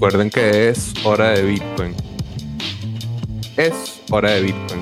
Recuerden 0.00 0.30
que 0.30 0.70
es 0.70 0.94
hora 1.04 1.32
de 1.32 1.42
Bitcoin. 1.42 1.94
Es 3.58 4.00
hora 4.10 4.30
de 4.30 4.40
Bitcoin. 4.40 4.80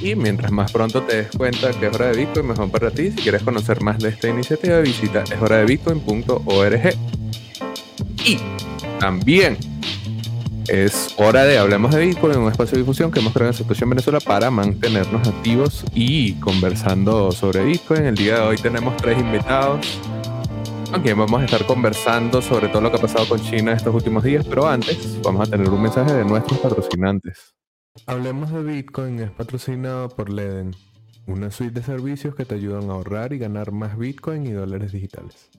Y 0.00 0.14
mientras 0.14 0.50
más 0.50 0.72
pronto 0.72 1.02
te 1.02 1.16
des 1.16 1.30
cuenta 1.36 1.70
que 1.72 1.88
es 1.88 1.94
hora 1.94 2.06
de 2.06 2.16
Bitcoin, 2.16 2.46
mejor 2.46 2.70
para 2.70 2.90
ti. 2.90 3.10
Si 3.10 3.18
quieres 3.18 3.42
conocer 3.42 3.82
más 3.82 3.98
de 3.98 4.08
esta 4.08 4.28
iniciativa, 4.28 4.80
visita 4.80 5.24
eshoradebitcoin.org. 5.24 6.94
Y 8.24 8.38
también 8.98 9.58
es 10.68 11.14
hora 11.18 11.44
de 11.44 11.58
Hablemos 11.58 11.94
de 11.94 12.06
Bitcoin, 12.06 12.38
un 12.38 12.50
espacio 12.50 12.76
de 12.76 12.84
difusión 12.84 13.10
que 13.10 13.20
hemos 13.20 13.34
creado 13.34 13.50
en 13.50 13.58
Situación 13.58 13.90
Venezuela 13.90 14.20
para 14.20 14.50
mantenernos 14.50 15.28
activos 15.28 15.84
y 15.94 16.32
conversando 16.36 17.30
sobre 17.30 17.62
Bitcoin. 17.62 18.06
El 18.06 18.14
día 18.14 18.36
de 18.36 18.40
hoy 18.40 18.56
tenemos 18.56 18.96
tres 18.96 19.18
invitados 19.18 19.86
con 20.92 21.18
vamos 21.18 21.40
a 21.40 21.44
estar 21.46 21.66
conversando 21.66 22.42
sobre 22.42 22.68
todo 22.68 22.82
lo 22.82 22.90
que 22.90 22.98
ha 22.98 23.00
pasado 23.00 23.26
con 23.26 23.40
China 23.40 23.72
estos 23.72 23.94
últimos 23.94 24.22
días, 24.22 24.46
pero 24.46 24.68
antes 24.68 25.20
vamos 25.22 25.48
a 25.48 25.50
tener 25.50 25.68
un 25.70 25.82
mensaje 25.82 26.12
de 26.12 26.24
nuestros 26.24 26.58
patrocinantes. 26.60 27.54
Hablemos 28.06 28.52
de 28.52 28.62
Bitcoin 28.62 29.20
es 29.20 29.30
patrocinado 29.30 30.10
por 30.10 30.28
Leden, 30.28 30.76
una 31.26 31.50
suite 31.50 31.80
de 31.80 31.82
servicios 31.82 32.34
que 32.34 32.44
te 32.44 32.56
ayudan 32.56 32.90
a 32.90 32.94
ahorrar 32.94 33.32
y 33.32 33.38
ganar 33.38 33.72
más 33.72 33.96
Bitcoin 33.96 34.46
y 34.46 34.52
dólares 34.52 34.92
digitales. 34.92 35.50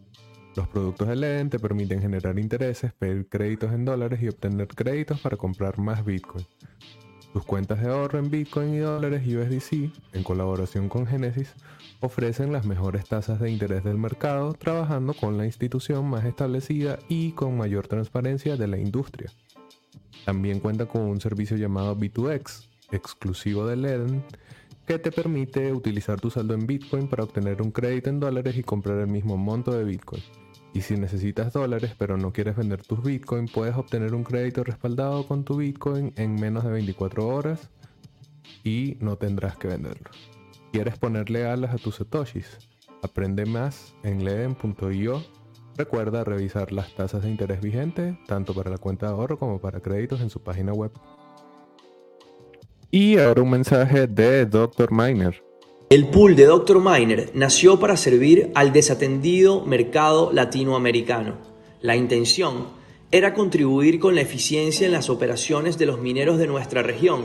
Los 0.56 0.68
productos 0.68 1.08
de 1.08 1.16
Leden 1.16 1.50
te 1.50 1.58
permiten 1.58 2.00
generar 2.00 2.38
intereses, 2.38 2.94
pedir 2.94 3.28
créditos 3.28 3.74
en 3.74 3.86
dólares 3.86 4.22
y 4.22 4.30
obtener 4.30 4.68
créditos 4.68 5.20
para 5.20 5.36
comprar 5.36 5.80
más 5.80 6.06
Bitcoin. 6.06 6.46
Tus 7.34 7.44
cuentas 7.44 7.82
de 7.82 7.90
ahorro 7.90 8.20
en 8.20 8.30
Bitcoin 8.30 8.76
y 8.76 8.80
dólares 8.80 9.24
USDC, 9.26 9.92
en 10.14 10.24
colaboración 10.24 10.90
con 10.90 11.08
Genesis, 11.08 11.56
ofrecen 12.04 12.52
las 12.52 12.66
mejores 12.66 13.06
tasas 13.06 13.40
de 13.40 13.50
interés 13.50 13.86
del 13.86 13.98
mercado, 13.98 14.54
trabajando 14.54 15.14
con 15.14 15.38
la 15.38 15.46
institución 15.46 16.10
más 16.10 16.26
establecida 16.26 17.00
y 17.08 17.32
con 17.32 17.58
mayor 17.58 17.88
transparencia 17.88 18.58
de 18.58 18.68
la 18.68 18.78
industria. 18.78 19.32
También 20.26 20.60
cuenta 20.60 20.86
con 20.86 21.04
un 21.04 21.22
servicio 21.22 21.56
llamado 21.56 21.98
B2X, 21.98 22.68
exclusivo 22.92 23.66
de 23.66 23.78
Leden, 23.78 24.24
que 24.86 25.00
te 25.00 25.14
permite 25.14 25.72
utilizar 25.72 26.20
tu 26.20 26.30
saldo 26.30 26.54
en 26.54 26.68
Bitcoin 26.68 27.08
para 27.08 27.24
obtener 27.24 27.62
un 27.62 27.72
crédito 27.72 28.10
en 28.10 28.20
dólares 28.20 28.58
y 28.58 28.64
comprar 28.64 29.00
el 29.00 29.08
mismo 29.08 29.38
monto 29.38 29.72
de 29.72 29.86
Bitcoin. 29.86 30.22
Y 30.74 30.82
si 30.82 30.98
necesitas 30.98 31.54
dólares 31.54 31.96
pero 31.98 32.18
no 32.18 32.34
quieres 32.34 32.58
vender 32.58 32.84
tus 32.84 33.02
Bitcoin, 33.02 33.48
puedes 33.48 33.78
obtener 33.78 34.14
un 34.14 34.26
crédito 34.26 34.66
respaldado 34.66 35.26
con 35.26 35.46
tu 35.46 35.56
Bitcoin 35.56 36.12
en 36.18 36.36
menos 36.36 36.66
de 36.66 36.72
24 36.72 37.26
horas 37.26 37.70
y 38.66 38.98
no 39.00 39.16
tendrás 39.16 39.56
que 39.56 39.70
venderlo. 39.70 40.10
¿Quieres 40.74 40.98
ponerle 40.98 41.46
alas 41.46 41.72
a 41.72 41.78
tus 41.78 41.98
satoshis? 41.98 42.58
Aprende 43.04 43.46
más 43.46 43.94
en 44.02 44.26
leden.io. 44.26 45.24
Recuerda 45.78 46.24
revisar 46.24 46.72
las 46.72 46.96
tasas 46.96 47.22
de 47.22 47.30
interés 47.30 47.62
vigentes, 47.62 48.16
tanto 48.26 48.56
para 48.56 48.72
la 48.72 48.80
cuenta 48.80 49.06
de 49.06 49.12
ahorro 49.12 49.38
como 49.38 49.62
para 49.62 49.82
créditos 49.82 50.20
en 50.22 50.32
su 50.32 50.42
página 50.42 50.74
web. 50.74 50.92
Y 52.90 53.20
ahora 53.20 53.44
un 53.44 53.52
mensaje 53.52 54.08
de 54.08 54.48
Dr. 54.48 54.92
Miner. 54.92 55.44
El 55.92 56.08
pool 56.08 56.36
de 56.36 56.46
Dr. 56.46 56.80
Miner 56.80 57.30
nació 57.36 57.80
para 57.80 57.96
servir 57.96 58.52
al 58.56 58.74
desatendido 58.74 59.64
mercado 59.68 60.32
latinoamericano. 60.34 61.38
La 61.82 61.96
intención 61.96 62.66
era 63.14 63.36
contribuir 63.36 64.00
con 64.00 64.16
la 64.16 64.22
eficiencia 64.22 64.88
en 64.88 64.92
las 64.92 65.08
operaciones 65.08 65.78
de 65.78 65.86
los 65.86 66.00
mineros 66.00 66.40
de 66.40 66.48
nuestra 66.48 66.82
región 66.82 67.22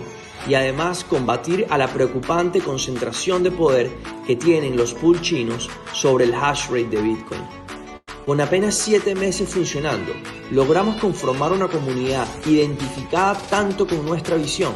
y 0.47 0.53
además 0.53 1.03
combatir 1.03 1.65
a 1.71 1.79
la 1.79 1.89
preocupante 1.89 2.61
concentración 2.61 3.43
de 3.43 3.51
poder 3.51 3.91
que 4.27 4.37
tienen 4.37 4.77
los 4.77 4.93
pool 4.93 5.19
chinos 5.23 5.71
sobre 5.95 6.27
el 6.27 6.35
hash 6.35 6.67
rate 6.67 6.95
de 6.95 7.01
Bitcoin. 7.01 7.41
Con 8.27 8.39
apenas 8.43 8.75
7 8.75 9.15
meses 9.15 9.49
funcionando, 9.49 10.13
logramos 10.51 10.97
conformar 10.97 11.53
una 11.53 11.69
comunidad 11.69 12.29
identificada 12.45 13.33
tanto 13.49 13.87
con 13.87 14.05
nuestra 14.05 14.37
visión 14.37 14.75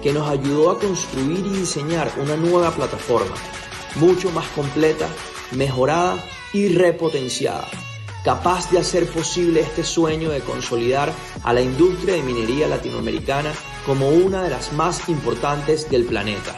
que 0.00 0.12
nos 0.12 0.28
ayudó 0.28 0.70
a 0.70 0.78
construir 0.78 1.44
y 1.44 1.58
diseñar 1.58 2.08
una 2.22 2.36
nueva 2.36 2.70
plataforma, 2.70 3.34
mucho 3.96 4.30
más 4.30 4.46
completa, 4.50 5.08
mejorada 5.50 6.24
y 6.52 6.68
repotenciada, 6.68 7.66
capaz 8.24 8.70
de 8.70 8.78
hacer 8.78 9.06
posible 9.08 9.60
este 9.60 9.82
sueño 9.82 10.30
de 10.30 10.40
consolidar 10.40 11.12
a 11.42 11.52
la 11.52 11.60
industria 11.60 12.14
de 12.14 12.22
minería 12.22 12.68
latinoamericana 12.68 13.52
como 13.84 14.08
una 14.10 14.44
de 14.44 14.50
las 14.50 14.72
más 14.72 15.08
importantes 15.08 15.90
del 15.90 16.04
planeta. 16.04 16.54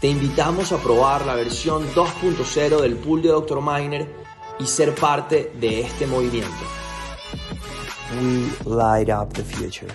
Te 0.00 0.08
invitamos 0.08 0.72
a 0.72 0.78
probar 0.78 1.24
la 1.24 1.34
versión 1.34 1.84
2.0 1.94 2.80
del 2.80 2.96
pool 2.96 3.22
de 3.22 3.28
Dr. 3.28 3.60
Miner 3.62 4.06
y 4.58 4.66
ser 4.66 4.94
parte 4.94 5.50
de 5.60 5.80
este 5.80 6.06
movimiento. 6.06 6.50
We 8.20 8.74
light 8.76 9.08
up 9.08 9.32
the 9.32 9.42
future. 9.42 9.92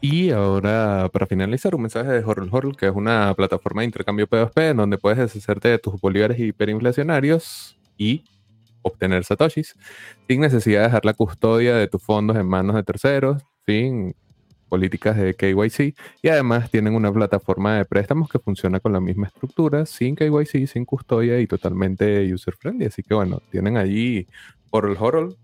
Y 0.00 0.30
ahora, 0.30 1.10
para 1.12 1.26
finalizar, 1.26 1.74
un 1.74 1.82
mensaje 1.82 2.08
de 2.08 2.24
Horror 2.24 2.48
Horror, 2.50 2.76
que 2.76 2.86
es 2.86 2.94
una 2.94 3.34
plataforma 3.34 3.82
de 3.82 3.86
intercambio 3.86 4.28
P2P 4.28 4.70
en 4.70 4.76
donde 4.76 4.96
puedes 4.96 5.18
deshacerte 5.18 5.68
de 5.68 5.78
tus 5.78 6.00
bolívares 6.00 6.38
hiperinflacionarios 6.38 7.76
y 7.98 8.24
obtener 8.82 9.24
satoshis 9.24 9.74
sin 10.26 10.40
necesidad 10.40 10.80
de 10.80 10.86
dejar 10.86 11.04
la 11.04 11.14
custodia 11.14 11.76
de 11.76 11.88
tus 11.88 12.02
fondos 12.02 12.36
en 12.36 12.46
manos 12.46 12.76
de 12.76 12.82
terceros, 12.82 13.42
sin 13.66 14.14
políticas 14.68 15.16
de 15.16 15.34
KYC. 15.34 15.96
Y 16.22 16.28
además 16.28 16.70
tienen 16.70 16.94
una 16.94 17.12
plataforma 17.12 17.76
de 17.76 17.84
préstamos 17.84 18.28
que 18.28 18.38
funciona 18.38 18.80
con 18.80 18.92
la 18.92 19.00
misma 19.00 19.26
estructura, 19.26 19.86
sin 19.86 20.14
KYC, 20.14 20.66
sin 20.66 20.84
custodia 20.84 21.40
y 21.40 21.46
totalmente 21.46 22.32
user-friendly. 22.32 22.86
Así 22.86 23.02
que 23.02 23.14
bueno, 23.14 23.40
tienen 23.50 23.76
allí 23.76 24.26
Horror 24.70 24.96
Horror 24.98 25.36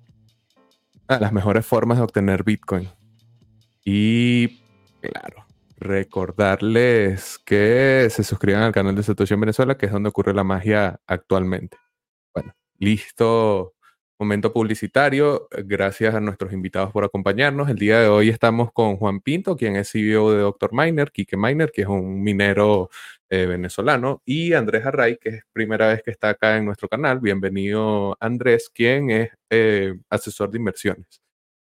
las 1.09 1.33
mejores 1.33 1.67
formas 1.67 1.99
de 1.99 2.05
obtener 2.05 2.45
Bitcoin. 2.45 2.89
Y 3.85 4.61
claro, 5.01 5.47
recordarles 5.77 7.39
que 7.45 8.09
se 8.11 8.25
suscriban 8.25 8.63
al 8.63 8.73
canal 8.73 8.95
de 8.95 9.03
Situación 9.03 9.41
Venezuela, 9.41 9.77
que 9.77 9.87
es 9.87 9.93
donde 9.93 10.09
ocurre 10.09 10.33
la 10.33 10.45
magia 10.45 11.01
actualmente. 11.07 11.77
Listo. 12.85 13.75
Momento 14.19 14.53
publicitario. 14.53 15.49
Gracias 15.65 16.15
a 16.15 16.21
nuestros 16.21 16.53
invitados 16.53 16.93
por 16.93 17.03
acompañarnos. 17.05 17.71
El 17.71 17.79
día 17.79 17.99
de 18.01 18.09
hoy 18.09 18.29
estamos 18.29 18.73
con 18.73 18.99
Juan 18.99 19.21
Pinto, 19.21 19.57
quien 19.57 19.77
es 19.77 19.91
CEO 19.91 20.33
de 20.33 20.41
Dr. 20.41 20.71
Miner, 20.73 21.11
Kike 21.11 21.37
Miner, 21.39 21.73
que 21.73 21.83
es 21.83 21.89
un 21.89 22.23
minero 22.23 22.91
eh, 23.31 23.47
venezolano, 23.47 24.23
y 24.27 24.53
Andrés 24.53 24.85
Array, 24.85 25.17
que 25.17 25.31
es 25.31 25.43
primera 25.53 25.89
vez 25.89 26.03
que 26.03 26.11
está 26.11 26.29
acá 26.31 26.59
en 26.59 26.67
nuestro 26.67 26.89
canal. 26.89 27.21
Bienvenido, 27.21 28.19
Andrés, 28.21 28.71
quien 28.73 29.11
es 29.11 29.31
eh, 29.49 29.95
asesor 30.11 30.51
de 30.51 30.59
inversiones. 30.59 31.24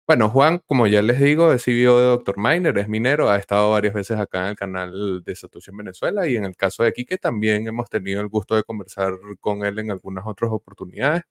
Bueno, 0.08 0.30
Juan, 0.30 0.60
como 0.64 0.86
ya 0.86 1.02
les 1.02 1.20
digo, 1.20 1.52
es 1.52 1.64
CEO 1.64 1.98
de 2.00 2.06
Dr. 2.06 2.36
Miner, 2.38 2.78
es 2.78 2.88
minero, 2.88 3.28
ha 3.28 3.36
estado 3.36 3.72
varias 3.72 3.92
veces 3.92 4.18
acá 4.18 4.40
en 4.44 4.46
el 4.48 4.56
canal 4.56 5.22
de 5.22 5.36
Satoshi 5.36 5.70
Venezuela 5.70 6.26
y 6.26 6.34
en 6.36 6.46
el 6.46 6.56
caso 6.56 6.82
de 6.82 6.94
Quique 6.94 7.18
también 7.18 7.66
hemos 7.68 7.90
tenido 7.90 8.22
el 8.22 8.28
gusto 8.28 8.56
de 8.56 8.62
conversar 8.62 9.12
con 9.38 9.66
él 9.66 9.78
en 9.80 9.90
algunas 9.90 10.24
otras 10.26 10.50
oportunidades. 10.50 11.24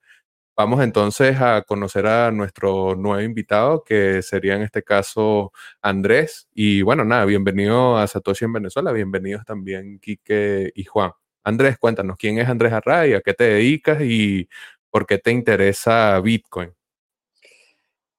Vamos 0.55 0.83
entonces 0.83 1.41
a 1.41 1.63
conocer 1.63 2.07
a 2.07 2.31
nuestro 2.31 2.95
nuevo 2.95 3.21
invitado, 3.21 3.83
que 3.83 4.21
sería 4.23 4.55
en 4.55 4.63
este 4.63 4.83
caso 4.83 5.51
Andrés. 5.81 6.47
Y 6.53 6.83
bueno, 6.83 7.05
nada, 7.05 7.25
bienvenido 7.25 7.97
a 7.97 8.07
Satoshi 8.07 8.45
en 8.45 8.53
Venezuela, 8.53 8.91
bienvenidos 8.91 9.45
también 9.45 9.99
Quique 9.99 10.71
y 10.75 10.85
Juan. 10.85 11.11
Andrés, 11.43 11.77
cuéntanos, 11.79 12.17
¿quién 12.17 12.39
es 12.39 12.49
Andrés 12.49 12.73
Array? 12.73 13.13
¿A 13.15 13.21
qué 13.21 13.33
te 13.33 13.45
dedicas 13.45 14.01
y 14.03 14.49
por 14.91 15.07
qué 15.07 15.17
te 15.19 15.31
interesa 15.31 16.19
Bitcoin? 16.21 16.76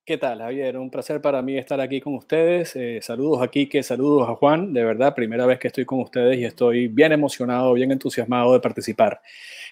¿Qué 0.08 0.16
tal, 0.16 0.38
Javier? 0.38 0.78
Un 0.78 0.88
placer 0.88 1.20
para 1.20 1.42
mí 1.42 1.58
estar 1.58 1.78
aquí 1.82 2.00
con 2.00 2.14
ustedes. 2.14 2.74
Eh, 2.76 2.98
saludos 3.02 3.42
a 3.42 3.48
Kike, 3.48 3.82
saludos 3.82 4.26
a 4.26 4.36
Juan. 4.36 4.72
De 4.72 4.82
verdad, 4.82 5.14
primera 5.14 5.44
vez 5.44 5.58
que 5.58 5.66
estoy 5.66 5.84
con 5.84 6.00
ustedes 6.00 6.38
y 6.38 6.46
estoy 6.46 6.88
bien 6.88 7.12
emocionado, 7.12 7.74
bien 7.74 7.92
entusiasmado 7.92 8.54
de 8.54 8.60
participar. 8.60 9.20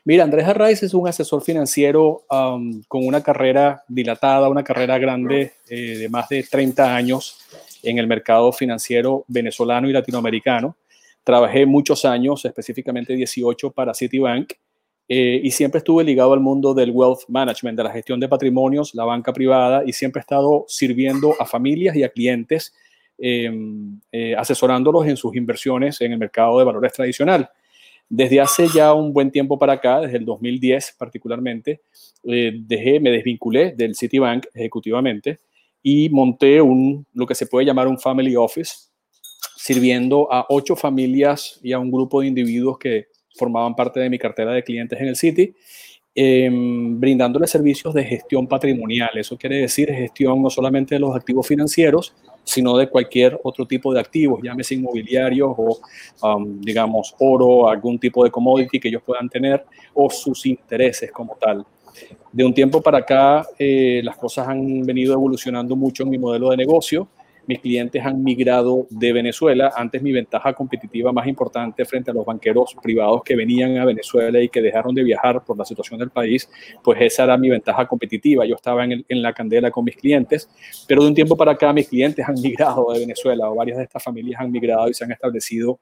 Mira, 0.05 0.25
Andrés 0.25 0.47
Arraiz 0.47 0.83
es 0.83 0.93
un 0.93 1.09
asesor 1.09 1.43
financiero 1.43 2.27
con 2.29 3.07
una 3.07 3.23
carrera 3.23 3.83
dilatada, 3.89 4.51
una 4.51 4.63
carrera 4.63 4.99
grande 4.99 5.55
eh, 5.71 5.97
de 5.97 6.09
más 6.11 6.29
de 6.29 6.43
30 6.43 6.95
años 6.95 7.39
en 7.83 7.97
el 7.97 8.07
mercado 8.07 8.53
financiero 8.53 9.25
venezolano 9.29 9.89
y 9.89 9.95
latinoamericano. 9.95 10.77
Trabajé 11.25 11.65
muchos 11.65 12.05
años, 12.05 12.45
específicamente 12.45 13.15
18 13.15 13.71
para 13.71 13.95
Citibank 13.95 14.53
eh, 15.09 15.41
y 15.43 15.51
siempre 15.53 15.79
estuve 15.79 16.03
ligado 16.03 16.33
al 16.33 16.41
mundo 16.41 16.75
del 16.75 16.91
wealth 16.91 17.29
management, 17.29 17.77
de 17.77 17.85
la 17.85 17.93
gestión 17.93 18.19
de 18.19 18.29
patrimonios, 18.29 18.95
la 18.95 19.05
banca 19.05 19.33
privada, 19.33 19.85
y 19.87 19.93
siempre 19.93 20.21
he 20.21 20.23
estado 20.23 20.65
sirviendo 20.67 21.35
a 21.39 21.47
familias 21.47 21.95
y 21.97 22.03
a 22.03 22.09
clientes, 22.09 22.75
em, 23.19 24.01
eh, 24.11 24.35
asesorándolos 24.37 25.07
en 25.07 25.17
sus 25.17 25.35
inversiones 25.37 26.01
en 26.01 26.13
el 26.13 26.19
mercado 26.19 26.59
de 26.59 26.65
valores 26.65 26.93
tradicional. 26.93 27.49
Desde 28.09 28.41
hace 28.41 28.69
ya 28.69 28.95
un 28.95 29.13
buen 29.13 29.31
tiempo 29.31 29.59
para 29.59 29.75
acá, 29.75 30.01
desde 30.01 30.19
el 30.19 30.25
2010 30.25 30.95
particularmente, 30.99 31.81
eh, 32.25 32.53
dejé, 32.55 33.01
me 33.01 33.11
desvinculé 33.11 33.73
del 33.73 33.95
Citibank 33.95 34.47
ejecutivamente 34.55 35.39
y 35.83 36.09
monté 36.11 36.61
un, 36.61 37.07
lo 37.15 37.27
que 37.27 37.35
se 37.35 37.47
puede 37.47 37.67
llamar 37.67 37.89
un 37.89 37.99
family 37.99 38.35
office, 38.37 38.89
sirviendo 39.57 40.33
a 40.33 40.47
ocho 40.49 40.77
familias 40.77 41.59
y 41.63 41.73
a 41.73 41.79
un 41.79 41.91
grupo 41.91 42.21
de 42.21 42.29
individuos 42.29 42.79
que 42.79 43.07
formaban 43.37 43.75
parte 43.75 44.01
de 44.01 44.11
mi 44.11 44.19
cartera 44.19 44.53
de 44.53 44.63
clientes 44.63 45.01
en 45.01 45.09
el 45.09 45.17
City. 45.17 45.55
em, 46.19 46.99
brindándole 46.99 47.47
servicios 47.47 47.93
de 47.93 48.03
gestión 48.03 48.47
patrimonial. 48.47 49.11
Eso 49.17 49.37
quiere 49.37 49.59
decir 49.59 49.93
gestión 49.93 50.43
no 50.43 50.49
solamente 50.49 50.95
de 50.95 50.99
los 50.99 51.15
activos 51.15 51.47
financieros, 51.47 52.15
sino 52.43 52.79
de 52.79 52.89
cualquier 52.89 53.39
otro 53.43 53.67
tipo 53.67 53.93
de 53.93 54.01
activos, 54.01 54.41
llámese 54.43 54.77
inmobiliarios 54.77 55.53
o, 55.59 55.79
digamos, 56.61 57.15
oro, 57.19 57.69
algún 57.69 57.99
tipo 57.99 58.25
de 58.25 58.31
commodity 58.31 58.81
que 58.81 58.89
ellos 58.89 59.03
puedan 59.05 59.29
tener 59.29 59.65
o 59.93 60.09
sus 60.09 60.47
intereses 60.47 61.13
como 61.13 61.37
tal. 61.39 61.67
De 62.33 62.45
un 62.45 62.55
tiempo 62.55 62.81
para 62.81 62.99
acá, 62.99 63.47
eh, 63.59 64.01
las 64.05 64.17
cosas 64.17 64.47
han 64.49 64.83
venido 64.83 65.13
evolucionando 65.13 65.75
mucho 65.75 66.05
en 66.05 66.11
mi 66.11 66.19
modelo 66.19 66.51
de 66.51 66.57
negocio 66.57 67.09
mis 67.47 67.61
clientes 67.61 68.05
han 68.05 68.23
migrado 68.23 68.87
de 68.91 69.13
Venezuela. 69.13 69.73
Antes 69.77 70.03
mi 70.03 70.13
ventaja 70.13 70.53
competitiva 70.53 71.13
más 71.13 71.27
importante 71.27 71.85
frente 71.85 72.11
a 72.11 72.15
los 72.15 72.25
banqueros 72.25 72.75
privados 72.83 73.23
que 73.25 73.37
venían 73.37 73.79
a 73.79 73.85
Venezuela 73.85 74.41
y 74.41 74.49
que 74.49 74.61
dejaron 74.61 74.95
de 74.95 75.03
viajar 75.03 75.45
por 75.45 75.57
la 75.57 75.65
situación 75.65 75.99
del 75.99 76.11
país, 76.11 76.49
pues 76.83 77.01
esa 77.01 77.25
era 77.25 77.37
mi 77.37 77.49
ventaja 77.49 77.87
competitiva. 77.87 78.45
Yo 78.47 78.55
estaba 78.55 78.85
en, 78.85 79.05
en 79.09 79.23
la 79.23 79.33
candela 79.33 79.71
con 79.71 79.85
mis 79.85 79.97
clientes, 79.97 80.49
pero 80.87 81.03
de 81.03 81.09
un 81.09 81.15
tiempo 81.15 81.37
para 81.37 81.53
acá 81.53 81.73
mis 81.73 81.89
clientes 81.89 82.27
han 82.27 82.35
migrado 82.43 82.93
de 82.93 83.01
Venezuela 83.01 83.51
o 83.51 83.55
varias 83.55 83.79
de 83.79 83.85
estas 83.85 84.03
familias 84.03 84.41
han 84.41 84.51
migrado 84.51 84.89
y 84.89 84.95
se 84.95 85.05
han 85.05 85.13
establecido 85.13 85.79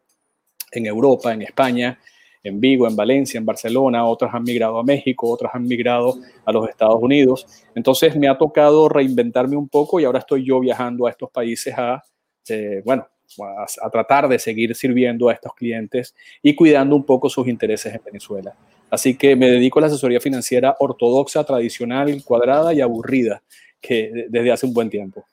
en 0.72 0.87
Europa, 0.87 1.32
en 1.32 1.43
España, 1.43 1.99
en 2.44 2.61
Vigo, 2.61 2.87
en 2.87 2.94
Valencia, 2.94 3.38
en 3.38 3.46
Barcelona, 3.46 4.06
otras 4.06 4.32
han 4.35 4.44
migrado 4.44 4.79
a 4.79 4.85
México, 4.85 5.29
otras 5.31 5.55
han 5.55 5.64
migrado 5.64 6.14
a 6.44 6.52
los 6.52 6.69
Estados 6.69 7.02
Unidos. 7.02 7.46
Entonces 7.75 8.14
me 8.17 8.29
ha 8.29 8.37
tocado 8.37 8.88
reinventarme 8.88 9.56
un 9.56 9.69
poco 9.69 9.99
y 9.99 10.05
ahora 10.05 10.19
estoy 10.19 10.44
yo 10.44 10.61
viajando 10.61 11.06
a 11.06 11.11
estos 11.11 11.31
países 11.31 11.75
a, 11.76 12.02
eh, 12.49 12.82
bueno, 12.85 13.08
a, 13.82 13.91
tratar 13.91 14.29
de 14.29 14.38
seguir 14.38 14.75
sirviendo 14.75 15.31
a 15.31 15.32
estos 15.32 15.55
clientes 15.55 16.14
y 16.43 16.55
cuidando 16.55 16.94
un 16.94 17.05
poco 17.05 17.31
sus 17.31 17.49
intereses 17.49 17.94
en 17.94 18.02
Venezuela. 18.05 18.55
Así 18.91 19.17
que 19.17 19.35
me 19.35 19.50
dedico 19.50 19.79
a 19.79 19.82
la 19.82 19.87
asesoría 19.88 20.20
financiera 20.20 20.76
ortodoxa, 20.79 21.44
tradicional, 21.44 22.23
cuadrada 22.25 22.75
y 22.75 22.82
aburrida, 22.82 23.43
que 23.81 24.26
desde 24.29 24.52
hace 24.52 24.67
un 24.67 24.75
buen 24.75 24.91
tiempo. 24.91 25.25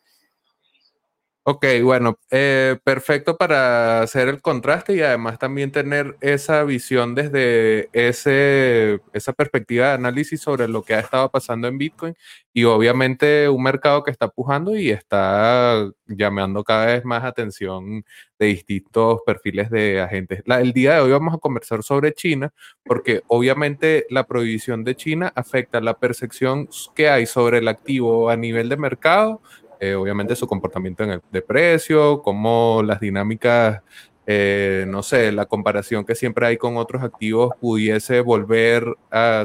Ok, 1.43 1.65
bueno, 1.81 2.19
eh, 2.29 2.77
perfecto 2.83 3.35
para 3.35 4.03
hacer 4.03 4.27
el 4.27 4.43
contraste 4.43 4.95
y 4.95 5.01
además 5.01 5.39
también 5.39 5.71
tener 5.71 6.15
esa 6.21 6.63
visión 6.63 7.15
desde 7.15 7.89
ese, 7.93 8.99
esa 9.11 9.33
perspectiva 9.33 9.87
de 9.87 9.93
análisis 9.93 10.39
sobre 10.39 10.67
lo 10.67 10.83
que 10.83 10.93
ha 10.93 10.99
estado 10.99 11.31
pasando 11.31 11.67
en 11.67 11.79
Bitcoin 11.79 12.13
y 12.53 12.65
obviamente 12.65 13.49
un 13.49 13.63
mercado 13.63 14.03
que 14.03 14.11
está 14.11 14.27
pujando 14.27 14.75
y 14.75 14.91
está 14.91 15.89
llamando 16.05 16.63
cada 16.63 16.85
vez 16.85 17.05
más 17.05 17.23
atención 17.23 18.05
de 18.37 18.45
distintos 18.45 19.21
perfiles 19.25 19.71
de 19.71 19.99
agentes. 19.99 20.43
el 20.45 20.73
día 20.73 20.95
de 20.95 21.01
hoy 21.01 21.11
vamos 21.11 21.33
a 21.33 21.39
conversar 21.39 21.81
sobre 21.81 22.13
China 22.13 22.53
porque 22.83 23.23
obviamente 23.25 24.05
la 24.11 24.27
prohibición 24.27 24.83
de 24.83 24.95
China 24.95 25.33
afecta 25.35 25.81
la 25.81 25.97
percepción 25.97 26.69
que 26.93 27.09
hay 27.09 27.25
sobre 27.25 27.57
el 27.57 27.67
activo 27.67 28.29
a 28.29 28.35
nivel 28.35 28.69
de 28.69 28.77
mercado 28.77 29.41
eh, 29.81 29.95
obviamente 29.95 30.35
su 30.35 30.45
comportamiento 30.45 31.03
en 31.03 31.09
el, 31.09 31.21
de 31.31 31.41
precio, 31.41 32.21
como 32.21 32.83
las 32.85 32.99
dinámicas, 32.99 33.81
eh, 34.27 34.85
no 34.87 35.01
sé, 35.01 35.31
la 35.31 35.47
comparación 35.47 36.05
que 36.05 36.13
siempre 36.13 36.45
hay 36.45 36.57
con 36.57 36.77
otros 36.77 37.01
activos 37.01 37.55
pudiese 37.59 38.21
volver 38.21 38.85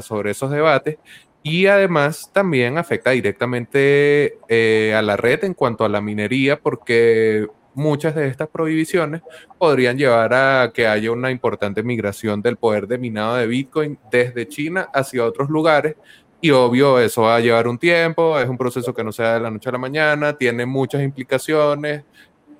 sobre 0.01 0.31
esos 0.31 0.51
debates. 0.51 0.99
Y 1.41 1.65
además 1.65 2.29
también 2.33 2.77
afecta 2.77 3.11
directamente 3.11 4.37
eh, 4.47 4.93
a 4.95 5.01
la 5.01 5.17
red 5.17 5.43
en 5.43 5.55
cuanto 5.55 5.85
a 5.85 5.89
la 5.89 6.01
minería, 6.01 6.59
porque 6.59 7.47
muchas 7.73 8.13
de 8.13 8.27
estas 8.27 8.49
prohibiciones 8.49 9.23
podrían 9.57 9.97
llevar 9.97 10.35
a 10.35 10.71
que 10.71 10.85
haya 10.85 11.11
una 11.11 11.31
importante 11.31 11.81
migración 11.81 12.43
del 12.43 12.57
poder 12.57 12.87
de 12.87 12.99
minado 12.99 13.37
de 13.37 13.47
Bitcoin 13.47 13.97
desde 14.11 14.47
China 14.47 14.89
hacia 14.93 15.25
otros 15.25 15.49
lugares, 15.49 15.95
y 16.39 16.51
obvio, 16.51 16.99
eso 16.99 17.23
va 17.23 17.37
a 17.37 17.39
llevar 17.39 17.67
un 17.67 17.77
tiempo, 17.77 18.39
es 18.39 18.47
un 18.47 18.57
proceso 18.57 18.93
que 18.93 19.03
no 19.03 19.11
se 19.11 19.23
da 19.23 19.35
de 19.35 19.39
la 19.39 19.51
noche 19.51 19.69
a 19.69 19.71
la 19.71 19.77
mañana, 19.77 20.37
tiene 20.37 20.65
muchas 20.65 21.01
implicaciones 21.01 22.03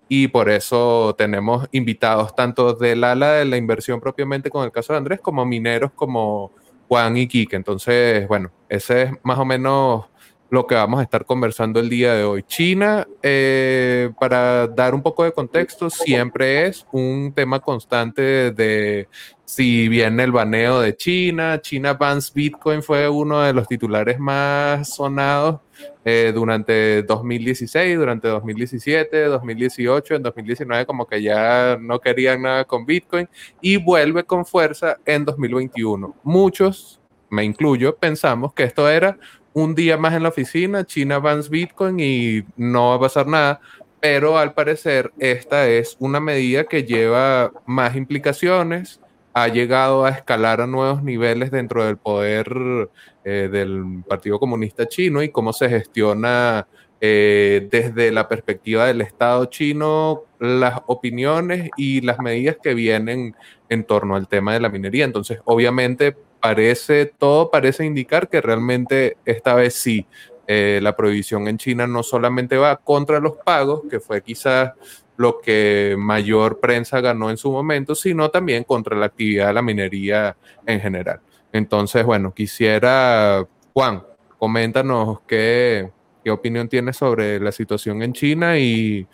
y 0.09 0.27
por 0.29 0.49
eso 0.49 1.13
tenemos 1.17 1.67
invitados 1.71 2.35
tanto 2.35 2.73
del 2.73 3.03
ala 3.03 3.33
de 3.33 3.45
la 3.45 3.57
inversión 3.57 3.99
propiamente 3.99 4.49
con 4.49 4.63
el 4.63 4.71
caso 4.71 4.93
de 4.93 4.97
Andrés, 4.97 5.19
como 5.21 5.45
mineros 5.45 5.91
como 5.93 6.51
Juan 6.87 7.17
y 7.17 7.27
Kike. 7.27 7.55
Entonces, 7.55 8.27
bueno, 8.27 8.51
ese 8.69 9.03
es 9.03 9.11
más 9.23 9.37
o 9.37 9.45
menos 9.45 10.05
lo 10.49 10.65
que 10.65 10.75
vamos 10.75 11.01
a 11.01 11.03
estar 11.03 11.25
conversando 11.25 11.79
el 11.79 11.89
día 11.89 12.13
de 12.13 12.23
hoy. 12.23 12.43
China, 12.43 13.05
eh, 13.21 14.11
para 14.19 14.67
dar 14.67 14.95
un 14.95 15.03
poco 15.03 15.23
de 15.23 15.33
contexto, 15.33 15.89
siempre 15.89 16.67
es 16.67 16.85
un 16.91 17.33
tema 17.35 17.59
constante 17.59 18.51
de 18.51 19.09
si 19.47 19.87
viene 19.87 20.23
el 20.23 20.33
baneo 20.33 20.81
de 20.81 20.95
China. 20.95 21.61
China 21.61 21.93
bans 21.93 22.33
Bitcoin 22.33 22.83
fue 22.83 23.07
uno 23.07 23.41
de 23.41 23.53
los 23.53 23.65
titulares 23.65 24.19
más 24.19 24.89
sonados 24.89 25.61
eh, 26.03 26.33
durante 26.35 27.01
2016, 27.03 27.97
durante 27.97 28.27
2017, 28.27 29.23
2018, 29.23 30.15
en 30.15 30.23
2019 30.23 30.85
como 30.85 31.07
que 31.07 31.21
ya 31.21 31.77
no 31.79 31.99
querían 32.01 32.41
nada 32.41 32.65
con 32.65 32.85
Bitcoin 32.85 33.29
y 33.61 33.77
vuelve 33.77 34.25
con 34.25 34.45
fuerza 34.45 34.97
en 35.05 35.23
2021. 35.23 36.13
Muchos, 36.23 36.99
me 37.29 37.45
incluyo, 37.45 37.95
pensamos 37.95 38.53
que 38.53 38.63
esto 38.63 38.89
era 38.89 39.17
un 39.53 39.73
día 39.73 39.97
más 39.97 40.13
en 40.13 40.23
la 40.23 40.29
oficina, 40.29 40.85
China 40.85 41.19
bans 41.19 41.49
Bitcoin 41.49 42.01
y 42.01 42.43
no 42.57 42.89
va 42.89 42.95
a 42.95 42.99
pasar 42.99 43.27
nada. 43.27 43.61
Pero 44.01 44.37
al 44.37 44.53
parecer 44.53 45.13
esta 45.17 45.69
es 45.69 45.95
una 45.99 46.19
medida 46.19 46.65
que 46.65 46.83
lleva 46.83 47.51
más 47.65 47.95
implicaciones, 47.95 48.99
ha 49.43 49.47
llegado 49.49 50.03
a 50.03 50.09
escalar 50.09 50.61
a 50.61 50.67
nuevos 50.67 51.03
niveles 51.03 51.51
dentro 51.51 51.85
del 51.85 51.97
poder 51.97 52.89
eh, 53.23 53.49
del 53.51 54.03
Partido 54.07 54.39
Comunista 54.39 54.87
Chino 54.87 55.21
y 55.21 55.29
cómo 55.29 55.53
se 55.53 55.69
gestiona 55.69 56.67
eh, 56.99 57.67
desde 57.69 58.11
la 58.11 58.27
perspectiva 58.27 58.87
del 58.87 59.01
Estado 59.01 59.45
chino 59.45 60.23
las 60.39 60.81
opiniones 60.87 61.69
y 61.77 62.01
las 62.01 62.17
medidas 62.17 62.57
que 62.61 62.73
vienen 62.73 63.35
en 63.69 63.83
torno 63.83 64.15
al 64.15 64.27
tema 64.27 64.53
de 64.53 64.59
la 64.59 64.69
minería. 64.69 65.05
Entonces, 65.05 65.39
obviamente, 65.45 66.17
parece, 66.41 67.05
todo 67.05 67.51
parece 67.51 67.85
indicar 67.85 68.29
que 68.29 68.41
realmente 68.41 69.17
esta 69.25 69.53
vez 69.53 69.75
sí, 69.75 70.07
eh, 70.47 70.79
la 70.81 70.95
prohibición 70.95 71.47
en 71.47 71.59
China 71.59 71.85
no 71.85 72.01
solamente 72.01 72.57
va 72.57 72.77
contra 72.77 73.19
los 73.19 73.33
pagos, 73.45 73.81
que 73.87 73.99
fue 73.99 74.23
quizás 74.23 74.71
lo 75.17 75.39
que 75.41 75.95
mayor 75.97 76.59
prensa 76.59 77.01
ganó 77.01 77.29
en 77.29 77.37
su 77.37 77.51
momento, 77.51 77.95
sino 77.95 78.29
también 78.29 78.63
contra 78.63 78.95
la 78.95 79.07
actividad 79.07 79.47
de 79.47 79.53
la 79.53 79.61
minería 79.61 80.37
en 80.65 80.79
general. 80.79 81.19
Entonces, 81.51 82.05
bueno, 82.05 82.33
quisiera, 82.33 83.45
Juan, 83.73 84.03
coméntanos 84.37 85.19
qué, 85.27 85.91
qué 86.23 86.31
opinión 86.31 86.69
tienes 86.69 86.97
sobre 86.97 87.39
la 87.39 87.51
situación 87.51 88.03
en 88.03 88.13
China 88.13 88.57
y 88.57 89.07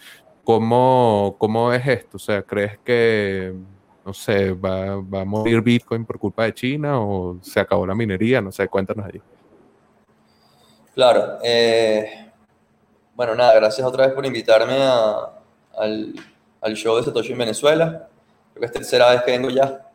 cómo, 0.44 1.36
cómo 1.40 1.72
es 1.74 1.88
esto. 1.88 2.18
O 2.18 2.20
sea, 2.20 2.42
¿crees 2.44 2.78
que 2.84 3.54
no 4.06 4.14
sé, 4.14 4.52
va, 4.52 4.98
va, 4.98 5.22
a 5.22 5.26
morir 5.26 5.62
Bitcoin 5.62 6.06
por 6.06 6.20
culpa 6.20 6.44
de 6.44 6.54
China 6.54 7.00
o 7.00 7.38
se 7.42 7.60
acabó 7.60 7.88
la 7.88 7.96
minería, 7.96 8.42
no 8.42 8.52
sé, 8.52 8.68
cuéntanos 8.68 9.06
ahí. 9.06 9.22
Claro, 10.94 11.40
eh, 11.42 12.32
bueno, 13.16 13.36
nada, 13.36 13.56
gracias 13.56 13.88
otra 13.88 14.06
vez 14.06 14.16
por 14.16 14.26
invitarme 14.26 14.76
al, 15.78 16.14
al, 16.62 16.74
show 16.76 16.98
de 16.98 17.04
Satoshi 17.04 17.34
en 17.34 17.38
Venezuela. 17.38 18.08
Creo 18.54 18.62
que 18.62 18.66
es 18.66 18.72
tercera 18.72 19.12
vez 19.12 19.24
que 19.24 19.32
vengo 19.32 19.50
ya. 19.50 19.90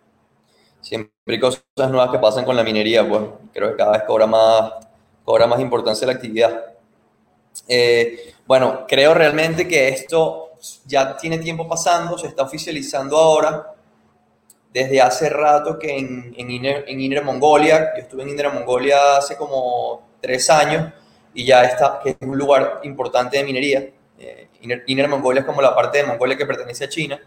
Siempre 0.81 1.13
hay 1.27 1.41
cosas 1.41 1.63
nuevas 1.77 2.11
que 2.11 2.19
pasan 2.19 2.45
con 2.45 2.57
la 2.57 2.63
minería, 2.63 3.09
pues 3.09 3.23
creo 3.53 3.71
que 3.71 3.77
cada 3.77 3.93
vez 3.93 4.03
cobra 4.05 4.27
más, 4.27 4.73
cobra 5.25 5.47
más 5.47 5.61
importancia 5.61 6.07
la 6.07 6.15
actividad. 6.15 6.65
Eh, 7.67 8.35
bueno, 8.47 8.87
creo 8.87 9.15
realmente 9.15 9.67
que 9.67 9.89
esto 9.89 10.51
ya 10.87 11.17
tiene 11.17 11.39
tiempo 11.39 11.69
pasando, 11.69 12.17
se 12.19 12.29
está 12.29 12.43
oficializando 12.43 13.17
ahora 13.17 13.75
desde 14.73 15.01
hace 15.01 15.29
rato 15.29 15.79
que 15.79 15.97
en, 15.97 16.35
en, 16.37 16.51
Inner, 17.01 17.25
Mongolia, 17.25 17.93
yo 17.97 18.03
estuve 18.03 18.23
en 18.23 18.31
Inner 18.31 18.53
Mongolia 18.53 19.17
hace 19.17 19.37
como 19.37 20.03
tres 20.21 20.49
años 20.51 20.93
y 21.35 21.45
ya 21.45 21.65
está, 21.65 22.01
que 22.03 22.11
es 22.11 22.17
un 22.21 22.37
lugar 22.37 22.81
importante 22.83 23.39
de 23.39 23.45
minería. 23.45 23.91
Eh, 24.19 24.49
Inner, 24.87 25.09
Mongolia 25.09 25.41
es 25.41 25.47
como 25.47 25.63
la 25.63 25.75
parte 25.75 25.99
de 25.99 26.05
Mongolia 26.05 26.37
que 26.37 26.47
pertenece 26.47 26.85
a 26.85 26.89
China. 26.89 27.21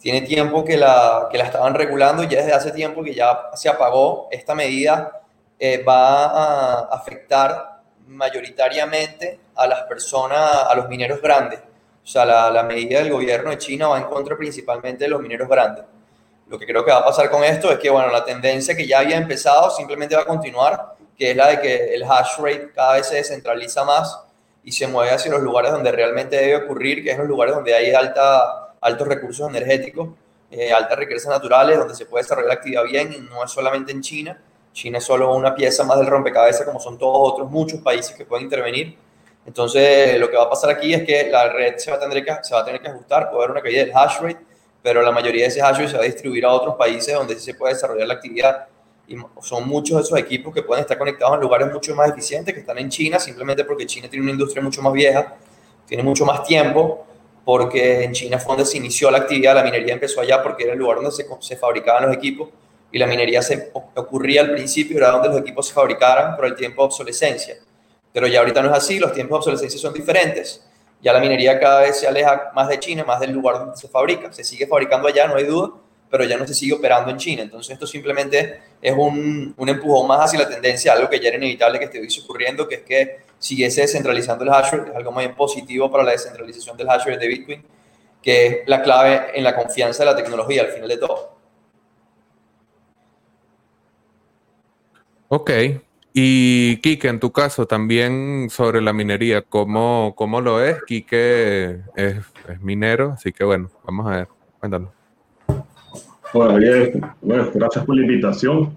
Tiene 0.00 0.22
tiempo 0.22 0.64
que 0.64 0.76
la, 0.76 1.28
que 1.30 1.38
la 1.38 1.44
estaban 1.44 1.74
regulando 1.74 2.22
y 2.22 2.28
ya 2.28 2.38
desde 2.38 2.52
hace 2.52 2.72
tiempo 2.72 3.02
que 3.02 3.14
ya 3.14 3.50
se 3.54 3.68
apagó. 3.68 4.28
Esta 4.30 4.54
medida 4.54 5.22
eh, 5.58 5.82
va 5.82 6.24
a 6.26 6.80
afectar 6.94 7.80
mayoritariamente 8.06 9.40
a 9.54 9.66
las 9.66 9.82
personas, 9.82 10.64
a 10.68 10.74
los 10.74 10.88
mineros 10.88 11.20
grandes. 11.20 11.60
O 11.60 12.06
sea, 12.06 12.24
la, 12.24 12.50
la 12.50 12.62
medida 12.62 12.98
del 12.98 13.10
gobierno 13.12 13.50
de 13.50 13.58
China 13.58 13.88
va 13.88 13.98
en 13.98 14.04
contra 14.04 14.36
principalmente 14.36 15.04
de 15.04 15.08
los 15.08 15.20
mineros 15.20 15.48
grandes. 15.48 15.84
Lo 16.48 16.58
que 16.58 16.66
creo 16.66 16.84
que 16.84 16.90
va 16.90 16.98
a 16.98 17.04
pasar 17.04 17.30
con 17.30 17.42
esto 17.42 17.72
es 17.72 17.78
que, 17.78 17.88
bueno, 17.88 18.10
la 18.10 18.24
tendencia 18.24 18.76
que 18.76 18.86
ya 18.86 18.98
había 18.98 19.16
empezado 19.16 19.70
simplemente 19.70 20.14
va 20.14 20.22
a 20.22 20.26
continuar, 20.26 20.96
que 21.16 21.30
es 21.30 21.36
la 21.36 21.48
de 21.48 21.60
que 21.60 21.94
el 21.94 22.02
hash 22.04 22.36
rate 22.38 22.72
cada 22.74 22.94
vez 22.94 23.06
se 23.06 23.16
descentraliza 23.16 23.84
más 23.84 24.24
y 24.64 24.72
se 24.72 24.86
mueve 24.86 25.12
hacia 25.12 25.30
los 25.30 25.42
lugares 25.42 25.72
donde 25.72 25.92
realmente 25.92 26.36
debe 26.36 26.64
ocurrir, 26.64 27.04
que 27.04 27.10
es 27.10 27.18
los 27.18 27.28
lugares 27.28 27.54
donde 27.54 27.74
hay 27.74 27.92
alta, 27.92 28.74
altos 28.80 29.06
recursos 29.06 29.48
energéticos, 29.48 30.08
eh, 30.50 30.72
altas 30.72 30.98
riquezas 30.98 31.28
naturales, 31.28 31.78
donde 31.78 31.94
se 31.94 32.06
puede 32.06 32.24
desarrollar 32.24 32.48
la 32.48 32.54
actividad 32.54 32.84
bien, 32.84 33.12
y 33.12 33.18
no 33.18 33.44
es 33.44 33.50
solamente 33.50 33.92
en 33.92 34.00
China, 34.00 34.40
China 34.72 34.98
es 34.98 35.04
solo 35.04 35.34
una 35.34 35.54
pieza 35.54 35.84
más 35.84 35.98
del 35.98 36.08
rompecabezas, 36.08 36.66
como 36.66 36.80
son 36.80 36.98
todos 36.98 37.32
otros 37.32 37.50
muchos 37.50 37.80
países 37.80 38.14
que 38.16 38.24
pueden 38.24 38.44
intervenir. 38.44 38.96
Entonces, 39.46 40.18
lo 40.18 40.28
que 40.28 40.36
va 40.36 40.44
a 40.44 40.50
pasar 40.50 40.70
aquí 40.70 40.92
es 40.92 41.04
que 41.04 41.30
la 41.30 41.48
red 41.48 41.76
se 41.76 41.90
va 41.90 41.96
a 41.98 42.00
tener 42.00 42.24
que, 42.24 42.34
se 42.42 42.54
va 42.54 42.60
a 42.60 42.64
tener 42.64 42.80
que 42.80 42.88
ajustar, 42.88 43.30
puede 43.30 43.44
haber 43.44 43.50
una 43.52 43.62
caída 43.62 43.84
del 43.84 43.92
hash 43.94 44.20
rate, 44.20 44.40
pero 44.82 45.00
la 45.02 45.12
mayoría 45.12 45.42
de 45.42 45.48
ese 45.48 45.62
hash 45.62 45.76
rate 45.76 45.88
se 45.88 45.96
va 45.96 46.02
a 46.02 46.06
distribuir 46.06 46.44
a 46.44 46.52
otros 46.52 46.74
países 46.74 47.14
donde 47.14 47.34
sí 47.34 47.40
se 47.40 47.54
puede 47.54 47.74
desarrollar 47.74 48.08
la 48.08 48.14
actividad. 48.14 48.66
Y 49.06 49.16
son 49.42 49.68
muchos 49.68 49.98
de 49.98 50.02
esos 50.02 50.18
equipos 50.18 50.54
que 50.54 50.62
pueden 50.62 50.82
estar 50.82 50.96
conectados 50.96 51.34
en 51.34 51.42
lugares 51.42 51.72
mucho 51.72 51.94
más 51.94 52.10
eficientes 52.10 52.54
que 52.54 52.60
están 52.60 52.78
en 52.78 52.88
China, 52.88 53.18
simplemente 53.18 53.64
porque 53.64 53.86
China 53.86 54.08
tiene 54.08 54.22
una 54.22 54.32
industria 54.32 54.62
mucho 54.62 54.80
más 54.80 54.92
vieja, 54.92 55.36
tiene 55.86 56.02
mucho 56.02 56.24
más 56.24 56.42
tiempo, 56.44 57.06
porque 57.44 58.04
en 58.04 58.12
China 58.12 58.38
fue 58.38 58.56
donde 58.56 58.64
se 58.64 58.78
inició 58.78 59.10
la 59.10 59.18
actividad, 59.18 59.54
la 59.54 59.62
minería 59.62 59.92
empezó 59.92 60.20
allá 60.20 60.42
porque 60.42 60.64
era 60.64 60.72
el 60.72 60.78
lugar 60.78 60.96
donde 60.96 61.10
se, 61.10 61.26
se 61.40 61.56
fabricaban 61.56 62.06
los 62.06 62.16
equipos 62.16 62.48
y 62.90 62.98
la 62.98 63.06
minería 63.06 63.42
se 63.42 63.70
ocurría 63.72 64.40
al 64.40 64.52
principio, 64.52 64.96
era 64.96 65.10
donde 65.10 65.28
los 65.28 65.38
equipos 65.38 65.66
se 65.66 65.74
fabricaran 65.74 66.36
por 66.36 66.46
el 66.46 66.54
tiempo 66.54 66.82
de 66.82 66.86
obsolescencia. 66.86 67.56
Pero 68.12 68.28
ya 68.28 68.38
ahorita 68.38 68.62
no 68.62 68.70
es 68.70 68.76
así, 68.76 69.00
los 69.00 69.12
tiempos 69.12 69.34
de 69.34 69.38
obsolescencia 69.38 69.80
son 69.80 69.92
diferentes. 69.92 70.64
Ya 71.02 71.12
la 71.12 71.18
minería 71.18 71.58
cada 71.58 71.80
vez 71.80 71.98
se 71.98 72.06
aleja 72.06 72.52
más 72.54 72.68
de 72.68 72.78
China, 72.78 73.04
más 73.04 73.18
del 73.18 73.32
lugar 73.32 73.58
donde 73.58 73.76
se 73.76 73.88
fabrica. 73.88 74.32
Se 74.32 74.44
sigue 74.44 74.68
fabricando 74.68 75.08
allá, 75.08 75.26
no 75.26 75.34
hay 75.34 75.44
duda, 75.44 75.72
pero 76.14 76.26
ya 76.26 76.36
no 76.36 76.46
se 76.46 76.54
sigue 76.54 76.74
operando 76.74 77.10
en 77.10 77.16
China. 77.16 77.42
Entonces 77.42 77.72
esto 77.72 77.88
simplemente 77.88 78.60
es 78.80 78.94
un, 78.96 79.52
un 79.56 79.68
empujón 79.68 80.06
más 80.06 80.20
hacia 80.20 80.38
la 80.38 80.48
tendencia, 80.48 80.92
algo 80.92 81.10
que 81.10 81.18
ya 81.18 81.26
era 81.26 81.38
inevitable 81.38 81.76
que 81.80 81.86
estuviese 81.86 82.20
ocurriendo, 82.20 82.68
que 82.68 82.76
es 82.76 82.82
que 82.82 83.16
siguiese 83.36 83.80
descentralizando 83.80 84.44
el 84.44 84.50
hash 84.50 84.74
es 84.74 84.94
algo 84.94 85.10
muy 85.10 85.26
positivo 85.30 85.90
para 85.90 86.04
la 86.04 86.12
descentralización 86.12 86.76
del 86.76 86.88
hash 86.88 87.06
de 87.06 87.26
Bitcoin, 87.26 87.64
que 88.22 88.46
es 88.46 88.58
la 88.66 88.80
clave 88.80 89.36
en 89.36 89.42
la 89.42 89.56
confianza 89.56 90.04
de 90.04 90.10
la 90.12 90.16
tecnología 90.16 90.62
al 90.62 90.68
final 90.68 90.88
de 90.88 90.98
todo. 90.98 91.36
Ok. 95.26 95.50
Y 96.12 96.76
Kike, 96.76 97.08
en 97.08 97.18
tu 97.18 97.32
caso, 97.32 97.66
también 97.66 98.50
sobre 98.50 98.80
la 98.80 98.92
minería, 98.92 99.42
¿cómo, 99.42 100.14
cómo 100.16 100.40
lo 100.40 100.64
es? 100.64 100.80
Kike 100.84 101.82
es, 101.96 102.18
es 102.48 102.60
minero, 102.60 103.14
así 103.14 103.32
que 103.32 103.42
bueno, 103.42 103.68
vamos 103.84 104.06
a 104.06 104.10
ver, 104.10 104.28
cuéntanos. 104.60 105.03
Bueno, 106.34 106.58
bueno, 107.22 107.50
gracias 107.54 107.84
por 107.84 107.96
la 107.96 108.02
invitación. 108.02 108.76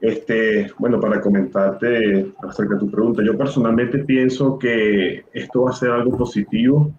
Este, 0.00 0.70
bueno, 0.78 0.98
para 0.98 1.20
comentarte 1.20 2.32
acerca 2.42 2.74
de 2.74 2.80
tu 2.80 2.90
pregunta, 2.90 3.22
yo 3.22 3.36
personalmente 3.36 3.98
pienso 3.98 4.58
que 4.58 5.24
esto 5.32 5.62
va 5.62 5.70
a 5.70 5.74
ser 5.74 5.90
algo 5.90 6.16
positivo 6.16 6.90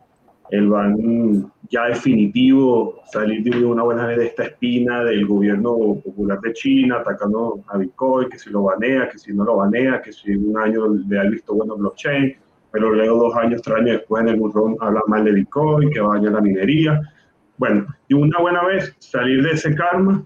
el 0.49 0.69
van 0.69 1.51
ya 1.69 1.87
definitivo 1.87 3.01
salir 3.11 3.43
de 3.43 3.65
una 3.65 3.83
buena 3.83 4.05
vez 4.07 4.17
de 4.17 4.25
esta 4.27 4.43
espina 4.43 5.03
del 5.03 5.25
gobierno 5.25 5.75
popular 6.03 6.39
de 6.39 6.53
China 6.53 6.97
atacando 6.99 7.59
a 7.67 7.77
Bitcoin, 7.77 8.29
que 8.29 8.39
si 8.39 8.49
lo 8.49 8.63
banea, 8.63 9.09
que 9.09 9.17
si 9.17 9.33
no 9.33 9.43
lo 9.43 9.57
banea, 9.57 10.01
que 10.01 10.13
si 10.13 10.33
un 10.35 10.57
año 10.57 10.87
le 10.87 11.19
ha 11.19 11.23
visto 11.23 11.53
bueno 11.53 11.75
blockchain, 11.75 12.37
pero 12.71 12.93
luego 12.93 13.17
dos 13.17 13.35
años, 13.35 13.61
tres 13.61 13.77
años 13.77 13.97
después 13.97 14.23
en 14.23 14.29
el 14.29 14.35
burrón 14.37 14.77
habla 14.79 15.01
mal 15.07 15.25
de 15.25 15.33
Bitcoin, 15.33 15.89
que 15.89 15.99
vaya 15.99 16.29
la 16.29 16.39
minería. 16.39 17.01
Bueno, 17.57 17.87
y 18.07 18.13
una 18.13 18.39
buena 18.39 18.63
vez 18.63 18.95
salir 18.99 19.43
de 19.43 19.51
ese 19.51 19.73
karma 19.75 20.23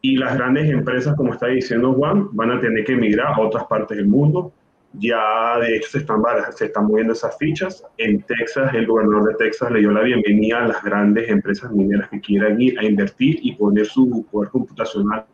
y 0.00 0.16
las 0.16 0.36
grandes 0.36 0.70
empresas, 0.70 1.14
como 1.16 1.32
está 1.32 1.46
diciendo 1.46 1.92
Juan, 1.94 2.28
van 2.32 2.50
a 2.50 2.60
tener 2.60 2.84
que 2.84 2.92
emigrar 2.92 3.34
a 3.34 3.40
otras 3.40 3.64
partes 3.64 3.96
del 3.96 4.06
mundo 4.06 4.52
ya 4.98 5.58
de 5.60 5.76
hecho 5.76 5.90
se 5.90 5.98
están, 5.98 6.22
se 6.54 6.66
están 6.66 6.86
moviendo 6.86 7.12
esas 7.12 7.36
fichas. 7.38 7.84
En 7.98 8.22
Texas, 8.22 8.72
el 8.74 8.86
gobernador 8.86 9.28
de 9.28 9.44
Texas 9.44 9.70
le 9.70 9.80
dio 9.80 9.90
la 9.90 10.02
bienvenida 10.02 10.64
a 10.64 10.68
las 10.68 10.82
grandes 10.82 11.28
empresas 11.28 11.70
mineras 11.70 12.08
que 12.08 12.20
quieran 12.20 12.60
ir 12.60 12.78
a 12.78 12.84
invertir 12.84 13.38
y 13.42 13.54
poner 13.54 13.86
su 13.86 14.26
poder 14.30 14.50
computacional 14.50 15.26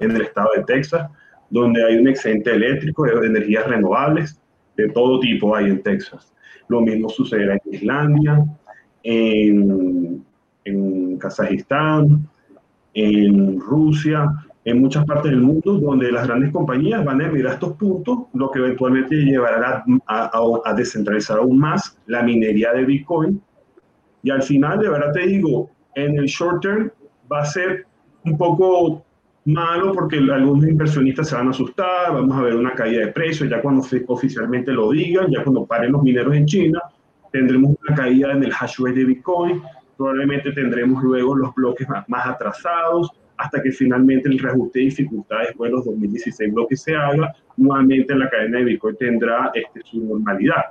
en 0.00 0.10
el 0.10 0.22
estado 0.22 0.48
de 0.56 0.64
Texas, 0.64 1.08
donde 1.50 1.84
hay 1.84 1.96
un 1.96 2.08
excedente 2.08 2.52
eléctrico 2.52 3.04
de 3.04 3.26
energías 3.26 3.66
renovables 3.66 4.40
de 4.76 4.88
todo 4.88 5.20
tipo 5.20 5.54
hay 5.54 5.66
en 5.66 5.82
Texas. 5.82 6.32
Lo 6.68 6.80
mismo 6.80 7.08
sucederá 7.08 7.54
en 7.54 7.74
Islandia, 7.74 8.44
en, 9.02 10.24
en 10.64 11.18
Kazajistán, 11.18 12.28
en 12.94 13.60
Rusia, 13.60 14.30
en 14.64 14.80
muchas 14.80 15.04
partes 15.04 15.30
del 15.30 15.42
mundo 15.42 15.78
donde 15.78 16.10
las 16.10 16.26
grandes 16.26 16.50
compañías 16.50 17.04
van 17.04 17.20
a 17.20 17.26
emigrar 17.26 17.52
a 17.52 17.54
estos 17.54 17.74
puntos, 17.74 18.20
lo 18.32 18.50
que 18.50 18.60
eventualmente 18.60 19.14
llevará 19.16 19.84
a, 20.06 20.74
descentralizar 20.74 21.38
aún 21.38 21.58
más 21.58 21.98
la 22.06 22.22
minería 22.22 22.72
de 22.72 22.84
Bitcoin. 22.84 23.40
Y 24.22 24.30
al 24.30 24.42
final, 24.42 24.78
de 24.78 24.88
verdad 24.88 25.12
te 25.12 25.26
digo, 25.26 25.70
en 25.94 26.18
el 26.18 26.26
short 26.26 26.62
term 26.62 26.90
va 27.30 27.40
a 27.40 27.44
ser 27.44 27.86
un 28.24 28.38
poco 28.38 29.04
malo 29.44 29.92
porque 29.92 30.16
algunos 30.16 30.66
inversionistas 30.66 31.28
se 31.28 31.34
van 31.34 31.48
a 31.48 31.50
asustar, 31.50 32.14
vamos 32.14 32.34
a 32.34 32.42
ver 32.42 32.56
una 32.56 32.72
caída 32.72 33.00
de 33.04 33.12
precios, 33.12 33.50
ya 33.50 33.60
cuando 33.60 33.84
oficialmente 34.08 34.72
lo 34.72 34.90
digan, 34.90 35.30
ya 35.30 35.42
cuando 35.42 35.66
paren 35.66 35.92
los 35.92 36.02
mineros 36.02 36.34
en 36.34 36.46
China, 36.46 36.80
tendremos 37.30 37.76
una 37.86 37.94
caída 37.94 38.32
en 38.32 38.44
el 38.44 38.52
hash 38.58 38.78
rate 38.78 39.00
de 39.00 39.04
Bitcoin, 39.04 39.60
probablemente 39.96 40.52
tendremos 40.52 41.02
luego 41.02 41.34
los 41.34 41.54
bloques 41.54 41.86
más 42.08 42.26
atrasados, 42.26 43.10
hasta 43.36 43.62
que 43.62 43.72
finalmente 43.72 44.28
el 44.28 44.38
reajuste 44.38 44.78
de 44.78 44.84
dificultades 44.86 45.56
de 45.58 45.68
los 45.70 45.84
2016 45.84 46.52
lo 46.54 46.66
que 46.66 46.76
se 46.76 46.94
haga, 46.94 47.34
nuevamente 47.56 48.14
la 48.14 48.28
cadena 48.28 48.58
de 48.58 48.64
Bitcoin 48.64 48.96
tendrá 48.96 49.50
este, 49.54 49.80
su 49.84 50.04
normalidad. 50.04 50.62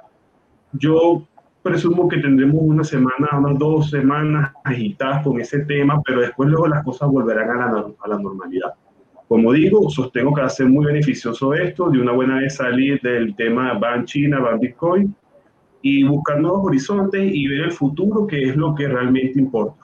Yo 0.74 1.28
presumo 1.62 2.08
que 2.08 2.18
tendremos 2.18 2.58
una 2.60 2.84
semana, 2.84 3.30
unas 3.38 3.58
dos 3.58 3.90
semanas 3.90 4.52
agitadas 4.64 5.24
con 5.24 5.40
ese 5.40 5.60
tema, 5.60 6.02
pero 6.04 6.22
después 6.22 6.50
luego 6.50 6.68
las 6.68 6.84
cosas 6.84 7.10
volverán 7.10 7.50
a 7.62 7.72
la, 7.72 7.86
a 8.00 8.08
la 8.08 8.18
normalidad. 8.18 8.74
Como 9.28 9.54
digo, 9.54 9.90
sostengo 9.90 10.34
que 10.34 10.42
va 10.42 10.48
a 10.48 10.50
ser 10.50 10.68
muy 10.68 10.86
beneficioso 10.86 11.54
esto, 11.54 11.90
de 11.90 12.00
una 12.00 12.12
buena 12.12 12.38
vez 12.38 12.56
salir 12.56 13.00
del 13.02 13.36
tema 13.36 13.74
Ban 13.74 14.06
China, 14.06 14.40
Ban 14.40 14.60
Bitcoin, 14.60 15.16
y 15.84 16.04
buscar 16.04 16.40
nuevos 16.40 16.66
horizontes 16.66 17.22
y 17.32 17.46
ver 17.48 17.66
el 17.66 17.72
futuro, 17.72 18.26
que 18.26 18.42
es 18.42 18.56
lo 18.56 18.74
que 18.74 18.88
realmente 18.88 19.38
importa. 19.38 19.84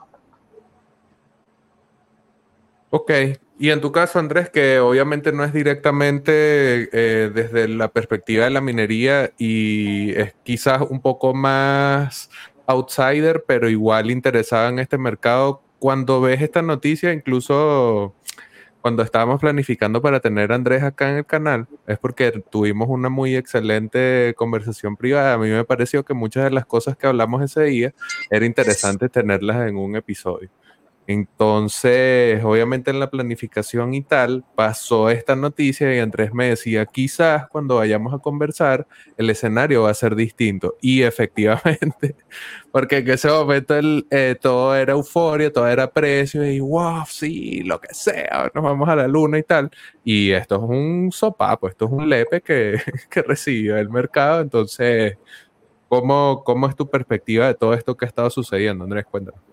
Ok, 2.88 3.12
y 3.58 3.68
en 3.68 3.82
tu 3.82 3.92
caso, 3.92 4.18
Andrés, 4.18 4.48
que 4.48 4.80
obviamente 4.80 5.30
no 5.30 5.44
es 5.44 5.52
directamente 5.52 6.88
eh, 6.92 7.30
desde 7.32 7.68
la 7.68 7.88
perspectiva 7.88 8.44
de 8.44 8.50
la 8.50 8.62
minería 8.62 9.32
y 9.38 10.10
es 10.12 10.34
quizás 10.42 10.80
un 10.88 11.02
poco 11.02 11.34
más 11.34 12.30
outsider, 12.66 13.44
pero 13.46 13.68
igual 13.68 14.10
interesado 14.10 14.70
en 14.70 14.78
este 14.78 14.96
mercado, 14.96 15.62
cuando 15.78 16.22
ves 16.22 16.40
esta 16.40 16.62
noticia, 16.62 17.12
incluso 17.12 18.14
cuando 18.80 19.02
estábamos 19.02 19.40
planificando 19.40 20.00
para 20.00 20.20
tener 20.20 20.52
a 20.52 20.54
Andrés 20.54 20.82
acá 20.82 21.10
en 21.10 21.18
el 21.18 21.26
canal, 21.26 21.66
es 21.86 21.98
porque 21.98 22.32
tuvimos 22.50 22.88
una 22.88 23.08
muy 23.08 23.36
excelente 23.36 24.34
conversación 24.36 24.96
privada. 24.96 25.34
A 25.34 25.38
mí 25.38 25.48
me 25.48 25.64
pareció 25.64 26.04
que 26.04 26.14
muchas 26.14 26.44
de 26.44 26.50
las 26.50 26.66
cosas 26.66 26.96
que 26.96 27.06
hablamos 27.06 27.42
ese 27.42 27.64
día 27.64 27.94
era 28.30 28.46
interesante 28.46 29.08
tenerlas 29.08 29.68
en 29.68 29.76
un 29.76 29.96
episodio. 29.96 30.50
Entonces, 31.10 32.40
obviamente 32.44 32.92
en 32.92 33.00
la 33.00 33.10
planificación 33.10 33.94
y 33.94 34.02
tal, 34.02 34.44
pasó 34.54 35.10
esta 35.10 35.34
noticia 35.34 35.92
y 35.92 35.98
Andrés 35.98 36.32
me 36.32 36.50
decía, 36.50 36.86
quizás 36.86 37.48
cuando 37.48 37.76
vayamos 37.76 38.14
a 38.14 38.18
conversar, 38.18 38.86
el 39.16 39.28
escenario 39.28 39.82
va 39.82 39.90
a 39.90 39.94
ser 39.94 40.14
distinto. 40.14 40.76
Y 40.80 41.02
efectivamente, 41.02 42.14
porque 42.70 42.98
en 42.98 43.10
ese 43.10 43.28
momento 43.28 43.74
eh, 44.10 44.36
todo 44.40 44.76
era 44.76 44.92
euforia, 44.92 45.52
todo 45.52 45.66
era 45.66 45.90
precio 45.90 46.44
y 46.48 46.60
wow, 46.60 47.02
sí, 47.08 47.62
lo 47.64 47.80
que 47.80 47.92
sea, 47.92 48.48
nos 48.54 48.62
vamos 48.62 48.88
a 48.88 48.94
la 48.94 49.08
luna 49.08 49.36
y 49.38 49.42
tal. 49.42 49.68
Y 50.04 50.30
esto 50.30 50.56
es 50.56 50.62
un 50.62 51.10
sopapo, 51.10 51.68
esto 51.68 51.86
es 51.86 51.90
un 51.90 52.08
lepe 52.08 52.40
que, 52.40 52.80
que 53.10 53.22
recibió 53.22 53.76
el 53.78 53.90
mercado. 53.90 54.42
Entonces, 54.42 55.18
¿cómo, 55.88 56.44
¿cómo 56.44 56.68
es 56.68 56.76
tu 56.76 56.88
perspectiva 56.88 57.48
de 57.48 57.54
todo 57.54 57.74
esto 57.74 57.96
que 57.96 58.04
ha 58.04 58.08
estado 58.08 58.30
sucediendo, 58.30 58.84
Andrés? 58.84 59.06
Cuéntanos. 59.06 59.49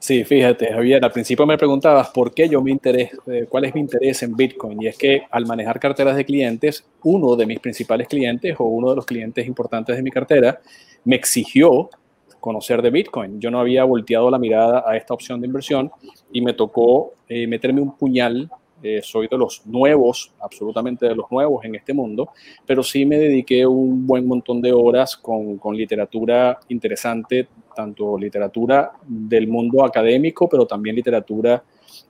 Sí, 0.00 0.22
fíjate, 0.24 0.72
Javier, 0.72 1.04
al 1.04 1.10
principio 1.10 1.44
me 1.44 1.58
preguntabas 1.58 2.10
por 2.10 2.32
qué 2.32 2.48
yo 2.48 2.62
me 2.62 2.70
interés, 2.70 3.10
eh, 3.26 3.46
cuál 3.48 3.64
es 3.64 3.74
mi 3.74 3.80
interés 3.80 4.22
en 4.22 4.36
Bitcoin. 4.36 4.80
Y 4.80 4.86
es 4.86 4.96
que 4.96 5.22
al 5.30 5.44
manejar 5.44 5.80
carteras 5.80 6.16
de 6.16 6.24
clientes, 6.24 6.84
uno 7.02 7.34
de 7.34 7.46
mis 7.46 7.58
principales 7.58 8.06
clientes 8.06 8.54
o 8.58 8.64
uno 8.64 8.90
de 8.90 8.96
los 8.96 9.04
clientes 9.04 9.46
importantes 9.46 9.96
de 9.96 10.02
mi 10.02 10.10
cartera 10.10 10.60
me 11.04 11.16
exigió 11.16 11.90
conocer 12.38 12.80
de 12.80 12.90
Bitcoin. 12.90 13.40
Yo 13.40 13.50
no 13.50 13.58
había 13.58 13.82
volteado 13.84 14.30
la 14.30 14.38
mirada 14.38 14.84
a 14.86 14.96
esta 14.96 15.14
opción 15.14 15.40
de 15.40 15.48
inversión 15.48 15.90
y 16.32 16.42
me 16.42 16.52
tocó 16.52 17.14
eh, 17.28 17.48
meterme 17.48 17.80
un 17.80 17.96
puñal 17.96 18.48
eh, 18.82 19.00
soy 19.02 19.26
de 19.28 19.36
los 19.36 19.66
nuevos, 19.66 20.32
absolutamente 20.40 21.06
de 21.06 21.14
los 21.14 21.30
nuevos 21.30 21.64
en 21.64 21.74
este 21.74 21.92
mundo, 21.92 22.30
pero 22.64 22.82
sí 22.82 23.04
me 23.04 23.18
dediqué 23.18 23.66
un 23.66 24.06
buen 24.06 24.26
montón 24.26 24.62
de 24.62 24.72
horas 24.72 25.16
con, 25.16 25.58
con 25.58 25.76
literatura 25.76 26.58
interesante, 26.68 27.48
tanto 27.74 28.16
literatura 28.16 28.92
del 29.04 29.48
mundo 29.48 29.84
académico, 29.84 30.48
pero 30.48 30.66
también 30.66 30.96
literatura 30.96 31.62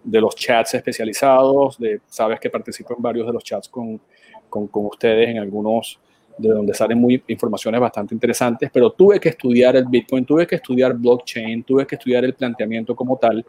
de 0.04 0.20
los 0.20 0.34
chats 0.34 0.74
especializados, 0.74 1.78
de, 1.78 2.00
sabes 2.06 2.38
que 2.40 2.50
participo 2.50 2.94
en 2.94 3.02
varios 3.02 3.26
de 3.26 3.32
los 3.32 3.44
chats 3.44 3.68
con, 3.68 4.00
con, 4.48 4.68
con 4.68 4.86
ustedes, 4.86 5.28
en 5.28 5.38
algunos 5.38 5.98
de 6.38 6.50
donde 6.50 6.72
salen 6.72 6.98
muy 6.98 7.22
informaciones 7.28 7.80
bastante 7.80 8.14
interesantes, 8.14 8.70
pero 8.72 8.92
tuve 8.92 9.18
que 9.18 9.30
estudiar 9.30 9.76
el 9.76 9.86
Bitcoin, 9.86 10.24
tuve 10.24 10.46
que 10.46 10.54
estudiar 10.56 10.94
blockchain, 10.94 11.64
tuve 11.64 11.86
que 11.86 11.96
estudiar 11.96 12.24
el 12.24 12.34
planteamiento 12.34 12.94
como 12.94 13.16
tal, 13.16 13.44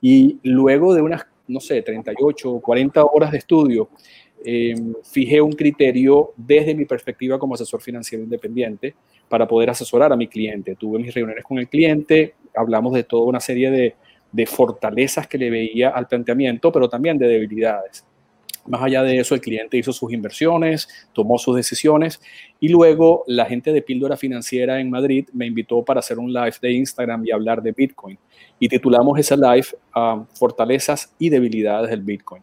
y 0.00 0.38
luego 0.42 0.94
de 0.94 1.02
unas 1.02 1.26
no 1.52 1.60
sé, 1.60 1.82
38 1.82 2.50
o 2.50 2.60
40 2.60 3.04
horas 3.04 3.30
de 3.30 3.38
estudio, 3.38 3.90
em, 4.44 4.94
fijé 5.04 5.40
un 5.40 5.52
criterio 5.52 6.32
desde 6.36 6.74
mi 6.74 6.84
perspectiva 6.84 7.38
como 7.38 7.54
asesor 7.54 7.80
financiero 7.80 8.24
independiente 8.24 8.94
para 9.28 9.46
poder 9.46 9.70
asesorar 9.70 10.12
a 10.12 10.16
mi 10.16 10.26
cliente. 10.26 10.74
Tuve 10.74 10.98
mis 10.98 11.14
reuniones 11.14 11.44
con 11.44 11.58
el 11.58 11.68
cliente, 11.68 12.34
hablamos 12.54 12.92
de 12.94 13.04
toda 13.04 13.26
una 13.26 13.40
serie 13.40 13.70
de, 13.70 13.94
de 14.32 14.46
fortalezas 14.46 15.26
que 15.28 15.38
le 15.38 15.50
veía 15.50 15.90
al 15.90 16.08
planteamiento, 16.08 16.72
pero 16.72 16.88
también 16.88 17.18
de 17.18 17.28
debilidades. 17.28 18.04
Más 18.66 18.82
allá 18.82 19.02
de 19.02 19.18
eso, 19.18 19.34
el 19.34 19.40
cliente 19.40 19.76
hizo 19.76 19.92
sus 19.92 20.12
inversiones, 20.12 20.88
tomó 21.12 21.36
sus 21.38 21.56
decisiones 21.56 22.20
y 22.60 22.68
luego 22.68 23.24
la 23.26 23.44
gente 23.44 23.72
de 23.72 23.82
Píldora 23.82 24.16
Financiera 24.16 24.80
en 24.80 24.88
Madrid 24.88 25.28
me 25.32 25.46
invitó 25.46 25.84
para 25.84 25.98
hacer 25.98 26.18
un 26.18 26.32
live 26.32 26.54
de 26.60 26.72
Instagram 26.72 27.26
y 27.26 27.32
hablar 27.32 27.60
de 27.62 27.72
Bitcoin. 27.72 28.18
Y 28.60 28.68
titulamos 28.68 29.18
esa 29.18 29.36
live 29.36 29.66
um, 29.96 30.26
Fortalezas 30.26 31.12
y 31.18 31.28
debilidades 31.28 31.90
del 31.90 32.02
Bitcoin. 32.02 32.42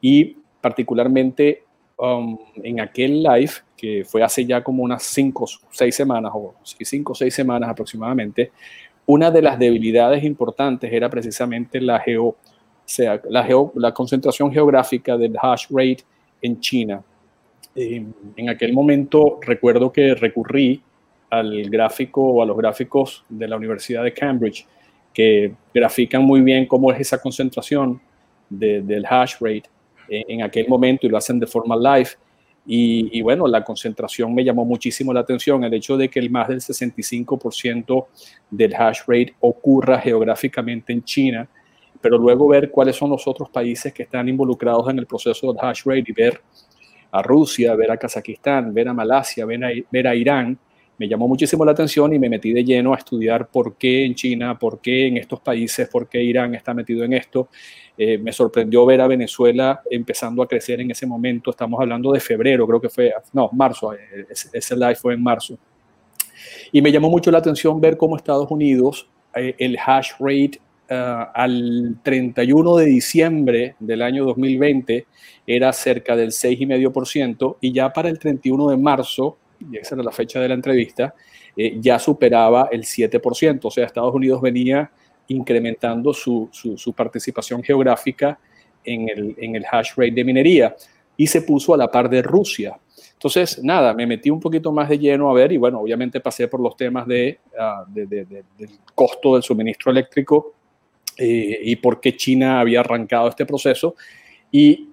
Y 0.00 0.38
particularmente 0.60 1.64
um, 1.98 2.38
en 2.62 2.80
aquel 2.80 3.22
live, 3.22 3.52
que 3.76 4.04
fue 4.06 4.22
hace 4.22 4.46
ya 4.46 4.64
como 4.64 4.82
unas 4.82 5.02
cinco 5.02 5.44
o 5.44 5.48
seis 5.70 5.94
semanas, 5.94 6.32
o 6.34 6.54
cinco 6.64 7.12
o 7.12 7.14
seis 7.14 7.34
semanas 7.34 7.68
aproximadamente, 7.68 8.52
una 9.04 9.30
de 9.30 9.42
las 9.42 9.58
debilidades 9.58 10.24
importantes 10.24 10.92
era 10.92 11.08
precisamente 11.08 11.80
la 11.80 12.00
geo 12.00 12.36
sea 12.88 13.20
la, 13.28 13.46
la 13.74 13.92
concentración 13.92 14.50
geográfica 14.50 15.16
del 15.16 15.36
hash 15.40 15.66
rate 15.68 15.98
en 16.40 16.58
China. 16.58 17.02
Eh, 17.74 18.02
en 18.34 18.48
aquel 18.48 18.72
momento 18.72 19.38
recuerdo 19.42 19.92
que 19.92 20.14
recurrí 20.14 20.82
al 21.28 21.68
gráfico 21.68 22.22
o 22.22 22.42
a 22.42 22.46
los 22.46 22.56
gráficos 22.56 23.24
de 23.28 23.46
la 23.46 23.56
Universidad 23.56 24.02
de 24.02 24.14
Cambridge 24.14 24.66
que 25.12 25.52
grafican 25.74 26.22
muy 26.22 26.40
bien 26.40 26.64
cómo 26.64 26.90
es 26.90 27.00
esa 27.00 27.20
concentración 27.20 28.00
del 28.48 29.04
hash 29.04 29.34
rate 29.38 29.64
en, 30.08 30.42
aquel 30.42 30.66
momento 30.66 31.06
y 31.06 31.10
lo 31.10 31.18
hacen 31.18 31.38
de 31.38 31.46
forma 31.46 31.76
live. 31.76 32.10
Y, 32.64 33.18
y, 33.18 33.20
bueno, 33.20 33.46
la 33.46 33.64
concentración 33.64 34.34
me 34.34 34.44
llamó 34.44 34.64
muchísimo 34.64 35.12
la 35.12 35.20
atención, 35.20 35.64
el 35.64 35.74
hecho 35.74 35.96
de 35.96 36.08
que 36.08 36.18
el 36.18 36.30
más 36.30 36.48
del 36.48 36.60
65% 36.60 38.06
del 38.50 38.74
hash 38.74 39.00
rate 39.06 39.34
ocurra 39.40 39.98
geográficamente 39.98 40.92
en 40.92 41.02
China 41.02 41.48
pero 42.00 42.18
luego 42.18 42.48
ver 42.48 42.70
cuáles 42.70 42.96
son 42.96 43.10
los 43.10 43.26
otros 43.26 43.50
países 43.50 43.92
que 43.92 44.04
están 44.04 44.28
involucrados 44.28 44.88
en 44.90 44.98
el 44.98 45.06
proceso 45.06 45.52
del 45.52 45.60
hash 45.60 45.82
rate 45.84 46.04
y 46.06 46.12
ver 46.12 46.40
a 47.10 47.22
Rusia, 47.22 47.74
ver 47.74 47.90
a 47.90 47.96
Kazajistán, 47.96 48.72
ver 48.74 48.88
a 48.88 48.94
Malasia, 48.94 49.46
ver 49.46 49.64
a, 49.64 49.70
ver 49.90 50.06
a 50.06 50.14
Irán, 50.14 50.58
me 50.98 51.08
llamó 51.08 51.28
muchísimo 51.28 51.64
la 51.64 51.70
atención 51.72 52.12
y 52.12 52.18
me 52.18 52.28
metí 52.28 52.52
de 52.52 52.64
lleno 52.64 52.92
a 52.92 52.96
estudiar 52.96 53.46
por 53.46 53.76
qué 53.76 54.04
en 54.04 54.16
China, 54.16 54.58
por 54.58 54.80
qué 54.80 55.06
en 55.06 55.16
estos 55.16 55.40
países, 55.40 55.88
por 55.88 56.08
qué 56.08 56.20
Irán 56.20 56.56
está 56.56 56.74
metido 56.74 57.04
en 57.04 57.12
esto. 57.12 57.48
Eh, 57.96 58.18
me 58.18 58.32
sorprendió 58.32 58.84
ver 58.84 59.00
a 59.00 59.06
Venezuela 59.06 59.80
empezando 59.88 60.42
a 60.42 60.48
crecer 60.48 60.80
en 60.80 60.90
ese 60.90 61.06
momento. 61.06 61.50
Estamos 61.50 61.80
hablando 61.80 62.10
de 62.10 62.18
febrero, 62.18 62.66
creo 62.66 62.80
que 62.80 62.88
fue, 62.88 63.12
no, 63.32 63.48
marzo, 63.52 63.94
eh, 63.94 64.26
ese, 64.28 64.74
live 64.74 64.96
fue 64.96 65.14
en 65.14 65.22
marzo. 65.22 65.56
Y 66.72 66.82
me 66.82 66.90
llamó 66.90 67.08
mucho 67.08 67.30
la 67.30 67.38
atención 67.38 67.80
ver 67.80 67.96
cómo 67.96 68.16
Estados 68.16 68.50
Unidos, 68.50 69.08
eh, 69.36 69.54
el 69.56 69.78
hash 69.78 70.12
rate 70.18 70.60
eh, 70.90 71.24
al 71.34 71.98
31 72.02 72.76
de 72.76 72.86
diciembre 72.86 73.74
del 73.78 74.00
año 74.00 74.24
2020 74.24 75.06
era 75.46 75.70
cerca 75.74 76.16
del 76.16 76.30
6,5% 76.30 77.56
y 77.60 77.72
ya 77.72 77.92
para 77.92 78.08
el 78.08 78.18
31 78.18 78.70
de 78.70 78.76
marzo, 78.78 79.36
y 79.70 79.76
esa 79.76 79.96
era 79.96 80.04
la 80.04 80.12
fecha 80.12 80.40
de 80.40 80.48
la 80.48 80.54
entrevista, 80.54 81.14
eh, 81.54 81.76
ya 81.78 81.98
superaba 81.98 82.68
el 82.72 82.84
7%. 82.84 83.60
O 83.64 83.70
sea, 83.70 83.84
Estados 83.84 84.14
Unidos 84.14 84.40
venía 84.40 84.90
incrementando 85.26 86.14
su, 86.14 86.48
su, 86.52 86.92
participación 86.94 87.62
geográfica 87.62 88.38
en 88.82 89.10
el, 89.10 89.34
en 89.38 89.56
el 89.56 89.66
hash 89.70 89.90
rate 89.94 90.12
de 90.12 90.24
minería 90.24 90.74
y 91.18 91.26
se 91.26 91.42
puso 91.42 91.74
a 91.74 91.76
la 91.76 91.90
par 91.90 92.08
de 92.08 92.22
Rusia. 92.22 92.78
Entonces, 93.12 93.62
nada, 93.62 93.92
me 93.92 94.06
metí 94.06 94.30
un 94.30 94.40
poquito 94.40 94.72
más 94.72 94.88
de 94.88 94.98
lleno 94.98 95.28
a 95.28 95.34
ver 95.34 95.52
y 95.52 95.58
bueno, 95.58 95.80
obviamente 95.80 96.20
pasé 96.20 96.48
por 96.48 96.60
los 96.60 96.76
temas 96.76 97.06
de, 97.06 97.40
ah, 97.58 97.84
de, 97.86 98.06
de, 98.06 98.24
del 98.24 98.70
costo 98.94 99.34
del 99.34 99.42
suministro 99.42 99.90
eléctrico 99.90 100.54
eh, 101.18 101.60
y 101.62 101.76
por 101.76 102.00
qué 102.00 102.16
China 102.16 102.60
había 102.60 102.80
arrancado 102.80 103.28
este 103.28 103.44
proceso. 103.44 103.96
Y 104.50 104.88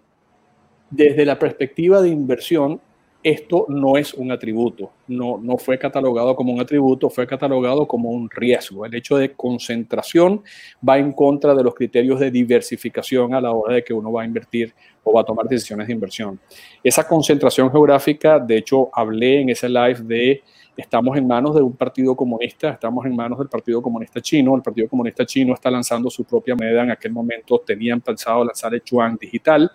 desde 0.89 1.25
la 1.25 1.38
perspectiva 1.38 2.01
de 2.01 2.09
inversión, 2.09 2.81
esto 3.25 3.65
no 3.69 3.97
es 3.97 4.13
un 4.13 4.31
atributo, 4.31 4.91
no, 5.07 5.39
no 5.41 5.57
fue 5.57 5.79
catalogado 5.79 6.35
como 6.35 6.53
un 6.53 6.61
atributo, 6.61 7.09
fue 7.09 7.25
catalogado 7.25 7.88
como 7.88 8.11
un 8.11 8.29
riesgo. 8.29 8.85
El 8.85 8.93
hecho 8.93 9.17
de 9.17 9.31
concentración 9.31 10.43
va 10.88 10.99
en 10.99 11.11
contra 11.11 11.55
de 11.55 11.63
los 11.63 11.73
criterios 11.73 12.19
de 12.19 12.29
diversificación 12.29 13.33
a 13.33 13.41
la 13.41 13.51
hora 13.51 13.75
de 13.75 13.83
que 13.83 13.95
uno 13.95 14.11
va 14.11 14.21
a 14.21 14.25
invertir 14.25 14.75
o 15.03 15.11
va 15.11 15.21
a 15.21 15.23
tomar 15.23 15.47
decisiones 15.47 15.88
de 15.88 15.93
inversión. 15.93 16.39
Esa 16.83 17.07
concentración 17.07 17.71
geográfica, 17.71 18.38
de 18.38 18.57
hecho, 18.57 18.89
hablé 18.93 19.41
en 19.41 19.49
ese 19.49 19.69
live 19.69 20.01
de 20.03 20.43
estamos 20.77 21.17
en 21.17 21.27
manos 21.27 21.55
de 21.55 21.61
un 21.61 21.73
partido 21.73 22.15
comunista, 22.15 22.71
estamos 22.71 23.05
en 23.05 23.15
manos 23.15 23.39
del 23.39 23.47
Partido 23.47 23.81
Comunista 23.81 24.21
Chino. 24.21 24.55
El 24.55 24.61
Partido 24.61 24.88
Comunista 24.88 25.25
Chino 25.25 25.53
está 25.53 25.71
lanzando 25.71 26.09
su 26.09 26.23
propia 26.23 26.55
moneda. 26.55 26.83
En 26.83 26.91
aquel 26.91 27.11
momento 27.11 27.61
tenían 27.65 28.01
pensado 28.01 28.43
lanzar 28.43 28.73
el 28.73 28.81
yuan 28.83 29.17
digital. 29.19 29.71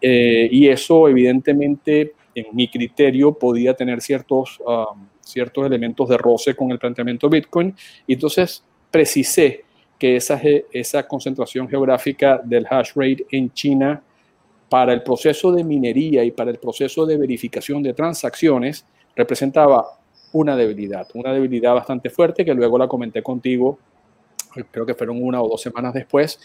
Eh, 0.00 0.48
y 0.50 0.68
eso, 0.68 1.08
evidentemente, 1.08 2.14
en 2.34 2.46
mi 2.52 2.68
criterio, 2.68 3.32
podía 3.32 3.74
tener 3.74 4.00
ciertos, 4.00 4.58
um, 4.60 5.06
ciertos 5.20 5.66
elementos 5.66 6.08
de 6.08 6.16
roce 6.16 6.54
con 6.54 6.70
el 6.70 6.78
planteamiento 6.78 7.28
Bitcoin. 7.28 7.74
Y 8.06 8.14
entonces 8.14 8.64
precisé 8.90 9.64
que 9.98 10.16
esa, 10.16 10.40
esa 10.72 11.06
concentración 11.06 11.68
geográfica 11.68 12.40
del 12.42 12.66
hash 12.68 12.92
rate 12.94 13.26
en 13.30 13.52
China 13.52 14.02
para 14.70 14.94
el 14.94 15.02
proceso 15.02 15.52
de 15.52 15.64
minería 15.64 16.24
y 16.24 16.30
para 16.30 16.50
el 16.50 16.58
proceso 16.58 17.04
de 17.04 17.18
verificación 17.18 17.82
de 17.82 17.92
transacciones 17.92 18.86
representaba 19.14 19.99
una 20.32 20.56
debilidad, 20.56 21.08
una 21.14 21.32
debilidad 21.32 21.74
bastante 21.74 22.10
fuerte 22.10 22.44
que 22.44 22.54
luego 22.54 22.78
la 22.78 22.88
comenté 22.88 23.22
contigo, 23.22 23.78
creo 24.70 24.86
que 24.86 24.94
fueron 24.94 25.22
una 25.22 25.42
o 25.42 25.48
dos 25.48 25.60
semanas 25.60 25.94
después. 25.94 26.38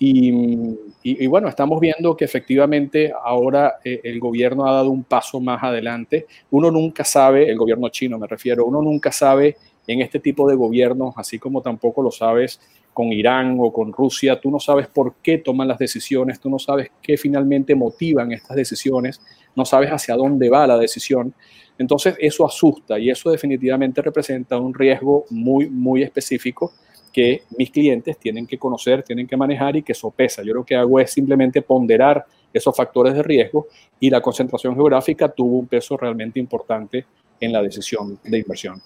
Y, 0.00 1.26
bueno, 1.26 1.48
estamos 1.48 1.80
viendo 1.80 2.16
que 2.16 2.24
efectivamente 2.24 3.12
ahora 3.24 3.78
eh, 3.84 4.00
el 4.04 4.20
gobierno 4.20 4.64
ha 4.64 4.72
dado 4.72 4.90
un 4.90 5.02
paso 5.02 5.40
más 5.40 5.60
adelante. 5.62 6.26
Uno 6.52 6.70
nunca 6.70 7.02
sabe, 7.02 7.50
el 7.50 7.58
gobierno 7.58 7.88
chino 7.88 8.16
me 8.16 8.28
refiero, 8.28 8.64
uno 8.64 8.80
nunca 8.80 9.10
sabe 9.10 9.56
en 9.88 10.00
este 10.00 10.20
tipo 10.20 10.48
de 10.48 10.54
gobiernos, 10.54 11.14
así 11.16 11.38
como 11.38 11.62
tampoco 11.62 12.02
lo 12.02 12.12
sabes 12.12 12.60
con 12.92 13.12
Irán 13.12 13.56
o 13.60 13.72
con 13.72 13.92
Rusia, 13.92 14.40
tú 14.40 14.50
no 14.50 14.60
sabes 14.60 14.86
por 14.86 15.14
qué 15.22 15.38
toman 15.38 15.68
las 15.68 15.78
decisiones, 15.78 16.40
tú 16.40 16.50
no 16.50 16.58
sabes 16.58 16.90
qué 17.00 17.16
finalmente 17.16 17.74
motivan 17.74 18.32
estas 18.32 18.56
decisiones, 18.56 19.20
no 19.58 19.64
sabes 19.64 19.90
hacia 19.90 20.14
dónde 20.14 20.48
va 20.48 20.66
la 20.66 20.78
decisión. 20.78 21.34
Entonces 21.76 22.14
eso 22.18 22.46
asusta 22.46 22.98
y 22.98 23.10
eso 23.10 23.30
definitivamente 23.30 24.00
representa 24.00 24.56
un 24.56 24.72
riesgo 24.72 25.24
muy, 25.30 25.68
muy 25.68 26.02
específico 26.02 26.72
que 27.12 27.42
mis 27.56 27.70
clientes 27.70 28.16
tienen 28.18 28.46
que 28.46 28.56
conocer, 28.56 29.02
tienen 29.02 29.26
que 29.26 29.36
manejar 29.36 29.74
y 29.76 29.82
que 29.82 29.94
sopesa. 29.94 30.42
Yo 30.44 30.54
lo 30.54 30.64
que 30.64 30.76
hago 30.76 31.00
es 31.00 31.10
simplemente 31.10 31.60
ponderar 31.60 32.24
esos 32.52 32.74
factores 32.76 33.14
de 33.14 33.22
riesgo 33.22 33.66
y 33.98 34.08
la 34.08 34.20
concentración 34.20 34.74
geográfica 34.74 35.28
tuvo 35.28 35.58
un 35.58 35.66
peso 35.66 35.96
realmente 35.96 36.38
importante 36.38 37.04
en 37.40 37.52
la 37.52 37.60
decisión 37.62 38.18
de 38.22 38.38
inversión. 38.38 38.80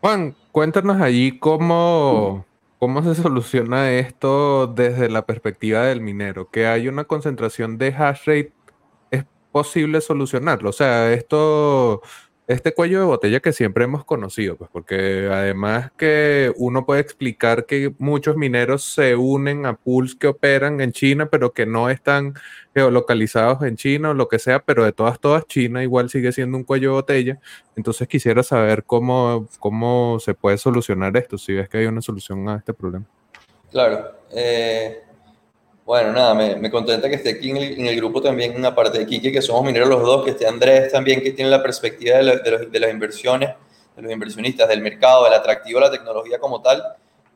Juan, 0.00 0.34
cuéntanos 0.52 1.00
allí 1.00 1.38
cómo, 1.38 2.46
cómo 2.78 3.02
se 3.02 3.20
soluciona 3.20 3.92
esto 3.92 4.66
desde 4.66 5.10
la 5.10 5.26
perspectiva 5.26 5.84
del 5.84 6.00
minero, 6.00 6.48
que 6.50 6.66
hay 6.66 6.88
una 6.88 7.04
concentración 7.04 7.76
de 7.76 7.88
hash 7.88 8.24
rate 8.26 8.55
posible 9.56 10.02
solucionarlo. 10.02 10.68
O 10.68 10.72
sea, 10.74 11.14
esto, 11.14 12.02
este 12.46 12.74
cuello 12.74 13.00
de 13.00 13.06
botella 13.06 13.40
que 13.40 13.54
siempre 13.54 13.84
hemos 13.84 14.04
conocido, 14.04 14.54
pues 14.58 14.68
porque 14.70 15.30
además 15.32 15.92
que 15.96 16.52
uno 16.56 16.84
puede 16.84 17.00
explicar 17.00 17.64
que 17.64 17.94
muchos 17.96 18.36
mineros 18.36 18.84
se 18.84 19.16
unen 19.16 19.64
a 19.64 19.74
pools 19.76 20.14
que 20.14 20.26
operan 20.26 20.82
en 20.82 20.92
China, 20.92 21.30
pero 21.30 21.54
que 21.54 21.64
no 21.64 21.88
están 21.88 22.34
geolocalizados 22.74 23.62
en 23.62 23.76
China 23.76 24.10
o 24.10 24.14
lo 24.14 24.28
que 24.28 24.38
sea, 24.38 24.58
pero 24.58 24.84
de 24.84 24.92
todas, 24.92 25.18
todas, 25.20 25.46
China 25.46 25.82
igual 25.82 26.10
sigue 26.10 26.32
siendo 26.32 26.58
un 26.58 26.64
cuello 26.64 26.90
de 26.90 26.94
botella. 26.96 27.40
Entonces 27.76 28.06
quisiera 28.08 28.42
saber 28.42 28.84
cómo, 28.84 29.48
cómo 29.58 30.18
se 30.20 30.34
puede 30.34 30.58
solucionar 30.58 31.16
esto, 31.16 31.38
si 31.38 31.54
ves 31.54 31.70
que 31.70 31.78
hay 31.78 31.86
una 31.86 32.02
solución 32.02 32.46
a 32.50 32.56
este 32.56 32.74
problema. 32.74 33.06
Claro. 33.70 34.20
Eh, 34.32 35.05
bueno, 35.86 36.12
nada, 36.12 36.34
me, 36.34 36.56
me, 36.56 36.68
contenta 36.68 37.08
que 37.08 37.14
esté 37.14 37.30
aquí 37.30 37.48
en 37.48 37.86
el, 37.86 37.94
grupo 37.94 38.20
también 38.20 38.56
una 38.56 38.74
parte 38.74 38.98
de 38.98 39.06
Kike, 39.06 39.30
que 39.30 39.40
somos 39.40 39.64
mineros 39.64 39.88
los 39.88 40.02
dos, 40.02 40.24
que 40.24 40.32
esté 40.32 40.44
Andrés 40.44 40.90
también, 40.90 41.22
que 41.22 41.30
tiene 41.30 41.48
la 41.48 41.62
perspectiva 41.62 42.16
de, 42.18 42.80
las 42.80 42.90
inversiones, 42.90 43.50
de 43.94 44.02
los 44.02 44.10
inversionistas, 44.10 44.68
del 44.68 44.80
mercado, 44.80 45.22
del 45.22 45.34
atractivo 45.34 45.78
de 45.78 45.86
la 45.86 45.92
tecnología 45.92 46.40
como 46.40 46.60
tal. 46.60 46.82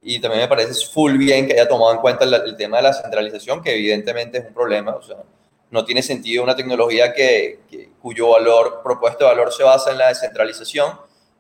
Y 0.03 0.19
también 0.19 0.43
me 0.43 0.49
parece 0.49 0.75
full 0.93 1.17
bien 1.17 1.47
que 1.47 1.53
haya 1.53 1.69
tomado 1.69 1.93
en 1.93 1.99
cuenta 1.99 2.25
el, 2.25 2.57
tema 2.57 2.79
de 2.79 2.83
la 2.83 2.93
centralización, 2.93 3.63
que 3.63 3.73
evidentemente 3.73 4.39
es 4.39 4.47
un 4.49 4.53
problema. 4.53 4.97
O 4.97 5.03
sea, 5.03 5.19
no 5.71 5.85
tiene 5.85 6.03
sentido 6.03 6.43
una 6.43 6.57
tecnología 6.57 7.13
que 7.13 7.61
cuyo 8.03 8.31
valor, 8.31 8.81
propuesto 8.83 9.27
de 9.27 9.31
valor 9.31 9.53
se 9.53 9.63
basa 9.63 9.93
en 9.93 9.99
la 9.99 10.09
descentralización 10.09 10.91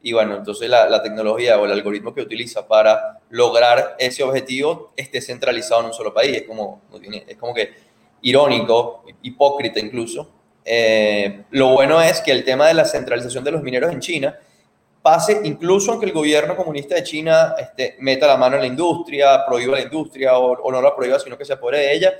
y 0.03 0.13
bueno, 0.13 0.37
entonces 0.37 0.69
la, 0.69 0.89
la, 0.89 1.03
tecnología 1.03 1.59
o 1.59 1.67
el 1.67 1.73
algoritmo 1.73 2.15
que 2.15 2.23
utiliza 2.23 2.67
para 2.67 3.21
lograr 3.29 3.97
ese 3.99 4.23
objetivo 4.23 4.93
esté 4.97 5.21
centralizado 5.21 5.83
en 5.83 5.87
un 5.89 5.93
solo 5.93 6.15
país. 6.15 6.39
Es 6.39 6.43
como, 6.45 6.81
es 7.27 7.37
como 7.37 7.53
que 7.53 7.75
irónico, 8.23 9.05
hipócrita 9.23 9.81
incluso. 9.81 10.29
Eh, 10.65 11.45
lo 11.51 11.69
bueno 11.69 12.01
es 12.01 12.21
que 12.21 12.33
el 12.33 12.45
tema 12.45 12.69
de 12.69 12.75
la 12.75 12.85
centralización 12.85 13.45
de 13.45 13.51
los 13.51 13.63
mineros 13.63 13.93
en 13.93 14.01
China 14.01 14.39
pase 15.03 15.41
incluso 15.45 15.91
aunque 15.93 16.07
el 16.07 16.13
gobierno 16.13 16.55
comunista 16.55 16.95
de 16.95 17.03
China 17.03 17.55
este, 17.59 17.97
meta 18.01 18.27
la 18.27 18.37
mano 18.37 18.57
en 18.57 18.63
la 18.63 18.67
industria, 18.67 19.45
prohíba 19.47 19.79
la 19.79 19.83
industria 19.83 20.39
o, 20.39 20.71
no 20.71 20.83
la 20.83 20.95
prohíba, 20.95 21.19
sino 21.19 21.39
que 21.39 21.45
se 21.45 21.55
apodere 21.55 21.79
de 21.79 21.95
ella, 21.95 22.13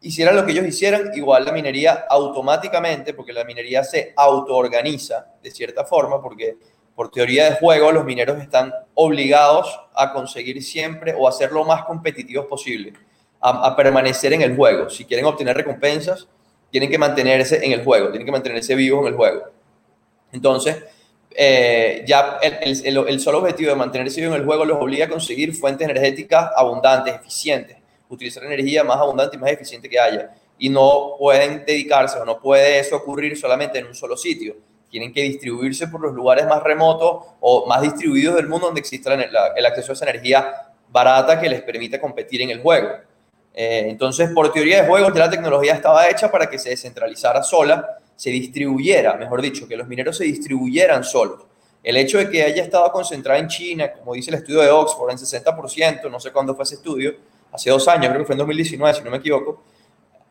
hicieran 0.00 0.34
lo 0.34 0.46
que 0.46 0.52
ellos 0.52 0.66
hicieran, 0.66 1.10
igual 1.14 1.44
la 1.44 1.52
minería 1.52 2.06
automáticamente, 2.08 3.12
porque 3.12 3.32
la 3.32 3.44
minería 3.44 3.84
se 3.84 4.14
autoorganiza 4.16 5.26
de 5.42 5.50
cierta 5.50 5.84
forma, 5.84 6.22
porque 6.22 6.56
por 6.94 7.10
teoría 7.10 7.50
de 7.50 7.56
juego 7.56 7.90
los 7.92 8.04
mineros 8.04 8.40
están 8.40 8.72
obligados 8.94 9.80
a 9.94 10.12
conseguir 10.12 10.62
siempre 10.62 11.14
o 11.16 11.26
a 11.26 11.32
ser 11.32 11.52
lo 11.52 11.64
más 11.64 11.84
competitivos 11.84 12.46
posible, 12.46 12.92
a, 13.40 13.74
permanecer 13.74 14.32
en 14.32 14.42
el 14.42 14.54
juego. 14.54 14.88
Si 14.90 15.04
quieren 15.04 15.26
obtener 15.26 15.56
recompensas, 15.56 16.28
tienen 16.70 16.90
que 16.90 16.98
mantenerse 16.98 17.64
en 17.64 17.72
el 17.72 17.84
juego, 17.84 18.08
tienen 18.10 18.26
que 18.26 18.32
mantenerse 18.32 18.74
vivos 18.74 19.02
en 19.02 19.08
el 19.08 19.14
juego. 19.14 19.42
Entonces, 20.32 20.84
eh, 21.34 22.04
ya 22.06 22.38
el, 22.42 23.06
el, 23.08 23.20
solo 23.20 23.38
objetivo 23.38 23.70
de 23.70 23.76
mantenerse 23.76 24.20
vivo 24.20 24.34
en 24.34 24.40
el 24.40 24.46
juego 24.46 24.64
los 24.64 24.78
obliga 24.78 25.06
a 25.06 25.08
conseguir 25.08 25.54
fuentes 25.54 25.88
energéticas 25.88 26.50
abundantes, 26.54 27.14
eficientes, 27.14 27.78
utilizar 28.08 28.44
energía 28.44 28.84
más 28.84 28.98
abundante 28.98 29.36
y 29.36 29.38
más 29.38 29.50
eficiente 29.50 29.88
que 29.88 29.98
haya. 29.98 30.34
Y 30.58 30.68
no 30.68 31.16
pueden 31.18 31.64
dedicarse 31.66 32.18
o 32.18 32.24
no 32.24 32.38
puede 32.38 32.78
eso 32.78 32.96
ocurrir 32.96 33.36
solamente 33.36 33.78
en 33.78 33.86
un 33.86 33.94
solo 33.94 34.16
sitio. 34.16 34.54
Tienen 34.92 35.12
que 35.12 35.22
distribuirse 35.22 35.88
por 35.88 36.00
los 36.00 36.14
lugares 36.14 36.46
más 36.46 36.62
remotos 36.62 37.24
o 37.40 37.66
más 37.66 37.82
distribuidos 37.82 38.36
del 38.36 38.46
mundo 38.46 38.66
donde 38.66 38.80
exista 38.80 39.12
el 39.12 39.66
acceso 39.66 39.90
a 39.90 39.94
esa 39.94 40.08
energía 40.08 40.54
barata 40.88 41.40
que 41.40 41.48
les 41.48 41.62
permita 41.62 42.00
competir 42.00 42.42
en 42.42 42.50
el 42.50 42.60
juego. 42.60 42.90
Eh, 43.52 43.86
entonces, 43.88 44.30
por 44.30 44.52
teoría 44.52 44.82
de 44.82 44.88
juegos, 44.88 45.12
ya 45.12 45.20
la 45.20 45.30
tecnología 45.30 45.72
estaba 45.72 46.08
hecha 46.08 46.30
para 46.30 46.48
que 46.48 46.58
se 46.58 46.70
descentralizara 46.70 47.42
sola 47.42 47.98
se 48.22 48.30
distribuyera, 48.30 49.14
mejor 49.14 49.42
dicho, 49.42 49.66
que 49.66 49.76
los 49.76 49.88
mineros 49.88 50.16
se 50.16 50.22
distribuyeran 50.22 51.02
solos. 51.02 51.40
El 51.82 51.96
hecho 51.96 52.18
de 52.18 52.30
que 52.30 52.44
haya 52.44 52.62
estado 52.62 52.90
concentrada 52.92 53.40
en 53.40 53.48
China, 53.48 53.90
como 53.92 54.14
dice 54.14 54.30
el 54.30 54.36
estudio 54.36 54.60
de 54.60 54.70
Oxford, 54.70 55.10
en 55.10 55.16
60%, 55.18 56.08
no 56.08 56.20
sé 56.20 56.30
cuándo 56.30 56.54
fue 56.54 56.62
ese 56.62 56.76
estudio, 56.76 57.16
hace 57.50 57.70
dos 57.70 57.88
años, 57.88 58.10
creo 58.10 58.20
que 58.20 58.26
fue 58.26 58.34
en 58.34 58.38
2019, 58.38 58.94
si 58.94 59.02
no 59.02 59.10
me 59.10 59.16
equivoco, 59.16 59.64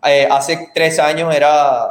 eh, 0.06 0.26
hace 0.32 0.70
tres 0.74 1.00
años 1.00 1.36
era, 1.36 1.90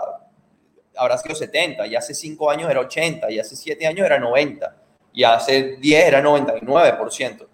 habrá 0.97 1.19
sido 1.19 1.35
70, 1.35 1.87
y 1.87 1.97
hace 1.97 2.15
cinco 2.15 2.51
años 2.51 2.71
era 2.71 2.81
80, 2.81 3.31
y 3.31 3.39
hace 3.39 3.57
siete 3.57 3.87
años 3.87 4.07
era 4.07 4.19
90, 4.19 4.77
y 5.13 5.25
hace 5.25 5.77
10 5.77 6.05
era 6.05 6.23
99%. 6.23 7.47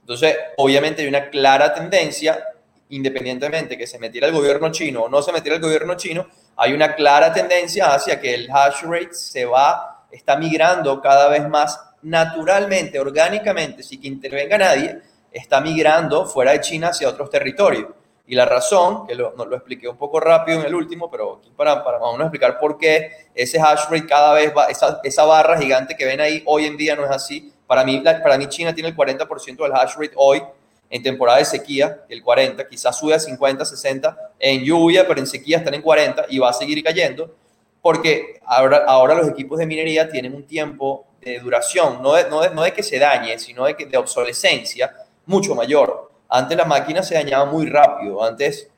Entonces, 0.00 0.36
obviamente 0.56 1.02
hay 1.02 1.08
una 1.08 1.30
clara 1.30 1.74
tendencia, 1.74 2.44
independientemente 2.90 3.76
que 3.76 3.86
se 3.86 3.98
metiera 3.98 4.28
el 4.28 4.32
gobierno 4.32 4.70
chino 4.70 5.02
o 5.02 5.08
no 5.08 5.20
se 5.20 5.32
metiera 5.32 5.56
el 5.56 5.62
gobierno 5.62 5.96
chino, 5.96 6.28
hay 6.56 6.72
una 6.72 6.94
clara 6.94 7.32
tendencia 7.32 7.92
hacia 7.92 8.20
que 8.20 8.34
el 8.34 8.48
hash 8.50 8.82
rate 8.82 9.14
se 9.14 9.44
va, 9.44 10.06
está 10.10 10.36
migrando 10.36 11.00
cada 11.00 11.28
vez 11.28 11.48
más 11.48 11.78
naturalmente, 12.02 13.00
orgánicamente, 13.00 13.82
sin 13.82 14.00
que 14.00 14.08
intervenga 14.08 14.56
nadie, 14.56 15.00
está 15.32 15.60
migrando 15.60 16.24
fuera 16.24 16.52
de 16.52 16.60
China 16.60 16.88
hacia 16.88 17.08
otros 17.08 17.28
territorios. 17.28 17.88
Y 18.28 18.34
la 18.34 18.44
razón, 18.44 19.06
que 19.06 19.14
lo, 19.14 19.34
lo 19.36 19.56
expliqué 19.56 19.88
un 19.88 19.96
poco 19.96 20.18
rápido 20.18 20.60
en 20.60 20.66
el 20.66 20.74
último, 20.74 21.08
pero 21.10 21.40
para, 21.56 21.84
para 21.84 21.98
vamos 21.98 22.18
a 22.18 22.24
explicar 22.24 22.58
por 22.58 22.76
qué 22.76 23.28
ese 23.34 23.60
hash 23.60 23.84
rate 23.84 24.06
cada 24.06 24.34
vez 24.34 24.52
va, 24.56 24.66
esa, 24.66 25.00
esa 25.04 25.24
barra 25.24 25.56
gigante 25.58 25.96
que 25.96 26.04
ven 26.04 26.20
ahí 26.20 26.42
hoy 26.46 26.66
en 26.66 26.76
día 26.76 26.96
no 26.96 27.04
es 27.04 27.10
así. 27.10 27.52
Para 27.66 27.84
mí, 27.84 28.00
para 28.00 28.36
mí 28.36 28.48
China 28.48 28.74
tiene 28.74 28.88
el 28.88 28.96
40% 28.96 29.56
del 29.56 29.72
hash 29.72 29.94
rate 29.96 30.12
hoy, 30.16 30.42
en 30.90 31.02
temporada 31.02 31.38
de 31.38 31.44
sequía, 31.44 32.04
el 32.08 32.22
40, 32.22 32.68
quizás 32.68 32.98
sube 32.98 33.14
a 33.14 33.18
50, 33.18 33.64
60, 33.64 34.32
en 34.38 34.64
lluvia, 34.64 35.06
pero 35.06 35.20
en 35.20 35.26
sequía 35.26 35.58
están 35.58 35.74
en 35.74 35.82
40 35.82 36.26
y 36.28 36.38
va 36.38 36.50
a 36.50 36.52
seguir 36.52 36.82
cayendo, 36.82 37.34
porque 37.82 38.40
ahora, 38.44 38.84
ahora 38.86 39.14
los 39.14 39.28
equipos 39.28 39.58
de 39.58 39.66
minería 39.66 40.08
tienen 40.08 40.34
un 40.34 40.44
tiempo 40.44 41.06
de 41.20 41.38
duración, 41.40 42.02
no 42.02 42.14
de, 42.14 42.28
no 42.28 42.48
no 42.50 42.62
de 42.62 42.72
que 42.72 42.82
se 42.82 42.98
dañe, 42.98 43.38
sino 43.38 43.64
de, 43.64 43.76
que, 43.76 43.86
de 43.86 43.96
obsolescencia 43.96 44.92
mucho 45.26 45.54
mayor. 45.54 46.05
Antes 46.28 46.56
la 46.56 46.64
máquina 46.64 47.02
se 47.02 47.14
dañaba 47.14 47.44
muy 47.44 47.66
rápido, 47.66 48.22
antes 48.22 48.68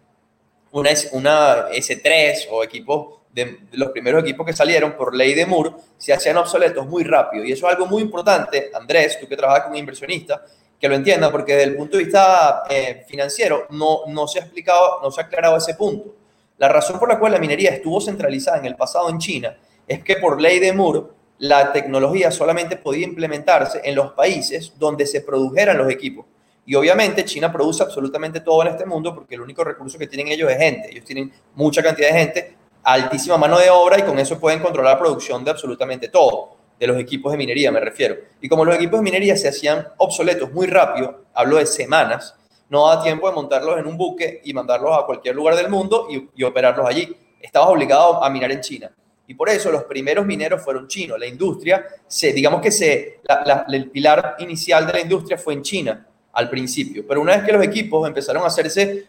una, 0.72 0.90
una 1.12 1.68
S3 1.70 2.48
o 2.50 2.62
equipos 2.62 3.18
de, 3.32 3.60
los 3.72 3.90
primeros 3.90 4.22
equipos 4.22 4.46
que 4.46 4.52
salieron 4.52 4.92
por 4.92 5.14
ley 5.14 5.34
de 5.34 5.46
Moore 5.46 5.72
se 5.96 6.12
hacían 6.12 6.36
obsoletos 6.36 6.86
muy 6.86 7.04
rápido. 7.04 7.44
Y 7.44 7.52
eso 7.52 7.66
es 7.66 7.74
algo 7.74 7.86
muy 7.86 8.02
importante, 8.02 8.70
Andrés, 8.74 9.18
tú 9.20 9.26
que 9.28 9.36
trabajas 9.36 9.64
con 9.64 9.72
un 9.72 9.78
inversionista, 9.78 10.42
que 10.78 10.88
lo 10.88 10.94
entienda, 10.94 11.30
porque 11.30 11.54
desde 11.56 11.70
el 11.70 11.76
punto 11.76 11.96
de 11.96 12.04
vista 12.04 12.62
eh, 12.68 13.04
financiero 13.08 13.66
no, 13.70 14.02
no 14.06 14.28
se 14.28 14.38
ha 14.38 14.42
explicado, 14.42 15.00
no 15.02 15.10
se 15.10 15.20
ha 15.20 15.24
aclarado 15.24 15.56
ese 15.56 15.74
punto. 15.74 16.14
La 16.58 16.68
razón 16.68 16.98
por 16.98 17.08
la 17.08 17.18
cual 17.18 17.32
la 17.32 17.38
minería 17.38 17.70
estuvo 17.70 18.00
centralizada 18.00 18.58
en 18.58 18.66
el 18.66 18.76
pasado 18.76 19.08
en 19.10 19.18
China 19.18 19.56
es 19.86 20.02
que 20.04 20.16
por 20.16 20.40
ley 20.40 20.58
de 20.58 20.72
Moore 20.72 21.02
la 21.38 21.72
tecnología 21.72 22.30
solamente 22.30 22.76
podía 22.76 23.06
implementarse 23.06 23.80
en 23.84 23.94
los 23.94 24.12
países 24.12 24.72
donde 24.76 25.06
se 25.06 25.20
produjeran 25.20 25.78
los 25.78 25.88
equipos. 25.88 26.26
Y 26.68 26.74
obviamente 26.74 27.24
China 27.24 27.50
produce 27.50 27.82
absolutamente 27.82 28.40
todo 28.40 28.60
en 28.60 28.68
este 28.68 28.84
mundo 28.84 29.14
porque 29.14 29.36
el 29.36 29.40
único 29.40 29.64
recurso 29.64 29.98
que 29.98 30.06
tienen 30.06 30.28
ellos 30.28 30.50
es 30.50 30.58
gente. 30.58 30.90
Ellos 30.90 31.02
tienen 31.02 31.32
mucha 31.54 31.82
cantidad 31.82 32.08
de 32.08 32.18
gente, 32.18 32.56
altísima 32.82 33.38
mano 33.38 33.58
de 33.58 33.70
obra 33.70 33.98
y 33.98 34.02
con 34.02 34.18
eso 34.18 34.38
pueden 34.38 34.60
controlar 34.60 34.92
la 34.92 34.98
producción 34.98 35.42
de 35.42 35.50
absolutamente 35.50 36.08
todo 36.08 36.58
de 36.78 36.86
los 36.86 36.98
equipos 36.98 37.32
de 37.32 37.38
minería, 37.38 37.72
me 37.72 37.80
refiero. 37.80 38.16
Y 38.42 38.50
como 38.50 38.66
los 38.66 38.74
equipos 38.74 39.00
de 39.00 39.04
minería 39.04 39.34
se 39.38 39.48
hacían 39.48 39.88
obsoletos 39.96 40.52
muy 40.52 40.66
rápido, 40.66 41.24
hablo 41.32 41.56
de 41.56 41.64
semanas, 41.64 42.34
no 42.68 42.86
da 42.86 43.02
tiempo 43.02 43.30
de 43.30 43.34
montarlos 43.34 43.78
en 43.78 43.86
un 43.86 43.96
buque 43.96 44.42
y 44.44 44.52
mandarlos 44.52 44.90
a 44.92 45.06
cualquier 45.06 45.36
lugar 45.36 45.56
del 45.56 45.70
mundo 45.70 46.06
y, 46.10 46.44
operarlos 46.44 46.86
allí. 46.86 47.16
Estabas 47.40 47.70
obligado 47.70 48.22
a 48.22 48.28
minar 48.28 48.52
en 48.52 48.60
China. 48.60 48.94
Y 49.26 49.32
por 49.32 49.48
eso 49.48 49.72
los 49.72 49.84
primeros 49.84 50.26
mineros 50.26 50.62
fueron 50.62 50.86
chinos. 50.86 51.18
La 51.18 51.26
industria, 51.26 51.86
se, 52.06 52.34
digamos 52.34 52.60
que 52.60 52.70
se, 52.70 53.20
el 53.68 53.90
pilar 53.90 54.36
inicial 54.40 54.86
de 54.86 54.92
la 54.92 55.00
industria 55.00 55.38
fue 55.38 55.54
en 55.54 55.62
China 55.62 56.07
al 56.38 56.48
principio. 56.48 57.04
Pero 57.06 57.20
una 57.20 57.34
vez 57.34 57.44
que 57.44 57.52
los 57.52 57.64
equipos 57.64 58.06
empezaron 58.06 58.44
a 58.44 58.46
hacerse, 58.46 59.06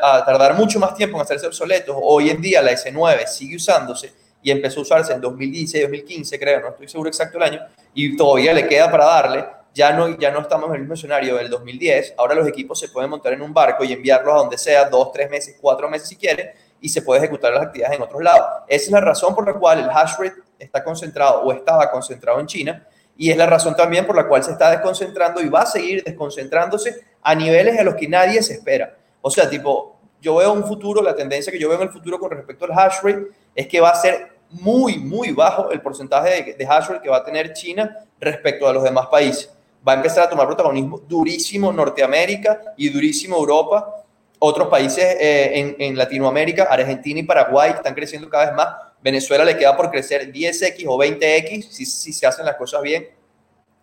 a 0.00 0.24
tardar 0.24 0.54
mucho 0.54 0.78
más 0.78 0.94
tiempo 0.94 1.16
en 1.16 1.22
hacerse 1.22 1.48
obsoletos, 1.48 1.96
hoy 2.00 2.30
en 2.30 2.40
día 2.40 2.62
la 2.62 2.70
S9 2.70 3.26
sigue 3.26 3.56
usándose 3.56 4.12
y 4.40 4.52
empezó 4.52 4.78
a 4.78 4.82
usarse 4.82 5.12
en 5.12 5.20
2016, 5.20 5.82
2015, 5.82 6.38
creo, 6.38 6.60
no 6.60 6.68
estoy 6.68 6.86
seguro 6.86 7.08
exacto 7.08 7.36
el 7.36 7.42
año, 7.42 7.60
y 7.92 8.16
todavía 8.16 8.52
le 8.52 8.68
queda 8.68 8.88
para 8.92 9.06
darle. 9.06 9.44
Ya 9.74 9.92
no, 9.92 10.16
ya 10.18 10.30
no 10.30 10.40
estamos 10.40 10.68
en 10.68 10.76
el 10.76 10.80
mismo 10.82 10.94
escenario 10.94 11.36
del 11.36 11.50
2010. 11.50 12.14
Ahora 12.16 12.36
los 12.36 12.46
equipos 12.46 12.78
se 12.78 12.88
pueden 12.88 13.10
montar 13.10 13.32
en 13.32 13.42
un 13.42 13.52
barco 13.52 13.82
y 13.82 13.92
enviarlos 13.92 14.34
a 14.34 14.38
donde 14.38 14.56
sea, 14.56 14.88
dos, 14.88 15.10
tres 15.12 15.28
meses, 15.28 15.56
cuatro 15.60 15.90
meses 15.90 16.08
si 16.08 16.16
quieren, 16.16 16.50
y 16.80 16.88
se 16.88 17.02
puede 17.02 17.20
ejecutar 17.20 17.52
las 17.52 17.64
actividades 17.64 17.96
en 17.96 18.02
otros 18.02 18.22
lados. 18.22 18.46
Esa 18.68 18.84
es 18.84 18.90
la 18.92 19.00
razón 19.00 19.34
por 19.34 19.44
la 19.44 19.54
cual 19.54 19.80
el 19.80 19.90
hash 19.90 20.12
rate 20.16 20.36
está 20.60 20.84
concentrado 20.84 21.42
o 21.42 21.52
estaba 21.52 21.90
concentrado 21.90 22.38
en 22.38 22.46
China, 22.46 22.86
y 23.20 23.32
es 23.32 23.36
la 23.36 23.46
razón 23.46 23.74
también 23.74 24.06
por 24.06 24.14
la 24.14 24.28
cual 24.28 24.44
se 24.44 24.52
está 24.52 24.70
desconcentrando 24.70 25.40
y 25.42 25.48
va 25.48 25.62
a 25.62 25.66
seguir 25.66 26.04
desconcentrándose 26.04 27.04
a 27.20 27.34
niveles 27.34 27.78
a 27.78 27.82
los 27.82 27.96
que 27.96 28.06
nadie 28.06 28.40
se 28.44 28.54
espera. 28.54 28.96
O 29.20 29.28
sea, 29.28 29.50
tipo, 29.50 29.98
yo 30.22 30.36
veo 30.36 30.52
un 30.52 30.64
futuro, 30.64 31.02
la 31.02 31.16
tendencia 31.16 31.52
que 31.52 31.58
yo 31.58 31.68
veo 31.68 31.78
en 31.78 31.88
el 31.88 31.92
futuro 31.92 32.20
con 32.20 32.30
respecto 32.30 32.64
al 32.64 32.78
hash 32.78 33.02
rate 33.02 33.26
es 33.56 33.66
que 33.66 33.80
va 33.80 33.90
a 33.90 33.96
ser 33.96 34.38
muy, 34.50 34.98
muy 34.98 35.32
bajo 35.32 35.72
el 35.72 35.80
porcentaje 35.80 36.54
de, 36.56 36.66
hash 36.66 36.86
rate 36.86 37.02
que 37.02 37.10
va 37.10 37.16
a 37.16 37.24
tener 37.24 37.52
China 37.54 37.92
respecto 38.20 38.68
a 38.68 38.72
los 38.72 38.84
demás 38.84 39.08
países. 39.08 39.52
Va 39.86 39.92
a 39.92 39.96
empezar 39.96 40.22
a 40.22 40.30
tomar 40.30 40.46
protagonismo 40.46 41.00
durísimo 41.00 41.72
Norteamérica 41.72 42.60
y 42.76 42.88
durísimo 42.88 43.36
Europa. 43.36 43.96
Otros 44.38 44.68
países 44.68 45.04
eh, 45.18 45.58
en, 45.58 45.76
en, 45.80 45.98
Latinoamérica, 45.98 46.68
Argentina 46.70 47.18
y 47.18 47.24
Paraguay, 47.24 47.72
están 47.72 47.94
creciendo 47.94 48.28
cada 48.28 48.46
vez 48.46 48.54
más. 48.54 48.68
Venezuela 49.02 49.44
le 49.44 49.56
queda 49.56 49.76
por 49.76 49.90
crecer 49.90 50.32
10x 50.32 50.84
o 50.86 50.98
20x 50.98 51.68
si, 51.70 51.86
si 51.86 52.12
se 52.12 52.26
hacen 52.26 52.44
las 52.44 52.56
cosas 52.56 52.82
bien. 52.82 53.08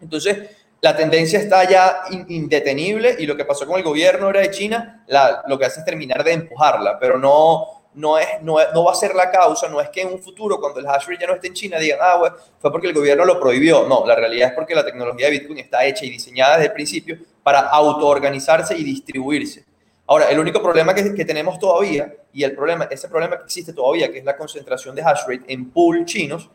Entonces, 0.01 0.49
la 0.82 0.95
tendencia 0.95 1.39
está 1.39 1.67
ya 1.67 2.04
indetenible 2.28 3.15
y 3.17 3.25
lo 3.25 3.36
que 3.36 3.45
pasó 3.45 3.65
con 3.65 3.78
el 3.78 3.84
gobierno 3.84 4.28
ahora 4.28 4.41
de 4.41 4.51
China, 4.51 5.04
la, 5.08 5.43
lo 5.47 5.58
que 5.58 5.65
hace 5.65 5.80
es 5.80 5.86
terminar 5.86 6.23
de 6.23 6.34
empujarla, 6.34 6.99
pero 6.99 7.17
no, 7.17 7.86
no, 7.95 8.17
es, 8.17 8.28
no, 8.41 8.58
no, 8.73 8.84
va 8.84 8.91
a 8.91 8.95
ser 8.95 9.15
la 9.15 9.32
causa, 9.32 9.67
no 9.67 9.82
es 9.82 9.89
que 9.89 10.01
en 10.01 10.10
un 10.10 10.21
futuro, 10.21 10.60
cuando 10.60 10.80
el 10.80 10.88
hash 10.88 11.08
rate 11.08 11.21
ya 11.21 11.28
no 11.28 11.34
esté 11.34 11.47
en 11.47 11.54
China, 11.54 11.80
digan, 11.80 11.99
ah, 12.01 12.17
bueno, 12.17 12.36
fue 12.60 12.71
porque 12.71 12.88
el 12.88 12.93
gobierno 12.93 13.25
lo 13.25 13.39
prohibió. 13.39 13.88
No, 13.88 14.06
la 14.06 14.15
realidad 14.15 14.49
es 14.49 14.54
porque 14.54 14.75
la 14.75 14.86
tecnología 14.86 15.28
de 15.28 15.32
Bitcoin 15.32 15.60
está 15.60 15.86
hecha 15.86 16.06
y 16.06 16.10
diseñada 16.10 16.58
desde 16.58 16.67
el 16.67 16.73
principio 16.73 17.17
para 17.41 17.62
autoorganizarse 17.62 18.78
y 18.78 18.84
distribuirse. 18.84 19.65
Ahora, 20.08 20.30
el 20.30 20.39
único 20.39 20.62
problema 20.62 20.94
que, 20.94 21.26
tenemos 21.26 21.58
todavía, 21.58 22.13
y 22.32 22.44
el 22.44 22.54
problema, 22.54 22.86
ese 22.86 23.10
problema 23.10 23.38
que 23.38 23.46
existe 23.46 23.74
todavía, 23.74 24.12
que 24.12 24.20
es 24.20 24.26
la 24.26 24.38
concentración 24.38 24.96
de 24.96 25.02
hash 25.02 25.22
rate 25.28 25.46
en 25.48 25.72
pool 25.72 26.06
chinos, 26.06 26.50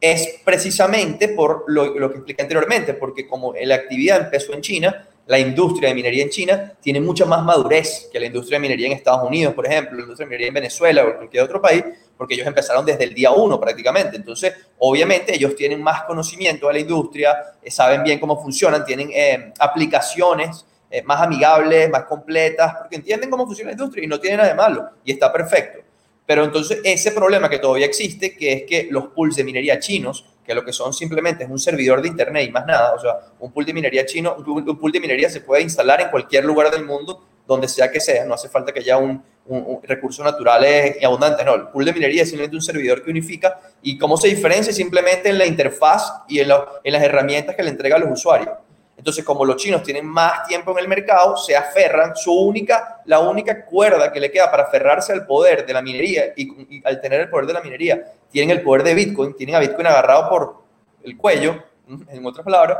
es 0.00 0.40
precisamente 0.44 1.28
por 1.28 1.64
lo, 1.68 1.98
lo 1.98 2.10
que 2.10 2.16
expliqué 2.16 2.42
anteriormente, 2.42 2.94
porque 2.94 3.26
como 3.26 3.54
la 3.54 3.76
actividad 3.76 4.20
empezó 4.20 4.52
en 4.52 4.60
China, 4.60 5.08
la 5.26 5.38
industria 5.38 5.88
de 5.88 5.94
minería 5.94 6.24
en 6.24 6.30
China 6.30 6.72
tiene 6.80 7.00
mucha 7.00 7.24
más 7.24 7.44
madurez 7.44 8.08
que 8.12 8.18
la 8.18 8.26
industria 8.26 8.58
de 8.58 8.62
minería 8.62 8.88
en 8.88 8.92
Estados 8.94 9.26
Unidos, 9.26 9.54
por 9.54 9.66
ejemplo, 9.66 9.96
la 9.96 10.02
industria 10.02 10.26
de 10.26 10.30
minería 10.30 10.48
en 10.48 10.54
Venezuela 10.54 11.04
o 11.04 11.08
en 11.08 11.16
cualquier 11.16 11.44
otro 11.44 11.62
país, 11.62 11.84
porque 12.16 12.34
ellos 12.34 12.46
empezaron 12.46 12.84
desde 12.84 13.04
el 13.04 13.14
día 13.14 13.30
uno 13.30 13.60
prácticamente. 13.60 14.16
Entonces, 14.16 14.52
obviamente, 14.78 15.34
ellos 15.34 15.54
tienen 15.54 15.80
más 15.80 16.02
conocimiento 16.02 16.66
de 16.66 16.72
la 16.74 16.80
industria, 16.80 17.36
eh, 17.62 17.70
saben 17.70 18.02
bien 18.02 18.18
cómo 18.18 18.42
funcionan, 18.42 18.84
tienen 18.84 19.10
eh, 19.12 19.52
aplicaciones 19.58 20.66
eh, 20.92 21.02
más 21.04 21.22
amigables, 21.22 21.88
más 21.88 22.04
completas, 22.04 22.74
porque 22.80 22.96
entienden 22.96 23.30
cómo 23.30 23.46
funciona 23.46 23.70
la 23.70 23.72
industria 23.72 24.04
y 24.04 24.06
no 24.06 24.20
tiene 24.20 24.36
nada 24.36 24.50
de 24.50 24.54
malo 24.54 24.90
y 25.02 25.12
está 25.12 25.32
perfecto. 25.32 25.78
Pero 26.26 26.44
entonces 26.44 26.80
ese 26.84 27.12
problema 27.12 27.48
que 27.48 27.58
todavía 27.58 27.86
existe, 27.86 28.36
que 28.36 28.52
es 28.52 28.62
que 28.64 28.88
los 28.90 29.08
pools 29.08 29.36
de 29.36 29.42
minería 29.42 29.78
chinos, 29.78 30.26
que 30.44 30.54
lo 30.54 30.62
que 30.62 30.72
son 30.74 30.92
simplemente 30.92 31.44
es 31.44 31.50
un 31.50 31.58
servidor 31.58 32.02
de 32.02 32.08
internet 32.08 32.46
y 32.46 32.52
más 32.52 32.66
nada, 32.66 32.92
o 32.92 32.98
sea, 33.00 33.16
un 33.40 33.50
pool 33.52 33.64
de 33.64 33.72
minería 33.72 34.04
chino, 34.04 34.36
un 34.36 34.78
pool 34.78 34.92
de 34.92 35.00
minería 35.00 35.30
se 35.30 35.40
puede 35.40 35.62
instalar 35.62 36.02
en 36.02 36.10
cualquier 36.10 36.44
lugar 36.44 36.70
del 36.70 36.84
mundo, 36.84 37.24
donde 37.46 37.68
sea 37.68 37.90
que 37.90 37.98
sea, 37.98 38.26
no 38.26 38.34
hace 38.34 38.50
falta 38.50 38.70
que 38.70 38.80
haya 38.80 38.98
un, 38.98 39.22
un, 39.46 39.80
recursos 39.82 40.22
naturales 40.22 40.96
y 41.00 41.04
abundantes, 41.06 41.46
no, 41.46 41.54
el 41.54 41.68
pool 41.68 41.86
de 41.86 41.94
minería 41.94 42.22
es 42.22 42.28
simplemente 42.28 42.56
un 42.56 42.62
servidor 42.62 43.02
que 43.02 43.10
unifica 43.10 43.58
y 43.80 43.96
cómo 43.96 44.18
se 44.18 44.28
diferencia 44.28 44.74
simplemente 44.74 45.30
en 45.30 45.38
la 45.38 45.46
interfaz 45.46 46.22
y 46.28 46.40
en, 46.40 46.50
en 46.84 46.92
las 46.92 47.02
herramientas 47.02 47.56
que 47.56 47.62
le 47.62 47.70
entrega 47.70 47.96
a 47.96 47.98
los 47.98 48.10
usuarios. 48.10 48.50
Entonces, 49.02 49.24
como 49.24 49.44
los 49.44 49.56
chinos 49.56 49.82
tienen 49.82 50.06
más 50.06 50.46
tiempo 50.46 50.70
en 50.70 50.78
el 50.78 50.86
mercado, 50.86 51.36
se 51.36 51.56
aferran, 51.56 52.14
su 52.14 52.32
única, 52.32 53.00
la 53.06 53.18
única 53.18 53.64
cuerda 53.64 54.12
que 54.12 54.20
le 54.20 54.30
queda 54.30 54.48
para 54.48 54.62
aferrarse 54.62 55.12
al 55.12 55.26
poder 55.26 55.66
de 55.66 55.72
la 55.72 55.82
minería 55.82 56.26
y, 56.36 56.80
al 56.84 57.00
tener 57.00 57.22
el 57.22 57.28
poder 57.28 57.46
de 57.46 57.52
la 57.52 57.60
minería, 57.62 58.12
tienen 58.30 58.56
el 58.56 58.62
poder 58.62 58.84
de 58.84 58.94
Bitcoin, 58.94 59.34
tienen 59.34 59.56
a 59.56 59.58
Bitcoin 59.58 59.88
agarrado 59.88 60.28
por 60.28 60.62
el 61.02 61.16
cuello, 61.16 61.64
en 61.88 62.24
otras 62.24 62.44
palabras, 62.44 62.78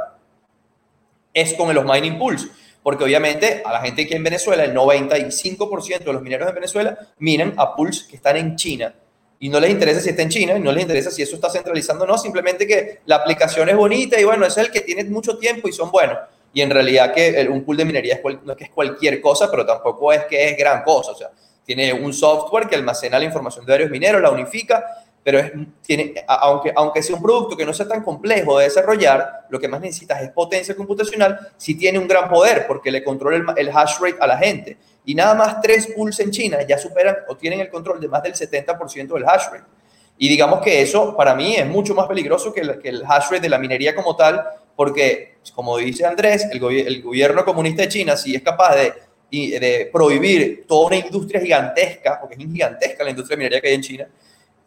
es 1.34 1.54
con 1.54 1.74
los 1.74 1.84
mining 1.84 2.16
pools. 2.16 2.48
Porque 2.84 3.02
obviamente 3.02 3.60
a 3.64 3.72
la 3.72 3.80
gente 3.80 4.06
que 4.06 4.14
en 4.14 4.22
Venezuela, 4.22 4.62
el 4.62 4.76
95% 4.76 6.04
de 6.04 6.12
los 6.12 6.22
mineros 6.22 6.46
de 6.46 6.52
Venezuela 6.52 6.96
minan 7.18 7.54
a 7.56 7.74
pools 7.74 8.04
que 8.04 8.14
están 8.14 8.36
en 8.36 8.54
China 8.54 8.94
y 9.42 9.48
no 9.48 9.58
les 9.58 9.72
interesa 9.72 10.00
si 10.00 10.10
está 10.10 10.22
en 10.22 10.28
China 10.28 10.56
y 10.56 10.60
no 10.60 10.70
les 10.70 10.82
interesa 10.82 11.10
si 11.10 11.20
eso 11.20 11.34
está 11.34 11.50
centralizando 11.50 12.04
o 12.04 12.06
no, 12.06 12.16
simplemente 12.16 12.64
que 12.64 13.00
la 13.06 13.16
aplicación 13.16 13.68
es 13.68 13.74
bonita 13.74 14.18
y 14.20 14.22
bueno, 14.22 14.46
es 14.46 14.56
el 14.56 14.70
que 14.70 14.82
tiene 14.82 15.02
mucho 15.02 15.36
tiempo 15.36 15.66
y 15.66 15.72
son 15.72 15.90
buenos. 15.90 16.16
Y 16.54 16.60
en 16.60 16.70
realidad 16.70 17.12
que 17.12 17.44
un 17.50 17.64
pool 17.64 17.78
de 17.78 17.84
minería 17.84 18.14
es 18.14 18.20
no 18.44 18.52
es 18.52 18.56
que 18.56 18.64
es 18.64 18.70
cualquier 18.70 19.20
cosa, 19.20 19.50
pero 19.50 19.66
tampoco 19.66 20.12
es 20.12 20.26
que 20.26 20.48
es 20.48 20.56
gran 20.56 20.84
cosa. 20.84 21.10
O 21.10 21.16
sea, 21.16 21.30
tiene 21.64 21.92
un 21.92 22.12
software 22.12 22.68
que 22.68 22.76
almacena 22.76 23.18
la 23.18 23.24
información 23.24 23.66
de 23.66 23.72
varios 23.72 23.90
mineros, 23.90 24.22
la 24.22 24.30
unifica, 24.30 24.84
pero 25.24 25.38
es, 25.38 25.52
tiene, 25.82 26.14
aunque, 26.26 26.72
aunque 26.74 27.02
sea 27.02 27.16
un 27.16 27.22
producto 27.22 27.56
que 27.56 27.64
no 27.64 27.72
sea 27.72 27.86
tan 27.86 28.02
complejo 28.02 28.58
de 28.58 28.64
desarrollar, 28.64 29.46
lo 29.48 29.60
que 29.60 29.68
más 29.68 29.80
necesitas 29.80 30.20
es 30.22 30.30
potencia 30.30 30.74
computacional, 30.74 31.52
si 31.56 31.76
tiene 31.76 31.98
un 31.98 32.08
gran 32.08 32.28
poder 32.28 32.66
porque 32.66 32.90
le 32.90 33.04
controla 33.04 33.36
el, 33.36 33.68
el 33.68 33.76
hash 33.76 33.98
rate 34.00 34.16
a 34.20 34.26
la 34.26 34.38
gente 34.38 34.76
y 35.04 35.14
nada 35.14 35.34
más 35.34 35.60
tres 35.60 35.88
pools 35.94 36.18
en 36.20 36.30
China 36.30 36.58
ya 36.66 36.78
superan 36.78 37.16
o 37.28 37.36
tienen 37.36 37.60
el 37.60 37.68
control 37.68 38.00
de 38.00 38.08
más 38.08 38.22
del 38.22 38.34
70% 38.34 39.14
del 39.14 39.28
hash 39.28 39.46
rate. 39.52 39.64
Y 40.18 40.28
digamos 40.28 40.60
que 40.60 40.82
eso 40.82 41.16
para 41.16 41.34
mí 41.34 41.56
es 41.56 41.66
mucho 41.66 41.94
más 41.94 42.06
peligroso 42.06 42.52
que 42.52 42.60
el, 42.60 42.78
que 42.78 42.88
el 42.88 43.02
hash 43.04 43.24
rate 43.30 43.40
de 43.40 43.48
la 43.48 43.58
minería 43.58 43.94
como 43.94 44.14
tal, 44.14 44.44
porque, 44.76 45.38
como 45.54 45.76
dice 45.78 46.06
Andrés, 46.06 46.46
el, 46.50 46.62
el 46.64 47.02
gobierno 47.02 47.44
comunista 47.44 47.82
de 47.82 47.88
China, 47.88 48.16
si 48.16 48.34
es 48.34 48.42
capaz 48.42 48.76
de, 48.76 48.92
de, 49.32 49.90
prohibir 49.92 50.64
toda 50.66 50.86
una 50.86 50.96
industria 50.96 51.40
gigantesca, 51.40 52.20
porque 52.20 52.36
es 52.36 52.40
gigantesca 52.40 53.02
la 53.02 53.10
industria 53.10 53.36
de 53.36 53.38
minería 53.38 53.60
que 53.60 53.68
hay 53.68 53.74
en 53.74 53.80
China, 53.80 54.08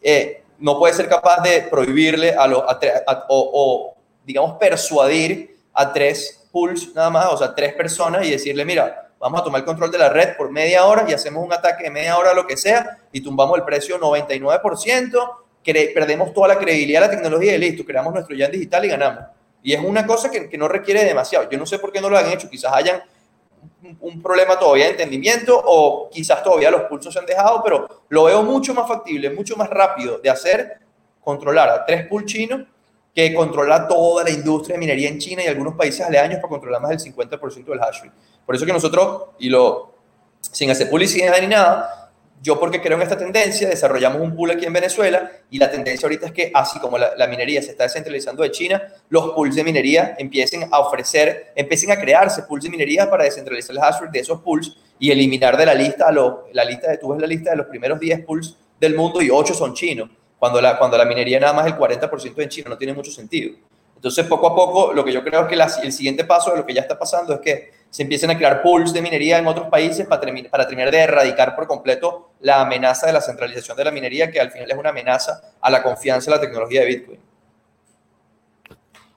eh, 0.02 0.42
no 0.58 0.78
puede 0.78 0.94
ser 0.94 1.08
capaz 1.08 1.42
de 1.42 1.62
prohibirle 1.62 2.34
a 2.34 2.46
los, 2.46 2.62
o, 2.62 3.24
o, 3.28 3.96
digamos, 4.24 4.56
persuadir 4.58 5.56
a 5.72 5.92
tres 5.92 6.48
pools 6.50 6.94
nada 6.94 7.10
más, 7.10 7.26
o 7.26 7.36
sea, 7.36 7.54
tres 7.54 7.74
personas 7.74 8.26
y 8.26 8.30
decirle, 8.30 8.64
mira, 8.64 9.10
vamos 9.18 9.40
a 9.40 9.44
tomar 9.44 9.60
el 9.60 9.64
control 9.64 9.90
de 9.90 9.98
la 9.98 10.08
red 10.08 10.36
por 10.36 10.50
media 10.50 10.86
hora 10.86 11.04
y 11.08 11.12
hacemos 11.12 11.44
un 11.44 11.52
ataque 11.52 11.84
de 11.84 11.90
media 11.90 12.16
hora, 12.16 12.34
lo 12.34 12.46
que 12.46 12.56
sea, 12.56 12.98
y 13.12 13.20
tumbamos 13.20 13.58
el 13.58 13.64
precio 13.64 13.98
99%, 13.98 15.30
perdemos 15.94 16.32
toda 16.32 16.48
la 16.48 16.58
credibilidad 16.58 17.00
de 17.02 17.06
la 17.06 17.12
tecnología 17.12 17.54
y 17.54 17.58
listo, 17.58 17.84
creamos 17.84 18.14
nuestro 18.14 18.36
yan 18.36 18.50
digital 18.50 18.84
y 18.84 18.88
ganamos. 18.88 19.24
Y 19.62 19.72
es 19.72 19.80
una 19.80 20.06
cosa 20.06 20.30
que, 20.30 20.48
que 20.48 20.56
no 20.56 20.68
requiere 20.68 21.04
demasiado. 21.04 21.50
Yo 21.50 21.58
no 21.58 21.66
sé 21.66 21.78
por 21.78 21.90
qué 21.90 22.00
no 22.00 22.08
lo 22.08 22.16
han 22.16 22.30
hecho, 22.30 22.48
quizás 22.48 22.72
hayan 22.72 23.02
un, 24.00 24.22
problema 24.22 24.58
todavía 24.58 24.86
de 24.86 24.92
entendimiento 24.92 25.60
o 25.64 26.08
quizás 26.10 26.42
todavía 26.42 26.70
los 26.70 26.82
pulsos 26.82 27.12
se 27.12 27.20
han 27.20 27.26
dejado, 27.26 27.62
pero 27.62 28.04
lo 28.08 28.24
veo 28.24 28.42
mucho 28.42 28.74
más 28.74 28.88
factible, 28.88 29.30
mucho 29.30 29.56
más 29.56 29.68
rápido 29.68 30.18
de 30.18 30.30
hacer, 30.30 30.78
controlar 31.22 31.68
a 31.68 31.84
tres 31.84 32.06
pools 32.06 32.26
chinos 32.26 32.62
que 33.14 33.32
controlar 33.32 33.88
toda 33.88 34.24
la 34.24 34.30
industria 34.30 34.74
de 34.74 34.80
minería 34.80 35.08
en 35.08 35.18
China 35.18 35.42
y 35.42 35.46
algunos 35.46 35.74
países 35.74 36.02
aledaños 36.02 36.36
para 36.36 36.50
controlar 36.50 36.82
más 36.82 36.90
del 36.90 37.14
50% 37.14 37.64
del 37.64 37.80
hash 37.80 38.02
rate. 38.02 38.12
Por 38.44 38.54
eso 38.54 38.66
que 38.66 38.72
nosotros, 38.72 39.30
y 39.38 39.48
lo, 39.48 39.94
sin 40.40 40.70
hacer 40.70 40.90
publicidad 40.90 41.34
ni 41.40 41.46
nada, 41.46 42.05
yo 42.42 42.60
porque 42.60 42.80
creo 42.80 42.96
en 42.96 43.02
esta 43.02 43.16
tendencia, 43.16 43.68
desarrollamos 43.68 44.20
un 44.20 44.36
pool 44.36 44.50
aquí 44.52 44.64
en 44.64 44.72
Venezuela 44.72 45.30
y 45.50 45.58
la 45.58 45.70
tendencia 45.70 46.06
ahorita 46.06 46.26
es 46.26 46.32
que 46.32 46.50
así 46.54 46.78
como 46.78 46.98
la, 46.98 47.26
minería 47.26 47.60
se 47.62 47.70
está 47.70 47.84
descentralizando 47.84 48.42
de 48.42 48.50
China, 48.50 48.82
los 49.08 49.30
pools 49.32 49.54
de 49.56 49.64
minería 49.64 50.14
empiecen 50.18 50.68
a 50.70 50.78
ofrecer, 50.78 51.52
empiecen 51.56 51.90
a 51.90 51.96
crearse 51.98 52.42
pools 52.42 52.64
de 52.64 52.70
minería 52.70 53.10
para 53.10 53.24
descentralizar 53.24 53.74
el 53.74 53.82
hash 53.82 54.00
rate 54.00 54.12
de 54.12 54.20
esos 54.20 54.40
pools 54.40 54.76
y 54.98 55.10
eliminar 55.10 55.56
de 55.56 55.66
la 55.66 55.74
lista, 55.74 56.10
lo, 56.12 56.46
la 56.52 56.64
lista 56.64 56.90
de, 56.90 56.98
tú 56.98 57.08
ves 57.08 57.20
la 57.20 57.26
lista 57.26 57.50
de 57.50 57.56
los 57.56 57.66
primeros 57.66 57.98
10 57.98 58.24
pools 58.24 58.56
del 58.78 58.94
mundo 58.94 59.20
y 59.20 59.30
8 59.30 59.54
son 59.54 59.74
chinos, 59.74 60.10
cuando 60.38 60.60
la, 60.60 60.78
cuando 60.78 60.96
la 60.96 61.04
minería 61.04 61.40
nada 61.40 61.52
más 61.52 61.66
el 61.66 61.74
40% 61.76 62.42
en 62.42 62.48
China, 62.48 62.70
no 62.70 62.78
tiene 62.78 62.92
mucho 62.92 63.10
sentido. 63.10 63.56
Entonces, 63.96 64.26
poco 64.26 64.46
a 64.48 64.54
poco, 64.54 64.92
lo 64.92 65.04
que 65.04 65.12
yo 65.12 65.24
creo 65.24 65.48
que 65.48 65.54
el 65.54 65.92
siguiente 65.92 66.24
paso 66.24 66.50
de 66.50 66.58
lo 66.58 66.66
que 66.66 66.74
ya 66.74 66.82
está 66.82 66.98
pasando 66.98 67.34
es 67.34 67.40
que 67.40 67.72
se 67.90 68.02
empiecen 68.02 68.30
a 68.30 68.36
crear 68.36 68.62
pools 68.62 68.92
de 68.92 69.00
minería 69.00 69.38
en 69.38 69.46
otros 69.46 69.68
países 69.68 70.06
para, 70.06 70.20
terminar 70.20 70.90
de 70.90 70.98
erradicar 70.98 71.56
por 71.56 71.66
completo 71.66 72.30
la 72.40 72.60
amenaza 72.60 73.06
de 73.06 73.12
la 73.12 73.20
centralización 73.20 73.76
de 73.76 73.84
la 73.84 73.90
minería, 73.90 74.30
que 74.30 74.40
al 74.40 74.50
final 74.50 74.70
es 74.70 74.76
una 74.76 74.90
amenaza 74.90 75.40
a 75.60 75.70
la 75.70 75.82
confianza 75.82 76.30
en 76.30 76.36
la 76.36 76.40
tecnología 76.40 76.82
de 76.82 76.86
Bitcoin. 76.86 77.18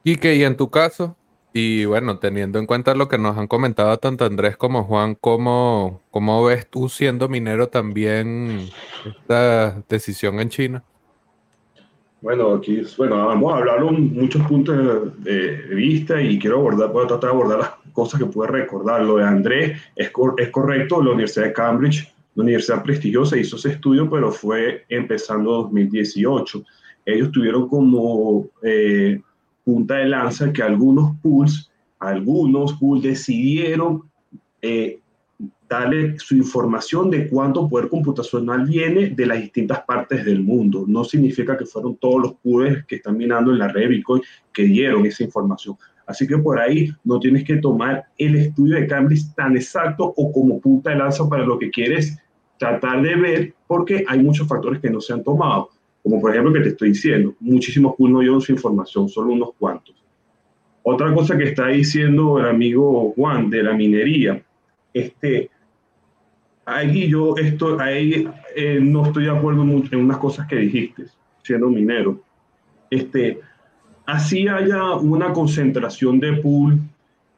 Y 0.04 0.16
que, 0.16 0.36
y 0.36 0.44
en 0.44 0.56
tu 0.56 0.70
caso, 0.70 1.18
y 1.52 1.86
bueno, 1.86 2.20
teniendo 2.20 2.60
en 2.60 2.66
cuenta 2.66 2.96
lo 2.96 3.10
que 3.10 3.18
nos 3.18 3.38
han 3.38 3.48
comentado 3.48 3.98
tanto 3.98 4.26
Andrés 4.26 4.56
como 4.56 4.84
Juan, 4.86 5.16
¿cómo, 5.16 6.02
cómo 6.12 6.44
ves 6.46 6.70
tú 6.70 6.90
siendo 6.90 7.28
minero 7.28 7.70
también 7.70 8.70
esta 9.06 9.84
decisión 9.90 10.40
en 10.40 10.50
China? 10.50 10.84
Bueno, 12.22 12.56
aquí, 12.56 12.82
bueno, 12.98 13.26
vamos 13.28 13.54
a 13.54 13.58
hablar 13.58 13.82
muchos 13.84 14.46
puntos 14.46 15.24
de, 15.24 15.52
vista 15.74 16.22
y 16.22 16.38
quiero 16.38 16.58
abordar, 16.58 16.92
puedo 16.92 17.08
tratar 17.08 17.30
de 17.30 17.36
abordar 17.36 17.60
las 17.60 17.70
cosas 17.94 18.20
que 18.20 18.26
puede 18.26 18.52
recordar. 18.52 19.04
Lo 19.04 19.18
de 19.18 19.24
Andrés 19.24 19.82
es, 19.96 20.12
es 20.38 20.50
correcto, 20.50 21.02
la 21.02 21.12
Universidad 21.12 21.46
de 21.46 21.54
Cambridge, 21.54 22.14
una 22.36 22.44
universidad 22.44 22.84
prestigiosa, 22.84 23.38
hizo 23.38 23.56
ese 23.56 23.70
estudio, 23.70 24.10
pero 24.10 24.32
fue 24.32 24.84
empezando 24.90 25.64
2018. 25.64 26.62
Ellos 27.06 27.32
tuvieron 27.32 27.70
como 27.70 28.48
eh, 28.64 29.22
punta 29.64 29.96
de 29.96 30.06
lanza 30.06 30.52
que 30.52 30.62
algunos 30.62 31.16
pools, 31.22 31.72
algunos 32.00 32.74
pools 32.74 33.04
decidieron 33.04 34.04
eh, 34.62 35.00
darle 35.70 36.18
su 36.18 36.36
información 36.36 37.12
de 37.12 37.30
cuánto 37.30 37.70
poder 37.70 37.90
computacional 37.90 38.66
viene 38.66 39.10
de 39.10 39.26
las 39.28 39.40
distintas 39.40 39.82
partes 39.82 40.26
del 40.26 40.42
mundo. 40.42 40.86
No 40.88 41.04
significa 41.04 41.56
que 41.56 41.66
fueron 41.66 41.96
todos 41.98 42.22
los 42.22 42.34
pools 42.42 42.86
que 42.88 42.96
están 42.96 43.16
minando 43.16 43.52
en 43.52 43.60
la 43.60 43.68
red 43.68 43.88
Bitcoin 43.88 44.22
que 44.52 44.64
dieron 44.64 45.06
esa 45.06 45.24
información. 45.24 45.78
Así 46.08 46.26
que 46.26 46.40
por 46.40 46.60
ahí 46.60 46.90
no 47.04 47.20
tienes 47.20 47.44
que 47.44 47.58
tomar 47.58 48.06
el 48.18 48.36
estudio 48.36 48.78
de 48.78 48.88
Cambridge 48.88 49.32
tan 49.36 49.56
exacto 49.56 50.12
o 50.18 50.32
como 50.32 50.60
punta 50.60 50.90
de 50.90 50.96
lanza 50.96 51.30
para 51.30 51.46
lo 51.46 51.60
que 51.60 51.70
quieres 51.70 52.18
tratar 52.58 53.04
de 53.04 53.16
ver, 53.16 53.54
porque 53.68 54.04
hay 54.08 54.22
muchos 54.22 54.48
factores 54.48 54.82
que 54.82 54.90
no 54.90 55.00
se 55.00 55.14
han 55.14 55.24
tomado. 55.24 55.70
Como 56.02 56.20
por 56.20 56.32
ejemplo 56.32 56.52
que 56.52 56.62
te 56.62 56.70
estoy 56.70 56.90
diciendo, 56.90 57.36
muchísimos 57.40 57.96
pools 57.96 58.12
no 58.12 58.20
dieron 58.22 58.42
su 58.42 58.52
información, 58.52 59.08
solo 59.08 59.34
unos 59.34 59.52
cuantos. 59.60 59.96
Otra 60.82 61.14
cosa 61.14 61.38
que 61.38 61.44
está 61.44 61.68
diciendo 61.68 62.40
el 62.40 62.48
amigo 62.48 63.14
Juan 63.16 63.52
de 63.52 63.62
la 63.62 63.74
minería, 63.74 64.42
este, 64.92 65.52
ahí 66.70 67.10
yo 67.10 67.36
esto, 67.38 67.80
ahí, 67.80 68.28
eh, 68.56 68.80
no 68.82 69.06
estoy 69.06 69.26
de 69.26 69.32
acuerdo 69.32 69.64
en 69.64 70.00
unas 70.00 70.18
cosas 70.18 70.48
que 70.48 70.58
dijiste, 70.58 71.06
siendo 71.44 71.70
minero. 71.70 72.22
Este, 72.90 73.40
así 74.06 74.48
haya 74.48 74.96
una 74.96 75.34
concentración 75.34 76.20
de 76.20 76.34
pool 76.34 76.80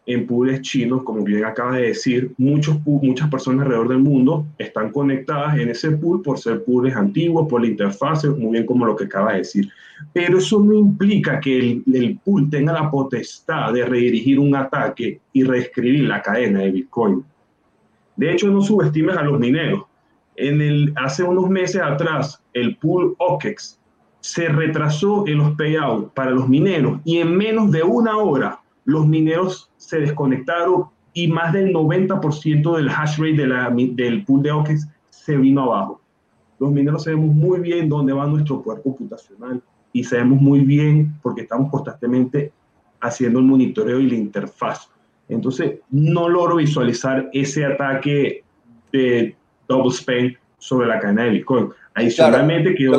en 0.05 0.25
pools 0.25 0.61
chinos, 0.61 1.03
como 1.03 1.23
bien 1.23 1.45
acaba 1.45 1.77
de 1.77 1.87
decir, 1.87 2.31
muchos 2.37 2.77
muchas 2.85 3.29
personas 3.29 3.65
alrededor 3.65 3.89
del 3.89 3.99
mundo 3.99 4.47
están 4.57 4.91
conectadas 4.91 5.57
en 5.57 5.69
ese 5.69 5.91
pool 5.91 6.21
por 6.21 6.39
ser 6.39 6.63
pools 6.63 6.95
antiguos, 6.95 7.47
por 7.47 7.61
la 7.61 7.67
interfase, 7.67 8.29
muy 8.29 8.53
bien 8.53 8.65
como 8.65 8.85
lo 8.85 8.95
que 8.95 9.05
acaba 9.05 9.33
de 9.33 9.39
decir. 9.39 9.69
Pero 10.13 10.39
eso 10.39 10.59
no 10.59 10.73
implica 10.73 11.39
que 11.39 11.59
el, 11.59 11.83
el 11.93 12.17
pool 12.17 12.49
tenga 12.49 12.73
la 12.73 12.89
potestad 12.89 13.73
de 13.73 13.85
redirigir 13.85 14.39
un 14.39 14.55
ataque 14.55 15.19
y 15.33 15.43
reescribir 15.43 16.05
la 16.05 16.21
cadena 16.21 16.61
de 16.61 16.71
Bitcoin. 16.71 17.23
De 18.21 18.31
hecho, 18.31 18.51
no 18.51 18.61
subestimes 18.61 19.17
a 19.17 19.23
los 19.23 19.39
mineros. 19.39 19.81
En 20.35 20.61
el, 20.61 20.93
hace 20.95 21.23
unos 21.23 21.49
meses 21.49 21.81
atrás, 21.81 22.39
el 22.53 22.77
pool 22.77 23.15
OKEX 23.17 23.79
se 24.19 24.47
retrasó 24.47 25.27
en 25.27 25.39
los 25.39 25.55
payouts 25.55 26.11
para 26.13 26.29
los 26.29 26.47
mineros 26.47 27.01
y 27.03 27.17
en 27.17 27.35
menos 27.35 27.71
de 27.71 27.81
una 27.81 28.17
hora 28.17 28.59
los 28.85 29.07
mineros 29.07 29.71
se 29.77 30.01
desconectaron 30.01 30.85
y 31.13 31.29
más 31.29 31.51
del 31.51 31.73
90% 31.73 32.77
del 32.77 32.89
hash 32.89 33.17
rate 33.17 33.95
del 33.95 34.23
pool 34.23 34.43
de 34.43 34.51
OKEX 34.51 34.87
se 35.09 35.35
vino 35.35 35.63
abajo. 35.63 35.99
Los 36.59 36.71
mineros 36.71 37.05
sabemos 37.05 37.33
muy 37.33 37.59
bien 37.59 37.89
dónde 37.89 38.13
va 38.13 38.27
nuestro 38.27 38.61
poder 38.61 38.83
computacional 38.83 39.63
y 39.93 40.03
sabemos 40.03 40.39
muy 40.39 40.59
bien 40.59 41.15
porque 41.23 41.41
estamos 41.41 41.71
constantemente 41.71 42.53
haciendo 42.99 43.39
el 43.39 43.45
monitoreo 43.45 43.99
y 43.99 44.11
la 44.11 44.15
interfaz 44.15 44.91
Entonces, 45.31 45.79
no 45.89 46.27
logro 46.27 46.57
visualizar 46.57 47.29
ese 47.31 47.65
ataque 47.65 48.43
de 48.91 49.33
double 49.67 49.91
spend 49.91 50.35
sobre 50.57 50.87
la 50.87 50.99
cadena 50.99 51.23
de 51.23 51.29
Bitcoin. 51.31 51.69
Adicionalmente, 51.95 52.75
que, 52.75 52.89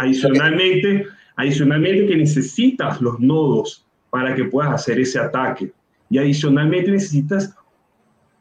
adicionalmente, 0.00 1.06
adicionalmente 1.36 2.06
que 2.08 2.16
necesitas 2.16 3.00
los 3.00 3.20
nodos 3.20 3.86
para 4.10 4.34
que 4.34 4.44
puedas 4.44 4.74
hacer 4.74 4.98
ese 4.98 5.20
ataque. 5.20 5.72
Y 6.10 6.18
adicionalmente 6.18 6.90
necesitas, 6.90 7.54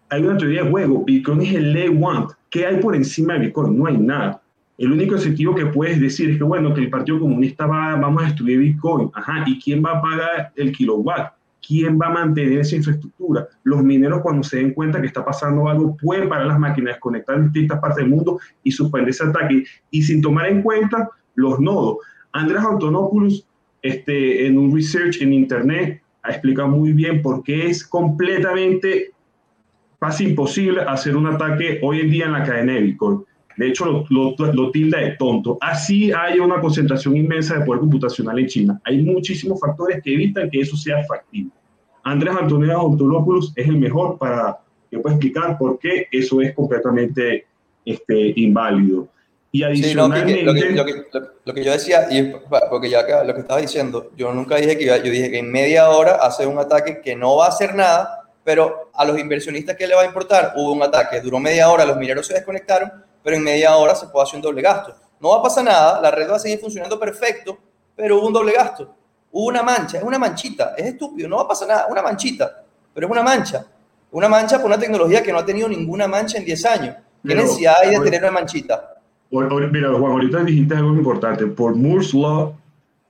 hay 0.10 0.24
una 0.24 0.38
teoría 0.38 0.64
de 0.64 0.72
juego, 0.72 1.04
Bitcoin 1.06 1.42
es 1.42 1.54
el 1.54 1.74
lay 1.74 1.90
want. 1.90 2.32
¿Qué 2.50 2.66
hay 2.66 2.78
por 2.78 2.96
encima 2.96 3.34
de 3.34 3.42
Bitcoin? 3.42 3.78
No 3.78 3.86
hay 3.86 3.98
nada. 3.98 4.42
El 4.80 4.92
único 4.92 5.16
incentivo 5.16 5.54
que 5.54 5.68
puedes 5.68 6.00
decir 6.00 6.32
es 6.32 6.38
que, 6.40 6.44
bueno, 6.44 6.74
que 6.74 6.82
el 6.82 6.90
Partido 6.90 7.20
Comunista 7.20 7.68
va, 7.68 7.96
vamos 7.96 8.24
a 8.24 8.26
destruir 8.26 8.58
Bitcoin. 8.60 9.12
Ajá, 9.14 9.44
¿y 9.46 9.60
quién 9.60 9.84
va 9.86 10.00
a 10.00 10.02
pagar 10.02 10.52
el 10.56 10.72
kilowatt? 10.72 11.34
¿Quién 11.66 12.00
va 12.00 12.08
a 12.08 12.12
mantener 12.12 12.60
esa 12.60 12.76
infraestructura? 12.76 13.48
Los 13.64 13.84
mineros 13.84 14.22
cuando 14.22 14.44
se 14.44 14.58
den 14.58 14.74
cuenta 14.74 15.02
que 15.02 15.08
está 15.08 15.26
pasando 15.26 15.68
algo 15.68 15.98
pueden 15.98 16.30
parar 16.30 16.48
las 16.48 16.60
máquinas, 16.60 16.96
desconectar 16.96 17.42
distintas 17.44 17.80
partes 17.80 17.98
del 17.98 18.10
mundo 18.10 18.40
y 18.64 18.72
suspender 18.72 19.10
ese 19.10 19.24
ataque. 19.24 19.64
Y 19.90 20.02
sin 20.04 20.22
tomar 20.22 20.48
en 20.48 20.62
cuenta 20.62 21.10
los 21.36 21.60
nodos. 21.60 21.98
Andrés 22.34 22.62
Antonopoulos, 22.64 23.48
este, 23.82 24.46
en 24.46 24.58
un 24.58 24.76
research 24.76 25.22
en 25.22 25.34
internet, 25.34 26.02
ha 26.22 26.32
explicado 26.32 26.68
muy 26.68 26.92
bien 26.92 27.22
por 27.22 27.44
qué 27.44 27.68
es 27.68 27.86
completamente 27.86 29.12
casi 30.00 30.26
imposible 30.26 30.82
hacer 30.82 31.16
un 31.16 31.28
ataque 31.28 31.80
hoy 31.82 32.02
en 32.02 32.12
día 32.12 32.26
en 32.26 32.34
la 32.34 32.44
cadena 32.44 32.74
de 32.74 32.82
Bitcoin. 32.82 33.24
De 33.58 33.68
hecho, 33.70 33.86
lo, 33.86 34.36
lo, 34.38 34.72
tilda 34.72 35.00
de 35.00 35.12
tonto. 35.12 35.58
Así 35.62 36.12
hay 36.12 36.40
una 36.40 36.60
concentración 36.60 37.16
inmensa 37.16 37.58
de 37.58 37.66
poder 37.66 37.80
computacional 37.80 38.38
en 38.40 38.48
China. 38.48 38.82
Hay 38.84 39.02
muchísimos 39.02 39.60
factores 39.60 40.02
que 40.04 40.14
evitan 40.14 40.50
que 40.50 40.62
eso 40.62 40.76
sea 40.76 41.04
factible. 41.06 41.52
Andrés 42.04 42.36
Antonio 42.40 42.78
Autolopoulos 42.78 43.54
es 43.56 43.68
el 43.68 43.78
mejor 43.78 44.18
para 44.18 44.60
que 44.92 45.00
pueda 45.00 45.16
explicar 45.16 45.58
por 45.58 45.80
qué 45.80 46.08
eso 46.12 46.42
es 46.42 46.54
completamente 46.54 47.48
este, 47.86 48.34
inválido. 48.36 49.08
Y 49.52 49.64
adicionalmente... 49.64 50.44
lo, 50.44 50.54
que, 50.54 51.06
lo, 51.46 51.54
que, 51.54 51.64
yo 51.64 51.72
decía, 51.72 52.08
y 52.12 52.34
porque 52.70 52.90
ya 52.90 53.24
lo 53.24 53.34
que 53.34 53.40
estaba 53.40 53.62
diciendo, 53.62 54.12
yo 54.18 54.34
nunca 54.34 54.58
dije 54.58 54.78
que 54.78 54.86
yo 54.86 55.00
dije 55.00 55.32
que 55.32 55.40
en 55.40 55.50
media 55.50 55.90
hora 55.90 56.16
hace 56.16 56.46
un 56.46 56.60
ataque 56.60 57.00
que 57.02 57.16
no 57.16 57.38
va 57.38 57.46
a 57.46 57.50
hacer 57.50 57.74
nada, 57.74 58.26
pero 58.44 58.92
a 58.94 59.06
los 59.06 59.18
inversionistas, 59.18 59.78
¿qué 59.78 59.88
le 59.88 59.96
va 59.96 60.02
a 60.02 60.06
importar? 60.06 60.54
Hubo 60.58 60.74
un 60.74 60.84
ataque, 60.84 61.22
duró 61.22 61.40
media 61.40 61.70
hora, 61.70 61.86
los 61.86 61.96
mineros 61.96 62.28
se 62.28 62.34
desconectaron, 62.34 62.92
pero 63.26 63.38
en 63.38 63.44
media 63.44 63.76
hora 63.76 63.96
se 63.96 64.06
puede 64.06 64.22
hacer 64.22 64.36
un 64.36 64.44
doble 64.44 64.62
gasto. 64.62 64.94
No 65.20 65.30
va 65.30 65.38
a 65.38 65.42
pasar 65.42 65.64
nada, 65.64 66.00
la 66.00 66.12
red 66.12 66.30
va 66.30 66.36
a 66.36 66.40
seguir 66.40 66.60
funcionando 66.60 67.00
perfecto, 67.00 67.58
pero 67.96 68.20
hubo 68.20 68.28
un 68.28 68.34
doble 68.34 68.54
gasto. 68.54 68.94
Hubo 69.32 69.48
una 69.48 69.64
mancha, 69.64 69.98
es 69.98 70.04
una 70.04 70.20
manchita, 70.20 70.76
es 70.78 70.86
estúpido, 70.86 71.28
no 71.28 71.38
va 71.38 71.42
a 71.42 71.48
pasar 71.48 71.68
nada, 71.68 71.88
una 71.90 72.04
manchita, 72.04 72.64
pero 72.94 73.08
es 73.08 73.12
una 73.12 73.24
mancha. 73.24 73.66
Una 74.12 74.30
mancha 74.30 74.58
por 74.58 74.68
una 74.68 74.78
tecnología 74.78 75.24
que 75.24 75.32
no 75.32 75.40
ha 75.40 75.46
tenido 75.46 75.68
ninguna 75.68 76.08
mancha 76.08 76.38
en 76.38 76.46
10 76.46 76.66
años. 76.66 76.96
¿Qué 77.26 77.34
necesidad 77.34 77.78
hay 77.82 77.98
de 77.98 78.00
tener 78.02 78.22
una 78.22 78.32
manchita? 78.32 78.94
Mira, 79.32 79.90
Juan, 79.90 80.12
ahorita 80.12 80.44
dijiste 80.44 80.76
algo 80.76 80.94
importante. 80.94 81.48
Por 81.48 81.76
Moore's 81.76 82.14
Law, 82.14 82.54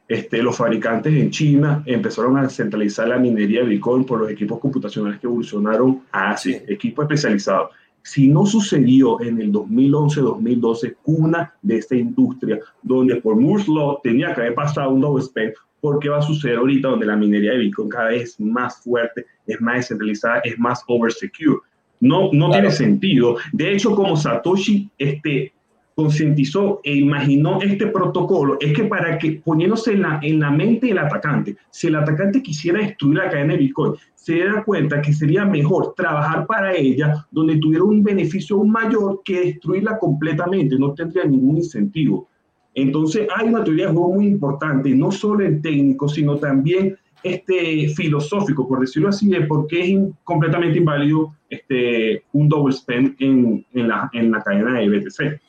este, 0.07 0.41
los 0.41 0.55
fabricantes 0.55 1.13
en 1.13 1.29
China 1.29 1.83
empezaron 1.85 2.37
a 2.37 2.47
centralizar 2.47 3.09
la 3.09 3.17
minería 3.17 3.63
de 3.63 3.67
Bitcoin 3.67 4.05
por 4.05 4.21
los 4.21 4.31
equipos 4.31 4.61
computacionales 4.61 5.19
que 5.19 5.27
evolucionaron 5.27 6.03
a 6.13 6.31
Asia, 6.31 6.63
equipos 6.69 7.03
especializados. 7.03 7.71
Si 8.05 8.27
no 8.27 8.45
sucedió 8.45 9.19
en 9.19 9.41
el 9.41 9.51
2011-2012 9.51 10.95
cuna 11.01 11.51
de 11.63 11.77
esta 11.77 11.95
industria, 11.95 12.59
donde 12.83 13.15
por 13.15 13.35
Moore's 13.35 13.67
Law 13.67 13.99
tenía 14.03 14.31
que 14.31 14.41
haber 14.41 14.53
pasado 14.53 14.91
un 14.91 15.01
double 15.01 15.23
spend, 15.23 15.53
¿por 15.81 15.97
qué 15.97 16.09
va 16.09 16.19
a 16.19 16.21
suceder 16.21 16.57
ahorita 16.57 16.89
donde 16.89 17.07
la 17.07 17.15
minería 17.15 17.53
de 17.53 17.57
Bitcoin 17.57 17.89
cada 17.89 18.09
vez 18.09 18.21
es 18.21 18.39
más 18.39 18.79
fuerte, 18.83 19.25
es 19.47 19.59
más 19.59 19.77
descentralizada, 19.77 20.39
es 20.43 20.57
más 20.59 20.83
oversecure? 20.87 21.57
No, 21.99 22.29
no 22.31 22.51
tiene 22.51 22.69
sentido. 22.69 23.37
De 23.51 23.73
hecho, 23.73 23.95
como 23.95 24.15
Satoshi 24.15 24.87
este, 24.99 25.51
concientizó 25.95 26.81
e 26.83 26.93
imaginó 26.93 27.61
este 27.61 27.87
protocolo 27.87 28.57
es 28.59 28.73
que 28.73 28.83
para 28.83 29.17
que 29.17 29.41
poniéndose 29.43 29.93
en 29.93 30.01
la, 30.01 30.19
en 30.21 30.41
la 30.41 30.51
mente 30.51 30.87
del 30.87 30.97
atacante, 30.97 31.55
si 31.71 31.87
el 31.87 31.95
atacante 31.95 32.43
quisiera 32.43 32.79
destruir 32.79 33.17
la 33.17 33.29
cadena 33.29 33.53
de 33.53 33.59
Bitcoin, 33.59 33.93
se 34.13 34.33
diera 34.33 34.63
cuenta 34.63 35.01
que 35.01 35.13
sería 35.13 35.45
mejor 35.45 35.93
trabajar 35.95 36.45
para 36.45 36.75
ella 36.75 37.25
donde 37.31 37.57
tuviera 37.57 37.85
un 37.85 38.03
beneficio 38.03 38.61
mayor 38.63 39.21
que 39.23 39.39
destruirla 39.39 39.97
completamente, 39.97 40.77
no 40.77 40.93
tendría 40.93 41.23
ningún 41.23 41.57
incentivo. 41.57 42.27
Entonces 42.73 43.27
hay 43.33 43.47
una 43.47 43.63
teoría 43.63 43.87
de 43.87 43.93
juego 43.93 44.13
muy 44.13 44.27
importante, 44.27 44.93
no 44.93 45.11
solo 45.11 45.45
en 45.45 45.61
técnico, 45.61 46.09
sino 46.09 46.37
también 46.37 46.97
este, 47.23 47.87
filosófico, 47.89 48.67
por 48.67 48.81
decirlo 48.81 49.09
así, 49.09 49.29
de 49.29 49.41
por 49.41 49.65
es 49.71 49.97
completamente 50.25 50.77
inválido 50.77 51.33
este, 51.49 52.23
un 52.33 52.49
double 52.49 52.73
spend 52.73 53.15
en, 53.19 53.65
en, 53.73 53.87
la, 53.87 54.09
en 54.11 54.29
la 54.29 54.41
cadena 54.43 54.79
de 54.79 54.89
BTC. 54.89 55.41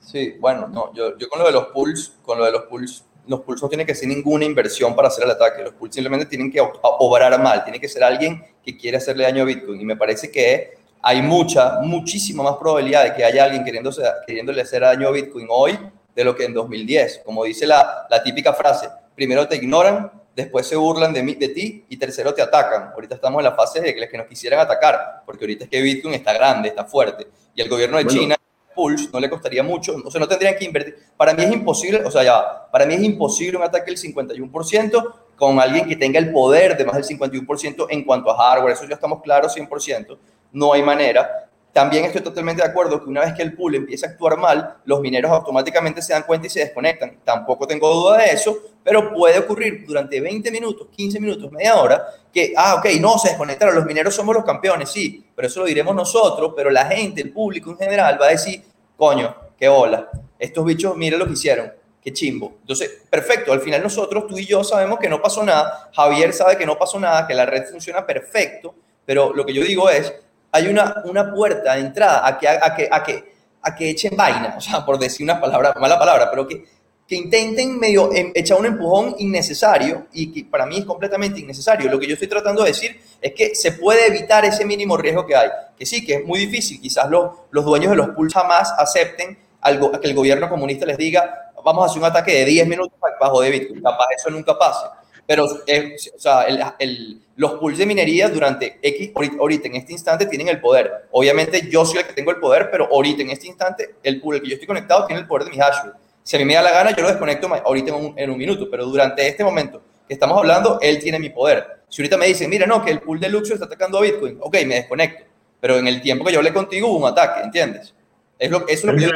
Sí, 0.00 0.36
bueno, 0.38 0.68
no, 0.68 0.92
yo, 0.94 1.16
yo 1.18 1.28
con 1.28 1.38
lo 1.38 1.46
de 1.46 1.52
los 1.52 1.66
pools, 1.66 2.14
con 2.22 2.38
lo 2.38 2.44
de 2.44 2.52
los 2.52 2.62
pools, 2.62 3.04
los 3.26 3.40
pools 3.40 3.62
no 3.62 3.68
tienen 3.68 3.86
que 3.86 3.94
ser 3.94 4.08
ninguna 4.08 4.44
inversión 4.44 4.96
para 4.96 5.08
hacer 5.08 5.24
el 5.24 5.30
ataque. 5.30 5.62
Los 5.62 5.74
pools 5.74 5.94
simplemente 5.94 6.26
tienen 6.26 6.50
que 6.50 6.60
obrar 6.60 7.40
mal, 7.40 7.62
tiene 7.62 7.78
que 7.78 7.88
ser 7.88 8.02
alguien 8.02 8.42
que 8.64 8.76
quiere 8.76 8.96
hacerle 8.96 9.24
daño 9.24 9.42
a 9.42 9.46
Bitcoin. 9.46 9.80
Y 9.80 9.84
me 9.84 9.96
parece 9.96 10.30
que 10.30 10.78
hay 11.02 11.22
mucha, 11.22 11.80
muchísima 11.82 12.42
más 12.42 12.56
probabilidad 12.56 13.04
de 13.04 13.14
que 13.14 13.24
haya 13.24 13.44
alguien 13.44 13.64
queriéndose, 13.64 14.02
queriéndole 14.26 14.62
hacer 14.62 14.82
daño 14.82 15.08
a 15.08 15.10
Bitcoin 15.10 15.46
hoy 15.50 15.78
de 16.14 16.24
lo 16.24 16.34
que 16.34 16.44
en 16.44 16.54
2010. 16.54 17.22
Como 17.24 17.44
dice 17.44 17.66
la, 17.66 18.06
la 18.08 18.22
típica 18.22 18.54
frase, 18.54 18.88
primero 19.14 19.46
te 19.46 19.56
ignoran, 19.56 20.10
después 20.34 20.66
se 20.66 20.76
burlan 20.76 21.12
de, 21.12 21.22
mí, 21.22 21.34
de 21.34 21.48
ti 21.48 21.84
y 21.88 21.96
tercero 21.96 22.32
te 22.32 22.40
atacan. 22.40 22.92
Ahorita 22.94 23.16
estamos 23.16 23.40
en 23.40 23.44
la 23.44 23.52
fase 23.52 23.80
de 23.80 23.94
que, 23.94 24.08
que 24.08 24.18
nos 24.18 24.26
quisieran 24.26 24.60
atacar, 24.60 25.22
porque 25.26 25.44
ahorita 25.44 25.64
es 25.64 25.70
que 25.70 25.82
Bitcoin 25.82 26.14
está 26.14 26.32
grande, 26.32 26.68
está 26.68 26.84
fuerte. 26.84 27.26
Y 27.54 27.60
el 27.60 27.68
gobierno 27.68 27.98
de 27.98 28.06
China 28.06 28.36
Pulse 28.78 29.08
no 29.12 29.18
le 29.18 29.28
costaría 29.28 29.64
mucho, 29.64 29.96
o 30.04 30.08
sea, 30.08 30.20
no 30.20 30.28
tendrían 30.28 30.54
que 30.56 30.64
invertir. 30.64 30.96
Para 31.16 31.34
mí 31.34 31.42
es 31.42 31.52
imposible, 31.52 32.04
o 32.04 32.10
sea, 32.12 32.22
ya, 32.22 32.70
para 32.70 32.86
mí 32.86 32.94
es 32.94 33.02
imposible 33.02 33.56
un 33.56 33.64
ataque 33.64 33.90
del 33.90 33.98
51% 33.98 35.14
con 35.34 35.58
alguien 35.58 35.88
que 35.88 35.96
tenga 35.96 36.20
el 36.20 36.30
poder 36.30 36.76
de 36.76 36.84
más 36.84 36.94
del 36.94 37.18
51% 37.18 37.86
en 37.90 38.04
cuanto 38.04 38.30
a 38.30 38.36
hardware, 38.36 38.74
eso 38.74 38.86
ya 38.86 38.94
estamos 38.94 39.20
claros 39.20 39.56
100%, 39.56 40.16
no 40.52 40.72
hay 40.72 40.82
manera. 40.82 41.47
También 41.72 42.04
estoy 42.04 42.22
totalmente 42.22 42.62
de 42.62 42.68
acuerdo 42.68 43.02
que 43.02 43.08
una 43.08 43.20
vez 43.20 43.34
que 43.34 43.42
el 43.42 43.54
pool 43.54 43.74
empieza 43.74 44.06
a 44.06 44.10
actuar 44.10 44.36
mal, 44.36 44.76
los 44.84 45.00
mineros 45.00 45.30
automáticamente 45.30 46.02
se 46.02 46.12
dan 46.12 46.24
cuenta 46.24 46.46
y 46.46 46.50
se 46.50 46.60
desconectan. 46.60 47.18
Tampoco 47.22 47.66
tengo 47.66 47.92
duda 47.92 48.18
de 48.18 48.30
eso, 48.30 48.58
pero 48.82 49.12
puede 49.12 49.38
ocurrir 49.38 49.84
durante 49.86 50.20
20 50.20 50.50
minutos, 50.50 50.88
15 50.90 51.20
minutos, 51.20 51.52
media 51.52 51.76
hora, 51.76 52.04
que, 52.32 52.52
ah, 52.56 52.76
ok, 52.76 52.86
no, 53.00 53.18
se 53.18 53.28
desconectaron, 53.28 53.74
los 53.74 53.84
mineros 53.84 54.14
somos 54.14 54.34
los 54.34 54.44
campeones, 54.44 54.90
sí, 54.90 55.24
pero 55.34 55.46
eso 55.46 55.60
lo 55.60 55.66
diremos 55.66 55.94
nosotros, 55.94 56.52
pero 56.56 56.70
la 56.70 56.86
gente, 56.86 57.20
el 57.20 57.32
público 57.32 57.70
en 57.70 57.78
general 57.78 58.18
va 58.20 58.26
a 58.26 58.30
decir, 58.30 58.62
coño, 58.96 59.34
qué 59.58 59.68
hola, 59.68 60.08
estos 60.38 60.64
bichos, 60.64 60.96
mira 60.96 61.18
lo 61.18 61.26
que 61.26 61.34
hicieron, 61.34 61.72
qué 62.02 62.12
chimbo. 62.12 62.56
Entonces, 62.60 63.02
perfecto, 63.10 63.52
al 63.52 63.60
final 63.60 63.82
nosotros, 63.82 64.26
tú 64.26 64.38
y 64.38 64.46
yo 64.46 64.64
sabemos 64.64 64.98
que 64.98 65.08
no 65.08 65.20
pasó 65.20 65.44
nada, 65.44 65.90
Javier 65.94 66.32
sabe 66.32 66.56
que 66.56 66.66
no 66.66 66.78
pasó 66.78 66.98
nada, 66.98 67.26
que 67.26 67.34
la 67.34 67.44
red 67.44 67.66
funciona 67.66 68.06
perfecto, 68.06 68.74
pero 69.04 69.34
lo 69.34 69.44
que 69.44 69.52
yo 69.52 69.62
digo 69.62 69.90
es, 69.90 70.12
hay 70.52 70.68
una, 70.68 71.02
una 71.04 71.32
puerta 71.32 71.74
de 71.74 71.80
entrada 71.80 72.26
a 72.26 72.38
que, 72.38 72.48
a, 72.48 72.74
que, 72.74 72.88
a, 72.90 73.02
que, 73.02 73.32
a 73.62 73.74
que 73.74 73.90
echen 73.90 74.16
vaina, 74.16 74.54
o 74.56 74.60
sea, 74.60 74.84
por 74.84 74.98
decir 74.98 75.24
una 75.24 75.40
palabra, 75.40 75.74
mala 75.78 75.98
palabra, 75.98 76.30
pero 76.30 76.46
que 76.46 76.64
que 77.08 77.16
intenten 77.16 77.78
medio 77.78 78.12
em, 78.12 78.30
echar 78.34 78.58
un 78.58 78.66
empujón 78.66 79.16
innecesario 79.18 80.08
y 80.12 80.30
que 80.30 80.44
para 80.44 80.66
mí 80.66 80.76
es 80.76 80.84
completamente 80.84 81.40
innecesario. 81.40 81.90
Lo 81.90 81.98
que 81.98 82.06
yo 82.06 82.12
estoy 82.12 82.28
tratando 82.28 82.62
de 82.62 82.68
decir 82.68 83.00
es 83.22 83.32
que 83.32 83.54
se 83.54 83.72
puede 83.72 84.06
evitar 84.06 84.44
ese 84.44 84.66
mínimo 84.66 84.94
riesgo 84.94 85.26
que 85.26 85.34
hay. 85.34 85.48
Que 85.76 85.86
sí, 85.86 86.04
que 86.04 86.16
es 86.16 86.24
muy 86.26 86.38
difícil. 86.38 86.78
Quizás 86.78 87.08
los, 87.08 87.30
los 87.50 87.64
dueños 87.64 87.92
de 87.92 87.96
los 87.96 88.10
pools 88.10 88.34
jamás 88.34 88.74
acepten 88.76 89.38
algo, 89.62 89.90
que 89.90 90.06
el 90.06 90.14
gobierno 90.14 90.50
comunista 90.50 90.84
les 90.84 90.98
diga, 90.98 91.50
vamos 91.64 91.82
a 91.82 91.86
hacer 91.86 91.98
un 91.98 92.04
ataque 92.04 92.32
de 92.32 92.44
10 92.44 92.68
minutos 92.68 92.92
bajo 93.18 93.40
de 93.40 93.50
Bitcoin. 93.52 93.82
Capaz 93.82 94.06
eso 94.14 94.28
nunca 94.28 94.58
pase. 94.58 94.86
Pero 95.26 95.46
eh, 95.66 95.96
o 96.14 96.20
sea, 96.20 96.42
el, 96.42 97.22
los 97.38 97.52
pools 97.54 97.78
de 97.78 97.86
minería 97.86 98.28
durante 98.28 98.80
X, 98.82 99.12
ahorita 99.38 99.68
en 99.68 99.76
este 99.76 99.92
instante 99.92 100.26
tienen 100.26 100.48
el 100.48 100.60
poder. 100.60 101.06
Obviamente 101.12 101.68
yo 101.70 101.84
soy 101.84 102.00
el 102.00 102.06
que 102.06 102.12
tengo 102.12 102.32
el 102.32 102.38
poder, 102.38 102.68
pero 102.68 102.88
ahorita 102.92 103.22
en 103.22 103.30
este 103.30 103.46
instante 103.46 103.94
el 104.02 104.20
pool 104.20 104.34
al 104.34 104.42
que 104.42 104.48
yo 104.48 104.54
estoy 104.54 104.66
conectado 104.66 105.06
tiene 105.06 105.20
el 105.22 105.28
poder 105.28 105.44
de 105.44 105.52
mi 105.52 105.60
hash 105.60 105.84
rate. 105.84 105.98
Si 106.24 106.34
a 106.34 106.40
mí 106.40 106.44
me 106.44 106.54
da 106.54 106.62
la 106.62 106.72
gana, 106.72 106.96
yo 106.96 107.02
lo 107.04 107.08
desconecto 107.08 107.46
ahorita 107.46 107.94
en 108.16 108.30
un, 108.30 108.36
minuto, 108.36 108.68
pero 108.68 108.86
durante 108.86 109.24
este 109.24 109.44
momento 109.44 109.80
que 110.08 110.14
estamos 110.14 110.36
hablando, 110.36 110.80
él 110.82 110.98
tiene 110.98 111.20
mi 111.20 111.30
poder. 111.30 111.64
Si 111.88 112.02
ahorita 112.02 112.16
me 112.16 112.26
dicen, 112.26 112.50
mira, 112.50 112.66
no, 112.66 112.84
que 112.84 112.90
el 112.90 113.00
pool 113.00 113.20
de 113.20 113.28
Luxor 113.28 113.54
está 113.54 113.66
atacando 113.66 113.98
a 113.98 114.00
Bitcoin, 114.00 114.38
ok, 114.40 114.54
me 114.66 114.74
desconecto. 114.74 115.24
Pero 115.60 115.76
en 115.76 115.86
el 115.86 116.02
tiempo 116.02 116.24
que 116.24 116.32
yo 116.32 116.38
hablé 116.40 116.52
contigo 116.52 116.88
hubo 116.88 117.06
un 117.06 117.12
ataque, 117.12 117.42
¿entiendes? 117.42 117.94
Es 118.36 118.50
lo, 118.50 118.66
eso 118.66 118.90
es 118.90 118.94
lo 118.94 118.96
que 118.96 119.12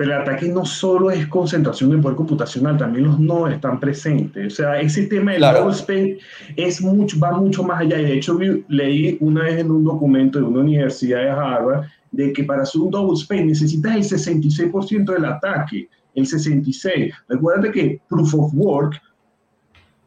Pero 0.00 0.14
el 0.14 0.22
ataque 0.22 0.48
no 0.48 0.64
solo 0.64 1.10
es 1.10 1.26
concentración 1.26 1.90
de 1.90 1.98
poder 1.98 2.16
computacional, 2.16 2.78
también 2.78 3.04
los 3.04 3.20
nodos 3.20 3.52
están 3.52 3.78
presentes. 3.78 4.54
O 4.54 4.56
sea, 4.56 4.80
ese 4.80 5.08
tema 5.08 5.32
del 5.32 5.40
claro. 5.40 5.70
double 5.70 6.18
es 6.56 6.80
mucho, 6.80 7.20
va 7.20 7.32
mucho 7.32 7.62
más 7.62 7.82
allá. 7.82 8.00
Y 8.00 8.04
de 8.04 8.14
hecho, 8.14 8.38
leí 8.68 9.18
una 9.20 9.42
vez 9.42 9.58
en 9.58 9.70
un 9.70 9.84
documento 9.84 10.38
de 10.38 10.46
una 10.46 10.60
universidad 10.60 11.20
de 11.20 11.28
Harvard 11.28 11.84
de 12.12 12.32
que 12.32 12.44
para 12.44 12.62
hacer 12.62 12.80
un 12.80 12.90
double 12.90 13.14
spend 13.14 13.48
necesitas 13.48 13.94
el 13.94 14.02
66% 14.02 15.04
del 15.04 15.24
ataque 15.26 15.86
el 16.14 16.26
66. 16.26 17.12
Recuerda 17.28 17.70
que 17.70 18.00
Proof 18.08 18.34
of 18.36 18.54
Work 18.54 18.98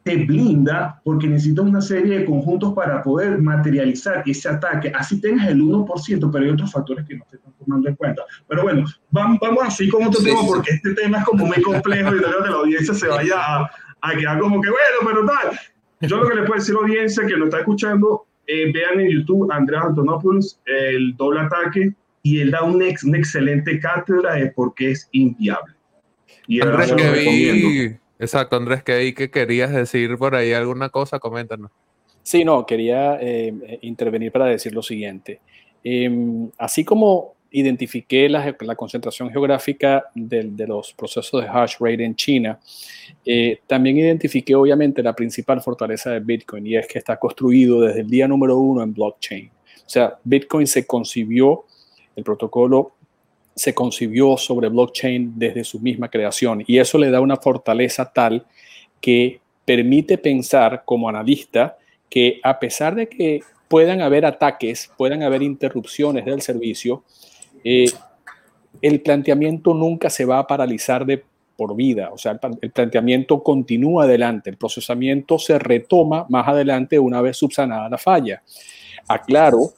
te 0.04 0.16
blinda 0.16 1.00
porque 1.02 1.26
necesitas 1.26 1.64
una 1.64 1.80
serie 1.80 2.18
de 2.18 2.24
conjuntos 2.26 2.74
para 2.74 3.02
poder 3.02 3.38
materializar 3.38 4.22
ese 4.26 4.50
ataque. 4.50 4.92
Así 4.94 5.18
tengas 5.18 5.48
el 5.48 5.62
1%, 5.62 6.30
pero 6.30 6.44
hay 6.44 6.50
otros 6.50 6.70
factores 6.70 7.06
que 7.08 7.16
no 7.16 7.24
se 7.30 7.36
están 7.36 7.54
tomando 7.54 7.88
en 7.88 7.96
cuenta. 7.96 8.22
Pero 8.46 8.62
bueno, 8.64 8.84
vamos, 9.10 9.38
vamos 9.40 9.64
así 9.64 9.88
con 9.88 10.04
otro 10.04 10.22
tema 10.22 10.40
porque 10.46 10.72
este 10.72 10.92
tema 10.92 11.18
es 11.18 11.24
como 11.24 11.46
muy 11.46 11.60
complejo 11.62 12.14
y 12.14 12.18
creo 12.18 12.44
que 12.44 12.50
la 12.50 12.56
audiencia 12.56 12.94
se 12.94 13.08
vaya 13.08 13.34
a, 13.38 13.70
a, 14.02 14.16
quedar 14.16 14.38
como 14.38 14.60
que, 14.60 14.68
bueno, 14.68 15.06
pero 15.06 15.26
tal. 15.26 15.58
Yo 16.06 16.18
lo 16.18 16.28
que 16.28 16.34
le 16.34 16.42
puedo 16.42 16.60
decir 16.60 16.74
a 16.74 16.80
la 16.80 16.86
audiencia 16.86 17.26
que 17.26 17.36
nos 17.38 17.46
está 17.46 17.60
escuchando, 17.60 18.26
eh, 18.46 18.70
vean 18.72 19.00
en 19.00 19.10
YouTube 19.10 19.50
Andrea 19.50 19.80
Antonopoulos, 19.80 20.60
el 20.66 21.16
doble 21.16 21.40
ataque, 21.40 21.94
y 22.22 22.40
él 22.40 22.50
da 22.50 22.62
un 22.62 22.82
ex, 22.82 23.04
una 23.04 23.16
excelente 23.16 23.80
cátedra 23.80 24.34
de 24.34 24.48
por 24.48 24.74
qué 24.74 24.90
es 24.90 25.08
inviable. 25.12 25.72
Y 26.46 26.60
Andrés, 26.60 26.92
que 26.92 27.10
vi, 27.10 27.96
exacto, 28.18 28.56
Andrés, 28.56 28.82
ahí 28.88 29.12
que 29.12 29.30
querías 29.30 29.72
decir 29.72 30.16
por 30.18 30.34
ahí 30.34 30.52
alguna 30.52 30.88
cosa, 30.88 31.18
coméntanos. 31.18 31.70
Sí, 32.22 32.44
no, 32.44 32.64
quería 32.64 33.18
eh, 33.20 33.78
intervenir 33.82 34.32
para 34.32 34.46
decir 34.46 34.72
lo 34.72 34.82
siguiente. 34.82 35.40
Em, 35.82 36.50
así 36.58 36.84
como 36.84 37.34
identifiqué 37.50 38.28
la, 38.28 38.56
la 38.60 38.74
concentración 38.74 39.30
geográfica 39.30 40.06
de, 40.14 40.42
de, 40.44 40.66
los 40.66 40.92
procesos 40.94 41.40
de 41.40 41.48
hash 41.48 41.76
rate 41.78 42.02
en 42.02 42.16
China, 42.16 42.58
eh, 43.24 43.60
también 43.66 43.98
identifiqué 43.98 44.56
obviamente 44.56 45.02
la 45.02 45.14
principal 45.14 45.60
fortaleza 45.60 46.10
de 46.10 46.20
Bitcoin 46.20 46.66
y 46.66 46.76
es 46.76 46.88
que 46.88 46.98
está 46.98 47.16
construido 47.16 47.82
desde 47.82 48.00
el 48.00 48.08
día 48.08 48.26
número 48.26 48.58
uno 48.58 48.82
en 48.82 48.92
blockchain. 48.92 49.50
O 49.86 49.88
sea, 49.88 50.18
Bitcoin 50.24 50.66
se 50.66 50.86
concibió, 50.86 51.66
el 52.16 52.24
protocolo 52.24 52.94
se 53.54 53.74
concibió 53.74 54.36
sobre 54.36 54.68
blockchain 54.68 55.34
desde 55.36 55.64
su 55.64 55.80
misma 55.80 56.08
creación 56.08 56.64
y 56.66 56.78
eso 56.78 56.98
le 56.98 57.10
da 57.10 57.20
una 57.20 57.36
fortaleza 57.36 58.12
tal 58.12 58.46
que 59.00 59.40
permite 59.64 60.18
pensar 60.18 60.82
como 60.84 61.08
analista 61.08 61.78
que 62.08 62.40
a 62.42 62.58
pesar 62.58 62.94
de 62.94 63.08
que 63.08 63.40
puedan 63.68 64.00
haber 64.00 64.26
ataques, 64.26 64.90
puedan 64.96 65.22
haber 65.22 65.42
interrupciones 65.42 66.24
del 66.24 66.42
servicio, 66.42 67.02
eh, 67.64 67.90
el 68.82 69.00
planteamiento 69.00 69.74
nunca 69.74 70.10
se 70.10 70.24
va 70.24 70.38
a 70.38 70.46
paralizar 70.46 71.06
de 71.06 71.24
por 71.56 71.76
vida, 71.76 72.10
o 72.12 72.18
sea, 72.18 72.38
el, 72.60 72.70
planteamiento 72.72 73.42
continúa 73.42 74.04
adelante, 74.04 74.50
el 74.50 74.56
procesamiento 74.56 75.38
se 75.38 75.58
retoma 75.58 76.26
más 76.28 76.48
adelante 76.48 76.98
una 76.98 77.20
vez 77.20 77.36
subsanada 77.36 77.88
la 77.88 77.98
falla. 77.98 78.42
Aclaro, 79.06 79.70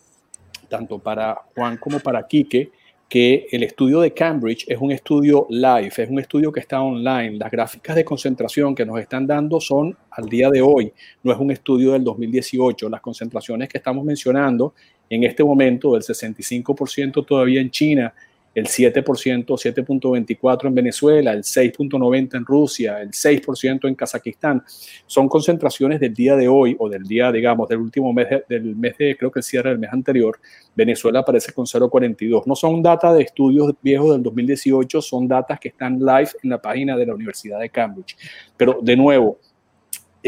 tanto 0.68 0.98
para 0.98 1.38
Juan 1.54 1.76
como 1.76 2.00
para 2.00 2.26
Quique, 2.26 2.70
que 3.08 3.46
el 3.52 3.62
estudio 3.62 4.00
de 4.00 4.12
Cambridge 4.12 4.64
es 4.66 4.78
un 4.80 4.90
estudio 4.90 5.46
live, 5.48 5.92
es 5.96 6.10
un 6.10 6.18
estudio 6.18 6.50
que 6.50 6.60
está 6.60 6.82
online. 6.82 7.38
Las 7.38 7.50
gráficas 7.50 7.94
de 7.94 8.04
concentración 8.04 8.74
que 8.74 8.84
nos 8.84 8.98
están 8.98 9.26
dando 9.26 9.60
son 9.60 9.96
al 10.10 10.28
día 10.28 10.50
de 10.50 10.60
hoy, 10.60 10.92
no 11.22 11.32
es 11.32 11.38
un 11.38 11.52
estudio 11.52 11.92
del 11.92 12.02
2018. 12.02 12.88
Las 12.88 13.00
concentraciones 13.00 13.68
que 13.68 13.78
estamos 13.78 14.04
mencionando 14.04 14.74
en 15.08 15.22
este 15.22 15.44
momento, 15.44 15.92
del 15.92 16.02
65% 16.02 17.24
todavía 17.24 17.60
en 17.60 17.70
China, 17.70 18.12
el 18.56 18.66
7%, 18.66 19.44
7.24 19.44 20.66
en 20.66 20.74
Venezuela, 20.74 21.32
el 21.32 21.42
6.90 21.42 22.36
en 22.38 22.46
Rusia, 22.46 23.02
el 23.02 23.10
6% 23.10 23.86
en 23.86 23.94
Kazajistán. 23.94 24.64
Son 25.06 25.28
concentraciones 25.28 26.00
del 26.00 26.14
día 26.14 26.36
de 26.36 26.48
hoy 26.48 26.74
o 26.78 26.88
del 26.88 27.02
día, 27.02 27.30
digamos, 27.30 27.68
del 27.68 27.80
último 27.80 28.14
mes, 28.14 28.28
del 28.48 28.74
mes 28.74 28.96
de, 28.96 29.14
creo 29.14 29.30
que 29.30 29.40
el 29.40 29.42
cierre 29.42 29.68
del 29.68 29.78
mes 29.78 29.92
anterior. 29.92 30.40
Venezuela 30.74 31.20
aparece 31.20 31.52
con 31.52 31.66
0.42. 31.66 32.44
No 32.46 32.56
son 32.56 32.82
datos 32.82 33.14
de 33.14 33.24
estudios 33.24 33.74
viejos 33.82 34.12
del 34.12 34.22
2018, 34.22 35.02
son 35.02 35.28
datos 35.28 35.60
que 35.60 35.68
están 35.68 35.98
live 35.98 36.30
en 36.42 36.48
la 36.48 36.60
página 36.60 36.96
de 36.96 37.04
la 37.04 37.14
Universidad 37.14 37.60
de 37.60 37.68
Cambridge. 37.68 38.16
Pero 38.56 38.78
de 38.80 38.96
nuevo, 38.96 39.38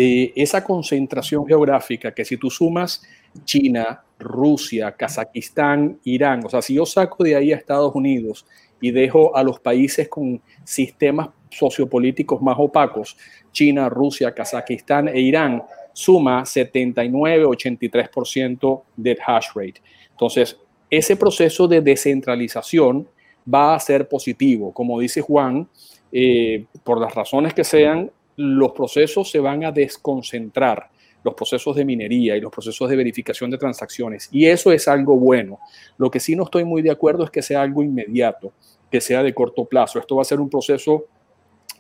eh, 0.00 0.32
esa 0.36 0.62
concentración 0.62 1.44
geográfica 1.44 2.14
que 2.14 2.24
si 2.24 2.36
tú 2.36 2.50
sumas 2.50 3.02
China, 3.44 4.00
Rusia, 4.16 4.92
Kazajistán, 4.92 5.98
Irán. 6.04 6.46
O 6.46 6.48
sea, 6.48 6.62
si 6.62 6.74
yo 6.74 6.86
saco 6.86 7.24
de 7.24 7.34
ahí 7.34 7.52
a 7.52 7.56
Estados 7.56 7.92
Unidos 7.96 8.46
y 8.80 8.92
dejo 8.92 9.36
a 9.36 9.42
los 9.42 9.58
países 9.58 10.08
con 10.08 10.40
sistemas 10.62 11.30
sociopolíticos 11.50 12.40
más 12.40 12.54
opacos, 12.60 13.16
China, 13.50 13.88
Rusia, 13.88 14.32
Kazajistán 14.32 15.08
e 15.08 15.18
Irán, 15.18 15.64
suma 15.92 16.44
79-83% 16.44 18.82
del 18.96 19.18
hash 19.26 19.48
rate. 19.52 19.82
Entonces, 20.12 20.56
ese 20.88 21.16
proceso 21.16 21.66
de 21.66 21.80
descentralización 21.80 23.08
va 23.52 23.74
a 23.74 23.80
ser 23.80 24.08
positivo. 24.08 24.72
Como 24.72 25.00
dice 25.00 25.22
Juan, 25.22 25.68
eh, 26.12 26.66
por 26.84 27.00
las 27.00 27.16
razones 27.16 27.52
que 27.52 27.64
sean, 27.64 28.12
los 28.38 28.70
procesos 28.70 29.28
se 29.30 29.40
van 29.40 29.64
a 29.64 29.72
desconcentrar 29.72 30.90
los 31.24 31.34
procesos 31.34 31.74
de 31.74 31.84
minería 31.84 32.36
y 32.36 32.40
los 32.40 32.52
procesos 32.52 32.88
de 32.88 32.94
verificación 32.94 33.50
de 33.50 33.58
transacciones. 33.58 34.28
Y 34.30 34.46
eso 34.46 34.70
es 34.70 34.86
algo 34.86 35.16
bueno. 35.16 35.58
Lo 35.96 36.08
que 36.08 36.20
sí 36.20 36.36
no 36.36 36.44
estoy 36.44 36.64
muy 36.64 36.80
de 36.80 36.92
acuerdo 36.92 37.24
es 37.24 37.30
que 37.30 37.42
sea 37.42 37.62
algo 37.62 37.82
inmediato, 37.82 38.52
que 38.90 39.00
sea 39.00 39.24
de 39.24 39.34
corto 39.34 39.64
plazo. 39.64 39.98
Esto 39.98 40.14
va 40.14 40.22
a 40.22 40.24
ser 40.24 40.38
un 40.38 40.48
proceso 40.48 41.06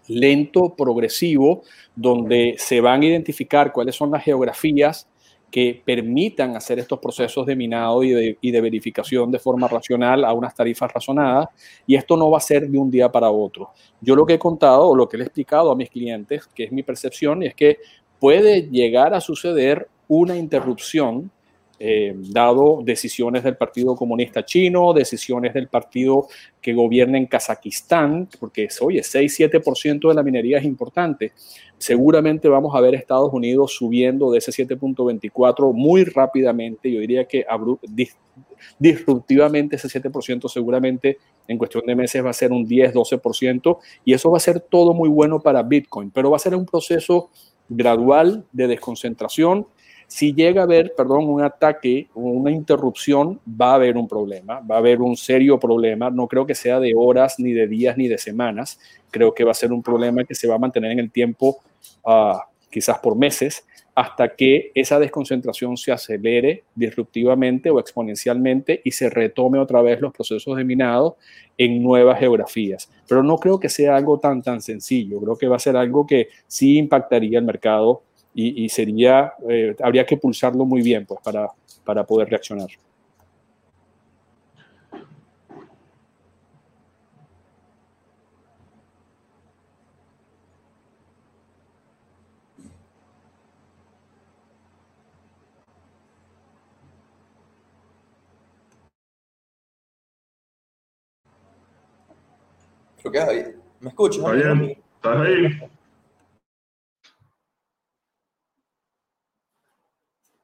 lento, 0.08 0.74
progresivo, 0.74 1.62
donde 1.94 2.56
se 2.58 2.80
van 2.80 3.02
a 3.02 3.06
identificar 3.06 3.72
cuáles 3.72 3.94
son 3.94 4.10
las 4.10 4.24
geografías 4.24 5.07
que 5.50 5.82
permitan 5.84 6.56
hacer 6.56 6.78
estos 6.78 6.98
procesos 6.98 7.46
de 7.46 7.56
minado 7.56 8.02
y 8.02 8.10
de, 8.10 8.38
y 8.40 8.50
de, 8.50 8.60
verificación 8.60 9.30
de 9.30 9.38
forma 9.38 9.66
racional 9.66 10.24
a 10.24 10.32
unas 10.32 10.54
tarifas 10.54 10.92
razonadas. 10.92 11.48
Y 11.86 11.94
esto 11.96 12.16
no 12.16 12.30
va 12.30 12.38
a 12.38 12.42
ser 12.42 12.68
de 12.68 12.78
un 12.78 12.90
día 12.90 13.10
para 13.10 13.30
otro. 13.30 13.70
Yo 14.00 14.14
lo 14.14 14.26
que 14.26 14.34
he 14.34 14.38
contado 14.38 14.88
o 14.88 14.96
lo 14.96 15.08
que 15.08 15.16
le 15.16 15.24
he 15.24 15.26
explicado 15.26 15.70
a 15.70 15.76
mis 15.76 15.90
clientes, 15.90 16.46
que 16.54 16.64
es 16.64 16.72
mi 16.72 16.82
percepción, 16.82 17.42
es 17.42 17.54
que 17.54 17.78
puede 18.18 18.68
llegar 18.68 19.14
a 19.14 19.20
suceder 19.20 19.88
una 20.08 20.36
interrupción 20.36 21.30
eh, 21.80 22.12
dado 22.16 22.80
decisiones 22.82 23.44
del 23.44 23.56
Partido 23.56 23.94
Comunista 23.94 24.44
Chino, 24.44 24.92
decisiones 24.92 25.54
del 25.54 25.68
partido 25.68 26.26
que 26.60 26.74
gobierna 26.74 27.18
en 27.18 27.26
Kazajistán, 27.26 28.28
porque 28.40 28.68
oye, 28.80 29.00
6-7% 29.00 30.08
de 30.08 30.14
la 30.14 30.22
minería 30.24 30.58
es 30.58 30.64
importante. 30.64 31.32
Seguramente 31.78 32.48
vamos 32.48 32.74
a 32.74 32.80
ver 32.80 32.96
Estados 32.96 33.32
Unidos 33.32 33.74
subiendo 33.74 34.32
de 34.32 34.38
ese 34.38 34.50
7.24 34.50 35.72
muy 35.72 36.02
rápidamente. 36.02 36.90
Yo 36.90 36.98
diría 36.98 37.26
que 37.26 37.46
disruptivamente 38.78 39.76
ese 39.76 39.88
7% 39.88 40.48
seguramente 40.48 41.18
en 41.46 41.58
cuestión 41.58 41.86
de 41.86 41.94
meses 41.94 42.24
va 42.24 42.30
a 42.30 42.32
ser 42.32 42.50
un 42.50 42.66
10-12% 42.66 43.78
y 44.04 44.14
eso 44.14 44.30
va 44.30 44.38
a 44.38 44.40
ser 44.40 44.58
todo 44.60 44.92
muy 44.94 45.08
bueno 45.08 45.40
para 45.40 45.62
Bitcoin, 45.62 46.10
pero 46.10 46.30
va 46.30 46.36
a 46.36 46.40
ser 46.40 46.56
un 46.56 46.66
proceso 46.66 47.30
gradual 47.68 48.44
de 48.52 48.66
desconcentración. 48.66 49.66
Si 50.08 50.32
llega 50.32 50.62
a 50.62 50.64
haber, 50.64 50.94
perdón, 50.96 51.28
un 51.28 51.42
ataque 51.42 52.08
o 52.14 52.20
una 52.20 52.50
interrupción, 52.50 53.40
va 53.48 53.72
a 53.72 53.74
haber 53.74 53.98
un 53.98 54.08
problema, 54.08 54.60
va 54.60 54.76
a 54.76 54.78
haber 54.78 55.02
un 55.02 55.18
serio 55.18 55.60
problema. 55.60 56.08
No 56.08 56.26
creo 56.26 56.46
que 56.46 56.54
sea 56.54 56.80
de 56.80 56.94
horas, 56.96 57.34
ni 57.38 57.52
de 57.52 57.66
días, 57.66 57.98
ni 57.98 58.08
de 58.08 58.16
semanas. 58.16 58.80
Creo 59.10 59.34
que 59.34 59.44
va 59.44 59.50
a 59.50 59.54
ser 59.54 59.70
un 59.70 59.82
problema 59.82 60.24
que 60.24 60.34
se 60.34 60.48
va 60.48 60.54
a 60.54 60.58
mantener 60.58 60.92
en 60.92 61.00
el 61.00 61.10
tiempo, 61.10 61.58
uh, 62.04 62.38
quizás 62.70 62.98
por 63.00 63.16
meses, 63.16 63.66
hasta 63.94 64.34
que 64.34 64.70
esa 64.74 64.98
desconcentración 64.98 65.76
se 65.76 65.92
acelere 65.92 66.64
disruptivamente 66.74 67.68
o 67.68 67.78
exponencialmente 67.78 68.80
y 68.84 68.92
se 68.92 69.10
retome 69.10 69.58
otra 69.58 69.82
vez 69.82 70.00
los 70.00 70.12
procesos 70.14 70.56
de 70.56 70.64
minado 70.64 71.18
en 71.58 71.82
nuevas 71.82 72.18
geografías. 72.18 72.88
Pero 73.06 73.22
no 73.22 73.36
creo 73.36 73.60
que 73.60 73.68
sea 73.68 73.94
algo 73.96 74.18
tan, 74.18 74.40
tan 74.40 74.62
sencillo. 74.62 75.20
Creo 75.20 75.36
que 75.36 75.48
va 75.48 75.56
a 75.56 75.58
ser 75.58 75.76
algo 75.76 76.06
que 76.06 76.28
sí 76.46 76.78
impactaría 76.78 77.40
el 77.40 77.44
mercado 77.44 78.04
y, 78.40 78.68
sería, 78.68 79.32
eh, 79.48 79.74
habría 79.82 80.06
que 80.06 80.16
pulsarlo 80.16 80.64
muy 80.64 80.80
bien 80.80 81.04
pues, 81.04 81.20
para, 81.24 81.48
para 81.84 82.04
poder 82.04 82.28
reaccionar. 82.28 82.68
¿Me 103.80 103.88
escuchas? 103.88 104.22
¿estás 104.96 105.16
ahí? 105.16 105.77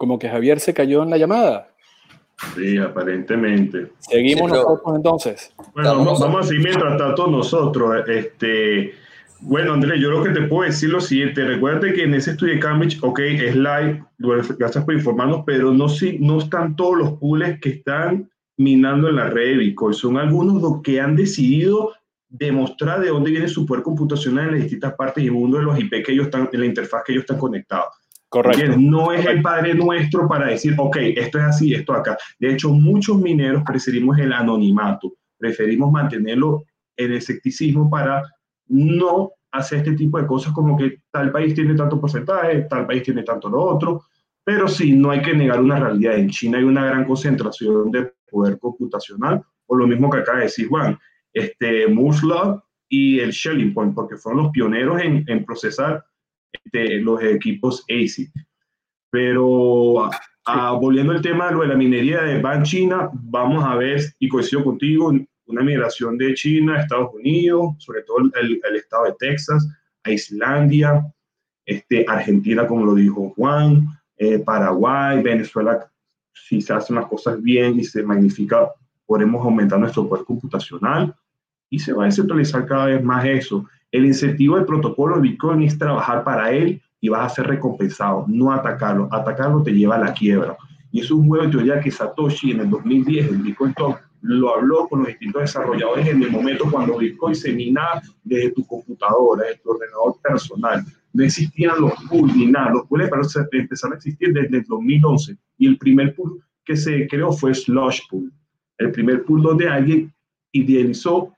Como 0.05 0.19
que 0.19 0.29
Javier 0.29 0.61
se 0.61 0.75
cayó 0.75 1.03
en 1.03 1.09
la 1.09 1.17
llamada. 1.17 1.67
Sí, 2.55 2.77
aparentemente. 2.77 3.91
Seguimos 4.01 4.51
nosotros 4.51 4.97
entonces. 4.97 5.55
Bueno, 5.73 5.97
vamos, 5.97 6.21
vamos 6.21 6.45
a 6.45 6.49
seguir 6.49 6.63
mientras 6.63 6.99
tanto 6.99 7.27
nosotros. 7.27 8.07
Este, 8.07 8.93
bueno, 9.41 9.73
Andrés, 9.73 9.99
yo 10.03 10.11
lo 10.11 10.23
que 10.23 10.29
te 10.29 10.43
puedo 10.43 10.69
decir 10.69 10.91
lo 10.91 11.01
siguiente. 11.01 11.43
Recuerda 11.43 11.91
que 11.91 12.03
en 12.03 12.13
ese 12.13 12.33
estudio 12.33 12.53
de 12.53 12.61
Cambridge, 12.61 12.99
ok, 13.01 13.19
es 13.19 13.57
live, 13.57 14.05
gracias 14.59 14.85
por 14.85 14.93
informarnos, 14.93 15.43
pero 15.47 15.73
no, 15.73 15.89
si, 15.89 16.19
no 16.19 16.37
están 16.37 16.77
todos 16.77 16.99
los 16.99 17.13
pools 17.13 17.59
que 17.63 17.71
están 17.71 18.31
minando 18.59 19.09
en 19.09 19.17
la 19.17 19.31
red 19.31 19.53
de 19.53 19.57
Bitcoin. 19.57 19.95
Son 19.95 20.19
algunos 20.19 20.61
los 20.61 20.83
que 20.83 21.01
han 21.01 21.17
decidido 21.17 21.93
demostrar 22.29 23.01
de 23.01 23.09
dónde 23.09 23.31
viene 23.31 23.49
su 23.49 23.65
poder 23.65 23.83
computacional 23.83 24.49
en 24.49 24.51
las 24.51 24.61
distintas 24.65 24.93
partes 24.97 25.25
y 25.25 25.31
uno 25.31 25.57
de 25.57 25.65
los 25.65 25.79
IP 25.79 26.05
que 26.05 26.13
ellos 26.13 26.27
están, 26.27 26.51
en 26.53 26.61
la 26.61 26.67
interfaz 26.67 27.05
que 27.07 27.13
ellos 27.13 27.23
están 27.23 27.39
conectados. 27.39 28.04
Correcto. 28.35 28.75
No 28.77 29.13
es 29.13 29.25
el 29.27 29.41
padre 29.43 29.75
nuestro 29.75 30.27
para 30.27 30.49
decir, 30.49 30.75
ok, 30.77 30.97
esto 31.15 31.39
es 31.39 31.45
así, 31.45 31.73
esto 31.73 31.93
acá. 31.93 32.19
De 32.41 32.51
hecho, 32.51 32.71
muchos 32.71 33.17
mineros 33.17 33.63
preferimos 33.65 34.19
el 34.19 34.33
anonimato, 34.33 35.15
preferimos 35.39 35.93
mantenerlo 35.93 36.65
en 36.97 37.13
escepticismo 37.13 37.89
para 37.89 38.25
no 38.67 39.31
hacer 39.53 39.79
este 39.79 39.93
tipo 39.93 40.21
de 40.21 40.27
cosas 40.27 40.53
como 40.53 40.77
que 40.77 41.03
tal 41.13 41.31
país 41.31 41.55
tiene 41.55 41.77
tanto 41.77 42.01
porcentaje, 42.01 42.63
tal 42.63 42.89
país 42.89 43.05
tiene 43.05 43.23
tanto 43.23 43.49
lo 43.49 43.63
otro, 43.63 44.03
pero 44.43 44.67
sí, 44.67 44.95
no 44.95 45.13
hay 45.13 45.23
que 45.23 45.33
negar 45.33 45.61
una 45.61 45.79
realidad. 45.79 46.17
En 46.17 46.29
China 46.29 46.59
hay 46.59 46.65
una 46.65 46.87
gran 46.87 47.05
concentración 47.05 47.93
de 47.93 48.15
poder 48.29 48.59
computacional, 48.59 49.45
o 49.67 49.77
lo 49.77 49.87
mismo 49.87 50.11
que 50.11 50.19
acaba 50.19 50.39
de 50.39 50.45
decir 50.47 50.67
Juan, 50.67 50.99
este, 51.33 51.87
Moore's 51.87 52.23
y 52.89 53.21
el 53.21 53.31
Shelling 53.31 53.73
Point, 53.73 53.95
porque 53.95 54.17
fueron 54.17 54.43
los 54.43 54.51
pioneros 54.51 55.01
en 55.01 55.45
procesar 55.45 56.05
este, 56.65 57.01
los 57.01 57.23
equipos 57.23 57.85
ASIC. 57.89 58.31
Pero 59.11 60.11
volviendo 60.81 61.13
al 61.13 61.23
tema 61.23 61.51
de, 61.51 61.67
la 61.67 61.77
minería 61.77 62.23
de 62.23 62.41
Ban 62.41 62.63
China, 62.63 63.11
vamos 63.13 63.65
a 63.65 63.77
ver, 63.77 64.01
y 64.19 64.29
coincido 64.29 64.65
contigo, 64.65 65.13
una 65.47 65.63
migración 65.63 66.17
de 66.19 66.35
China 66.35 66.77
a 66.77 66.81
Estados 66.81 67.11
Unidos, 67.15 67.75
sobre 67.79 68.03
todo 68.03 68.19
el, 68.19 68.61
el 68.69 68.77
estado 68.77 69.05
de 69.05 69.15
Texas, 69.19 69.69
a 70.05 70.11
Islandia, 70.11 71.03
este, 71.67 72.05
Argentina, 72.07 72.67
como 72.67 72.85
lo 72.85 72.95
dijo 72.95 73.33
Juan, 73.37 73.89
eh, 74.17 74.39
Paraguay, 74.39 75.23
Venezuela, 75.23 75.91
si 76.33 76.61
se 76.61 76.73
hacen 76.73 76.97
las 76.97 77.07
cosas 77.07 77.43
bien 77.43 77.79
y 77.79 77.85
se 77.85 78.03
magnifica, 78.03 78.71
podremos 79.07 79.45
aumentar 79.45 79.79
nuestro 79.79 80.09
poder 80.09 80.25
computacional 80.25 81.15
y 81.71 81.79
se 81.79 81.93
va 81.93 82.05
a 82.05 82.07
descentralizar 82.07 82.67
cada 82.67 82.87
vez 82.87 83.03
más 83.03 83.25
eso. 83.25 83.67
El 83.95 84.07
incentivo 84.07 84.57
del 84.57 84.67
protocolo 84.67 85.15
de 85.15 85.23
Bitcoin 85.23 85.63
es 85.63 85.79
trabajar 85.79 86.25
para 86.25 86.51
él 86.51 86.83
y 87.01 87.09
vas 87.11 87.31
a 87.31 87.35
ser 87.37 87.47
recompensado, 87.47 88.25
no 88.27 88.51
atacarlo. 88.51 89.09
Atacarlo 89.13 89.63
te 89.63 89.71
lleva 89.71 89.95
a 89.95 90.01
la 90.01 90.13
quiebra. 90.13 90.57
Y 90.91 90.99
es 90.99 91.13
un 91.13 91.29
juego 91.29 91.45
de 91.45 91.53
teoría 91.53 91.79
que 91.79 91.93
Satoshi 91.93 92.51
en 92.51 92.63
el 92.63 92.71
2010, 92.71 93.29
el 93.29 93.37
Bitcoin 93.37 93.73
Talk, 93.75 94.03
lo 94.23 94.53
habló 94.53 94.89
con 94.89 94.99
los 94.99 95.09
distintos 95.11 95.43
desarrolladores 95.43 96.09
en 96.09 96.25
el 96.25 96.33
momento 96.33 96.69
cuando 96.69 96.99
Bitcoin 96.99 97.37
se 97.37 97.53
minaba 97.53 98.03
desde 98.25 98.51
tu 98.51 98.67
computadora, 98.67 99.45
desde 99.45 99.61
tu 99.61 99.71
ordenador 99.71 100.17
personal. 100.21 100.85
No 101.13 101.23
existían 101.23 101.81
los 101.81 101.93
pools 102.11 102.35
ni 102.35 102.47
nada. 102.47 102.73
Los 102.73 102.89
pools 102.89 103.09
empezaron 103.53 103.93
a 103.93 103.97
existir 103.97 104.33
desde 104.33 104.57
el 104.57 104.65
2011. 104.65 105.37
Y 105.59 105.69
el 105.69 105.79
primer 105.79 106.17
pool 106.17 106.43
que 106.65 106.77
se 106.77 107.07
creó 107.07 107.31
fue 107.31 107.55
Slush 107.55 108.01
Pool. 108.11 108.33
El 108.77 108.91
primer 108.91 109.23
pool 109.23 109.41
donde 109.41 109.69
alguien 109.69 110.13
idealizó 110.51 111.33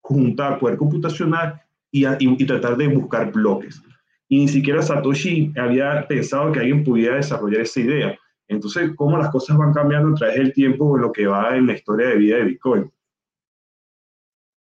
juntar 0.00 0.60
poder 0.60 0.76
computacional 0.76 1.60
y, 1.92 2.46
tratar 2.46 2.76
de 2.76 2.88
buscar 2.88 3.30
bloques. 3.30 3.80
Y 4.28 4.40
ni 4.40 4.48
siquiera 4.48 4.82
Satoshi 4.82 5.52
había 5.56 6.06
pensado 6.08 6.50
que 6.50 6.60
alguien 6.60 6.82
pudiera 6.82 7.16
desarrollar 7.16 7.60
esa 7.60 7.80
idea. 7.80 8.18
Entonces, 8.48 8.90
cómo 8.96 9.18
las 9.18 9.30
cosas 9.30 9.56
van 9.56 9.72
cambiando 9.72 10.10
a 10.10 10.14
través 10.14 10.36
del 10.36 10.52
tiempo 10.52 10.96
lo 10.96 11.12
que 11.12 11.26
va 11.26 11.56
en 11.56 11.66
la 11.66 11.74
historia 11.74 12.08
de 12.08 12.16
vida 12.16 12.36
de 12.36 12.44
Bitcoin. 12.44 12.90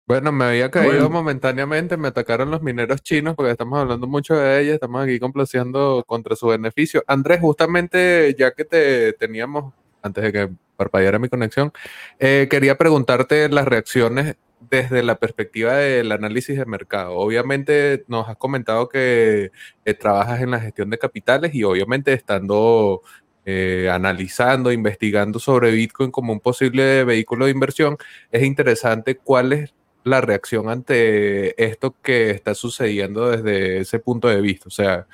Bueno, 0.06 0.32
me 0.32 0.44
había 0.46 0.70
caído 0.72 1.08
momentáneamente, 1.08 1.96
me 1.96 2.08
atacaron 2.08 2.50
los 2.50 2.62
mineros 2.62 3.00
chinos 3.00 3.36
porque 3.36 3.52
estamos 3.52 3.78
hablando 3.78 4.08
mucho 4.08 4.34
de 4.34 4.60
ellos, 4.60 4.74
estamos 4.74 5.04
aquí 5.04 5.20
complaciendo 5.20 6.02
contra 6.04 6.34
su 6.34 6.48
beneficio. 6.48 7.04
Andrés, 7.06 7.40
justamente 7.40 8.34
ya 8.36 8.50
que 8.50 8.64
te 8.64 9.12
teníamos, 9.12 9.72
antes 10.02 10.24
de 10.24 10.32
que 10.32 10.48
parpadeara 10.76 11.20
mi 11.20 11.28
conexión, 11.28 11.72
eh, 12.18 12.48
quería 12.50 12.76
preguntarte 12.76 13.48
las 13.50 13.68
reacciones 13.68 14.36
desde 14.60 15.02
la 15.02 15.16
perspectiva 15.18 15.74
del 15.74 16.12
análisis 16.12 16.58
de 16.58 16.66
mercado. 16.66 17.14
Obviamente 17.16 18.04
nos 18.08 18.28
has 18.28 18.36
comentado 18.36 18.88
que 18.88 19.50
eh, 19.84 19.94
trabajas 19.94 20.40
en 20.40 20.50
la 20.50 20.60
gestión 20.60 20.90
de 20.90 20.98
capitales 20.98 21.54
y 21.54 21.64
obviamente 21.64 22.12
estando 22.12 23.02
eh, 23.46 23.88
analizando, 23.90 24.70
investigando 24.70 25.38
sobre 25.38 25.70
Bitcoin 25.70 26.10
como 26.10 26.32
un 26.32 26.40
posible 26.40 27.04
vehículo 27.04 27.46
de 27.46 27.52
inversión, 27.52 27.96
es 28.30 28.42
interesante 28.42 29.16
cuál 29.16 29.52
es 29.52 29.74
la 30.04 30.20
reacción 30.20 30.68
ante 30.68 31.62
esto 31.62 31.96
que 32.02 32.30
está 32.30 32.54
sucediendo 32.54 33.30
desde 33.30 33.78
ese 33.78 33.98
punto 33.98 34.28
de 34.28 34.40
vista. 34.40 34.68
O 34.68 34.70
sea, 34.70 35.06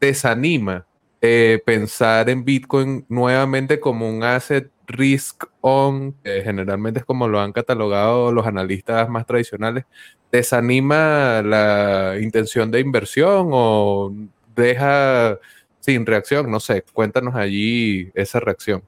desanima 0.00 0.86
eh, 1.20 1.60
pensar 1.64 2.30
en 2.30 2.44
Bitcoin 2.44 3.04
nuevamente 3.08 3.80
como 3.80 4.08
un 4.08 4.22
asset 4.22 4.70
risk 4.88 5.44
on, 5.60 6.14
que 6.24 6.42
generalmente 6.42 7.00
es 7.00 7.06
como 7.06 7.28
lo 7.28 7.40
han 7.40 7.52
catalogado 7.52 8.32
los 8.32 8.46
analistas 8.46 9.08
más 9.08 9.26
tradicionales, 9.26 9.84
¿desanima 10.32 11.42
la 11.42 12.16
intención 12.20 12.70
de 12.70 12.80
inversión 12.80 13.50
o 13.52 14.12
deja 14.56 15.38
sin 15.80 16.04
reacción? 16.04 16.50
No 16.50 16.58
sé, 16.58 16.82
cuéntanos 16.92 17.34
allí 17.36 18.10
esa 18.14 18.40
reacción. 18.40 18.82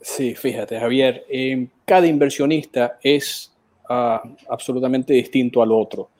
Sí, 0.00 0.34
fíjate, 0.34 0.78
Javier, 0.78 1.24
eh, 1.28 1.68
cada 1.84 2.06
inversionista 2.06 2.98
es 3.02 3.52
ah, 3.88 4.22
absolutamente 4.48 5.12
distinto 5.12 5.62
al 5.62 5.72
otro. 5.72 6.10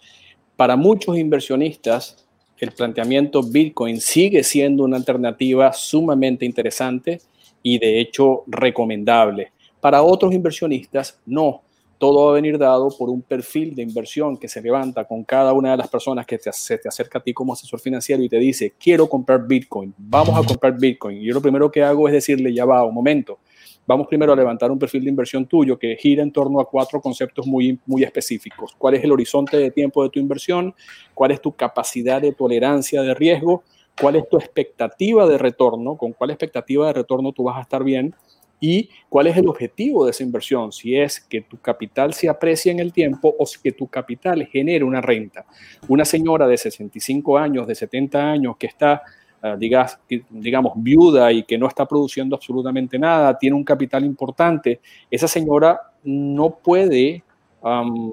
Para 0.56 0.74
muchos 0.76 1.16
inversionistas, 1.16 2.26
el 2.58 2.72
planteamiento 2.72 3.42
Bitcoin 3.42 4.00
sigue 4.00 4.42
siendo 4.42 4.82
una 4.82 4.96
alternativa 4.96 5.72
sumamente 5.72 6.44
interesante 6.44 7.20
y 7.62 7.78
de 7.78 8.00
hecho 8.00 8.44
recomendable. 8.46 9.52
Para 9.80 10.02
otros 10.02 10.32
inversionistas, 10.32 11.20
no. 11.26 11.62
Todo 11.98 12.26
va 12.26 12.30
a 12.30 12.34
venir 12.34 12.58
dado 12.58 12.88
por 12.96 13.10
un 13.10 13.22
perfil 13.22 13.74
de 13.74 13.82
inversión 13.82 14.36
que 14.36 14.46
se 14.46 14.62
levanta 14.62 15.04
con 15.04 15.24
cada 15.24 15.52
una 15.52 15.72
de 15.72 15.78
las 15.78 15.88
personas 15.88 16.24
que 16.26 16.38
te, 16.38 16.52
se 16.52 16.78
te 16.78 16.88
acerca 16.88 17.18
a 17.18 17.22
ti 17.22 17.34
como 17.34 17.52
asesor 17.52 17.80
financiero 17.80 18.22
y 18.22 18.28
te 18.28 18.38
dice, 18.38 18.74
quiero 18.78 19.08
comprar 19.08 19.44
Bitcoin, 19.48 19.92
vamos 19.98 20.38
a 20.38 20.46
comprar 20.46 20.78
Bitcoin. 20.78 21.16
Y 21.16 21.26
lo 21.26 21.42
primero 21.42 21.68
que 21.70 21.82
hago 21.82 22.06
es 22.06 22.14
decirle, 22.14 22.54
ya 22.54 22.64
va, 22.64 22.84
un 22.84 22.94
momento, 22.94 23.40
vamos 23.84 24.06
primero 24.06 24.32
a 24.32 24.36
levantar 24.36 24.70
un 24.70 24.78
perfil 24.78 25.02
de 25.02 25.10
inversión 25.10 25.46
tuyo 25.46 25.78
que 25.78 25.96
gira 25.96 26.22
en 26.22 26.30
torno 26.30 26.60
a 26.60 26.68
cuatro 26.68 27.00
conceptos 27.00 27.46
muy, 27.46 27.80
muy 27.86 28.04
específicos. 28.04 28.74
¿Cuál 28.76 28.94
es 28.94 29.02
el 29.02 29.10
horizonte 29.10 29.56
de 29.56 29.70
tiempo 29.70 30.02
de 30.04 30.10
tu 30.10 30.20
inversión? 30.20 30.74
¿Cuál 31.14 31.32
es 31.32 31.40
tu 31.40 31.56
capacidad 31.56 32.20
de 32.20 32.32
tolerancia 32.32 33.00
de 33.02 33.14
riesgo? 33.14 33.64
Cuál 34.00 34.16
es 34.16 34.28
tu 34.28 34.36
expectativa 34.36 35.26
de 35.26 35.38
retorno, 35.38 35.96
con 35.96 36.12
cuál 36.12 36.30
expectativa 36.30 36.86
de 36.86 36.92
retorno 36.92 37.32
tú 37.32 37.44
vas 37.44 37.58
a 37.58 37.62
estar 37.62 37.84
bien 37.84 38.14
y 38.60 38.88
cuál 39.08 39.28
es 39.28 39.36
el 39.36 39.48
objetivo 39.48 40.04
de 40.04 40.10
esa 40.10 40.24
inversión, 40.24 40.72
si 40.72 40.96
es 40.96 41.20
que 41.20 41.42
tu 41.42 41.58
capital 41.58 42.12
se 42.12 42.28
aprecie 42.28 42.72
en 42.72 42.80
el 42.80 42.92
tiempo 42.92 43.34
o 43.38 43.46
si 43.46 43.60
que 43.60 43.72
tu 43.72 43.86
capital 43.86 44.44
genere 44.46 44.84
una 44.84 45.00
renta. 45.00 45.44
Una 45.86 46.04
señora 46.04 46.46
de 46.46 46.56
65 46.56 47.38
años, 47.38 47.66
de 47.66 47.74
70 47.74 48.18
años 48.18 48.56
que 48.56 48.66
está, 48.66 49.02
ah, 49.42 49.56
digamos, 49.56 50.72
viuda 50.76 51.32
y 51.32 51.44
que 51.44 51.56
no 51.56 51.68
está 51.68 51.86
produciendo 51.86 52.34
absolutamente 52.34 52.98
nada, 52.98 53.38
tiene 53.38 53.54
un 53.54 53.64
capital 53.64 54.04
importante, 54.04 54.80
esa 55.10 55.28
señora 55.28 55.80
no 56.02 56.50
puede, 56.50 57.22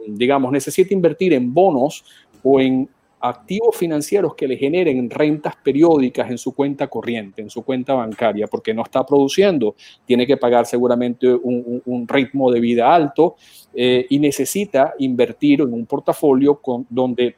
digamos, 0.08 0.52
necesita 0.52 0.94
invertir 0.94 1.34
en 1.34 1.54
bonos 1.54 2.04
o 2.44 2.60
en 2.60 2.90
activos 3.30 3.76
financieros 3.76 4.36
que 4.36 4.48
le 4.48 4.58
generen 4.58 5.10
rentas 5.10 5.56
periódicas 5.64 6.30
en 6.30 6.38
su 6.38 6.54
cuenta 6.54 6.88
corriente, 6.88 7.42
en 7.42 7.50
su 7.50 7.64
cuenta 7.64 7.94
bancaria, 7.94 8.48
porque 8.48 8.74
no 8.74 8.84
está 8.84 9.06
produciendo, 9.06 9.76
tiene 10.06 10.28
que 10.28 10.38
pagar 10.38 10.66
seguramente 10.66 11.34
un, 11.34 12.06
ritmo 12.08 12.52
de 12.52 12.60
vida 12.60 12.94
alto 12.94 13.36
eh, 13.74 14.06
y 14.10 14.20
necesita 14.20 14.94
invertir 15.00 15.62
en 15.62 15.74
un 15.74 15.86
portafolio 15.86 16.62
con, 16.62 16.86
donde 16.90 17.36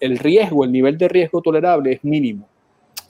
el 0.00 0.18
riesgo, 0.18 0.64
el 0.64 0.72
nivel 0.72 0.96
de 0.96 1.08
riesgo 1.08 1.42
tolerable 1.42 1.92
es 1.92 2.04
mínimo. 2.04 2.48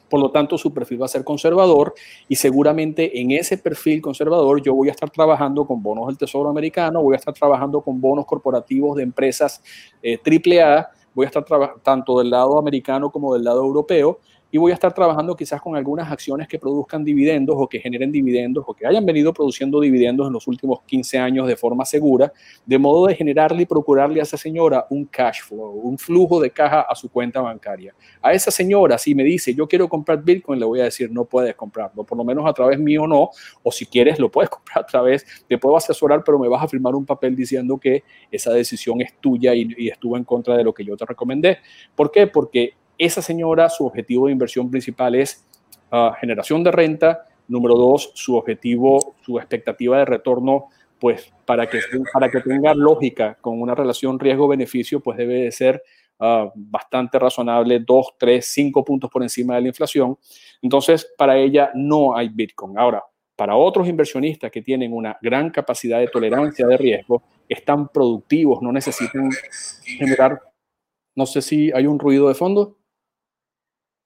Por 0.08 0.20
lo 0.20 0.30
tanto, 0.30 0.56
su 0.56 0.72
perfil 0.72 1.02
va 1.02 1.06
a 1.06 1.08
ser 1.08 1.24
conservador 1.24 1.94
y 2.28 2.36
seguramente 2.36 3.20
en 3.20 3.32
ese 3.32 3.58
perfil 3.58 4.00
conservador 4.00 4.62
yo 4.62 4.74
voy 4.74 4.88
a 4.88 4.92
estar 4.92 5.10
trabajando 5.10 5.66
con 5.66 5.82
bonos 5.82 6.06
del 6.06 6.18
Tesoro 6.18 6.48
americano, 6.48 7.02
voy 7.02 7.14
a 7.14 7.18
estar 7.18 7.34
trabajando 7.34 7.80
con 7.80 8.00
bonos 8.00 8.24
corporativos 8.24 8.96
de 8.96 9.02
empresas 9.02 9.60
AAA 10.02 10.80
eh, 10.80 10.86
voy 11.16 11.24
a 11.24 11.28
estar 11.28 11.44
tanto 11.82 12.18
del 12.18 12.28
lado 12.28 12.58
americano 12.58 13.10
como 13.10 13.32
del 13.32 13.42
lado 13.42 13.64
europeo 13.64 14.20
voy 14.56 14.70
a 14.70 14.74
estar 14.74 14.92
trabajando 14.92 15.34
quizás 15.34 15.60
con 15.60 15.76
algunas 15.76 16.10
acciones 16.10 16.48
que 16.48 16.58
produzcan 16.58 17.04
dividendos 17.04 17.56
o 17.58 17.68
que 17.68 17.80
generen 17.80 18.12
dividendos 18.12 18.64
o 18.66 18.74
que 18.74 18.86
hayan 18.86 19.04
venido 19.04 19.32
produciendo 19.32 19.80
dividendos 19.80 20.26
en 20.26 20.32
los 20.32 20.46
últimos 20.46 20.82
15 20.82 21.18
años 21.18 21.46
de 21.46 21.56
forma 21.56 21.84
segura, 21.84 22.32
de 22.64 22.78
modo 22.78 23.06
de 23.06 23.14
generarle 23.14 23.62
y 23.62 23.66
procurarle 23.66 24.20
a 24.20 24.22
esa 24.22 24.36
señora 24.36 24.86
un 24.90 25.04
cash 25.06 25.42
flow, 25.42 25.80
un 25.82 25.98
flujo 25.98 26.40
de 26.40 26.50
caja 26.50 26.82
a 26.82 26.94
su 26.94 27.10
cuenta 27.10 27.40
bancaria. 27.40 27.94
A 28.22 28.32
esa 28.32 28.50
señora, 28.50 28.98
si 28.98 29.14
me 29.14 29.24
dice, 29.24 29.54
yo 29.54 29.66
quiero 29.66 29.88
comprar 29.88 30.22
Bitcoin, 30.22 30.60
le 30.60 30.66
voy 30.66 30.80
a 30.80 30.84
decir, 30.84 31.10
no 31.10 31.24
puedes 31.24 31.54
comprarlo, 31.54 32.04
por 32.04 32.16
lo 32.16 32.24
menos 32.24 32.46
a 32.46 32.52
través 32.52 32.78
mío 32.78 33.06
no, 33.06 33.30
o 33.62 33.72
si 33.72 33.86
quieres, 33.86 34.18
lo 34.18 34.30
puedes 34.30 34.50
comprar 34.56 34.84
a 34.84 34.86
través, 34.86 35.26
te 35.48 35.58
puedo 35.58 35.76
asesorar, 35.76 36.22
pero 36.24 36.38
me 36.38 36.48
vas 36.48 36.62
a 36.62 36.68
firmar 36.68 36.94
un 36.94 37.04
papel 37.04 37.34
diciendo 37.34 37.78
que 37.78 38.04
esa 38.30 38.52
decisión 38.52 39.00
es 39.00 39.14
tuya 39.20 39.54
y, 39.54 39.68
y 39.76 39.88
estuvo 39.88 40.16
en 40.16 40.24
contra 40.24 40.56
de 40.56 40.64
lo 40.64 40.72
que 40.72 40.84
yo 40.84 40.96
te 40.96 41.04
recomendé. 41.04 41.58
¿Por 41.94 42.10
qué? 42.10 42.26
Porque 42.26 42.74
esa 42.98 43.22
señora, 43.22 43.68
su 43.68 43.86
objetivo 43.86 44.26
de 44.26 44.32
inversión 44.32 44.70
principal 44.70 45.14
es 45.14 45.44
ah, 45.90 46.16
generación 46.20 46.64
de 46.64 46.70
renta. 46.70 47.26
Número 47.48 47.76
dos, 47.76 48.10
su 48.14 48.34
objetivo, 48.36 49.14
su 49.22 49.38
expectativa 49.38 49.98
de 49.98 50.04
retorno 50.04 50.68
pues 50.98 51.32
para 51.44 51.68
que, 51.68 51.80
para 52.12 52.30
que 52.30 52.40
tenga 52.40 52.74
lógica 52.74 53.36
con 53.40 53.60
una 53.60 53.74
relación 53.74 54.18
riesgo-beneficio, 54.18 55.00
pues 55.00 55.18
debe 55.18 55.42
de 55.42 55.52
ser 55.52 55.82
ah, 56.18 56.50
bastante 56.54 57.18
razonable, 57.18 57.80
2, 57.80 58.14
3, 58.18 58.44
5 58.44 58.84
puntos 58.84 59.10
por 59.10 59.22
encima 59.22 59.54
de 59.56 59.62
la 59.62 59.68
inflación. 59.68 60.18
Entonces, 60.62 61.12
para 61.16 61.36
ella 61.36 61.70
no 61.74 62.16
hay 62.16 62.28
Bitcoin. 62.28 62.78
Ahora, 62.78 63.02
para 63.36 63.54
otros 63.54 63.86
inversionistas 63.86 64.50
que 64.50 64.62
tienen 64.62 64.92
una 64.92 65.18
gran 65.20 65.50
capacidad 65.50 65.98
de 65.98 66.08
tolerancia 66.08 66.66
de 66.66 66.76
riesgo, 66.76 67.22
están 67.48 67.88
productivos, 67.88 68.62
no 68.62 68.72
necesitan 68.72 69.30
generar, 69.84 70.40
no 71.14 71.26
sé 71.26 71.42
si 71.42 71.70
hay 71.72 71.86
un 71.86 71.98
ruido 71.98 72.28
de 72.28 72.34
fondo 72.34 72.78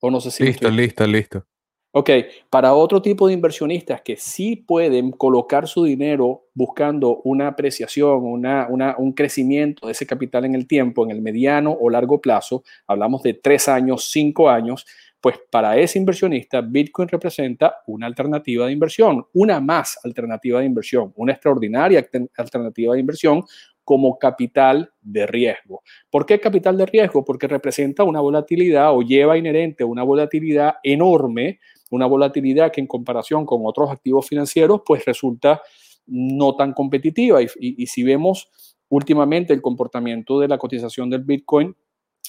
o 0.00 0.10
no 0.10 0.20
sé 0.20 0.30
si... 0.30 0.44
Listo, 0.44 0.70
listo, 0.70 1.06
listo. 1.06 1.46
Ok, 1.92 2.08
para 2.50 2.72
otro 2.72 3.02
tipo 3.02 3.26
de 3.26 3.34
inversionistas 3.34 4.00
que 4.02 4.16
sí 4.16 4.54
pueden 4.54 5.10
colocar 5.10 5.66
su 5.66 5.82
dinero 5.82 6.44
buscando 6.54 7.20
una 7.24 7.48
apreciación, 7.48 8.22
una, 8.22 8.68
un 8.96 9.12
crecimiento 9.12 9.86
de 9.88 9.92
ese 9.92 10.06
capital 10.06 10.44
en 10.44 10.54
el 10.54 10.68
tiempo, 10.68 11.02
en 11.02 11.10
el 11.10 11.20
mediano 11.20 11.72
o 11.72 11.90
largo 11.90 12.20
plazo, 12.20 12.62
hablamos 12.86 13.24
de 13.24 13.34
tres 13.34 13.66
años, 13.68 14.04
cinco 14.04 14.48
años, 14.48 14.86
pues 15.20 15.36
para 15.50 15.76
ese 15.76 15.98
inversionista 15.98 16.60
Bitcoin 16.60 17.08
representa 17.08 17.78
una 17.88 18.06
alternativa 18.06 18.66
de 18.66 18.72
inversión, 18.72 19.26
una 19.34 19.58
más 19.58 19.98
alternativa 20.04 20.60
de 20.60 20.66
inversión, 20.66 21.12
una 21.16 21.32
extraordinaria 21.32 22.08
alternativa 22.36 22.94
de 22.94 23.00
inversión 23.00 23.42
como 23.84 24.18
capital 24.18 24.92
de 25.00 25.26
riesgo. 25.26 25.82
¿Por 26.10 26.26
qué 26.26 26.38
capital 26.38 26.76
de 26.76 26.86
riesgo? 26.86 27.24
Porque 27.24 27.48
representa 27.48 28.04
una 28.04 28.20
volatilidad 28.20 28.94
o 28.94 29.02
lleva 29.02 29.38
inherente 29.38 29.84
una 29.84 30.02
volatilidad 30.02 30.74
enorme 30.82 31.58
una 31.90 32.06
volatilidad 32.06 32.72
que 32.72 32.80
en 32.80 32.86
comparación 32.86 33.44
con 33.44 33.62
otros 33.64 33.90
activos 33.90 34.26
financieros, 34.26 34.82
pues 34.86 35.04
resulta 35.04 35.60
no 36.06 36.56
tan 36.56 36.72
competitiva. 36.72 37.40
Y, 37.42 37.86
si 37.86 38.02
vemos 38.02 38.48
últimamente 38.88 39.52
el 39.52 39.60
comportamiento 39.60 40.40
de 40.40 40.48
la 40.48 40.58
cotización 40.58 41.10
del 41.10 41.22
Bitcoin 41.22 41.76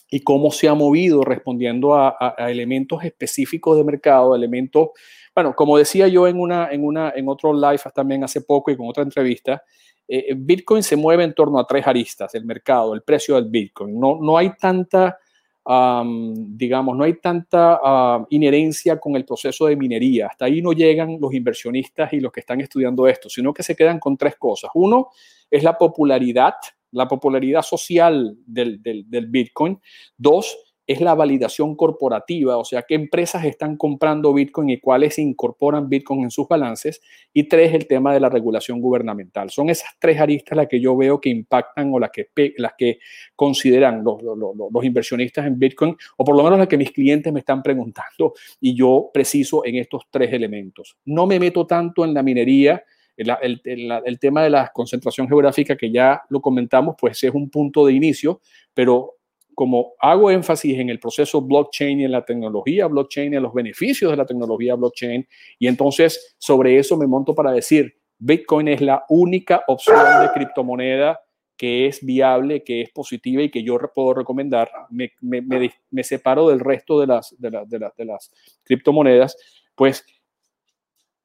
y 0.10 0.22
cómo 0.22 0.52
se 0.52 0.68
ha 0.68 0.74
movido 0.74 1.24
respondiendo 1.24 1.95
a, 1.95 2.36
elementos 2.39 3.04
específicos 3.04 3.78
de 3.78 3.84
mercado, 3.84 4.36
elementos, 4.36 4.89
bueno, 5.34 5.56
como 5.56 5.78
decía 5.78 6.08
yo 6.08 6.28
en, 6.28 6.39
una, 6.39 6.70
en, 6.72 6.84
una, 6.84 7.14
en 7.16 7.30
otro 7.30 7.54
live 7.54 7.82
también 7.95 8.24
hace 8.24 8.41
poco 8.41 8.72
y 8.72 8.78
con 8.78 8.88
otra 8.88 9.04
entrevista, 9.04 9.64
eh, 10.14 10.34
Bitcoin 10.36 10.84
se 10.84 10.95
mueve 10.95 11.24
en 11.24 11.34
torno 11.34 11.59
a 11.59 11.66
tres 11.66 11.88
aristas, 11.88 12.36
el 12.36 12.45
mercado, 12.45 12.93
el 12.93 13.01
precio 13.01 13.36
del 13.36 13.45
Bitcoin. 13.45 13.99
No, 13.99 14.18
no 14.22 14.38
hay 14.38 14.51
tanta 14.57 15.18
digamos, 15.64 16.97
no 16.97 17.03
hay 17.03 17.20
tanta 17.20 18.26
inherencia 18.30 18.99
con 18.99 19.16
el 19.16 19.26
proceso 19.26 19.68
de 19.68 19.76
minería. 19.76 20.28
Hasta 20.28 20.45
ahí 20.45 20.62
no 20.62 20.74
llegan 20.74 21.18
los 21.20 21.34
inversionistas 21.34 22.12
y 22.14 22.20
los 22.20 22.32
que 22.32 22.39
están 22.39 22.62
estudiando 22.62 23.07
esto, 23.07 23.30
sino 23.30 23.53
que 23.53 23.62
se 23.62 23.76
quedan 23.76 23.99
con 23.99 24.18
tres 24.18 24.36
cosas. 24.38 24.72
Uno 24.74 25.09
es 25.49 25.64
la 25.64 25.78
popularidad, 25.78 26.55
la 26.91 27.07
popularidad 27.07 27.62
social 27.62 28.36
del, 28.45 28.82
del 28.82 29.28
Bitcoin. 29.28 29.80
Dos, 30.18 30.57
es 30.92 31.02
la 31.02 31.16
validación 31.16 31.76
corporativa, 31.76 32.58
o 32.58 32.66
sea, 32.66 32.84
qué 32.84 32.96
empresas 32.96 33.46
están 33.46 33.78
comprando 33.78 34.34
Bitcoin 34.34 34.70
y 34.70 34.80
cuáles 34.80 35.18
incorporan 35.20 35.89
Bitcoin 35.89 36.24
en 36.24 36.32
sus 36.32 36.48
balances. 36.48 37.02
Y 37.34 37.44
tres, 37.44 37.74
el 37.74 37.88
tema 37.88 38.14
de 38.14 38.20
la 38.20 38.30
regulación 38.30 38.80
gubernamental. 38.80 39.50
Son 39.50 39.70
esas 39.70 39.89
tres 40.00 40.20
aristas 40.20 40.58
las 40.58 40.68
que 40.68 40.80
yo 40.80 40.96
veo 40.96 41.20
que 41.20 41.30
impactan 41.30 41.94
o 41.94 42.00
las 42.00 42.12
que, 42.12 42.30
las 42.58 42.74
que 42.78 43.00
consideran 43.36 44.04
los, 44.04 44.84
inversionistas 44.84 45.46
en 45.46 45.58
Bitcoin, 45.58 45.96
o 46.18 46.26
por 46.26 46.36
lo 46.36 46.44
menos 46.44 46.60
las 46.60 46.68
que 46.68 46.78
mis 46.78 46.92
clientes 46.92 47.32
me 47.32 47.39
están 47.39 47.62
preguntando 47.62 48.34
y 48.60 48.76
yo 48.76 49.10
preciso 49.14 49.66
en 49.66 49.76
estos 49.76 50.04
tres 50.10 50.34
elementos. 50.34 50.98
No 51.06 51.26
me 51.28 51.39
meto 51.39 51.66
tanto 51.66 52.06
en 52.06 52.14
la 52.14 52.24
minería. 52.24 52.84
El, 53.18 54.20
tema 54.20 54.42
de 54.42 54.50
la 54.50 54.72
concentración 54.74 55.28
geográfica 55.28 55.76
que 55.76 55.92
ya 55.92 56.22
lo 56.30 56.42
comentamos, 56.42 56.96
pues 57.00 57.24
es 57.24 57.32
un 57.32 57.50
punto 57.52 57.86
de 57.86 57.94
inicio, 57.94 58.42
pero 58.74 59.18
como 59.62 59.93
hago 59.99 60.32
énfasis 60.32 60.80
en 60.80 60.89
el 60.89 60.99
proceso 60.99 61.39
blockchain 61.39 61.99
y 61.99 62.05
en 62.05 62.14
la 62.14 62.26
tecnología 62.26 62.88
blockchain, 62.88 63.32
en 63.36 63.43
los 63.43 63.53
beneficios 63.53 64.09
de 64.09 64.18
la 64.18 64.26
tecnología 64.26 64.74
blockchain, 64.74 65.28
y 65.59 65.68
entonces 65.68 66.36
sobre 66.39 66.80
eso 66.80 66.97
me 66.97 67.05
monto 67.05 67.36
para 67.36 67.51
decir, 67.51 67.95
Bitcoin 68.18 68.70
es 68.70 68.82
la 68.82 69.05
única 69.09 69.64
opción 69.68 69.99
de 70.20 70.32
criptomoneda 70.32 71.20
que 71.55 71.86
es 71.86 72.03
viable, 72.03 72.64
que 72.64 72.82
es 72.82 72.89
positiva 72.89 73.43
y 73.43 73.51
que 73.51 73.62
yo 73.62 73.78
puedo 73.93 74.16
recomendar. 74.16 74.68
Me, 74.89 75.12
me, 75.22 76.03
separo 76.03 76.49
del 76.49 76.59
resto 76.59 76.99
de 76.99 77.05
las, 77.05 77.36
de, 77.38 77.51
de 77.95 78.05
las 78.05 78.32
criptomonedas, 78.64 79.38
pues 79.76 80.03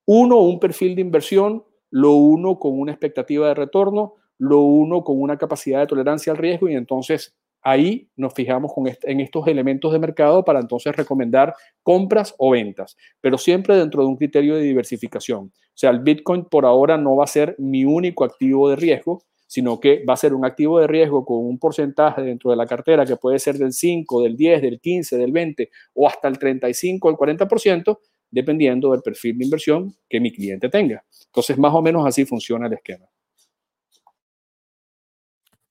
uno, 0.04 0.40
un 0.40 0.60
perfil 0.60 0.94
de 0.94 1.00
inversión, 1.00 1.64
lo 1.88 2.12
uno 2.12 2.58
con 2.58 2.78
una 2.78 2.92
expectativa 2.92 3.48
de 3.48 3.54
retorno, 3.54 4.16
lo 4.36 4.60
uno 4.60 5.04
con 5.04 5.22
una 5.22 5.38
capacidad 5.38 5.80
de 5.80 5.86
tolerancia 5.86 6.32
al 6.32 6.38
riesgo 6.38 6.68
y 6.68 6.74
entonces 6.74 7.34
Ahí 7.68 8.08
nos 8.14 8.32
fijamos 8.32 8.70
en 9.02 9.18
estos 9.18 9.48
elementos 9.48 9.92
de 9.92 9.98
mercado 9.98 10.44
para 10.44 10.60
entonces 10.60 10.94
recomendar 10.94 11.52
compras 11.82 12.32
o 12.38 12.50
ventas, 12.50 12.96
pero 13.20 13.38
siempre 13.38 13.74
dentro 13.74 14.02
de 14.02 14.08
un 14.08 14.16
criterio 14.16 14.54
de 14.54 14.62
diversificación. 14.62 15.46
O 15.46 15.52
sea, 15.74 15.90
el 15.90 15.98
Bitcoin 15.98 16.44
por 16.44 16.64
ahora 16.64 16.96
no 16.96 17.16
va 17.16 17.24
a 17.24 17.26
ser 17.26 17.56
mi 17.58 17.84
único 17.84 18.22
activo 18.22 18.70
de 18.70 18.76
riesgo, 18.76 19.24
sino 19.48 19.80
que 19.80 20.04
va 20.08 20.14
a 20.14 20.16
ser 20.16 20.32
un 20.32 20.44
activo 20.44 20.78
de 20.78 20.86
riesgo 20.86 21.24
con 21.24 21.38
un 21.38 21.58
porcentaje 21.58 22.22
dentro 22.22 22.52
de 22.52 22.56
la 22.56 22.66
cartera 22.66 23.04
que 23.04 23.16
puede 23.16 23.40
ser 23.40 23.56
del 23.56 23.72
5, 23.72 24.22
del 24.22 24.36
10, 24.36 24.62
del 24.62 24.80
15, 24.80 25.18
del 25.18 25.32
20 25.32 25.68
o 25.94 26.06
hasta 26.06 26.28
el 26.28 26.38
35 26.38 27.08
o 27.08 27.10
el 27.10 27.16
40%, 27.16 27.98
dependiendo 28.30 28.92
del 28.92 29.02
perfil 29.02 29.38
de 29.38 29.44
inversión 29.44 29.92
que 30.08 30.20
mi 30.20 30.30
cliente 30.30 30.68
tenga. 30.68 31.04
Entonces, 31.26 31.58
más 31.58 31.74
o 31.74 31.82
menos 31.82 32.06
así 32.06 32.24
funciona 32.26 32.68
el 32.68 32.74
esquema. 32.74 33.06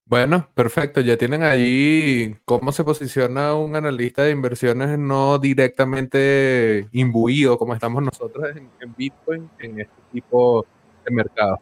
Bueno, 0.07 0.47
perfecto. 0.53 1.01
Ya 1.01 1.17
tienen 1.17 1.41
ahí 1.41 2.35
cómo 2.45 2.71
se 2.71 2.83
posiciona 2.83 3.55
un 3.55 3.75
analista 3.75 4.21
de 4.23 4.31
inversiones 4.31 4.99
no 4.99 5.39
directamente 5.39 6.87
imbuido 6.91 7.57
como 7.57 7.73
estamos 7.73 8.03
nosotros 8.03 8.55
en, 8.55 8.69
Bitcoin 8.95 9.49
en 9.59 9.79
este 9.79 9.95
tipo 10.11 10.63
de 11.03 11.11
mercado. 11.11 11.59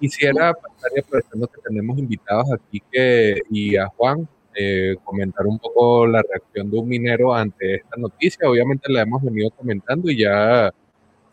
Quisiera 0.00 0.54
pasar 0.54 0.90
y 0.96 1.00
aprovechando 1.00 1.46
que 1.48 1.60
tenemos 1.60 1.98
invitados 1.98 2.50
aquí 2.52 2.82
que, 2.90 3.42
y 3.50 3.76
a 3.76 3.88
Juan, 3.88 4.26
eh, 4.54 4.96
comentar 5.04 5.46
un 5.46 5.58
poco 5.58 6.06
la 6.06 6.22
reacción 6.22 6.70
de 6.70 6.78
un 6.78 6.88
minero 6.88 7.34
ante 7.34 7.74
esta 7.76 7.96
noticia. 7.98 8.48
Obviamente 8.48 8.90
la 8.90 9.02
hemos 9.02 9.22
venido 9.22 9.50
comentando 9.50 10.10
y 10.10 10.16
ya, 10.18 10.72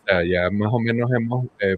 ya 0.08 0.50
más 0.52 0.74
o 0.74 0.80
menos 0.80 1.10
hemos 1.14 1.46
eh, 1.62 1.78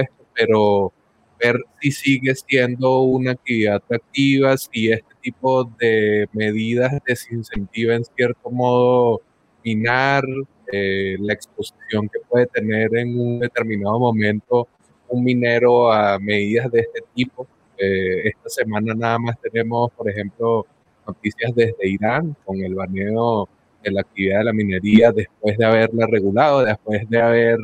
esto, 0.00 0.26
pero 0.34 0.92
ver 1.38 1.56
si 1.80 1.92
sigue 1.92 2.34
siendo 2.34 3.00
una 3.02 3.32
actividad 3.32 3.76
atractiva, 3.76 4.56
si 4.56 4.90
este 4.90 5.14
tipo 5.22 5.64
de 5.64 6.28
medidas 6.32 6.92
desincentiva 7.06 7.94
en 7.94 8.04
cierto 8.04 8.50
modo 8.50 9.22
minar 9.64 10.24
eh, 10.72 11.16
la 11.20 11.32
exposición 11.32 12.08
que 12.08 12.20
puede 12.28 12.46
tener 12.46 12.94
en 12.96 13.18
un 13.18 13.40
determinado 13.40 13.98
momento 13.98 14.68
un 15.08 15.24
minero 15.24 15.90
a 15.92 16.18
medidas 16.18 16.70
de 16.70 16.80
este 16.80 17.02
tipo. 17.14 17.46
Eh, 17.78 18.28
esta 18.28 18.48
semana 18.48 18.94
nada 18.94 19.18
más 19.18 19.40
tenemos, 19.40 19.90
por 19.92 20.10
ejemplo, 20.10 20.66
noticias 21.06 21.54
desde 21.54 21.88
Irán 21.88 22.36
con 22.44 22.60
el 22.60 22.74
baneo 22.74 23.48
de 23.82 23.90
la 23.92 24.00
actividad 24.02 24.38
de 24.38 24.44
la 24.44 24.52
minería 24.52 25.12
después 25.12 25.56
de 25.56 25.64
haberla 25.64 26.06
regulado, 26.06 26.64
después 26.64 27.08
de 27.08 27.20
haber 27.20 27.58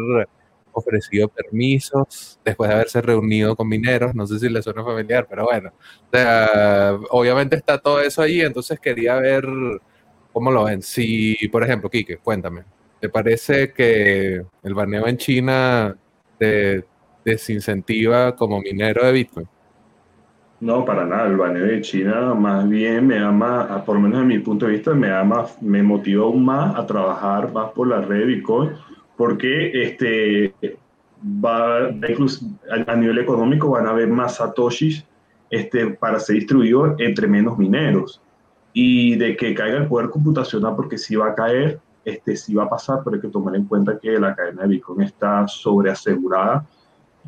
ofrecido 0.75 1.29
permisos 1.29 2.39
después 2.45 2.68
de 2.68 2.75
haberse 2.75 3.01
reunido 3.01 3.57
con 3.57 3.68
mineros. 3.68 4.14
No 4.14 4.27
sé 4.27 4.39
si 4.39 4.49
le 4.49 4.62
suena 4.62 4.85
familiar, 4.85 5.27
pero 5.29 5.45
bueno. 5.45 5.72
obviamente 7.11 7.57
está 7.57 7.79
todo 7.79 8.01
eso 8.01 8.22
ahí, 8.22 8.41
entonces 8.41 8.79
quería 8.81 9.16
ver 9.16 9.47
cómo 10.33 10.51
lo 10.51 10.64
ven. 10.64 10.83
Si, 10.83 11.37
por 11.51 11.62
ejemplo, 11.62 11.89
Quique, 11.89 12.18
cuéntame, 12.18 12.64
¿te 13.01 13.09
parece 13.09 13.72
que 13.72 14.45
el 14.62 14.75
baneo 14.75 15.07
en 15.07 15.16
China 15.16 15.97
te 16.39 16.85
desincentiva 17.25 18.35
como 18.37 18.61
minero 18.61 19.07
de 19.07 19.12
Bitcoin? 19.12 19.49
No, 20.61 20.85
para 20.85 21.05
nada. 21.05 21.27
El 21.27 21.37
baneo 21.37 21.64
de 21.64 21.81
China 21.81 22.35
más 22.35 22.68
bien 22.68 23.07
me 23.07 23.18
ama, 23.18 23.83
por 23.85 23.97
lo 23.97 24.03
menos 24.03 24.20
desde 24.20 24.35
mi 24.35 24.39
punto 24.43 24.66
de 24.66 24.72
vista, 24.72 24.95
me 24.95 25.11
ama, 25.11 25.47
me 25.61 25.83
motivó 25.83 26.25
aún 26.25 26.45
más 26.45 26.75
a 26.77 26.87
trabajar 26.87 27.53
más 27.53 27.70
por 27.72 27.89
la 27.89 28.01
red 28.01 28.20
de 28.20 28.25
Bitcoin 28.27 28.70
porque 29.16 29.70
este, 29.82 30.54
va, 31.24 31.90
incluso 31.90 32.46
a, 32.86 32.96
nivel 32.96 33.18
económico 33.18 33.70
van 33.70 33.86
a 33.86 33.90
haber 33.90 34.08
más 34.08 34.36
satoshis 34.36 35.04
este, 35.50 35.86
para 35.86 36.20
ser 36.20 36.36
distribuidos 36.36 36.94
entre 36.98 37.26
menos 37.26 37.58
mineros. 37.58 38.20
Y 38.72 39.14
de 39.16 39.36
que 39.36 39.54
caiga 39.54 39.78
el 39.78 39.86
poder 39.86 40.10
computacional, 40.10 40.74
porque 40.74 40.98
si 40.98 41.14
va 41.14 41.28
a 41.28 41.34
caer, 41.34 41.78
este, 42.04 42.36
sí 42.36 42.54
va 42.54 42.64
a 42.64 42.68
pasar, 42.68 43.00
pero 43.04 43.16
hay 43.16 43.22
que 43.22 43.28
tomar 43.28 43.54
en 43.54 43.64
cuenta 43.66 43.98
que 43.98 44.18
la 44.18 44.34
cadena 44.34 44.62
de 44.62 44.68
Bitcoin 44.68 45.02
está 45.02 45.46
sobreasegurada, 45.46 46.66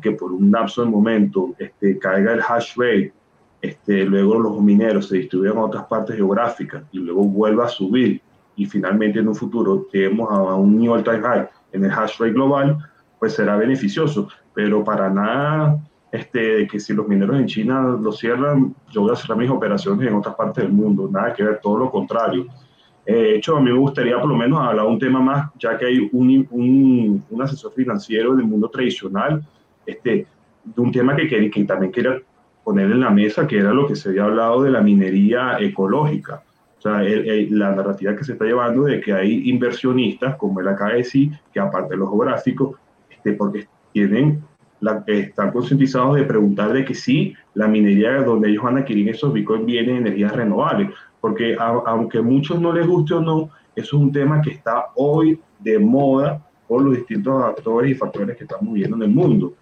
que 0.01 0.11
por 0.11 0.31
un 0.33 0.51
lapso 0.51 0.83
de 0.83 0.89
momento 0.89 1.55
este, 1.57 1.97
caiga 1.97 2.33
el 2.33 2.41
hash 2.41 2.75
rate, 2.75 3.13
este, 3.61 4.03
luego 4.05 4.37
los 4.37 4.61
mineros 4.61 5.07
se 5.07 5.17
distribuyan 5.17 5.57
a 5.57 5.65
otras 5.65 5.85
partes 5.85 6.15
geográficas 6.15 6.83
y 6.91 6.99
luego 6.99 7.23
vuelva 7.23 7.65
a 7.65 7.69
subir 7.69 8.21
y 8.55 8.65
finalmente 8.65 9.19
en 9.19 9.27
un 9.27 9.35
futuro 9.35 9.87
lleguemos 9.91 10.29
a 10.31 10.55
un 10.55 10.77
new 10.77 10.93
all-time 10.93 11.21
high 11.21 11.47
en 11.77 11.85
el 11.85 11.91
hash 11.91 12.19
rate 12.19 12.33
global, 12.33 12.77
pues 13.19 13.33
será 13.33 13.55
beneficioso, 13.55 14.27
pero 14.53 14.83
para 14.83 15.09
nada 15.09 15.77
este, 16.11 16.67
que 16.67 16.79
si 16.79 16.93
los 16.93 17.07
mineros 17.07 17.37
en 17.37 17.45
China 17.47 17.81
los 17.81 18.17
cierran, 18.17 18.75
yo 18.89 19.01
voy 19.01 19.11
a 19.11 19.15
cerrar 19.15 19.37
mis 19.37 19.49
operaciones 19.49 20.07
en 20.07 20.15
otras 20.15 20.35
partes 20.35 20.63
del 20.63 20.73
mundo. 20.73 21.09
Nada 21.11 21.33
que 21.33 21.43
ver, 21.43 21.59
todo 21.61 21.77
lo 21.77 21.91
contrario. 21.91 22.45
Eh, 23.05 23.13
de 23.13 23.35
hecho, 23.35 23.57
a 23.57 23.61
mí 23.61 23.71
me 23.71 23.77
gustaría 23.77 24.19
por 24.19 24.29
lo 24.29 24.35
menos 24.35 24.59
hablar 24.59 24.85
un 24.85 24.99
tema 24.99 25.19
más, 25.19 25.49
ya 25.57 25.77
que 25.77 25.85
hay 25.85 26.09
un, 26.11 26.47
un, 26.51 27.23
un 27.29 27.41
asesor 27.41 27.71
financiero 27.73 28.35
del 28.35 28.45
mundo 28.45 28.69
tradicional, 28.69 29.45
este, 29.85 30.27
de 30.63 30.81
un 30.81 30.91
tema 30.91 31.15
que, 31.15 31.27
que, 31.27 31.49
que 31.49 31.63
también 31.63 31.91
quería 31.91 32.21
poner 32.63 32.91
en 32.91 32.99
la 32.99 33.09
mesa, 33.09 33.47
que 33.47 33.59
era 33.59 33.71
lo 33.71 33.87
que 33.87 33.95
se 33.95 34.09
había 34.09 34.25
hablado 34.25 34.61
de 34.61 34.71
la 34.71 34.81
minería 34.81 35.57
ecológica. 35.59 36.43
O 36.77 36.81
sea, 36.81 37.01
la 37.01 37.75
narrativa 37.75 38.15
que 38.15 38.23
se 38.23 38.33
está 38.33 38.45
llevando 38.45 38.83
de 38.83 39.01
que 39.01 39.11
hay 39.11 39.49
inversionistas, 39.49 40.35
como 40.35 40.59
él 40.59 40.67
acaba 40.67 40.91
de 40.91 40.97
decir, 40.97 41.31
que 41.51 41.59
aparte 41.59 41.91
de 41.91 41.97
los 41.97 42.09
geográficos, 42.09 42.77
este, 43.09 43.33
porque 43.33 43.67
tienen 43.93 44.43
la, 44.79 45.03
están 45.07 45.51
concientizados 45.51 46.15
de 46.15 46.23
preguntar 46.23 46.71
de 46.73 46.85
que 46.85 46.93
sí, 46.93 47.33
la 47.55 47.67
minería 47.67 48.21
donde 48.21 48.49
ellos 48.49 48.63
van 48.63 48.77
a 48.77 48.79
adquirir 48.81 49.09
esos 49.09 49.33
bitcoins 49.33 49.65
viene 49.65 49.93
de 49.93 49.97
energías 49.97 50.35
renovables, 50.35 50.91
porque 51.19 51.57
aunque 51.59 52.19
a 52.19 52.21
muchos 52.21 52.59
no 52.61 52.71
les 52.71 52.85
guste 52.85 53.15
o 53.15 53.21
no, 53.21 53.49
eso 53.75 53.97
es 53.97 54.01
un 54.01 54.11
tema 54.11 54.41
que 54.41 54.51
está 54.51 54.87
hoy 54.95 55.39
de 55.59 55.79
moda 55.79 56.45
por 56.67 56.83
los 56.83 56.95
distintos 56.95 57.43
actores 57.43 57.91
y 57.91 57.95
factores 57.95 58.37
que 58.37 58.43
estamos 58.43 58.73
viendo 58.73 58.95
en 58.97 59.03
el 59.03 59.09
mundo. 59.09 59.53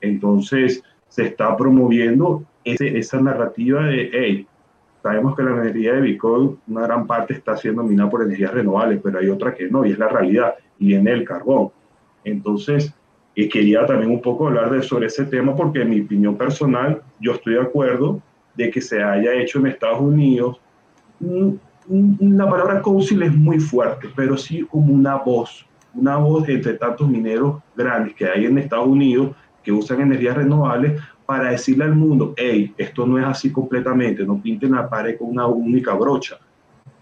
Entonces, 0.00 0.82
se 1.08 1.26
está 1.26 1.56
promoviendo 1.56 2.44
ese, 2.64 2.96
esa 2.98 3.20
narrativa 3.20 3.84
de, 3.86 4.10
hey, 4.12 4.46
sabemos 5.04 5.36
que 5.36 5.42
la 5.42 5.50
minería 5.50 5.92
de 5.92 6.00
Bitcoin, 6.00 6.56
una 6.66 6.80
gran 6.80 7.06
parte 7.06 7.34
está 7.34 7.54
siendo 7.58 7.82
minada 7.82 8.08
por 8.08 8.22
energías 8.22 8.54
renovables, 8.54 9.00
pero 9.04 9.18
hay 9.18 9.28
otra 9.28 9.54
que 9.54 9.68
no, 9.68 9.84
y 9.84 9.92
es 9.92 9.98
la 9.98 10.08
realidad, 10.08 10.54
y 10.78 10.86
viene 10.86 11.12
el 11.12 11.26
carbón. 11.26 11.68
Entonces, 12.24 12.90
y 13.34 13.46
quería 13.50 13.84
también 13.84 14.10
un 14.10 14.22
poco 14.22 14.46
hablar 14.46 14.70
de, 14.70 14.82
sobre 14.82 15.08
ese 15.08 15.26
tema 15.26 15.54
porque 15.54 15.82
en 15.82 15.90
mi 15.90 16.00
opinión 16.00 16.38
personal, 16.38 17.02
yo 17.20 17.32
estoy 17.32 17.52
de 17.52 17.60
acuerdo 17.60 18.22
de 18.54 18.70
que 18.70 18.80
se 18.80 19.02
haya 19.02 19.34
hecho 19.34 19.58
en 19.58 19.66
Estados 19.66 20.00
Unidos. 20.00 20.58
La 21.20 22.48
palabra 22.48 22.80
council 22.80 23.24
es 23.24 23.34
muy 23.34 23.60
fuerte, 23.60 24.08
pero 24.16 24.38
sí 24.38 24.62
como 24.62 24.90
una 24.90 25.16
voz, 25.16 25.66
una 25.92 26.16
voz 26.16 26.48
entre 26.48 26.74
tantos 26.74 27.06
mineros 27.10 27.60
grandes 27.76 28.14
que 28.14 28.26
hay 28.26 28.46
en 28.46 28.56
Estados 28.56 28.86
Unidos 28.86 29.36
que 29.62 29.70
usan 29.70 30.00
energías 30.00 30.36
renovables 30.36 30.98
para 31.26 31.50
decirle 31.50 31.84
al 31.84 31.94
mundo, 31.94 32.34
hey, 32.36 32.74
esto 32.76 33.06
no 33.06 33.18
es 33.18 33.24
así 33.24 33.50
completamente, 33.50 34.24
no 34.24 34.40
pinten 34.40 34.72
la 34.72 34.88
pared 34.88 35.16
con 35.16 35.30
una 35.30 35.46
única 35.46 35.94
brocha. 35.94 36.38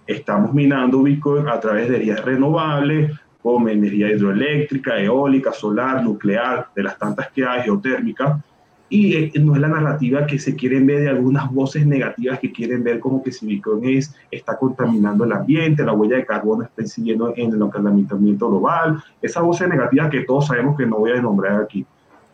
Estamos 0.06 0.52
minando 0.52 1.02
Bitcoin 1.02 1.48
a 1.48 1.58
través 1.58 1.88
de 1.88 1.96
energías 1.96 2.24
renovables, 2.24 3.12
como 3.42 3.68
energía 3.68 4.10
hidroeléctrica, 4.10 5.00
eólica, 5.00 5.52
solar, 5.52 6.02
nuclear, 6.02 6.68
de 6.76 6.82
las 6.84 6.96
tantas 6.96 7.30
que 7.32 7.44
hay, 7.44 7.62
geotérmica, 7.62 8.40
y 8.88 9.16
eh, 9.16 9.32
no 9.40 9.54
es 9.54 9.60
la 9.62 9.68
narrativa 9.68 10.26
que 10.26 10.38
se 10.38 10.54
quieren 10.54 10.86
ver 10.86 11.00
de 11.00 11.08
algunas 11.08 11.50
voces 11.50 11.86
negativas 11.86 12.38
que 12.38 12.52
quieren 12.52 12.84
ver 12.84 13.00
como 13.00 13.22
que 13.22 13.32
si 13.32 13.46
Bitcoin 13.46 13.84
es, 13.86 14.14
está 14.30 14.58
contaminando 14.58 15.24
el 15.24 15.32
ambiente, 15.32 15.82
la 15.82 15.94
huella 15.94 16.16
de 16.16 16.26
carbono 16.26 16.64
está 16.64 16.82
incidiendo 16.82 17.32
en 17.34 17.54
el 17.54 17.70
calentamiento 17.70 18.50
global, 18.50 19.02
esas 19.22 19.42
voces 19.42 19.66
negativas 19.66 20.10
que 20.10 20.20
todos 20.24 20.46
sabemos 20.46 20.76
que 20.76 20.84
no 20.84 20.98
voy 20.98 21.12
a 21.12 21.22
nombrar 21.22 21.62
aquí. 21.62 21.86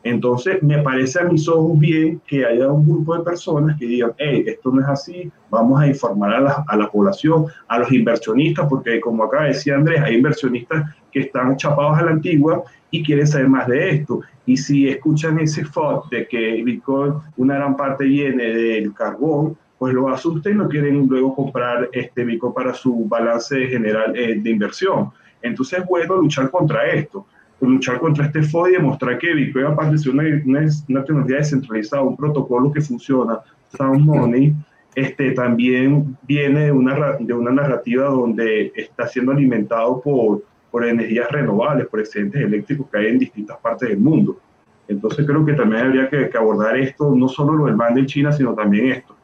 Entonces, 0.09 0.63
me 0.63 0.83
parece 0.83 1.21
a 1.21 1.25
mis 1.25 1.47
ojos 1.49 1.79
bien 1.79 2.21
que 2.27 2.45
haya 2.45 2.73
un 2.73 2.89
grupo 2.89 3.17
de 3.17 3.25
personas 3.25 3.79
que 3.79 3.85
digan, 3.85 4.13
hey, 4.17 4.43
esto 4.47 4.71
no 4.71 4.81
es 4.81 4.89
así, 4.89 5.31
vamos 5.51 5.79
a 5.81 5.87
informar 5.87 6.33
a 6.33 6.77
la, 6.77 6.91
población, 6.91 7.45
a 7.69 7.79
los 7.79 7.93
inversionistas, 7.93 8.67
porque 8.71 9.01
como 9.01 9.25
acá 9.25 9.45
decía 9.45 9.75
Andrés, 9.75 10.01
hay 10.01 10.15
inversionistas 10.17 10.95
que 11.13 11.21
están 11.21 11.57
chapados 11.59 11.99
a 11.99 12.03
la 12.03 12.13
antigua 12.13 12.63
y 12.91 13.03
quieren 13.03 13.27
saber 13.27 13.49
más 13.51 13.69
de 13.69 13.91
esto. 13.91 14.23
Y 14.47 14.57
si 14.57 14.89
escuchan 14.89 15.39
ese 15.41 15.67
FOD 15.67 16.09
de 16.11 16.27
que 16.27 16.63
Bitcoin, 16.65 17.15
una 17.37 17.57
gran 17.57 17.77
parte 17.77 18.05
viene 18.05 18.45
del 18.45 18.95
carbón, 18.95 19.59
pues 19.79 19.93
lo 19.93 20.09
asusta 20.09 20.49
y 20.49 20.55
no 20.55 20.69
quieren 20.69 21.07
luego 21.07 21.35
comprar 21.35 21.91
este 21.93 22.25
Bitcoin 22.25 22.55
para 22.55 22.73
su 22.73 23.05
balance 23.07 23.67
general 23.67 24.17
eh, 24.17 24.41
de 24.41 24.51
inversión. 24.51 25.11
Entonces 25.43 25.81
es 25.81 25.87
bueno 25.87 26.17
luchar 26.17 26.51
contra 26.51 26.87
esto 26.87 27.27
luchar 27.61 27.99
contra 27.99 28.27
este 28.27 28.43
FOD 28.43 28.69
y 28.69 28.73
demostrar 28.73 29.19
que 29.19 29.35
Bitcoin, 29.35 29.67
aparte 29.67 29.93
de 29.93 29.99
ser 29.99 30.13
una, 30.13 30.23
una, 30.47 31.05
tecnología 31.05 31.37
descentralizada, 31.39 32.03
un 32.03 32.17
protocolo 32.17 32.73
que 32.73 32.81
funciona, 32.81 33.41
Sound 33.77 34.05
Money, 34.05 34.55
este, 34.95 35.33
también 35.33 36.17
viene 36.23 36.67
de 36.67 36.73
una, 36.73 37.17
de 37.19 37.33
una 37.33 37.51
narrativa 37.51 38.07
donde 38.07 38.73
está 38.75 39.07
siendo 39.07 39.33
alimentado 39.33 40.01
por, 40.01 40.43
por 40.71 40.87
energías 40.87 41.31
renovables, 41.31 41.87
por 41.87 42.01
excedentes 42.01 42.43
eléctricos 42.43 42.87
que 42.91 42.99
hay 42.99 43.07
en 43.09 43.19
distintas 43.19 43.59
partes 43.59 43.89
del 43.89 43.99
mundo. 43.99 44.39
Entonces 44.87 45.27
creo 45.27 45.45
que 45.45 45.53
también 45.53 45.87
habría 45.87 46.09
que, 46.09 46.31
que 46.31 46.39
abordar 46.39 46.77
esto, 46.77 47.15
no 47.15 47.29
solo 47.29 47.53
lo 47.53 47.67
del 47.67 47.77
ban 47.77 47.95
de 47.95 48.07
China, 48.07 48.33
sino 48.33 48.55
también 48.55 48.93
esto. 48.93 49.18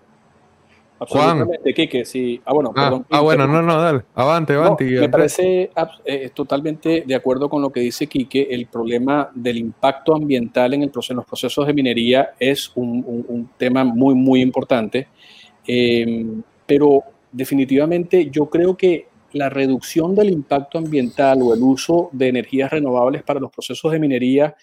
Absolutamente, 1.04 1.74
Quique, 1.74 2.04
sí. 2.04 2.40
Ah, 2.44 2.52
bueno, 2.52 2.72
ah, 2.76 3.00
ah 3.10 3.20
bueno, 3.20 3.46
no, 3.46 3.62
no, 3.62 3.80
dale, 3.80 4.02
avante, 4.14 4.54
avante. 4.54 4.84
me 4.84 5.08
parece 5.08 5.70
eh, 6.04 6.30
totalmente 6.34 7.04
de 7.06 7.14
acuerdo 7.14 7.48
con 7.48 7.62
lo 7.62 7.70
que 7.70 7.80
dice 7.80 8.06
Quique, 8.06 8.48
el 8.50 8.66
problema 8.66 9.30
del 9.34 9.58
impacto 9.58 10.14
ambiental 10.14 10.74
en, 10.74 10.82
el 10.82 10.90
proceso, 10.90 11.14
los 11.14 11.26
procesos 11.26 11.66
de 11.66 11.74
minería 11.74 12.30
es 12.38 12.72
un, 12.74 13.04
un, 13.28 13.50
tema 13.56 13.84
muy, 13.84 14.14
muy 14.14 14.40
importante, 14.40 15.08
em, 15.66 16.42
pero 16.66 17.02
definitivamente 17.30 18.30
yo 18.30 18.46
creo 18.46 18.76
que 18.76 19.08
la 19.32 19.48
reducción 19.48 20.14
del 20.14 20.30
impacto 20.30 20.78
ambiental 20.78 21.42
o 21.42 21.54
el 21.54 21.62
uso 21.62 22.08
de 22.12 22.28
energías 22.28 22.70
renovables 22.70 23.22
para 23.22 23.40
los 23.40 23.50
procesos 23.50 23.90
de 23.92 23.98
minería 23.98 24.54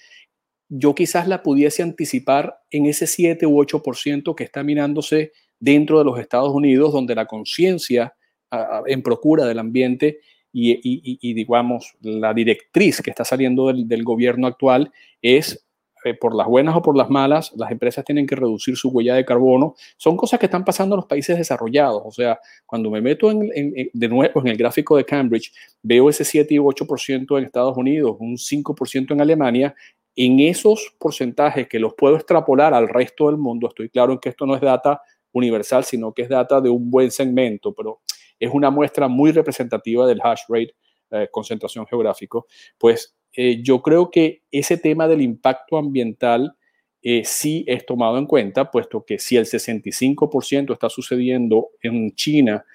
yo 0.74 0.96
quizás 0.96 1.28
la 1.28 1.44
pudiese 1.44 1.84
anticipar 1.84 2.62
en 2.72 2.86
ese 2.86 3.06
7 3.06 3.46
u 3.46 3.58
8% 3.58 4.34
que 4.36 4.46
está 4.46 4.64
minándose 4.64 5.34
dentro 5.62 6.00
de 6.00 6.06
los 6.06 6.20
Estados 6.20 6.54
Unidos, 6.54 6.92
donde 6.92 7.16
la 7.16 7.26
conciencia 7.26 8.14
en 8.86 9.02
procura 9.02 9.46
del 9.46 9.60
ambiente 9.60 10.20
y, 10.54 11.34
digamos, 11.34 11.94
la 12.02 12.34
directriz 12.34 13.02
que 13.02 13.10
está 13.10 13.24
saliendo 13.24 13.68
del, 13.72 14.04
gobierno 14.04 14.48
actual 14.48 14.92
es, 15.22 15.66
eh, 16.04 16.14
por 16.14 16.36
las 16.36 16.48
buenas 16.48 16.76
o 16.76 16.82
por 16.82 16.98
las 16.98 17.10
malas, 17.10 17.54
las 17.56 17.72
empresas 17.72 18.04
tienen 18.04 18.28
que 18.28 18.36
reducir 18.36 18.76
su 18.76 18.90
huella 18.90 19.16
de 19.16 19.24
carbono. 19.24 19.76
Son 19.96 20.18
cosas 20.18 20.40
que 20.40 20.48
están 20.48 20.66
pasando 20.66 20.96
en 20.96 20.98
los 20.98 21.06
países 21.06 21.38
desarrollados. 21.38 22.02
O 22.04 22.12
sea, 22.12 22.38
cuando 22.66 22.90
me 22.92 23.00
meto 23.00 23.30
de 23.30 24.08
nuevo 24.10 24.42
en 24.42 24.48
el 24.48 24.58
gráfico 24.58 24.98
de 24.98 25.06
Cambridge, 25.06 25.54
veo 25.82 26.10
ese 26.10 26.26
7 26.26 26.54
y 26.54 26.58
8% 26.58 27.38
en 27.38 27.46
Estados 27.46 27.78
Unidos, 27.78 28.18
un 28.20 28.36
5% 28.38 29.12
en 29.14 29.22
Alemania. 29.22 29.76
En 30.14 30.42
esos 30.42 30.94
porcentajes 31.00 31.70
que 31.70 31.80
los 31.80 31.94
puedo 31.94 32.18
extrapolar 32.18 32.74
al 32.74 32.90
resto 32.90 33.28
del 33.28 33.38
mundo, 33.38 33.70
estoy 33.70 33.88
claro 33.88 34.12
en 34.12 34.20
que 34.20 34.28
esto 34.28 34.46
no 34.46 34.56
es 34.56 34.62
data 34.62 35.02
universal, 35.34 35.84
sino 35.84 36.14
que 36.14 36.24
es 36.24 36.30
data 36.30 36.62
de 36.62 36.70
un 36.70 36.90
buen 36.90 37.12
segmento, 37.12 37.74
pero 37.74 38.02
es 38.40 38.50
una 38.52 38.70
muestra 38.70 39.08
muy 39.08 39.32
representativa 39.32 40.06
del 40.08 40.20
hash 40.22 40.42
rate, 40.50 40.76
eh, 41.12 41.28
concentración 41.32 41.86
geográfico, 41.86 42.48
pues 42.78 43.16
eh, 43.34 43.62
yo 43.62 43.82
creo 43.82 44.10
que 44.10 44.44
ese 44.52 44.78
tema 44.78 45.08
del 45.08 45.22
impacto 45.22 45.78
ambiental 45.78 46.56
eh, 47.02 47.24
sí 47.26 47.64
es 47.68 47.86
tomado 47.86 48.18
en 48.18 48.26
cuenta, 48.26 48.70
puesto 48.70 49.04
que 49.06 49.20
si 49.20 49.38
el 49.38 49.46
65% 49.46 50.74
está 50.74 50.90
sucediendo 50.90 51.70
en 51.82 52.14
China, 52.16 52.66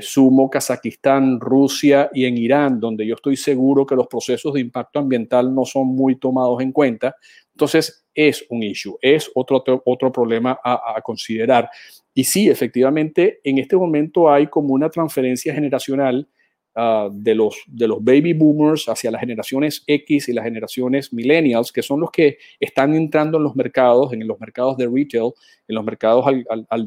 sumo 0.00 0.48
Kazajistán, 0.48 1.38
Rusia 1.38 2.08
y 2.14 2.24
en 2.24 2.38
Irán, 2.38 2.80
donde 2.80 3.06
yo 3.06 3.14
estoy 3.14 3.36
seguro 3.36 3.84
que 3.84 3.94
los 3.94 4.06
procesos 4.06 4.54
de 4.54 4.60
impacto 4.60 5.00
ambiental 5.00 5.54
no 5.54 5.66
son 5.66 5.88
muy 5.88 6.16
tomados 6.16 6.62
en 6.62 6.72
cuenta, 6.72 7.14
entonces, 7.60 7.99
es 8.14 8.44
un 8.48 8.62
issue, 8.62 8.96
es 9.00 9.30
otro, 9.34 9.62
otro 9.84 10.12
problema 10.12 10.58
a, 10.62 11.00
considerar. 11.02 11.70
Y 12.14 12.24
sí, 12.24 12.48
efectivamente, 12.48 13.40
en 13.44 13.58
este 13.58 13.76
momento 13.76 14.30
hay 14.30 14.48
como 14.48 14.74
una 14.74 14.90
transferencia 14.90 15.54
generacional 15.54 16.28
ah, 16.74 17.08
de, 17.12 17.34
los, 17.34 17.56
de 17.66 17.88
los 17.88 18.02
baby 18.02 18.32
boomers 18.32 18.88
hacia 18.88 19.10
las 19.10 19.20
generaciones 19.20 19.84
X 19.86 20.28
y 20.28 20.32
las 20.32 20.44
generaciones 20.44 21.12
millennials, 21.12 21.72
que 21.72 21.82
son 21.82 22.00
los 22.00 22.10
que 22.10 22.38
están 22.58 22.94
entrando 22.94 23.38
en 23.38 23.44
los 23.44 23.56
mercados, 23.56 24.12
en 24.12 24.26
los 24.26 24.40
mercados 24.40 24.76
de 24.76 24.86
retail, 24.86 25.32
en 25.68 25.74
los 25.74 25.84
mercados 25.84 26.26
al, 26.26 26.44
al, 26.50 26.66
al 26.68 26.86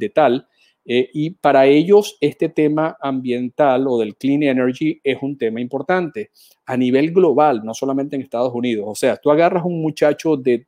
eh, 0.86 1.10
y 1.14 1.32
para 1.32 1.66
ellos 1.66 2.18
este 2.20 2.50
tema 2.50 2.98
ambiental 3.02 3.88
o 3.88 3.98
del 4.00 4.16
clean 4.16 4.44
energy 4.44 5.00
es 5.04 5.18
un 5.22 5.38
tema 5.38 5.62
importante 5.62 6.32
a 6.66 6.76
nivel 6.76 7.12
global, 7.12 7.62
no 7.64 7.74
solamente 7.74 8.16
en 8.16 8.22
Estados 8.22 8.54
Unidos. 8.54 8.86
O 8.88 8.96
sea, 8.96 9.18
tú 9.18 9.32
agarras 9.32 9.64
un 9.66 9.82
muchacho 9.82 10.36
de, 10.38 10.66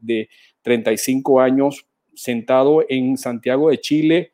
35 0.62 1.42
años 1.42 1.86
sentado 2.16 2.84
en 2.90 3.18
Santiago 3.18 3.70
de 3.70 3.80
Chile, 3.80 4.32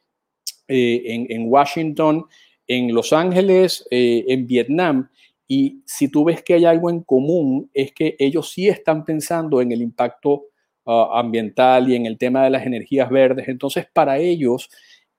eh, 0.67 1.27
en, 1.29 1.51
Washington, 1.51 2.25
en 2.67 2.93
Los 2.93 3.11
Ángeles, 3.11 3.85
eh, 3.91 4.23
en 4.29 4.47
Vietnam, 4.47 5.09
y 5.53 5.83
si 5.85 6.07
tú 6.07 6.23
ves 6.23 6.41
que 6.41 6.53
hay 6.53 6.63
algo 6.63 6.89
en 6.89 7.01
común, 7.01 7.69
es 7.73 7.91
que 7.91 8.15
ellos 8.17 8.53
sí 8.53 8.69
están 8.69 9.03
pensando 9.03 9.59
en 9.59 9.73
el 9.73 9.81
impacto 9.81 10.45
ah, 10.85 11.09
ambiental 11.15 11.89
y 11.89 11.95
en 11.97 12.05
el 12.05 12.17
tema 12.17 12.45
de 12.45 12.51
las 12.51 12.65
energías 12.65 13.09
verdes. 13.09 13.49
Entonces, 13.49 13.85
para 13.91 14.17
ellos, 14.17 14.69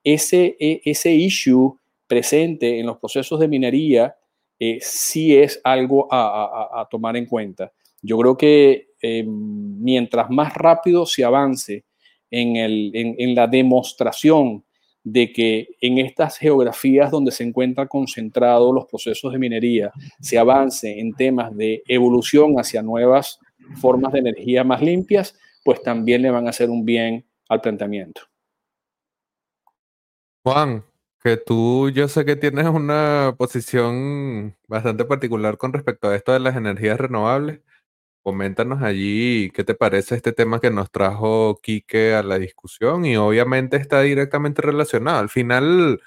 ese, 0.03 0.55
e, 0.59 0.81
ese 0.85 1.13
issue 1.13 1.77
presente 2.07 2.79
en 2.79 2.85
los 2.85 2.97
procesos 2.97 3.39
de 3.39 3.47
minería 3.47 4.15
eh, 4.59 4.77
sí 4.81 5.35
es 5.35 5.59
algo 5.63 6.07
a, 6.11 6.87
tomar 6.89 7.17
en 7.17 7.25
cuenta. 7.25 7.71
Yo 8.01 8.17
creo 8.17 8.37
que 8.37 8.89
eh, 9.01 9.23
mientras 9.25 10.29
más 10.29 10.53
rápido 10.53 11.05
se 11.05 11.23
avance 11.23 11.85
en, 12.29 12.55
el, 12.55 12.91
en, 12.93 13.35
la 13.35 13.47
demostración 13.47 14.63
de 15.03 15.31
que 15.33 15.67
en 15.81 15.97
estas 15.97 16.37
geografías 16.37 17.11
donde 17.11 17.31
se 17.31 17.43
encuentran 17.43 17.87
concentrados 17.87 18.73
los 18.73 18.85
procesos 18.85 19.33
de 19.33 19.39
minería 19.39 19.91
se 20.21 20.37
avance 20.37 20.99
en 20.99 21.13
temas 21.13 21.55
de 21.55 21.83
evolución 21.87 22.55
hacia 22.55 22.81
nuevas 22.81 23.39
formas 23.81 24.13
de 24.13 24.19
energía 24.19 24.63
más 24.63 24.81
limpias, 24.81 25.37
pues 25.63 25.81
también 25.81 26.21
le 26.21 26.31
van 26.31 26.47
a 26.47 26.51
hacer 26.51 26.69
un 26.69 26.85
bien 26.85 27.25
al 27.49 27.61
planteamiento. 27.61 28.32
Juan, 30.45 30.83
que 31.23 31.37
tú, 31.37 31.89
yo 31.89 32.09
sé 32.09 32.25
que 32.25 32.35
tienes 32.35 32.65
una 32.67 33.33
posición 33.37 34.57
bastante 34.67 35.05
particular 35.05 35.57
con 35.57 35.71
respecto 35.71 36.09
a 36.09 36.15
esto 36.17 36.33
de 36.33 36.39
las 36.41 36.57
energías 36.57 36.99
renovables. 36.99 37.61
Coméntanos 38.23 38.83
allí 38.83 39.51
qué 39.51 39.63
te 39.63 39.75
parece 39.75 40.15
este 40.15 40.33
tema 40.33 40.59
que 40.61 40.71
nos 40.71 40.91
trajo 40.91 41.59
Quique 41.63 42.15
a 42.15 42.23
la 42.23 42.39
discusión 42.39 43.05
y 43.05 43.17
obviamente 43.17 43.77
está 43.77 44.01
directamente 44.01 44.61
relacionado. 44.61 45.19
Al 45.19 45.29
final, 45.29 46.01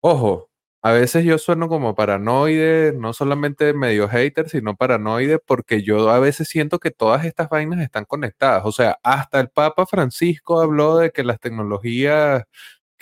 ojo, 0.00 0.50
a 0.82 0.92
veces 0.92 1.24
yo 1.24 1.38
sueno 1.38 1.68
como 1.68 1.94
paranoide, 1.94 2.92
no 2.94 3.12
solamente 3.14 3.74
medio 3.74 4.08
hater, 4.08 4.48
sino 4.50 4.76
paranoide 4.76 5.38
porque 5.38 5.82
yo 5.82 6.10
a 6.10 6.20
veces 6.20 6.48
siento 6.48 6.78
que 6.80 6.90
todas 6.92 7.24
estas 7.26 7.48
vainas 7.50 7.80
están 7.80 8.04
conectadas. 8.06 8.64
O 8.66 8.72
sea, 8.72 8.98
hasta 9.02 9.40
el 9.40 9.50
Papa 9.50 9.86
Francisco 9.86 10.60
habló 10.60 10.98
de 10.98 11.12
que 11.12 11.24
las 11.24 11.40
tecnologías 11.40 12.44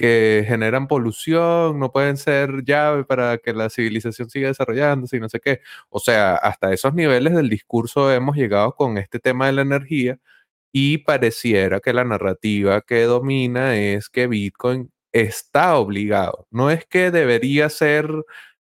que 0.00 0.46
generan 0.48 0.88
polución, 0.88 1.78
no 1.78 1.92
pueden 1.92 2.16
ser 2.16 2.64
llave 2.64 3.04
para 3.04 3.36
que 3.36 3.52
la 3.52 3.68
civilización 3.68 4.30
siga 4.30 4.48
desarrollándose 4.48 5.18
y 5.18 5.20
no 5.20 5.28
sé 5.28 5.40
qué. 5.40 5.60
O 5.90 6.00
sea, 6.00 6.36
hasta 6.36 6.72
esos 6.72 6.94
niveles 6.94 7.34
del 7.34 7.50
discurso 7.50 8.10
hemos 8.10 8.34
llegado 8.36 8.74
con 8.74 8.96
este 8.96 9.18
tema 9.20 9.46
de 9.46 9.52
la 9.52 9.60
energía 9.62 10.18
y 10.72 10.98
pareciera 10.98 11.80
que 11.80 11.92
la 11.92 12.04
narrativa 12.04 12.80
que 12.82 13.02
domina 13.02 13.76
es 13.76 14.08
que 14.08 14.26
Bitcoin 14.26 14.90
está 15.12 15.76
obligado. 15.76 16.46
No 16.50 16.70
es 16.70 16.86
que 16.86 17.10
debería 17.10 17.68
ser 17.68 18.08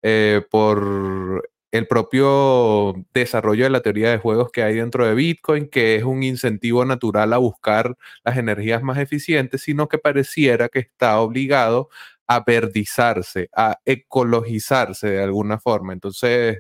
eh, 0.03 0.43
por 0.51 1.51
el 1.71 1.87
propio 1.87 2.95
desarrollo 3.13 3.65
de 3.65 3.71
la 3.71 3.83
teoría 3.83 4.11
de 4.11 4.19
juegos 4.19 4.51
que 4.51 4.63
hay 4.63 4.77
dentro 4.77 5.07
de 5.07 5.15
Bitcoin, 5.15 5.69
que 5.69 5.97
es 5.97 6.05
un 6.05 6.23
incentivo 6.23 6.85
natural 6.85 7.33
a 7.33 7.39
buscar 7.39 7.97
las 8.25 8.37
energías 8.39 8.83
más 8.83 8.99
eficientes, 8.99 9.63
sino 9.63 9.89
que 9.89 9.99
pareciera 9.99 10.69
que 10.69 10.81
está 10.81 11.21
obligado 11.21 11.89
a 12.27 12.41
verdizarse, 12.47 13.49
a 13.55 13.79
ecologizarse 13.85 15.09
de 15.09 15.23
alguna 15.23 15.59
forma. 15.59 15.93
Entonces, 15.93 16.59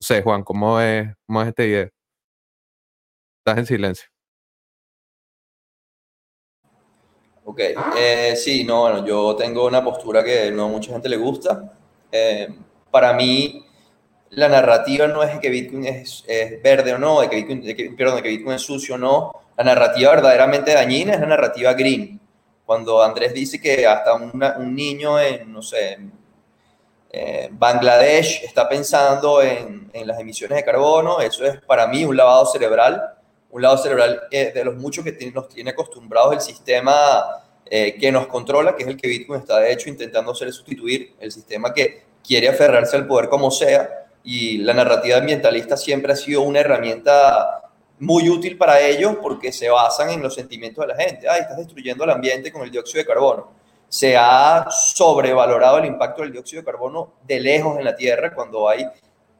no 0.00 0.06
sé, 0.06 0.22
Juan, 0.22 0.42
¿cómo 0.44 0.80
es, 0.80 1.08
cómo 1.26 1.42
es 1.42 1.48
esta 1.48 1.64
idea? 1.64 1.90
Estás 3.44 3.58
en 3.58 3.66
silencio. 3.66 4.08
Ok, 7.44 7.60
eh, 7.98 8.34
sí, 8.36 8.64
no, 8.64 8.82
bueno, 8.82 9.04
yo 9.06 9.34
tengo 9.34 9.66
una 9.66 9.82
postura 9.82 10.22
que 10.22 10.50
no 10.52 10.66
a 10.66 10.68
mucha 10.68 10.92
gente 10.92 11.08
le 11.08 11.16
gusta. 11.16 11.72
Eh, 12.12 12.48
para 12.90 13.12
mí, 13.12 13.66
la 14.30 14.48
narrativa 14.48 15.06
no 15.08 15.22
es 15.22 15.34
de 15.34 15.40
que 15.40 15.50
Bitcoin 15.50 15.86
es, 15.86 16.24
verde 16.62 16.94
o 16.94 16.98
no, 16.98 17.20
de 17.20 17.28
que, 17.28 17.36
Bitcoin, 17.36 17.62
que, 17.62 17.90
perdón, 17.96 18.16
de 18.16 18.22
que 18.22 18.28
Bitcoin 18.28 18.56
es 18.56 18.62
sucio 18.62 18.94
o 18.94 18.98
no. 18.98 19.32
La 19.56 19.64
narrativa 19.64 20.12
verdaderamente 20.12 20.72
dañina 20.72 21.14
es 21.14 21.20
la 21.20 21.26
narrativa 21.26 21.74
green. 21.74 22.20
Cuando 22.64 23.02
Andrés 23.02 23.34
dice 23.34 23.60
que 23.60 23.86
hasta 23.86 24.14
un 24.14 24.74
niño 24.74 25.18
en, 25.18 25.60
sé, 25.62 25.98
Bangladesh 27.50 28.44
está 28.44 28.68
pensando 28.68 29.42
en, 29.42 29.90
las 30.04 30.20
emisiones 30.20 30.56
de 30.56 30.64
carbono, 30.64 31.20
eso 31.20 31.44
es 31.44 31.60
para 31.62 31.88
mí 31.88 32.04
un 32.04 32.16
lavado 32.16 32.46
cerebral, 32.46 33.02
un 33.50 33.62
lavado 33.62 33.82
cerebral 33.82 34.20
eh, 34.30 34.52
de 34.54 34.64
los 34.64 34.76
muchos 34.76 35.04
que 35.04 35.32
nos 35.34 35.48
tiene 35.48 35.70
acostumbrados 35.70 36.34
el 36.34 36.40
sistema 36.40 37.42
eh, 37.66 37.96
que 37.98 38.12
nos 38.12 38.28
controla, 38.28 38.76
que 38.76 38.84
es 38.84 38.88
el 38.88 38.96
que 38.96 39.08
Bitcoin 39.08 39.40
está 39.40 39.58
de 39.58 39.72
hecho 39.72 39.88
intentando 39.88 40.30
hacer 40.30 40.52
sustituir, 40.52 41.14
el 41.18 41.32
sistema 41.32 41.74
que 41.74 42.04
quiere 42.24 42.48
aferrarse 42.48 42.96
al 42.96 43.08
poder 43.08 43.28
como 43.28 43.50
sea 43.50 43.99
y 44.22 44.58
la 44.58 44.74
narrativa 44.74 45.18
ambientalista 45.18 45.76
siempre 45.76 46.12
ha 46.12 46.16
sido 46.16 46.42
una 46.42 46.60
herramienta 46.60 47.62
muy 48.00 48.28
útil 48.28 48.56
para 48.56 48.80
ellos 48.80 49.16
porque 49.22 49.52
se 49.52 49.68
basan 49.68 50.10
en 50.10 50.22
los 50.22 50.34
sentimientos 50.34 50.86
de 50.86 50.94
la 50.94 51.00
gente. 51.00 51.28
Ay, 51.28 51.42
estás 51.42 51.58
destruyendo 51.58 52.04
el 52.04 52.10
ambiente 52.10 52.50
con 52.50 52.62
el 52.62 52.70
dióxido 52.70 53.02
de 53.02 53.06
carbono. 53.06 53.52
Se 53.88 54.16
ha 54.16 54.66
sobrevalorado 54.70 55.78
el 55.78 55.86
impacto 55.86 56.22
del 56.22 56.32
dióxido 56.32 56.62
de 56.62 56.66
carbono 56.66 57.14
de 57.26 57.40
lejos 57.40 57.78
en 57.78 57.84
la 57.84 57.94
Tierra 57.94 58.34
cuando 58.34 58.68
hay 58.68 58.86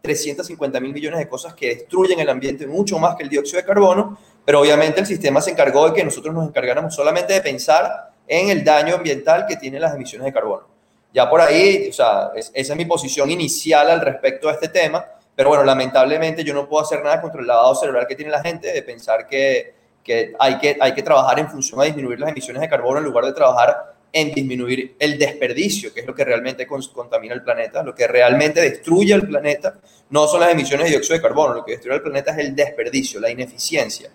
350 0.02 0.80
mil 0.80 0.92
millones 0.92 1.20
de 1.20 1.28
cosas 1.28 1.54
que 1.54 1.68
destruyen 1.68 2.20
el 2.20 2.28
ambiente 2.28 2.66
mucho 2.66 2.98
más 2.98 3.16
que 3.16 3.22
el 3.22 3.28
dióxido 3.28 3.60
de 3.60 3.66
carbono, 3.66 4.18
pero 4.44 4.60
obviamente 4.60 5.00
el 5.00 5.06
sistema 5.06 5.40
se 5.40 5.50
encargó 5.50 5.88
de 5.88 5.94
que 5.94 6.04
nosotros 6.04 6.34
nos 6.34 6.48
encargáramos 6.48 6.94
solamente 6.94 7.34
de 7.34 7.40
pensar 7.40 8.12
en 8.26 8.50
el 8.50 8.64
daño 8.64 8.96
ambiental 8.96 9.46
que 9.46 9.56
tienen 9.56 9.80
las 9.80 9.94
emisiones 9.94 10.26
de 10.26 10.32
carbono. 10.32 10.69
Ya 11.12 11.28
por 11.28 11.40
ahí, 11.40 11.88
o 11.90 11.92
sea, 11.92 12.30
esa 12.36 12.52
es 12.54 12.76
mi 12.76 12.84
posición 12.84 13.30
inicial 13.30 13.90
al 13.90 14.00
respecto 14.00 14.46
de 14.46 14.54
este 14.54 14.68
tema, 14.68 15.04
pero 15.34 15.48
bueno, 15.48 15.64
lamentablemente 15.64 16.44
yo 16.44 16.54
no 16.54 16.68
puedo 16.68 16.84
hacer 16.84 17.02
nada 17.02 17.20
contra 17.20 17.40
el 17.40 17.46
lavado 17.46 17.74
cerebral 17.74 18.06
que 18.06 18.14
tiene 18.14 18.30
la 18.30 18.42
gente 18.42 18.72
de 18.72 18.82
pensar 18.82 19.26
que, 19.26 19.74
que, 20.04 20.34
hay, 20.38 20.58
que 20.58 20.76
hay 20.80 20.94
que 20.94 21.02
trabajar 21.02 21.38
en 21.38 21.48
función 21.48 21.80
a 21.80 21.84
disminuir 21.84 22.20
las 22.20 22.30
emisiones 22.30 22.60
de 22.60 22.68
carbono 22.68 22.98
en 22.98 23.04
lugar 23.04 23.24
de 23.24 23.32
trabajar 23.32 23.94
en 24.12 24.32
disminuir 24.32 24.96
el 24.98 25.18
desperdicio, 25.18 25.92
que 25.92 26.00
es 26.00 26.06
lo 26.06 26.14
que 26.14 26.24
realmente 26.24 26.66
contamina 26.66 27.34
el 27.34 27.42
planeta, 27.42 27.82
lo 27.82 27.94
que 27.94 28.06
realmente 28.06 28.60
destruye 28.60 29.14
el 29.14 29.26
planeta, 29.26 29.78
no 30.10 30.26
son 30.26 30.40
las 30.40 30.50
emisiones 30.50 30.86
de 30.86 30.90
dióxido 30.90 31.16
de 31.16 31.22
carbono, 31.22 31.54
lo 31.54 31.64
que 31.64 31.72
destruye 31.72 31.96
el 31.96 32.02
planeta 32.02 32.32
es 32.32 32.38
el 32.38 32.54
desperdicio, 32.54 33.20
la 33.20 33.30
ineficiencia. 33.30 34.10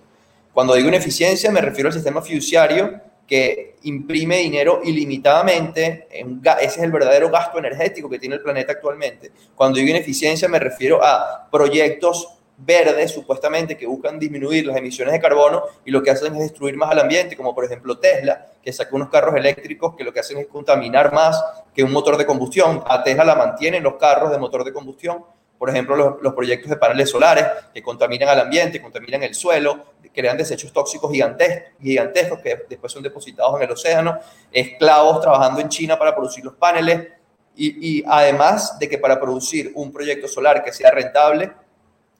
Cuando 0.54 0.76
digo 0.76 0.88
ineficiencia 0.88 1.52
me 1.52 1.62
refiero 1.62 1.90
al 1.90 1.94
sistema 1.94 2.22
fiduciario 2.22 3.02
que 3.28 3.76
imprime 3.84 4.38
dinero 4.38 4.82
ilimitadamente, 4.84 6.08
ese 6.12 6.66
es 6.66 6.78
el 6.78 6.92
verdadero 6.92 7.30
gasto 7.30 7.58
energético 7.58 8.10
que 8.10 8.20
tiene 8.20 8.36
el 8.36 8.42
planeta 8.42 8.74
actualmente. 8.74 9.32
Cuando 9.56 9.80
digo 9.80 9.90
ineficiencia 9.90 10.48
me 10.48 10.60
refiero 10.60 11.04
a 11.04 11.48
proyectos 11.52 12.36
verdes, 12.58 13.12
supuestamente, 13.12 13.76
que 13.76 13.86
buscan 13.86 14.20
disminuir 14.20 14.66
las 14.66 14.78
emisiones 14.78 15.14
de 15.14 15.20
carbono 15.20 15.64
y 15.84 15.92
lo 15.92 16.02
que 16.02 16.12
hacen 16.12 16.34
es 16.36 16.40
destruir 16.40 16.78
más 16.78 16.92
al 16.92 17.00
ambiente, 17.00 17.36
como 17.36 17.54
por 17.54 17.66
ejemplo 17.66 17.98
Tesla, 17.98 18.46
que 18.64 18.72
saca 18.72 18.96
unos 18.96 19.10
carros 19.10 19.36
eléctricos 19.36 19.96
que 19.96 20.04
lo 20.04 20.14
que 20.14 20.20
hacen 20.20 20.38
es 20.38 20.48
contaminar 20.48 21.14
más 21.14 21.44
que 21.74 21.84
un 21.84 21.92
motor 21.92 22.18
de 22.18 22.26
combustión. 22.26 22.84
A 22.88 23.04
Tesla 23.04 23.26
la 23.26 23.36
mantienen 23.36 23.84
los 23.84 23.96
carros 23.96 24.32
de 24.32 24.38
motor 24.38 24.64
de 24.64 24.72
combustión, 24.72 25.26
por 25.58 25.70
ejemplo, 25.70 25.96
los, 25.96 26.22
los 26.22 26.34
proyectos 26.34 26.70
de 26.70 26.78
paneles 26.78 27.10
solares 27.10 27.46
que 27.74 27.82
contaminan 27.82 28.30
al 28.30 28.42
ambiente, 28.42 28.82
contaminan 28.82 29.24
el 29.24 29.34
suelo, 29.34 29.95
crean 30.16 30.38
desechos 30.38 30.72
tóxicos 30.72 31.12
gigantescos 31.12 32.40
que 32.42 32.66
después 32.70 32.92
son 32.92 33.04
depositados 33.04 33.56
en 33.58 33.64
el 33.64 33.72
océano, 33.72 34.18
esclavos 34.52 35.22
trabajando 35.22 35.60
en 35.60 35.70
China 35.70 36.00
para 36.00 36.16
producir 36.16 36.44
los 36.44 36.56
paneles 36.56 37.10
y, 37.58 38.04
además 38.08 38.78
de 38.80 38.90
que 38.90 38.98
para 38.98 39.20
producir 39.20 39.72
un 39.76 39.92
proyecto 39.92 40.28
solar 40.28 40.64
que 40.64 40.74
sea 40.74 40.92
rentable, 40.92 41.52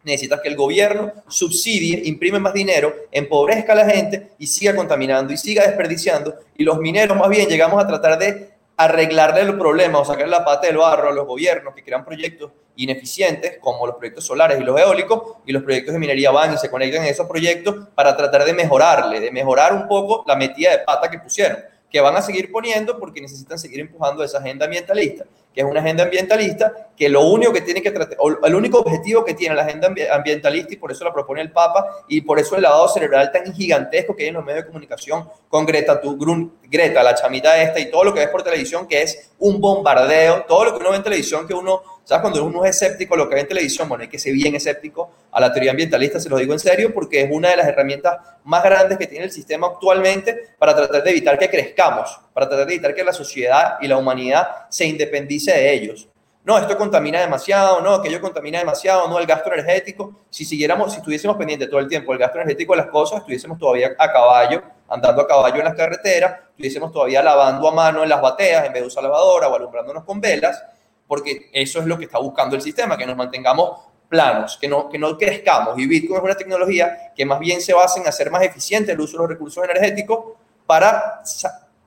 necesitas 0.04 0.40
que 0.40 0.48
el 0.48 0.56
gobierno 0.56 1.12
subsidie, 1.28 2.04
imprime 2.06 2.40
más 2.40 2.54
dinero, 2.54 2.94
empobrezca 3.12 3.74
a 3.74 3.76
la 3.76 3.90
gente 3.90 4.32
y 4.38 4.48
siga 4.48 4.76
contaminando 4.76 5.34
y 5.34 5.38
siga 5.38 5.66
desperdiciando. 5.66 6.36
Y 6.56 6.64
los 6.64 6.78
mineros 6.78 7.18
más 7.18 7.30
bien 7.30 7.50
llegamos 7.50 7.84
a 7.84 7.88
tratar 7.88 8.20
de 8.20 8.52
arreglarle 8.78 9.42
el 9.42 9.58
problema 9.58 10.00
o 10.00 10.06
sacarle 10.06 10.32
la 10.32 10.46
pata 10.46 10.68
del 10.68 10.78
barro 10.78 11.10
a 11.10 11.14
los 11.14 11.26
gobiernos 11.26 11.74
que 11.74 11.84
crean 11.84 12.06
proyectos 12.06 12.52
ineficientes, 12.78 13.58
como 13.60 13.86
los 13.88 13.96
proyectos 13.96 14.26
solares 14.26 14.60
y 14.60 14.64
los 14.64 14.80
eólicos, 14.80 15.38
y 15.46 15.52
los 15.52 15.64
proyectos 15.64 15.94
de 15.94 16.00
minería 16.00 16.32
van 16.32 16.54
y 16.54 16.58
se 16.58 16.70
conectan 16.70 17.04
en 17.04 17.10
esos 17.10 17.28
proyectos 17.28 17.88
para 17.96 18.16
tratar 18.16 18.46
de 18.46 18.54
mejorarle, 18.54 19.20
de 19.20 19.32
mejorar 19.32 19.74
un 19.74 19.88
poco 19.88 20.24
la 20.28 20.36
metida 20.36 20.72
de 20.72 20.80
pata 20.80 21.10
que 21.10 21.20
pusieron, 21.20 21.60
que 21.90 22.02
van 22.02 22.16
a 22.16 22.22
seguir 22.22 22.52
poniendo 22.52 23.00
porque 23.00 23.22
necesitan 23.22 23.58
seguir 23.58 23.80
empujando 23.80 24.24
esa 24.24 24.40
agenda 24.40 24.66
ambientalista 24.66 25.26
que 25.56 25.62
es 25.62 25.68
una 25.68 25.80
agenda 25.80 26.04
ambientalista, 26.04 26.90
que 26.98 27.08
lo 27.08 27.22
único 27.22 27.54
que 27.54 27.62
tiene 27.62 27.82
que 27.82 27.90
tratar, 27.90 28.18
o 28.20 28.46
el 28.46 28.56
único 28.56 28.80
objetivo 28.80 29.24
que 29.24 29.34
tiene 29.34 29.56
la 29.56 29.64
agenda 29.64 29.90
ambientalista, 30.12 30.74
y 30.74 30.76
por 30.76 30.92
eso 30.92 31.06
la 31.06 31.14
propone 31.14 31.42
el 31.42 31.52
Papa, 31.52 32.04
y 32.10 32.20
por 32.20 32.38
eso 32.38 32.58
el 32.58 32.64
lavado 32.64 32.90
cerebral 32.90 33.32
tan 33.32 33.54
gigantesco 33.54 34.14
que 34.14 34.24
hay 34.24 34.30
en 34.30 34.36
los 34.36 34.44
medios 34.44 34.64
de 34.64 34.68
comunicación 34.68 35.30
con 35.48 35.66
Greta 35.66 36.02
Thunberg, 36.02 36.50
Greta, 36.64 37.02
la 37.02 37.16
chamita 37.16 37.60
esta, 37.62 37.80
y 37.80 37.90
todo 37.90 38.04
lo 38.04 38.14
que 38.14 38.20
ves 38.20 38.30
por 38.30 38.44
televisión, 38.44 38.86
que 38.86 39.02
es 39.02 39.32
un 39.40 39.62
bombardeo, 39.62 40.44
todo 40.46 40.66
lo 40.66 40.74
que 40.74 40.80
uno 40.80 40.90
ve 40.90 40.98
en 40.98 41.04
televisión, 41.04 41.48
que 41.48 41.54
uno 41.54 41.82
¿Sabes? 42.06 42.22
Cuando 42.22 42.46
uno 42.46 42.64
es 42.64 42.80
escéptico 42.80 43.16
lo 43.16 43.28
que 43.28 43.34
ve 43.34 43.42
en 43.42 43.48
televisión, 43.48 43.90
bueno, 43.90 44.04
hay 44.04 44.08
que 44.08 44.20
ser 44.20 44.32
bien 44.34 44.54
escéptico 44.54 45.10
a 45.32 45.42
la 45.42 45.52
teoría 45.52 45.72
ambientalista, 45.72 46.20
se 46.20 46.30
lo 46.30 46.38
digo 46.38 46.54
en 46.54 46.60
serio, 46.60 46.94
porque 46.94 47.22
es 47.22 47.30
una 47.32 47.50
de 47.50 47.58
las 47.58 47.68
herramientas 47.68 48.18
más 48.44 48.64
grandes 48.64 49.00
que 49.00 49.08
tiene 49.08 49.26
el 49.26 49.32
sistema 49.32 49.68
actualmente 49.68 50.54
para 50.60 50.76
tratar 50.76 51.04
de 51.04 51.10
evitar 51.10 51.40
que 51.40 51.50
crezcamos, 51.50 52.22
para 52.32 52.48
tratar 52.48 52.68
de 52.68 52.74
evitar 52.74 52.94
que 52.94 53.04
la 53.04 53.12
sociedad 53.12 53.78
y 53.82 53.88
la 53.88 53.98
humanidad 53.98 54.48
se 54.70 54.86
independice 54.86 55.52
de 55.52 55.74
ellos. 55.74 56.08
No, 56.44 56.60
esto 56.60 56.78
contamina 56.78 57.20
demasiado, 57.20 57.82
no, 57.82 57.96
aquello 57.96 58.22
contamina 58.22 58.60
demasiado, 58.60 59.08
no, 59.08 59.18
el 59.18 59.26
gasto 59.26 59.52
energético. 59.52 60.26
Si 60.30 60.46
siguiéramos, 60.46 60.92
si 60.92 61.00
estuviésemos 61.00 61.38
pendientes 61.38 61.68
todo 61.72 61.80
el 61.80 61.88
tiempo 61.88 62.12
del 62.12 62.20
gasto 62.20 62.38
energético 62.38 62.74
de 62.74 62.84
las 62.84 62.88
cosas, 62.92 63.22
estuviésemos 63.22 63.58
todavía 63.58 63.96
a 63.98 64.12
caballo, 64.12 64.62
andando 64.88 65.24
a 65.24 65.28
caballo 65.28 65.56
en 65.56 65.66
las 65.66 65.74
carreteras, 65.74 66.42
estuviésemos 66.52 66.92
todavía 66.92 67.24
lavando 67.24 67.68
a 67.68 67.72
mano 67.72 68.04
en 68.04 68.10
las 68.10 68.22
bateas 68.22 68.64
en 68.68 68.74
vez 68.74 68.84
de 68.84 68.88
usar 68.90 69.02
lavadora 69.02 69.48
o 69.48 69.56
alumbrándonos 69.56 70.04
con 70.04 70.22
velas 70.22 70.64
porque 71.08 71.50
eso 71.54 71.80
es 71.80 71.86
lo 71.86 71.98
que 71.98 72.06
está 72.06 72.20
buscando 72.20 72.56
el 72.56 72.62
sistema, 72.62 72.98
que 72.98 73.06
nos 73.06 73.16
mantengamos 73.16 73.80
planos, 74.08 74.58
que 74.60 74.68
no, 74.68 74.90
que 74.90 74.98
no 74.98 75.18
crezcamos. 75.18 75.78
Y 75.78 75.88
Bitcoin 75.88 76.18
es 76.18 76.24
una 76.24 76.36
tecnología 76.36 77.12
que 77.16 77.26
más 77.26 77.40
bien 77.40 77.62
se 77.62 77.74
basa 77.74 78.00
en 78.00 78.08
hacer 78.08 78.32
más 78.32 78.44
eficiente 78.44 78.92
el 78.92 79.00
uso 79.00 79.14
de 79.14 79.20
los 79.20 79.30
recursos 79.30 79.64
energéticos 79.64 80.34
para 80.66 81.22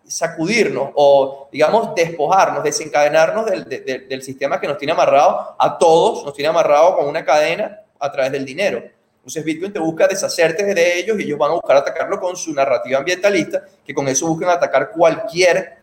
sacudirnos 0.06 0.90
o, 0.94 1.48
digamos, 1.52 1.94
despojarnos, 1.94 2.62
desencadenarnos 2.62 3.46
del, 3.46 3.64
del, 4.08 4.22
sistema 4.22 4.60
que 4.60 4.66
nos 4.66 4.78
tiene 4.78 4.92
amarrado 4.92 5.56
a 5.58 5.76
todos, 5.78 6.24
nos 6.24 6.34
tiene 6.34 6.48
amarrado 6.48 6.96
con 6.96 7.06
una 7.06 7.24
cadena 7.24 7.80
a 7.98 8.10
través 8.10 8.32
del 8.32 8.44
dinero. 8.44 8.82
Entonces 9.28 9.44
Bitcoin 9.44 9.72
te 9.72 9.78
busca 9.78 10.06
deshacerte 10.06 10.64
de 10.64 10.98
ellos 10.98 11.18
y 11.18 11.24
ellos 11.24 11.38
van 11.38 11.50
a 11.50 11.54
buscar 11.54 11.76
atacarlo 11.76 12.18
con 12.18 12.36
su 12.36 12.54
narrativa 12.54 12.98
ambientalista, 12.98 13.62
que 13.84 13.92
con 13.92 14.08
eso 14.08 14.26
buscan 14.26 14.50
atacar 14.50 14.90
cualquier... 14.90 15.76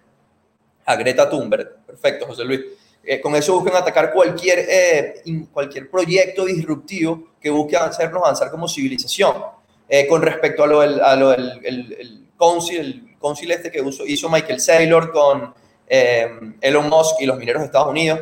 A 0.88 0.96
Greta 0.96 1.28
Thunberg. 1.28 1.78
Perfecto, 1.84 2.28
José 2.28 2.44
Luis. 2.44 2.62
Eh, 3.06 3.22
con 3.22 3.36
eso 3.36 3.54
buscan 3.54 3.76
atacar 3.76 4.12
cualquier, 4.12 4.66
eh, 4.68 5.22
cualquier 5.52 5.90
proyecto 5.90 6.46
disruptivo 6.46 7.36
que 7.40 7.52
busque 7.52 7.78
hacernos 7.78 8.24
avanzar 8.24 8.50
como 8.50 8.68
civilización. 8.68 9.36
Eh, 9.88 10.08
con 10.08 10.24
respecto 10.24 10.64
a 10.64 10.68
lo 10.68 10.82
del, 10.82 11.00
a 11.00 11.16
lo 11.16 11.30
del 11.30 11.60
el, 11.64 12.28
council, 12.38 12.80
el 12.80 13.52
este 13.52 13.72
que 13.72 13.84
hizo 14.08 14.30
Michael 14.30 14.60
Saylor 14.60 15.12
con 15.12 15.54
Elon 15.88 16.90
Musk 16.90 17.22
y 17.22 17.28
los 17.28 17.38
mineros 17.38 17.62
de 17.62 17.68
Estados 17.68 17.90
Unidos, 17.90 18.20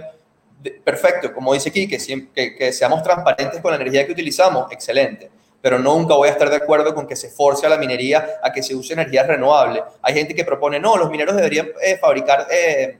perfecto, 0.84 1.34
como 1.34 1.54
dice 1.54 1.70
aquí, 1.70 1.88
que, 1.88 1.98
que, 2.34 2.74
seamos 2.74 3.02
transparentes 3.02 3.62
con 3.62 3.72
la 3.72 3.78
energía 3.78 4.06
que 4.06 4.12
utilizamos, 4.12 4.72
excelente. 4.72 5.32
Pero 5.62 5.80
nunca 5.80 6.16
voy 6.16 6.28
a 6.28 6.32
estar 6.32 6.50
de 6.50 6.58
acuerdo 6.58 6.94
con 6.94 7.08
que 7.08 7.16
se 7.16 7.30
force 7.30 7.66
a 7.66 7.70
la 7.70 7.78
minería 7.78 8.40
a 8.44 8.52
que 8.52 8.62
se 8.62 8.76
use 8.76 8.92
energía 8.92 9.24
renovable. 9.24 9.82
Hay 10.02 10.14
gente 10.14 10.36
que 10.36 10.44
propone, 10.44 10.80
no, 10.80 10.98
los 10.98 11.10
mineros 11.10 11.38
deberían 11.38 11.70
eh, 11.82 11.98
fabricar 11.98 12.48
eh, 12.52 12.98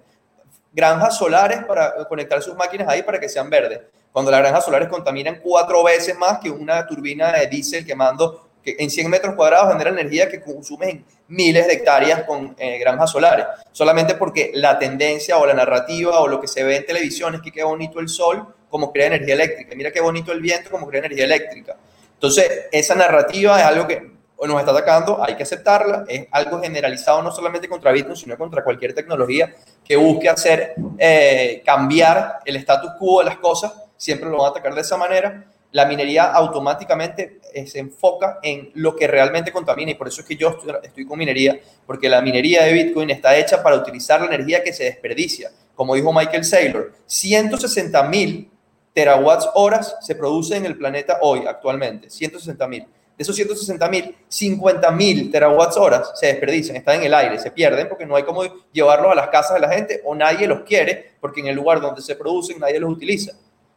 granjas 0.74 1.18
solares 1.18 1.64
para 1.66 2.06
conectar 2.08 2.42
sus 2.42 2.56
máquinas 2.56 2.88
ahí 2.90 3.04
para 3.04 3.20
que 3.20 3.30
sean 3.30 3.50
verdes. 3.50 3.80
Cuando 4.12 4.32
las 4.32 4.42
granjas 4.42 4.66
solares 4.66 4.90
contaminan 4.90 5.40
cuatro 5.42 5.84
veces 5.84 6.18
más 6.18 6.40
que 6.40 6.50
una 6.50 6.86
turbina 6.86 7.32
de 7.32 7.48
diésel 7.48 7.86
quemando 7.86 8.50
que 8.64 8.76
en 8.80 8.90
100 8.90 9.10
metros 9.10 9.36
cuadrados 9.36 9.72
genera 9.74 9.90
energía 9.90 10.30
que 10.30 10.42
consume 10.42 10.90
en 10.90 11.06
miles 11.28 11.68
de 11.68 11.74
hectáreas 11.74 12.24
con 12.24 12.56
eh, 12.58 12.78
granjas 12.80 13.12
solares, 13.12 13.46
solamente 13.72 14.16
porque 14.16 14.52
la 14.54 14.80
tendencia 14.80 15.38
o 15.38 15.46
la 15.46 15.54
narrativa 15.54 16.20
o 16.22 16.28
lo 16.28 16.40
que 16.40 16.48
se 16.48 16.64
ve 16.64 16.78
en 16.78 16.86
televisión 16.86 17.36
es 17.36 17.42
que 17.42 17.52
qué 17.52 17.64
bonito 17.64 18.00
el 18.00 18.08
sol 18.08 18.48
como 18.70 18.92
crea 18.92 19.08
energía 19.08 19.34
eléctrica, 19.34 19.76
mira 19.76 19.92
qué 19.92 20.00
bonito 20.00 20.32
el 20.32 20.42
viento 20.42 20.72
como 20.72 20.88
crea 20.88 21.00
energía 21.00 21.26
eléctrica. 21.26 21.76
Entonces, 22.14 22.68
esa 22.72 22.96
narrativa 22.96 23.60
es 23.60 23.66
algo 23.66 23.86
que 23.86 24.13
nos 24.42 24.60
está 24.60 24.72
atacando, 24.72 25.24
hay 25.24 25.36
que 25.36 25.44
aceptarla, 25.44 26.06
es 26.08 26.28
algo 26.32 26.62
generalizado 26.62 27.22
no 27.22 27.32
solamente 27.32 27.70
contra 27.70 27.92
Bitcoin, 27.92 28.16
sino 28.16 28.38
contra 28.38 28.64
cualquier 28.64 28.94
tecnología 28.94 29.54
que 29.84 29.96
busque 29.96 30.28
hacer 30.28 30.74
eh, 30.98 31.62
cambiar 31.66 32.40
el 32.46 32.58
status 32.58 32.92
quo 33.00 33.20
de 33.20 33.26
las 33.26 33.38
cosas, 33.38 33.74
siempre 33.96 34.30
lo 34.30 34.38
van 34.38 34.48
a 34.48 34.50
atacar 34.50 34.76
de 34.76 34.82
esa 34.82 34.98
manera 34.98 35.46
la 35.74 35.86
minería 35.86 36.26
automáticamente 36.26 37.42
eh, 37.52 37.68
se 37.68 37.80
enfoca 37.80 38.40
en 38.42 38.70
lo 38.76 38.96
que 38.96 39.08
realmente 39.08 39.52
contamina 39.52 39.92
y 39.92 39.96
por 39.96 40.08
eso 40.08 40.22
es 40.22 40.28
que 40.28 40.36
yo 40.36 40.56
estoy, 40.84 41.06
con 41.06 41.18
minería, 41.18 41.60
porque 41.86 42.08
la 42.08 42.22
minería 42.22 42.64
de 42.64 42.74
Bitcoin 42.74 43.10
está 43.10 43.36
hecha 43.36 43.62
para 43.62 43.76
utilizar 43.76 44.22
la 44.22 44.28
energía 44.28 44.64
que 44.64 44.72
se 44.72 44.84
desperdicia. 44.84 45.52
Como 45.76 45.96
dijo 45.96 46.14
Michael 46.14 46.46
Saylor, 46.46 46.94
160 47.08 48.04
mil 48.04 48.52
terawatts 48.94 49.50
horas 49.56 49.98
se 50.02 50.14
producen 50.14 50.60
en 50.60 50.68
el 50.68 50.78
planeta 50.78 51.18
hoy 51.22 51.46
actualmente, 51.48 52.12
160 52.12 52.68
mil. 52.68 52.86
Esos 53.24 53.38
160 53.38 53.88
mil, 53.88 54.16
50 54.28 54.92
mil 54.92 55.32
terawatts 55.32 55.78
horas 55.78 56.12
se 56.16 56.28
desperdician, 56.28 56.76
están 56.76 56.98
en 56.98 57.04
el 57.04 57.14
aire, 57.14 57.40
se 57.40 57.52
pierden 57.52 57.88
porque 57.88 58.06
no 58.06 58.18
hay 58.18 58.24
cómo 58.24 58.44
llevarlos 58.74 59.14
a 59.14 59.16
las 59.16 59.30
casas 59.30 59.54
de 59.54 59.62
la 59.62 59.70
gente 59.70 60.02
o 60.04 60.14
nadie 60.14 60.46
los 60.46 60.64
quiere 60.64 61.14
porque 61.22 61.40
en 61.40 61.48
el 61.48 61.56
lugar 61.56 61.80
donde 61.80 62.02
se 62.02 62.18
producen 62.18 62.60
nadie 62.60 62.82
los 62.82 62.92
utiliza. 62.92 63.32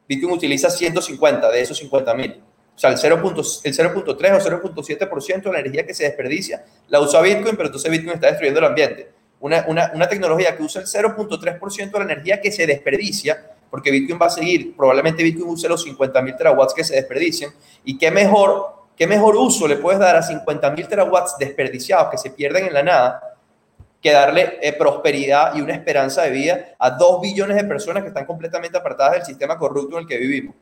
Bitcoin 0.08 0.32
utiliza 0.32 0.68
150 0.68 1.48
de 1.48 1.60
esos 1.60 1.78
50 1.78 2.14
mil. 2.14 2.42
O 2.74 2.78
sea, 2.78 2.90
el 2.90 2.96
0.3 2.96 3.22
o 3.22 4.16
0.7% 4.16 5.42
de 5.42 5.52
la 5.52 5.60
energía 5.60 5.86
que 5.86 5.94
se 5.94 6.02
desperdicia 6.02 6.64
la 6.88 7.00
usa 7.00 7.22
Bitcoin, 7.22 7.54
pero 7.54 7.66
entonces 7.66 7.88
Bitcoin 7.88 8.14
está 8.14 8.26
destruyendo 8.26 8.58
el 8.58 8.66
ambiente. 8.66 9.12
Una, 9.38 9.64
una, 9.68 9.92
una 9.94 10.08
tecnología 10.08 10.56
que 10.56 10.64
usa 10.64 10.82
el 10.82 10.88
0.3% 10.88 11.90
de 11.92 11.98
la 11.98 12.04
energía 12.04 12.40
que 12.40 12.50
se 12.50 12.66
desperdicia, 12.66 13.52
porque 13.70 13.92
Bitcoin 13.92 14.18
va 14.20 14.26
a 14.26 14.30
seguir, 14.30 14.76
probablemente 14.76 15.22
Bitcoin 15.22 15.50
use 15.50 15.68
los 15.68 15.86
50.000 15.86 16.36
terawatts 16.36 16.74
que 16.74 16.82
se 16.82 16.96
desperdician, 16.96 17.52
y 17.84 17.96
qué 17.96 18.10
mejor, 18.10 18.85
qué 18.96 19.06
mejor 19.06 19.36
uso 19.36 19.68
le 19.68 19.76
puedes 19.76 20.00
dar 20.00 20.16
a 20.16 20.22
50.000 20.22 20.88
terawatts 20.88 21.36
desperdiciados 21.38 22.10
que 22.10 22.18
se 22.18 22.30
pierden 22.30 22.66
en 22.66 22.74
la 22.74 22.82
nada 22.82 23.36
que 24.00 24.12
darle 24.12 24.58
eh, 24.62 24.72
prosperidad 24.72 25.54
y 25.56 25.60
una 25.60 25.74
esperanza 25.74 26.22
de 26.22 26.30
vida 26.30 26.74
a 26.78 26.90
dos 26.90 27.20
billones 27.20 27.56
de 27.56 27.64
personas 27.64 28.02
que 28.02 28.08
están 28.08 28.24
completamente 28.24 28.78
apartadas 28.78 29.14
del 29.14 29.24
sistema 29.24 29.58
corrupto 29.58 29.96
en 29.96 30.02
el 30.02 30.08
que 30.08 30.18
vivimos. 30.18 30.54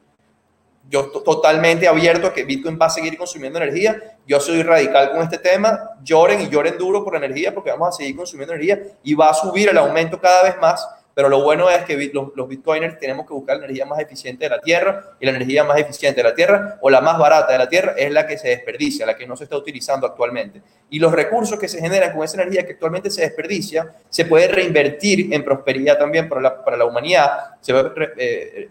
Yo 0.89 1.11
totalmente 1.11 1.89
abierto 1.89 2.27
a 2.27 2.33
que 2.33 2.45
Bitcoin 2.45 2.79
va 2.81 2.87
a 2.87 2.91
seguir 2.91 3.17
consumiendo 3.17 3.59
energía. 3.59 4.17
Yo 4.27 4.39
soy 4.39 4.63
radical 4.63 5.13
con 5.13 5.23
este 5.23 5.39
tema. 5.39 5.91
Lloren 6.03 6.43
y 6.43 6.49
lloren 6.49 6.77
duro 6.77 7.03
por 7.03 7.17
energía 7.17 7.55
porque 7.55 7.71
vamos 7.71 7.89
a 7.89 7.93
seguir 7.93 8.17
consumiendo 8.17 8.55
energía 8.55 8.81
y 9.03 9.15
va 9.15 9.31
a 9.31 9.35
subir 9.35 9.71
el 9.71 9.79
aumento 9.79 10.21
cada 10.21 10.43
vez 10.43 10.59
más 10.59 10.87
pero 11.15 11.29
lo 11.29 11.43
bueno 11.43 11.71
es 11.71 11.85
que 11.85 12.11
los, 12.13 12.49
bitcoiners 12.49 12.99
tenemos 12.99 13.27
que 13.27 13.33
buscar 13.33 13.57
la 13.57 13.65
energía 13.65 13.87
más 13.87 14.01
eficiente 14.01 14.45
de 14.45 14.51
la 14.51 14.61
Tierra 14.61 15.17
y 15.21 15.25
la 15.25 15.31
energía 15.31 15.63
más 15.63 15.79
eficiente 15.79 16.23
de 16.23 16.29
la 16.29 16.35
Tierra 16.35 16.79
o 16.81 16.91
la 16.91 17.01
más 17.01 17.19
barata 17.19 17.53
de 17.53 17.59
la 17.59 17.69
Tierra 17.69 17.95
es 17.97 18.11
la 18.11 18.27
que 18.27 18.37
se 18.37 18.49
desperdicia, 18.49 19.07
la 19.07 19.17
que 19.17 19.27
no 19.27 19.37
se 19.37 19.45
está 19.45 19.57
utilizando 19.57 20.07
actualmente. 20.07 20.61
Y 20.91 20.99
los 20.99 21.13
recursos 21.13 21.59
que 21.59 21.69
se 21.69 21.81
generan 21.81 22.13
con 22.13 22.25
esa 22.25 22.41
energía 22.41 22.67
que 22.67 22.73
actualmente 22.73 23.11
se 23.11 23.23
desperdicia 23.23 23.95
se 24.11 24.25
puede 24.25 24.49
reinvertir 24.49 25.33
en 25.33 25.45
prosperidad 25.45 25.99
también 25.99 26.29
para 26.29 26.41
la, 26.41 26.65
para 26.65 26.77
la 26.77 26.85
humanidad, 26.85 27.31
se 27.61 27.73
puede 27.73 28.13
eh, 28.17 28.69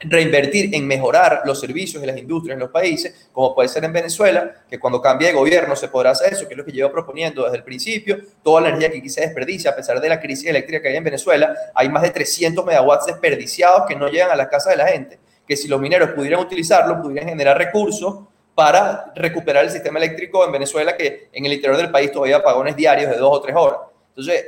reinvertir 0.00 0.74
en 0.74 0.86
mejorar 0.86 1.42
los 1.44 1.60
servicios 1.60 2.00
de 2.00 2.06
las 2.06 2.16
industrias 2.16 2.54
en 2.54 2.60
los 2.60 2.70
países, 2.70 3.28
como 3.32 3.54
puede 3.54 3.68
ser 3.68 3.84
en 3.84 3.92
Venezuela, 3.92 4.64
que 4.68 4.78
cuando 4.78 5.02
cambie 5.02 5.28
de 5.28 5.34
gobierno 5.34 5.74
se 5.74 5.88
podrá 5.88 6.10
hacer 6.10 6.32
eso, 6.32 6.46
que 6.46 6.54
es 6.54 6.58
lo 6.58 6.64
que 6.64 6.70
llevo 6.70 6.92
proponiendo 6.92 7.42
desde 7.44 7.58
el 7.58 7.64
principio, 7.64 8.18
toda 8.42 8.60
la 8.60 8.68
energía 8.68 8.92
que 8.92 8.98
aquí 8.98 9.08
se 9.08 9.22
desperdicia, 9.22 9.72
a 9.72 9.76
pesar 9.76 10.00
de 10.00 10.08
la 10.08 10.20
crisis 10.20 10.46
eléctrica 10.46 10.80
que 10.80 10.88
hay 10.88 10.96
en 10.96 11.04
Venezuela, 11.04 11.54
hay 11.74 11.88
más 11.88 12.02
de 12.02 12.10
300 12.10 12.64
megawatts 12.64 13.06
desperdiciados 13.06 13.82
que 13.88 13.96
no 13.96 14.08
llegan 14.08 14.30
a 14.30 14.36
la 14.36 14.48
casa 14.48 14.70
de 14.70 14.76
la 14.76 14.86
gente, 14.86 15.18
que 15.46 15.56
si 15.56 15.66
los 15.66 15.80
mineros 15.80 16.10
pudieran 16.10 16.40
utilizarlo, 16.40 17.02
pudieran 17.02 17.28
generar 17.28 17.58
recursos 17.58 18.20
para 18.54 19.12
recuperar 19.14 19.64
el 19.64 19.70
sistema 19.70 19.98
eléctrico 19.98 20.44
en 20.44 20.52
Venezuela, 20.52 20.96
que 20.96 21.28
en 21.32 21.44
el 21.44 21.52
interior 21.52 21.76
del 21.76 21.90
país 21.90 22.12
todavía 22.12 22.36
apagones 22.36 22.76
diarios 22.76 23.10
de 23.10 23.16
dos 23.16 23.30
o 23.32 23.40
tres 23.40 23.56
horas. 23.56 23.80
Entonces, 24.10 24.44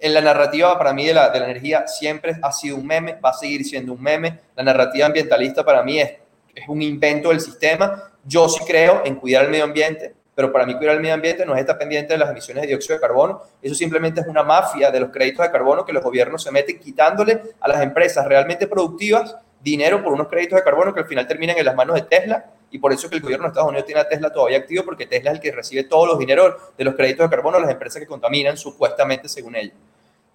en 0.00 0.14
la 0.14 0.20
narrativa 0.20 0.76
para 0.78 0.92
mí 0.92 1.06
de 1.06 1.14
la, 1.14 1.30
de 1.30 1.40
la, 1.40 1.46
energía 1.46 1.86
siempre 1.86 2.36
ha 2.42 2.52
sido 2.52 2.76
un 2.76 2.86
meme, 2.86 3.18
va 3.24 3.30
a 3.30 3.34
seguir 3.34 3.64
siendo 3.64 3.92
un 3.92 4.02
meme. 4.02 4.40
La 4.54 4.62
narrativa 4.62 5.06
ambientalista 5.06 5.64
para 5.64 5.82
mí 5.82 6.00
es, 6.00 6.12
es 6.54 6.68
un 6.68 6.82
invento 6.82 7.30
del 7.30 7.40
sistema. 7.40 8.10
Yo 8.24 8.48
sí 8.48 8.64
creo 8.66 9.02
en 9.04 9.16
cuidar 9.16 9.44
el 9.44 9.50
medio 9.50 9.64
ambiente, 9.64 10.14
pero 10.34 10.52
para 10.52 10.66
mí 10.66 10.74
cuidar 10.76 10.96
el 10.96 11.00
medio 11.00 11.14
ambiente 11.14 11.46
no 11.46 11.54
es 11.54 11.60
estar 11.60 11.78
pendiente 11.78 12.12
de 12.12 12.18
las 12.18 12.30
emisiones 12.30 12.62
de 12.62 12.68
dióxido 12.68 12.96
de 12.96 13.00
carbono. 13.00 13.42
Eso 13.62 13.74
simplemente 13.74 14.20
es 14.20 14.26
una 14.26 14.42
mafia 14.42 14.90
de 14.90 15.00
los 15.00 15.10
créditos 15.10 15.44
de 15.44 15.50
carbono 15.50 15.84
que 15.84 15.92
los 15.92 16.02
gobiernos 16.02 16.42
se 16.42 16.50
meten 16.50 16.78
quitándole 16.78 17.40
a 17.60 17.68
las 17.68 17.80
empresas 17.82 18.26
realmente 18.26 18.66
productivas 18.66 19.36
dinero 19.60 20.02
por 20.02 20.12
unos 20.12 20.28
créditos 20.28 20.56
de 20.56 20.62
carbono 20.62 20.94
que 20.94 21.00
al 21.00 21.06
final 21.06 21.26
terminan 21.26 21.56
en 21.58 21.64
las 21.64 21.74
manos 21.74 21.96
de 21.96 22.02
Tesla 22.02 22.44
y 22.70 22.78
por 22.78 22.92
eso 22.92 23.08
que 23.08 23.16
el 23.16 23.22
gobierno 23.22 23.44
de 23.44 23.48
Estados 23.48 23.68
Unidos 23.68 23.86
tiene 23.86 24.00
a 24.00 24.08
Tesla 24.08 24.30
todavía 24.30 24.58
activo 24.58 24.84
porque 24.84 25.06
Tesla 25.06 25.30
es 25.30 25.36
el 25.36 25.42
que 25.42 25.50
recibe 25.50 25.84
todos 25.84 26.06
los 26.06 26.18
dineros 26.18 26.54
de 26.76 26.84
los 26.84 26.94
créditos 26.94 27.28
de 27.28 27.34
carbono 27.34 27.56
a 27.56 27.60
las 27.60 27.70
empresas 27.70 28.00
que 28.00 28.06
contaminan 28.06 28.56
supuestamente 28.56 29.28
según 29.28 29.56
ellos. 29.56 29.74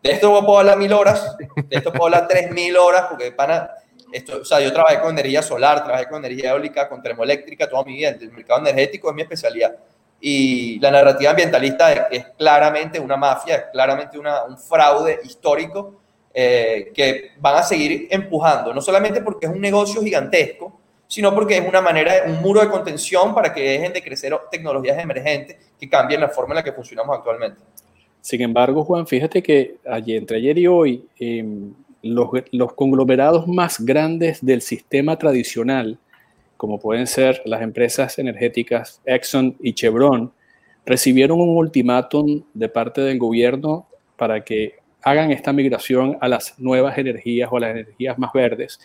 De 0.01 0.11
esto 0.11 0.45
puedo 0.45 0.59
hablar 0.59 0.77
mil 0.77 0.93
horas, 0.93 1.37
de 1.37 1.77
esto 1.77 1.91
puedo 1.91 2.05
hablar 2.05 2.27
tres 2.27 2.51
mil 2.51 2.75
horas 2.75 3.05
porque 3.09 3.31
para 3.31 3.75
esto, 4.11 4.39
o 4.41 4.45
sea, 4.45 4.59
yo 4.59 4.73
trabajé 4.73 4.99
con 4.99 5.11
energía 5.11 5.41
solar, 5.41 5.83
trabajé 5.83 6.07
con 6.07 6.25
energía 6.25 6.51
eólica, 6.51 6.89
con 6.89 7.01
termoeléctrica 7.01 7.69
toda 7.69 7.83
mi 7.83 7.93
vida. 7.93 8.09
El 8.09 8.31
mercado 8.31 8.59
energético 8.59 9.09
es 9.09 9.15
mi 9.15 9.21
especialidad. 9.21 9.75
Y 10.19 10.79
la 10.79 10.91
narrativa 10.91 11.31
ambientalista 11.31 11.93
es, 12.09 12.25
claramente 12.37 12.99
una 12.99 13.17
mafia, 13.17 13.55
es 13.55 13.63
claramente 13.71 14.19
una, 14.19 14.43
un 14.43 14.57
fraude 14.57 15.19
histórico 15.23 16.01
eh, 16.33 16.91
que 16.93 17.31
van 17.39 17.57
a 17.57 17.63
seguir 17.63 18.07
empujando, 18.11 18.73
no 18.73 18.81
solamente 18.81 19.21
porque 19.21 19.47
es 19.47 19.51
un 19.51 19.59
negocio 19.59 20.01
gigantesco, 20.01 20.79
sino 21.07 21.33
porque 21.33 21.57
es 21.57 21.67
una 21.67 21.81
manera, 21.81 22.23
un 22.25 22.41
muro 22.41 22.61
de 22.61 22.69
contención 22.69 23.33
para 23.33 23.53
que 23.53 23.61
dejen 23.61 23.91
de 23.91 24.01
crecer 24.01 24.33
tecnologías 24.49 24.97
emergentes 24.97 25.57
que 25.77 25.89
cambien 25.89 26.21
la 26.21 26.29
forma 26.29 26.53
en 26.53 26.57
la 26.57 26.63
que 26.63 26.71
funcionamos 26.71 27.17
actualmente. 27.17 27.61
Sin 28.21 28.41
embargo, 28.41 28.83
Juan, 28.83 29.07
fíjate 29.07 29.41
que 29.41 29.77
ayer, 29.89 30.17
entre 30.17 30.37
ayer 30.37 30.57
y 30.59 30.67
hoy, 30.67 31.05
em, 31.19 31.73
los, 32.03 32.29
los, 32.51 32.73
conglomerados 32.73 33.47
más 33.47 33.79
grandes 33.83 34.43
del 34.45 34.61
sistema 34.61 35.17
tradicional, 35.17 35.97
como 36.57 36.79
pueden 36.79 37.07
ser 37.07 37.41
las 37.45 37.61
empresas 37.61 38.19
energéticas 38.19 39.01
Exxon 39.05 39.55
y 39.59 39.73
Chevron, 39.73 40.31
recibieron 40.85 41.39
un 41.39 41.57
ultimátum 41.57 42.43
de 42.53 42.69
parte 42.69 43.01
del 43.01 43.17
gobierno 43.17 43.87
para 44.15 44.43
que 44.43 44.75
hagan 45.03 45.31
esta 45.31 45.53
migración 45.53 46.17
a 46.21 46.27
las 46.27 46.59
nuevas 46.59 46.97
energías 46.97 47.49
o 47.51 47.57
a 47.57 47.61
las 47.61 47.71
energías 47.71 48.17
más 48.19 48.31
verdes. 48.33 48.79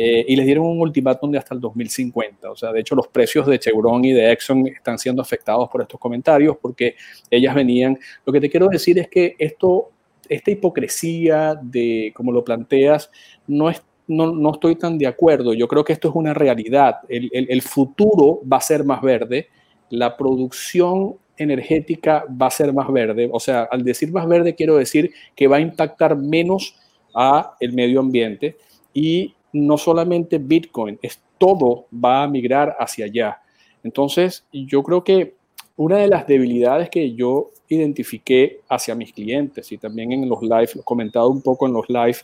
Eh, 0.00 0.24
y 0.28 0.36
les 0.36 0.46
dieron 0.46 0.64
un 0.64 0.80
ultimátum 0.80 1.32
de 1.32 1.38
hasta 1.38 1.56
el 1.56 1.60
2050. 1.60 2.52
O 2.52 2.54
sea, 2.54 2.70
de 2.70 2.78
hecho, 2.78 2.94
los 2.94 3.08
precios 3.08 3.44
de 3.48 3.58
Chevron 3.58 4.04
y 4.04 4.12
de 4.12 4.30
Exxon 4.30 4.64
están 4.68 4.96
siendo 4.96 5.20
afectados 5.20 5.68
por 5.68 5.82
estos 5.82 5.98
comentarios 5.98 6.56
porque 6.62 6.94
ellas 7.28 7.52
venían. 7.52 7.98
Lo 8.24 8.32
que 8.32 8.40
te 8.40 8.48
quiero 8.48 8.68
decir 8.68 8.96
es 9.00 9.08
que 9.08 9.34
esto, 9.40 9.90
esta 10.28 10.52
hipocresía 10.52 11.58
de, 11.60 12.12
como 12.14 12.30
lo 12.30 12.44
planteas, 12.44 13.10
no 13.48 13.68
es 13.70 13.82
no, 14.06 14.32
no, 14.32 14.52
estoy 14.52 14.76
tan 14.76 14.98
de 14.98 15.08
acuerdo. 15.08 15.52
Yo 15.52 15.66
creo 15.66 15.84
que 15.84 15.92
esto 15.92 16.08
es 16.08 16.14
una 16.14 16.32
realidad. 16.32 17.00
El, 17.08 17.28
el, 17.32 17.48
el, 17.50 17.60
futuro 17.60 18.40
va 18.50 18.58
a 18.58 18.60
ser 18.60 18.84
más 18.84 19.02
verde. 19.02 19.48
La 19.90 20.16
producción 20.16 21.16
energética 21.36 22.24
va 22.30 22.46
a 22.46 22.50
ser 22.50 22.72
más 22.72 22.90
verde. 22.90 23.28
O 23.32 23.40
sea, 23.40 23.64
al 23.64 23.82
decir 23.82 24.12
más 24.12 24.28
verde 24.28 24.54
quiero 24.54 24.76
decir 24.76 25.10
que 25.34 25.48
va 25.48 25.56
a 25.56 25.60
impactar 25.60 26.16
menos 26.16 26.76
a 27.14 27.56
el 27.60 27.72
medio 27.72 28.00
ambiente 28.00 28.56
y 28.94 29.34
no 29.52 29.78
solamente 29.78 30.38
Bitcoin, 30.38 30.98
es 31.02 31.22
todo 31.38 31.86
va 31.92 32.22
a 32.22 32.28
migrar 32.28 32.76
hacia 32.78 33.06
allá. 33.06 33.40
Entonces, 33.82 34.44
yo 34.52 34.82
creo 34.82 35.04
que 35.04 35.36
una 35.76 35.98
de 35.98 36.08
las 36.08 36.26
debilidades 36.26 36.90
que 36.90 37.14
yo 37.14 37.50
identifiqué 37.68 38.60
hacia 38.68 38.94
mis 38.94 39.12
clientes 39.12 39.70
y 39.70 39.78
también 39.78 40.12
en 40.12 40.28
los 40.28 40.42
live, 40.42 40.70
comentado 40.84 41.30
un 41.30 41.40
poco 41.40 41.66
en 41.66 41.72
los 41.72 41.88
live 41.88 42.18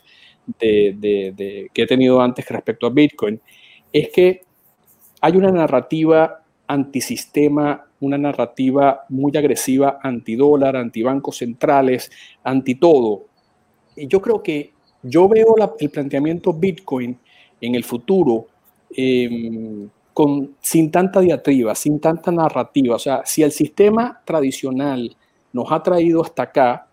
que 0.59 1.69
he 1.73 1.87
tenido 1.87 2.21
antes 2.21 2.47
respecto 2.49 2.85
a 2.85 2.89
Bitcoin, 2.89 3.39
es 3.93 4.09
que 4.09 4.41
hay 5.21 5.37
una 5.37 5.51
narrativa 5.51 6.43
antisistema, 6.67 7.87
una 8.01 8.17
narrativa 8.17 9.05
muy 9.09 9.35
agresiva 9.37 9.99
antidólar, 10.03 10.75
antibancos 10.75 11.37
centrales, 11.37 12.11
anti 12.43 12.75
todo. 12.75 13.27
Y 13.95 14.07
yo 14.07 14.21
creo 14.21 14.43
que 14.43 14.73
yo 15.07 15.29
veo 15.29 15.55
el 15.79 15.89
planteamiento 15.89 16.51
Bitcoin 16.51 17.17
en 17.61 17.75
el 17.75 17.83
futuro 17.83 18.47
em, 18.89 19.87
con, 20.13 20.55
sin 20.61 20.89
tanta 20.89 21.19
diatriba, 21.19 21.75
sin 21.75 21.99
tanta 21.99 22.31
narrativa. 22.31 22.95
O 22.95 22.99
sea, 22.99 23.21
si 23.23 23.43
el 23.43 23.51
sistema 23.51 24.21
tradicional 24.25 25.15
nos 25.53 25.71
ha 25.71 25.83
traído 25.83 26.23
hasta 26.23 26.43
acá, 26.43 26.87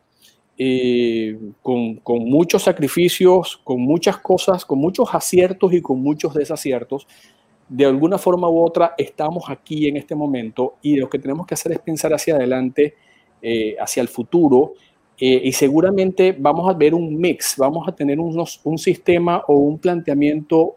eh, 0.58 1.38
con, 1.62 1.96
con, 1.96 2.24
muchos 2.24 2.62
sacrificios, 2.62 3.58
con 3.64 3.80
muchas 3.80 4.18
cosas, 4.18 4.64
con 4.66 4.78
muchos 4.78 5.14
aciertos 5.14 5.72
y 5.72 5.80
con 5.80 6.00
muchos 6.00 6.34
desaciertos, 6.34 7.06
de 7.68 7.86
alguna 7.86 8.18
forma 8.18 8.50
u 8.50 8.62
otra 8.62 8.94
estamos 8.98 9.44
aquí 9.48 9.88
en 9.88 9.96
este 9.96 10.14
momento 10.14 10.74
y 10.82 10.96
lo 10.96 11.08
que 11.08 11.18
tenemos 11.18 11.46
que 11.46 11.54
hacer 11.54 11.72
es 11.72 11.78
pensar 11.78 12.12
hacia 12.12 12.34
adelante, 12.34 12.94
eh, 13.40 13.76
hacia 13.80 14.02
el 14.02 14.08
futuro, 14.08 14.74
eh, 15.24 15.40
y 15.44 15.52
seguramente 15.52 16.34
vamos 16.36 16.68
a 16.68 16.76
ver 16.76 16.96
un 16.96 17.16
mix, 17.16 17.54
vamos 17.56 17.86
a 17.86 17.92
tener 17.92 18.18
unos, 18.18 18.60
un 18.64 18.76
sistema 18.76 19.40
o 19.46 19.54
un 19.54 19.78
planteamiento 19.78 20.74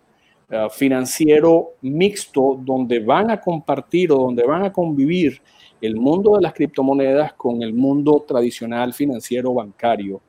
eh, 0.48 0.68
financiero 0.70 1.72
mixto 1.82 2.60
donde 2.64 3.00
van 3.00 3.32
a 3.32 3.42
compartir 3.42 4.12
o 4.12 4.18
donde 4.18 4.44
van 4.44 4.64
a 4.64 4.72
convivir 4.72 5.42
el 5.82 5.96
mundo 5.96 6.36
de 6.36 6.44
las 6.44 6.54
criptomonedas 6.54 7.34
con 7.34 7.64
el 7.64 7.74
mundo 7.74 8.24
tradicional 8.28 8.94
financiero 8.94 9.52
bancario. 9.52 10.22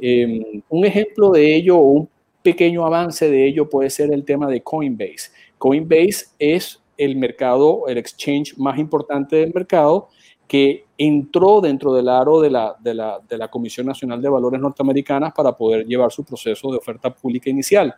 Em, 0.00 0.42
un 0.68 0.84
ejemplo 0.84 1.30
de 1.30 1.54
ello 1.54 1.78
o 1.78 1.90
un 1.92 2.08
pequeño 2.42 2.84
avance 2.84 3.30
de 3.30 3.46
ello 3.46 3.68
puede 3.68 3.88
ser 3.88 4.12
el 4.12 4.24
tema 4.24 4.48
de 4.48 4.62
Coinbase. 4.62 5.30
Coinbase 5.58 6.26
es 6.40 6.82
el 6.96 7.14
mercado, 7.14 7.86
el 7.86 7.98
exchange 7.98 8.56
más 8.58 8.80
importante 8.80 9.36
del 9.36 9.54
mercado 9.54 10.08
que 10.48 10.86
entró 11.02 11.62
dentro 11.62 11.94
del 11.94 12.10
aro 12.10 12.42
de 12.42 12.50
la, 12.50 12.76
de 12.78 12.92
la, 12.92 13.18
de 13.26 13.38
la 13.38 13.48
Comisión 13.48 13.86
Nacional 13.86 14.20
de 14.20 14.28
Valores 14.28 14.60
Norteamericanas 14.60 15.32
para 15.32 15.56
poder 15.56 15.86
llevar 15.86 16.12
su 16.12 16.26
proceso 16.26 16.70
de 16.70 16.76
oferta 16.76 17.08
pública 17.08 17.48
inicial. 17.48 17.94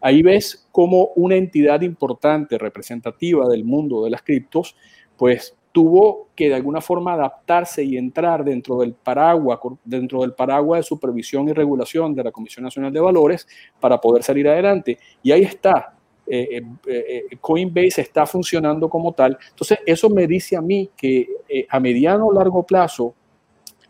Ahí 0.00 0.22
ves 0.22 0.66
cómo 0.72 1.10
una 1.16 1.36
entidad 1.36 1.82
importante, 1.82 2.56
representativa 2.56 3.46
del 3.46 3.64
mundo 3.64 4.02
de 4.02 4.08
las 4.08 4.22
criptos, 4.22 4.74
pues 5.14 5.58
tuvo 5.72 6.30
que 6.34 6.48
de 6.48 6.54
alguna 6.54 6.80
forma 6.80 7.12
adaptarse 7.12 7.84
y 7.84 7.98
entrar 7.98 8.42
dentro 8.42 8.78
del 8.78 8.94
paraguas, 8.94 9.58
dentro 9.84 10.22
del 10.22 10.32
paraguas 10.32 10.78
de 10.78 10.84
supervisión 10.84 11.50
y 11.50 11.52
regulación 11.52 12.14
de 12.14 12.24
la 12.24 12.32
Comisión 12.32 12.64
Nacional 12.64 12.94
de 12.94 13.00
Valores 13.00 13.46
para 13.78 14.00
poder 14.00 14.22
salir 14.22 14.48
adelante. 14.48 14.96
Y 15.22 15.32
ahí 15.32 15.42
está, 15.42 15.97
eh, 16.30 16.62
eh, 16.86 17.26
eh, 17.30 17.36
Coinbase 17.40 18.02
está 18.02 18.26
funcionando 18.26 18.88
como 18.88 19.12
tal. 19.12 19.38
Entonces, 19.50 19.78
eso 19.86 20.10
me 20.10 20.26
dice 20.26 20.56
a 20.56 20.60
mí 20.60 20.90
que 20.96 21.26
a 21.68 21.80
mediano 21.80 22.26
o 22.26 22.32
largo 22.32 22.64
plazo, 22.64 23.14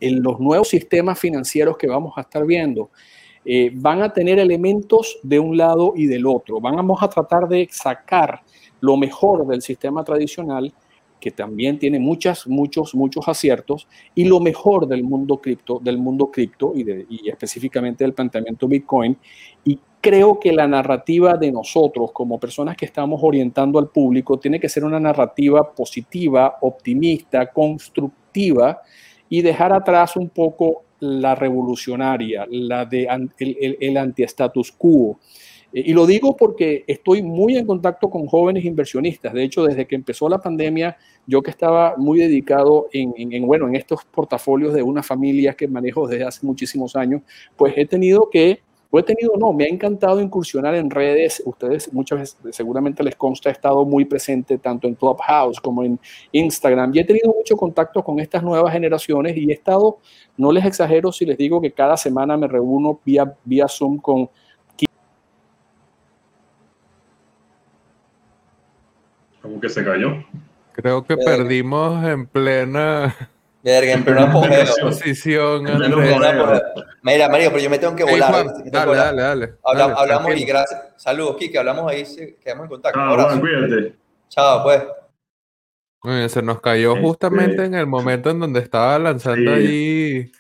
en 0.00 0.22
los 0.22 0.38
nuevos 0.38 0.68
sistemas 0.68 1.18
financieros 1.18 1.76
que 1.76 1.88
vamos 1.88 2.14
a 2.16 2.20
estar 2.20 2.46
viendo, 2.46 2.90
van 3.74 4.02
a 4.02 4.12
tener 4.12 4.38
elementos 4.38 5.18
de 5.22 5.38
un 5.38 5.56
lado 5.56 5.94
y 5.96 6.06
del 6.06 6.26
otro. 6.26 6.60
Vamos 6.60 7.02
a 7.02 7.08
tratar 7.08 7.48
de 7.48 7.68
sacar 7.70 8.42
lo 8.80 8.96
mejor 8.96 9.46
del 9.46 9.62
sistema 9.62 10.04
tradicional 10.04 10.72
que 11.18 11.30
también 11.32 11.78
tiene 11.78 11.98
muchas, 11.98 12.46
muchos, 12.46 12.94
muchos 12.94 13.26
aciertos, 13.26 13.88
y 14.14 14.24
lo 14.24 14.38
mejor 14.38 14.86
del 14.86 15.02
mundo 15.02 15.38
cripto, 15.38 15.80
del 15.82 15.98
mundo 15.98 16.30
cripto 16.30 16.72
y, 16.76 17.06
y 17.08 17.28
específicamente 17.28 18.04
del 18.04 18.14
planteamiento 18.14 18.68
Bitcoin, 18.68 19.16
y 19.64 19.80
creo 20.00 20.38
que 20.38 20.52
la 20.52 20.66
narrativa 20.66 21.36
de 21.36 21.50
nosotros 21.50 22.12
como 22.12 22.38
personas 22.38 22.76
que 22.76 22.86
estamos 22.86 23.20
orientando 23.22 23.78
al 23.78 23.88
público 23.88 24.38
tiene 24.38 24.60
que 24.60 24.68
ser 24.68 24.84
una 24.84 25.00
narrativa 25.00 25.72
positiva, 25.74 26.58
optimista, 26.60 27.50
constructiva 27.52 28.80
y 29.28 29.42
dejar 29.42 29.72
atrás 29.72 30.16
un 30.16 30.28
poco 30.28 30.84
la 31.00 31.34
revolucionaria, 31.34 32.46
la 32.50 32.84
de 32.84 33.08
el, 33.38 33.76
el, 33.80 33.96
anti-status 33.96 34.72
quo. 34.72 35.18
Eh, 35.72 35.82
y 35.86 35.92
lo 35.92 36.06
digo 36.06 36.36
porque 36.36 36.84
estoy 36.86 37.22
muy 37.22 37.56
en 37.56 37.66
contacto 37.66 38.08
con 38.10 38.26
jóvenes 38.26 38.64
inversionistas. 38.64 39.32
De 39.32 39.44
hecho, 39.44 39.64
desde 39.64 39.86
que 39.86 39.94
empezó 39.94 40.28
la 40.28 40.38
pandemia, 40.38 40.96
yo 41.26 41.42
que 41.42 41.50
estaba 41.50 41.94
muy 41.96 42.18
dedicado 42.18 42.88
en, 42.92 43.46
bueno, 43.46 43.68
en 43.68 43.76
estos 43.76 44.04
portafolios 44.04 44.74
de 44.74 44.82
una 44.82 45.02
familia 45.02 45.54
que 45.54 45.68
manejo 45.68 46.08
desde 46.08 46.24
hace 46.24 46.46
muchísimos 46.46 46.96
años, 46.96 47.22
pues 47.56 47.74
he 47.76 47.86
tenido 47.86 48.28
que 48.30 48.60
he 48.92 49.02
tenido, 49.02 49.34
no, 49.36 49.52
me 49.52 49.64
ha 49.64 49.68
encantado 49.68 50.20
incursionar 50.20 50.74
en 50.74 50.88
redes. 50.88 51.42
Ustedes 51.44 51.92
muchas 51.92 52.20
veces, 52.20 52.56
seguramente 52.56 53.02
les 53.02 53.16
consta, 53.16 53.50
he 53.50 53.52
estado 53.52 53.84
muy 53.84 54.06
presente 54.06 54.56
tanto 54.56 54.88
en 54.88 54.94
Clubhouse 54.94 55.60
como 55.60 55.84
en 55.84 55.98
Instagram 56.32 56.92
y 56.94 57.00
he 57.00 57.04
tenido 57.04 57.34
mucho 57.34 57.56
contacto 57.56 58.02
con 58.02 58.18
estas 58.18 58.42
nuevas 58.42 58.72
generaciones 58.72 59.36
y 59.36 59.50
he 59.50 59.52
estado, 59.52 59.98
no 60.38 60.52
les 60.52 60.64
exagero 60.64 61.12
si 61.12 61.26
les 61.26 61.36
digo 61.36 61.60
que 61.60 61.72
cada 61.72 61.96
semana 61.96 62.36
me 62.38 62.48
reúno 62.48 62.98
vía, 63.04 63.34
vía 63.44 63.68
Zoom 63.68 63.98
con... 63.98 64.30
¿Cómo 69.42 69.60
que 69.60 69.68
se 69.68 69.84
cayó? 69.84 70.24
Creo 70.72 71.04
que 71.04 71.16
perdimos 71.16 72.04
en 72.06 72.26
plena 72.26 73.14
Verga, 73.62 73.92
en 73.92 74.04
pleno 74.04 74.32
Posición, 74.80 75.64
Mira, 77.02 77.28
Mario, 77.28 77.50
pero 77.50 77.58
yo 77.58 77.70
me 77.70 77.78
tengo 77.78 77.96
que 77.96 78.04
volar. 78.04 78.46
dale, 78.66 78.96
dale, 78.96 79.22
dale, 79.22 79.54
hablamos 79.64 80.36
y 80.36 80.44
gracias. 80.44 80.80
Saludos, 80.96 81.36
Kike. 81.38 81.58
Hablamos 81.58 81.90
ahí, 81.90 82.04
quedamos 82.42 82.64
en 82.64 82.70
contacto. 82.70 83.00
Ah, 83.00 83.38
cuídate. 83.40 83.96
Chao, 84.28 84.62
pues. 84.62 86.30
se 86.32 86.42
nos 86.42 86.60
cayó 86.60 86.92
este, 86.92 87.02
justamente 87.02 87.64
en 87.64 87.74
el 87.74 87.86
momento 87.86 88.30
en 88.30 88.40
donde 88.40 88.60
estaba 88.60 88.98
lanzando 88.98 89.52
ahí. 89.52 90.30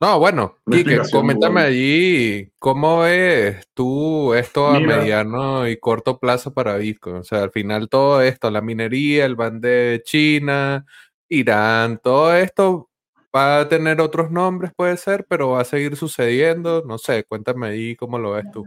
No, 0.00 0.20
bueno, 0.20 0.56
Kike, 0.70 1.00
coméntame 1.10 1.60
allí 1.60 2.52
cómo 2.60 3.00
ves 3.00 3.68
tú 3.74 4.32
esto 4.34 4.68
a 4.68 4.78
mediano 4.78 5.66
y 5.66 5.76
corto 5.76 6.20
plazo 6.20 6.54
para 6.54 6.76
Bitcoin. 6.76 7.16
O 7.16 7.24
sea, 7.24 7.42
al 7.42 7.50
final 7.50 7.88
todo 7.88 8.22
esto, 8.22 8.48
la 8.50 8.60
minería, 8.60 9.24
el 9.24 9.34
ban 9.34 9.60
de 9.60 10.00
China, 10.04 10.86
Irán, 11.28 12.00
todo 12.02 12.34
esto 12.34 12.88
va 13.34 13.60
a 13.60 13.68
tener 13.68 14.00
otros 14.00 14.30
nombres, 14.30 14.72
puede 14.74 14.96
ser, 14.96 15.26
pero 15.28 15.50
va 15.50 15.60
a 15.60 15.64
seguir 15.64 15.96
sucediendo. 15.96 16.82
No 16.86 16.98
sé, 16.98 17.24
cuéntame 17.24 17.68
ahí 17.68 17.96
cómo 17.96 18.18
lo 18.18 18.32
ves 18.32 18.50
tú. 18.50 18.64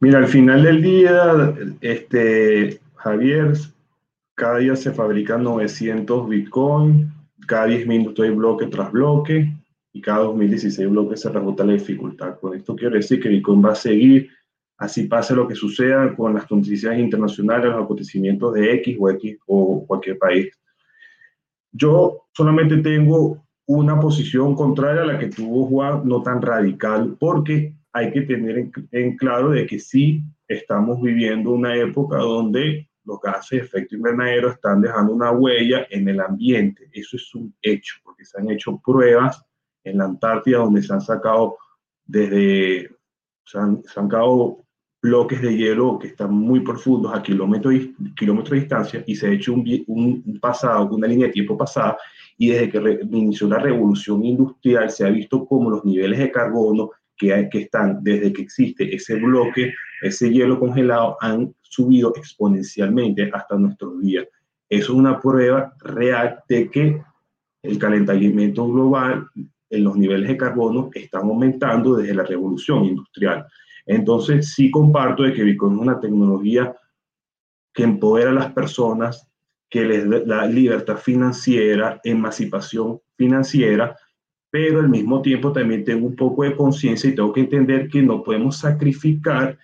Mira, 0.00 0.18
al 0.18 0.28
final 0.28 0.62
del 0.62 0.82
día, 0.82 1.54
este, 1.80 2.80
Javier, 2.96 3.52
cada 4.34 4.58
día 4.58 4.76
se 4.76 4.92
fabrican 4.92 5.42
900 5.42 6.28
Bitcoin, 6.28 7.12
cada 7.46 7.66
10 7.66 7.86
minutos 7.86 8.24
hay 8.24 8.30
bloque 8.30 8.66
tras 8.66 8.92
bloque 8.92 9.52
y 9.92 10.00
cada 10.00 10.20
2016 10.20 10.88
bloques 10.88 11.20
se 11.20 11.30
rebota 11.30 11.64
la 11.64 11.72
dificultad. 11.72 12.38
Con 12.38 12.54
esto 12.54 12.76
quiero 12.76 12.94
decir 12.94 13.20
que 13.20 13.28
Bitcoin 13.28 13.64
va 13.64 13.72
a 13.72 13.74
seguir, 13.74 14.30
así 14.76 15.04
pase 15.04 15.34
lo 15.34 15.48
que 15.48 15.56
suceda 15.56 16.14
con 16.14 16.34
las 16.34 16.48
noticias 16.48 16.96
internacionales, 16.96 17.70
los 17.70 17.84
acontecimientos 17.84 18.54
de 18.54 18.74
X 18.74 18.96
o 19.00 19.10
X 19.10 19.38
o 19.46 19.84
cualquier 19.86 20.18
país. 20.18 20.48
Yo 21.72 22.26
solamente 22.32 22.78
tengo 22.78 23.44
una 23.66 24.00
posición 24.00 24.54
contraria 24.54 25.02
a 25.02 25.06
la 25.06 25.18
que 25.18 25.28
tuvo 25.28 25.66
Juan, 25.66 26.02
no 26.08 26.22
tan 26.22 26.40
radical, 26.40 27.16
porque 27.20 27.74
hay 27.92 28.10
que 28.12 28.22
tener 28.22 28.70
en, 28.92 29.16
claro 29.16 29.50
de 29.50 29.66
que 29.66 29.78
sí 29.78 30.22
estamos 30.46 31.00
viviendo 31.02 31.50
una 31.50 31.76
época 31.76 32.18
donde 32.18 32.88
los 33.04 33.20
gases 33.20 33.50
de 33.50 33.66
efecto 33.66 33.96
invernadero 33.96 34.50
están 34.50 34.80
dejando 34.80 35.12
una 35.12 35.32
huella 35.32 35.86
en 35.90 36.08
el 36.08 36.20
ambiente. 36.20 36.88
Eso 36.92 37.16
es 37.16 37.34
un 37.34 37.54
hecho, 37.62 37.96
porque 38.04 38.24
se 38.24 38.38
han 38.38 38.50
hecho 38.50 38.80
pruebas 38.84 39.44
en 39.84 39.98
la 39.98 40.04
Antártida 40.04 40.58
donde 40.58 40.82
se 40.82 40.92
han 40.92 41.00
sacado 41.00 41.56
desde, 42.04 42.90
se 43.44 43.58
han, 43.58 43.82
sacado 43.84 44.64
bloques 45.00 45.40
de 45.40 45.56
hielo 45.56 45.98
que 45.98 46.08
están 46.08 46.32
muy 46.32 46.60
profundos 46.60 47.14
a 47.14 47.22
kilómetros, 47.22 47.74
kilómetros 48.16 48.50
de 48.50 48.60
distancia 48.60 49.04
y 49.06 49.14
se 49.14 49.28
ha 49.28 49.30
hecho 49.30 49.54
un, 49.54 49.84
un, 49.86 50.40
pasado, 50.40 50.88
una 50.94 51.06
línea 51.06 51.26
de 51.26 51.32
tiempo 51.32 51.56
pasada 51.56 51.96
y 52.36 52.48
desde 52.48 52.68
que 52.68 53.00
inició 53.10 53.48
la 53.48 53.58
revolución 53.58 54.24
industrial 54.24 54.90
se 54.90 55.06
ha 55.06 55.10
visto 55.10 55.44
como 55.46 55.70
los 55.70 55.84
niveles 55.84 56.18
de 56.18 56.30
carbono 56.30 56.90
que, 57.16 57.48
que 57.50 57.60
están 57.62 58.02
desde 58.02 58.32
que 58.32 58.42
existe 58.42 58.94
ese 58.94 59.16
bloque, 59.16 59.72
ese 60.02 60.30
hielo 60.30 60.58
congelado, 60.58 61.16
han 61.20 61.54
subido 61.62 62.12
exponencialmente 62.16 63.30
hasta 63.32 63.56
nuestros 63.56 64.00
días. 64.00 64.26
Eso 64.68 64.92
es 64.92 64.98
una 64.98 65.20
prueba 65.20 65.74
real 65.80 66.40
de 66.48 66.70
que 66.70 67.02
el 67.62 67.78
calentamiento 67.78 68.66
global 68.68 69.26
en 69.70 69.84
los 69.84 69.96
niveles 69.96 70.28
de 70.28 70.36
carbono 70.36 70.90
están 70.94 71.22
aumentando 71.22 71.96
desde 71.96 72.14
la 72.14 72.24
revolución 72.24 72.84
industrial. 72.84 73.46
Entonces, 73.88 74.52
sí 74.52 74.70
comparto 74.70 75.22
de 75.22 75.32
que 75.32 75.42
Bitcoin 75.42 75.74
es 75.74 75.80
una 75.80 75.98
tecnología 75.98 76.76
que 77.72 77.84
empodera 77.84 78.30
a 78.30 78.34
las 78.34 78.52
personas, 78.52 79.26
que 79.70 79.84
les 79.84 80.26
da 80.26 80.46
libertad 80.46 80.98
financiera, 80.98 81.98
emancipación 82.04 83.00
financiera, 83.16 83.96
pero 84.50 84.80
al 84.80 84.90
mismo 84.90 85.22
tiempo 85.22 85.52
también 85.52 85.84
tengo 85.84 86.06
un 86.06 86.16
poco 86.16 86.44
de 86.44 86.54
conciencia 86.54 87.08
y 87.08 87.14
tengo 87.14 87.32
que 87.32 87.40
entender 87.40 87.88
que 87.88 88.02
no 88.02 88.22
podemos 88.22 88.58
sacrificar 88.58 89.58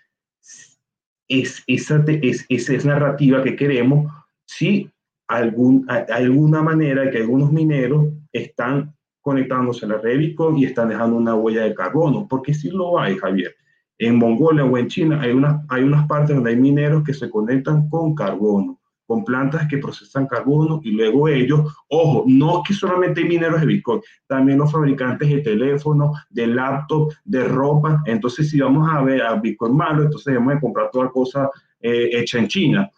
es, 1.28 1.62
esa, 1.66 2.02
es, 2.06 2.84
narrativa 2.84 3.42
que 3.42 3.56
queremos 3.56 4.10
si 4.46 4.90
algún, 5.28 5.86
alguna 5.88 6.62
manera 6.62 7.10
que 7.10 7.18
algunos 7.18 7.52
mineros 7.52 8.06
están 8.32 8.94
conectándose 9.20 9.84
a 9.84 9.88
la 9.88 9.98
red 9.98 10.18
Bitcoin 10.18 10.58
y 10.58 10.64
están 10.66 10.88
dejando 10.88 11.16
una 11.16 11.34
huella 11.34 11.64
de 11.64 11.74
carbono, 11.74 12.26
porque 12.28 12.54
si 12.54 12.70
lo 12.70 12.98
hay, 12.98 13.16
Javier. 13.16 13.54
En 13.98 14.16
Mongolia 14.16 14.64
o 14.64 14.76
en 14.76 14.88
China 14.88 15.20
hay, 15.20 15.32
una, 15.32 15.64
hay 15.68 15.82
unas 15.82 16.06
partes 16.06 16.34
donde 16.34 16.50
hay 16.50 16.56
mineros 16.56 17.04
que 17.04 17.14
se 17.14 17.30
conectan 17.30 17.88
con 17.88 18.14
carbono 18.14 18.80
con 19.06 19.24
plantas 19.24 19.66
que 19.68 19.78
procesan 19.78 20.26
carbono 20.26 20.80
y 20.82 20.92
luego 20.92 21.28
ellos, 21.28 21.60
ojo, 21.88 22.24
no 22.26 22.62
que 22.66 22.74
solamente 22.74 23.20
hay 23.20 23.28
mineros 23.28 23.60
de 23.60 23.66
Bitcoin, 23.66 24.00
también 24.26 24.58
los 24.58 24.72
fabricantes 24.72 25.28
de 25.28 25.40
teléfonos, 25.40 26.18
de 26.30 26.46
laptop, 26.46 27.12
de 27.24 27.44
ropa. 27.44 28.02
Entonces, 28.06 28.50
si 28.50 28.60
vamos 28.60 28.88
a 28.90 29.02
ver 29.02 29.22
a 29.22 29.34
Bitcoin 29.34 29.76
malo, 29.76 30.04
entonces 30.04 30.32
debemos 30.32 30.54
de 30.54 30.60
comprar 30.60 30.90
toda 30.90 31.10
cosa 31.10 31.50
eh, 31.80 32.10
hecha 32.12 32.38
en 32.38 32.48
China. 32.48 32.90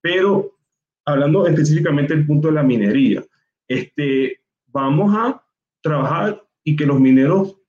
Pero 0.00 0.56
hablando 1.04 1.46
específicamente 1.46 2.14
del 2.14 2.26
punto 2.26 2.48
de 2.48 2.54
la 2.54 2.62
minería, 2.62 3.22
este, 3.68 4.40
vamos 4.66 5.14
a 5.14 5.42
trabajar 5.82 6.42
y 6.64 6.76
que 6.76 6.86
los 6.86 7.00
mineros 7.00 7.59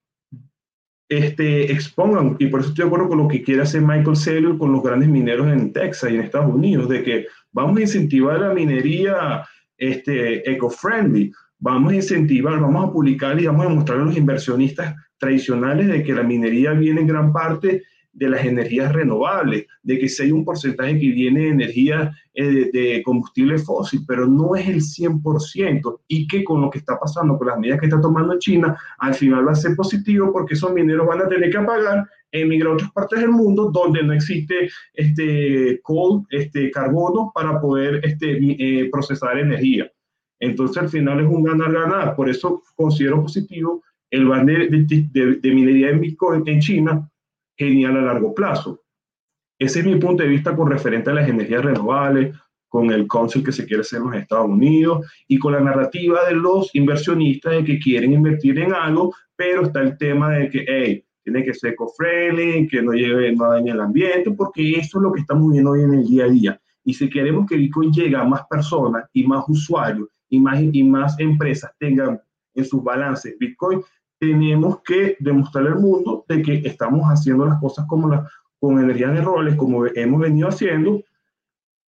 este, 1.18 1.70
expongan, 1.70 2.36
y 2.38 2.46
por 2.46 2.60
eso 2.60 2.70
estoy 2.70 2.84
de 2.84 2.86
acuerdo 2.86 3.08
con 3.08 3.18
lo 3.18 3.28
que 3.28 3.42
quiere 3.42 3.60
hacer 3.60 3.82
Michael 3.82 4.16
Saylor 4.16 4.56
con 4.56 4.72
los 4.72 4.82
grandes 4.82 5.10
mineros 5.10 5.46
en 5.46 5.70
Texas 5.70 6.10
y 6.10 6.14
en 6.14 6.22
Estados 6.22 6.54
Unidos, 6.54 6.88
de 6.88 7.02
que 7.02 7.26
vamos 7.52 7.76
a 7.76 7.82
incentivar 7.82 8.40
la 8.40 8.54
minería 8.54 9.44
este, 9.76 10.50
eco-friendly, 10.50 11.30
vamos 11.58 11.92
a 11.92 11.96
incentivar, 11.96 12.58
vamos 12.58 12.88
a 12.88 12.92
publicar 12.92 13.38
y 13.38 13.46
vamos 13.46 13.66
a 13.66 13.68
mostrar 13.68 14.00
a 14.00 14.04
los 14.04 14.16
inversionistas 14.16 14.94
tradicionales 15.18 15.88
de 15.88 16.02
que 16.02 16.14
la 16.14 16.22
minería 16.22 16.72
viene 16.72 17.02
en 17.02 17.06
gran 17.06 17.30
parte 17.30 17.82
de 18.12 18.28
las 18.28 18.44
energías 18.44 18.92
renovables, 18.92 19.66
de 19.82 19.98
que 19.98 20.08
si 20.08 20.24
hay 20.24 20.32
un 20.32 20.44
porcentaje 20.44 20.98
que 20.98 21.08
viene 21.08 21.40
de 21.40 21.48
energía 21.48 22.12
eh, 22.34 22.70
de, 22.72 23.02
combustible 23.02 23.58
fósil, 23.58 24.04
pero 24.06 24.26
no 24.26 24.54
es 24.54 24.68
el 24.68 24.80
100%, 24.80 26.00
y 26.08 26.26
que 26.26 26.44
con 26.44 26.60
lo 26.60 26.70
que 26.70 26.78
está 26.78 26.98
pasando, 26.98 27.38
con 27.38 27.48
las 27.48 27.58
medidas 27.58 27.80
que 27.80 27.86
está 27.86 28.00
tomando 28.00 28.38
China, 28.38 28.76
al 28.98 29.14
final 29.14 29.46
va 29.46 29.52
a 29.52 29.56
ser 29.56 29.74
positivo 29.74 30.32
porque 30.32 30.54
esos 30.54 30.72
mineros 30.72 31.06
van 31.06 31.22
a 31.22 31.28
tener 31.28 31.50
que 31.50 31.58
pagar 31.60 32.06
emigrar 32.32 32.72
a 32.72 32.74
otras 32.74 32.92
partes 32.92 33.20
del 33.20 33.30
mundo 33.30 33.70
donde 33.70 34.02
no 34.02 34.12
existe 34.12 34.70
este 34.94 35.80
coal, 35.82 36.22
este 36.30 36.70
carbono 36.70 37.30
para 37.34 37.60
poder 37.60 38.00
este, 38.04 38.38
eh, 38.40 38.88
procesar 38.90 39.38
energía. 39.38 39.90
Entonces 40.40 40.82
al 40.82 40.88
final 40.88 41.20
es 41.20 41.26
un 41.26 41.44
ganar-ganar. 41.44 42.16
Por 42.16 42.28
eso 42.28 42.62
considero 42.74 43.22
positivo 43.22 43.82
el 44.10 44.26
ban 44.26 44.46
de, 44.46 44.68
de, 44.68 45.36
de, 45.40 45.54
minería 45.54 45.90
en 45.90 46.00
Bitcoin 46.00 46.42
en 46.46 46.60
China, 46.60 47.08
genial 47.68 47.96
a 47.96 48.02
largo 48.02 48.34
plazo. 48.34 48.82
Ese 49.58 49.80
es 49.80 49.86
mi 49.86 49.96
punto 49.96 50.22
de 50.22 50.28
vista 50.28 50.56
con 50.56 50.70
referente 50.70 51.10
a 51.10 51.14
las 51.14 51.28
energías 51.28 51.64
renovables, 51.64 52.34
con 52.68 52.90
el 52.90 53.06
council 53.06 53.44
que 53.44 53.52
se 53.52 53.66
quiere 53.66 53.82
hacer 53.82 53.98
en 53.98 54.06
los 54.06 54.16
Estados 54.16 54.48
Unidos 54.48 55.06
y 55.28 55.38
con 55.38 55.52
la 55.52 55.60
narrativa 55.60 56.24
de 56.26 56.34
los 56.34 56.74
inversionistas 56.74 57.52
de 57.52 57.64
que 57.64 57.78
quieren 57.78 58.12
invertir 58.12 58.58
en 58.58 58.72
algo, 58.72 59.14
pero 59.36 59.64
está 59.64 59.82
el 59.82 59.98
tema 59.98 60.30
de 60.30 60.48
que, 60.48 60.64
hey, 60.66 61.04
tiene 61.22 61.44
que 61.44 61.54
ser 61.54 61.74
eco-friendly, 61.74 62.66
que 62.68 62.82
no 62.82 62.92
lleve, 62.92 63.36
no 63.36 63.50
dañe 63.50 63.72
el 63.72 63.80
ambiente, 63.80 64.30
porque 64.30 64.72
eso 64.72 64.98
es 64.98 65.02
lo 65.02 65.12
que 65.12 65.20
estamos 65.20 65.52
viendo 65.52 65.72
hoy 65.72 65.82
en 65.82 65.94
el 65.94 66.06
día 66.06 66.24
a 66.24 66.28
día. 66.28 66.60
Y 66.84 66.94
si 66.94 67.08
queremos 67.08 67.46
que 67.46 67.56
Bitcoin 67.56 67.92
llegue 67.92 68.16
a 68.16 68.24
más 68.24 68.42
personas 68.48 69.04
y 69.12 69.24
más 69.24 69.44
usuarios 69.48 70.08
y 70.28 70.40
más, 70.40 70.60
y 70.60 70.82
más 70.82 71.18
empresas 71.20 71.70
tengan 71.78 72.20
en 72.54 72.64
sus 72.64 72.82
balances 72.82 73.36
Bitcoin, 73.38 73.82
tenemos 74.22 74.80
que 74.82 75.16
demostrarle 75.18 75.70
al 75.70 75.80
mundo 75.80 76.24
de 76.28 76.42
que 76.42 76.62
estamos 76.64 77.02
haciendo 77.08 77.44
las 77.44 77.58
cosas 77.58 77.86
como 77.88 78.08
la, 78.08 78.30
con 78.60 78.78
energías 78.78 79.16
renovables, 79.16 79.56
como 79.56 79.84
hemos 79.84 80.20
venido 80.20 80.46
haciendo, 80.46 81.02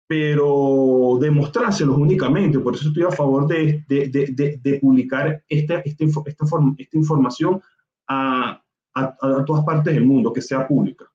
pero 0.07 1.19
demostrárselos 1.21 1.95
únicamente. 1.95 2.57
Por 2.57 2.73
eso 2.73 2.87
estoy 2.87 3.03
a 3.03 3.11
favor 3.11 3.45
de, 3.45 3.85
de, 3.87 4.07
de, 4.07 4.59
de 4.59 4.79
publicar 4.79 5.43
esta, 5.47 5.75
esta, 5.81 6.09
esta, 6.25 6.45
esta 6.79 6.97
información 6.97 7.61
a, 8.07 8.59
a, 8.95 9.15
a, 9.21 9.45
todas 9.45 9.63
partes 9.63 9.93
del 9.93 10.03
mundo, 10.03 10.33
que 10.33 10.41
sea 10.41 10.67
pública. 10.67 11.05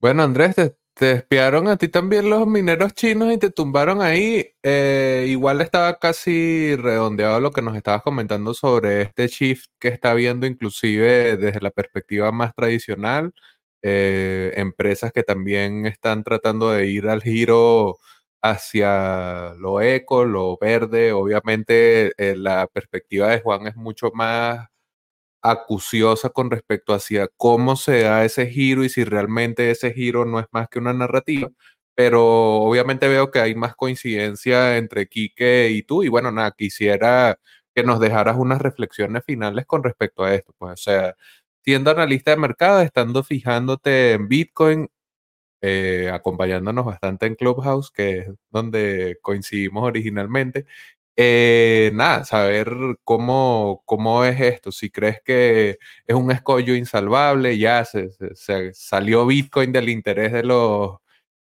Bueno, 0.00 0.22
Andrés, 0.22 0.54
te, 0.54 0.78
te, 0.98 1.12
espiaron 1.12 1.68
a 1.68 1.76
ti 1.76 1.88
también 1.88 2.28
los 2.28 2.46
mineros 2.46 2.92
chinos 2.94 3.32
y 3.32 3.38
te 3.38 3.50
tumbaron 3.50 4.02
ahí. 4.02 4.54
Eh, 4.62 5.26
igual 5.28 5.60
estaba 5.60 5.98
casi 5.98 6.74
redondeado 6.76 7.40
lo 7.40 7.52
que 7.52 7.62
nos 7.62 7.76
estabas 7.76 8.02
comentando 8.02 8.54
sobre 8.54 9.02
este 9.02 9.28
shift 9.28 9.66
que 9.78 9.88
está 9.88 10.14
viendo 10.14 10.46
inclusive 10.46 11.36
desde 11.36 11.60
la 11.60 11.70
perspectiva 11.70 12.32
más 12.32 12.54
tradicional. 12.54 13.32
Eh, 13.82 14.52
empresas 14.56 15.12
que 15.12 15.22
también 15.22 15.86
están 15.86 16.24
tratando 16.24 16.70
de 16.72 16.86
ir 16.88 17.08
al 17.08 17.22
giro 17.22 17.98
hacia 18.42 19.54
lo 19.58 19.80
eco, 19.80 20.24
lo 20.24 20.56
verde. 20.60 21.12
Obviamente 21.12 22.12
eh, 22.18 22.36
la 22.36 22.66
perspectiva 22.66 23.28
de 23.28 23.40
Juan 23.40 23.66
es 23.68 23.76
mucho 23.76 24.10
más 24.14 24.68
acuciosa 25.42 26.30
con 26.30 26.50
respecto 26.50 26.94
hacia 26.94 27.28
cómo 27.36 27.76
se 27.76 28.02
da 28.02 28.24
ese 28.24 28.46
giro 28.48 28.84
y 28.84 28.88
si 28.88 29.04
realmente 29.04 29.70
ese 29.70 29.92
giro 29.92 30.24
no 30.24 30.40
es 30.40 30.46
más 30.52 30.68
que 30.68 30.78
una 30.78 30.92
narrativa. 30.92 31.50
Pero 31.94 32.24
obviamente 32.62 33.08
veo 33.08 33.30
que 33.30 33.40
hay 33.40 33.54
más 33.54 33.74
coincidencia 33.76 34.78
entre 34.78 35.08
Quique 35.08 35.70
y 35.70 35.82
tú. 35.82 36.04
Y 36.04 36.08
bueno, 36.08 36.30
nada, 36.32 36.52
quisiera 36.52 37.38
que 37.74 37.82
nos 37.84 38.00
dejaras 38.00 38.36
unas 38.38 38.60
reflexiones 38.62 39.24
finales 39.24 39.66
con 39.66 39.82
respecto 39.84 40.24
a 40.24 40.34
esto. 40.34 40.54
Pues, 40.58 40.72
o 40.74 40.76
sea, 40.76 41.14
siendo 41.64 41.90
analista 41.90 42.30
de 42.32 42.36
mercado, 42.38 42.80
estando 42.82 43.22
fijándote 43.24 44.12
en 44.12 44.28
Bitcoin, 44.28 44.88
eh, 45.62 46.10
acompañándonos 46.12 46.84
bastante 46.86 47.26
en 47.26 47.34
Clubhouse, 47.34 47.90
que 47.90 48.18
es 48.20 48.28
donde 48.50 49.18
coincidimos 49.22 49.84
originalmente, 49.84 50.66
eh, 51.20 51.90
nada, 51.94 52.24
saber 52.24 52.70
cómo, 53.02 53.82
cómo 53.86 54.24
es 54.24 54.40
esto, 54.40 54.70
si 54.70 54.88
crees 54.88 55.20
que 55.24 55.78
es 56.06 56.14
un 56.14 56.30
escollo 56.30 56.76
insalvable, 56.76 57.58
ya 57.58 57.84
se, 57.84 58.10
se, 58.36 58.72
salió 58.72 59.26
Bitcoin 59.26 59.72
del 59.72 59.88
interés 59.88 60.32
de 60.32 60.44
los 60.44 60.98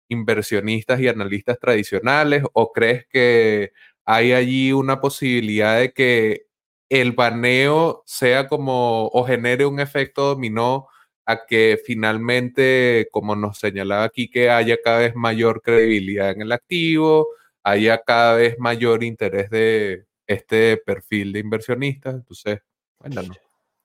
inversionistas 0.09 0.99
y 0.99 1.07
analistas 1.07 1.57
tradicionales, 1.57 2.43
o 2.53 2.73
crees 2.73 3.05
que 3.07 3.71
hay 4.05 4.33
allí 4.33 4.73
una 4.73 4.99
posibilidad 4.99 5.79
de 5.79 5.93
que 5.93 6.47
el 6.89 7.13
baneo 7.13 8.03
sea 8.05 8.47
como 8.47 9.07
o 9.07 9.23
genere 9.25 9.65
un 9.65 9.79
efecto 9.79 10.23
dominó 10.35 10.87
a 11.25 11.45
que 11.45 11.79
finalmente, 11.85 13.07
como 13.11 13.37
nos 13.37 13.59
señalaba 13.59 14.03
aquí, 14.03 14.29
que 14.29 14.49
haya 14.49 14.77
cada 14.83 14.99
vez 14.99 15.15
mayor 15.15 15.61
credibilidad 15.61 16.31
en 16.31 16.41
el 16.41 16.51
activo, 16.51 17.27
haya 17.63 18.01
cada 18.01 18.35
vez 18.35 18.57
mayor 18.59 19.03
interés 19.03 19.49
de 19.49 20.05
este 20.27 20.77
perfil 20.77 21.33
de 21.33 21.39
inversionistas. 21.39 22.15
Entonces, 22.15 22.59
cuéntanos. 22.97 23.37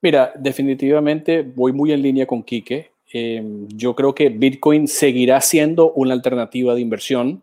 Mira, 0.03 0.33
definitivamente 0.37 1.43
voy 1.43 1.73
muy 1.73 1.93
en 1.93 2.03
línea 2.03 2.27
con 2.27 2.43
Quique. 2.43 2.91
Eh, 3.13 3.43
yo 3.69 3.95
creo 3.95 4.15
que 4.15 4.29
Bitcoin 4.29 4.89
seguirá 4.89 5.41
siendo 5.41 5.93
una 5.93 6.13
alternativa 6.13 6.75
de 6.75 6.81
inversión. 6.81 7.43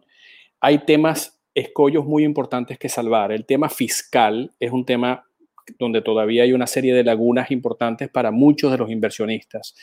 Hay 0.59 0.79
temas, 0.79 1.39
escollos 1.55 2.05
muy 2.05 2.23
importantes 2.23 2.77
que 2.77 2.89
salvar. 2.89 3.31
El 3.31 3.45
tema 3.45 3.69
fiscal 3.69 4.51
es 4.59 4.71
un 4.71 4.85
tema 4.85 5.25
donde 5.79 6.01
todavía 6.01 6.43
hay 6.43 6.53
una 6.53 6.67
serie 6.67 6.93
de 6.93 7.03
lagunas 7.03 7.51
importantes 7.51 8.09
para 8.09 8.31
muchos 8.31 8.71
de 8.71 8.77
los 8.77 8.89
inversionistas. 8.89 9.75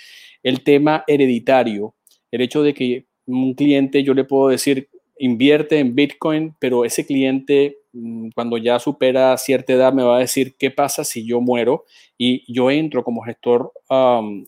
El 0.42 0.62
tema 0.62 1.04
hereditario, 1.06 1.94
el 2.30 2.42
hecho 2.42 2.62
de 2.62 2.74
que 2.74 3.06
un 3.26 3.54
cliente, 3.54 4.02
yo 4.02 4.14
le 4.14 4.24
puedo 4.24 4.48
decir, 4.48 4.88
invierte 5.20 5.78
en 5.78 5.94
Bitcoin, 5.94 6.56
pero 6.58 6.86
ese 6.86 7.04
cliente 7.04 7.76
mm, 7.92 8.30
cuando 8.34 8.56
ya 8.56 8.78
supera 8.78 9.36
cierta 9.36 9.74
edad 9.74 9.92
me 9.92 10.02
va 10.02 10.16
a 10.16 10.20
decir 10.20 10.56
qué 10.58 10.70
pasa 10.70 11.04
si 11.04 11.26
yo 11.26 11.42
muero 11.42 11.84
y 12.16 12.50
yo 12.52 12.70
entro 12.70 13.04
como 13.04 13.22
gestor 13.22 13.70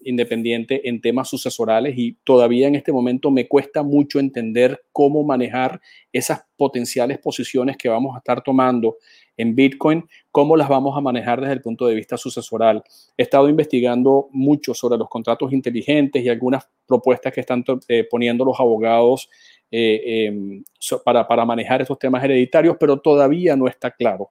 independiente 0.03 0.89
en 0.89 1.01
temas 1.03 1.29
sucesorales 1.29 1.95
y 1.99 2.17
todavía 2.25 2.69
en 2.69 2.75
este 2.75 2.91
momento 2.91 3.31
me 3.31 3.49
cuesta 3.49 3.83
mucho 3.83 4.19
entender 4.19 4.83
cómo 4.93 5.23
manejar 5.25 5.81
esas 6.11 6.45
potenciales 6.57 7.19
posiciones 7.19 7.77
que 7.77 7.91
vamos 7.91 8.15
a 8.15 8.19
estar 8.19 8.43
tomando 8.43 8.97
en 9.37 9.55
Bitcoin, 9.55 10.05
cómo 10.31 10.57
las 10.57 10.69
vamos 10.69 10.97
a 10.97 11.01
manejar 11.01 11.41
desde 11.41 11.55
el 11.55 11.63
punto 11.63 11.87
de 11.87 11.95
vista 11.95 12.17
sucesoral. 12.17 12.83
He 13.17 13.23
estado 13.23 13.49
investigando 13.49 14.29
mucho 14.31 14.73
sobre 14.75 14.99
los 14.99 15.09
contratos 15.09 15.53
inteligentes 15.53 16.25
y 16.25 16.29
algunas 16.29 16.69
propuestas 16.87 17.33
que 17.33 17.41
están 17.41 17.65
eh, 17.89 18.07
poniendo 18.11 18.45
los 18.45 18.61
abogados 18.61 19.29
eh, 19.73 20.27
em, 20.27 20.63
para, 21.03 21.45
manejar 21.47 21.81
esos 21.81 21.99
temas 21.99 22.23
hereditarios, 22.23 22.77
pero 22.79 23.01
todavía 23.01 23.57
no 23.57 23.67
está 23.67 23.91
claro. 23.91 24.31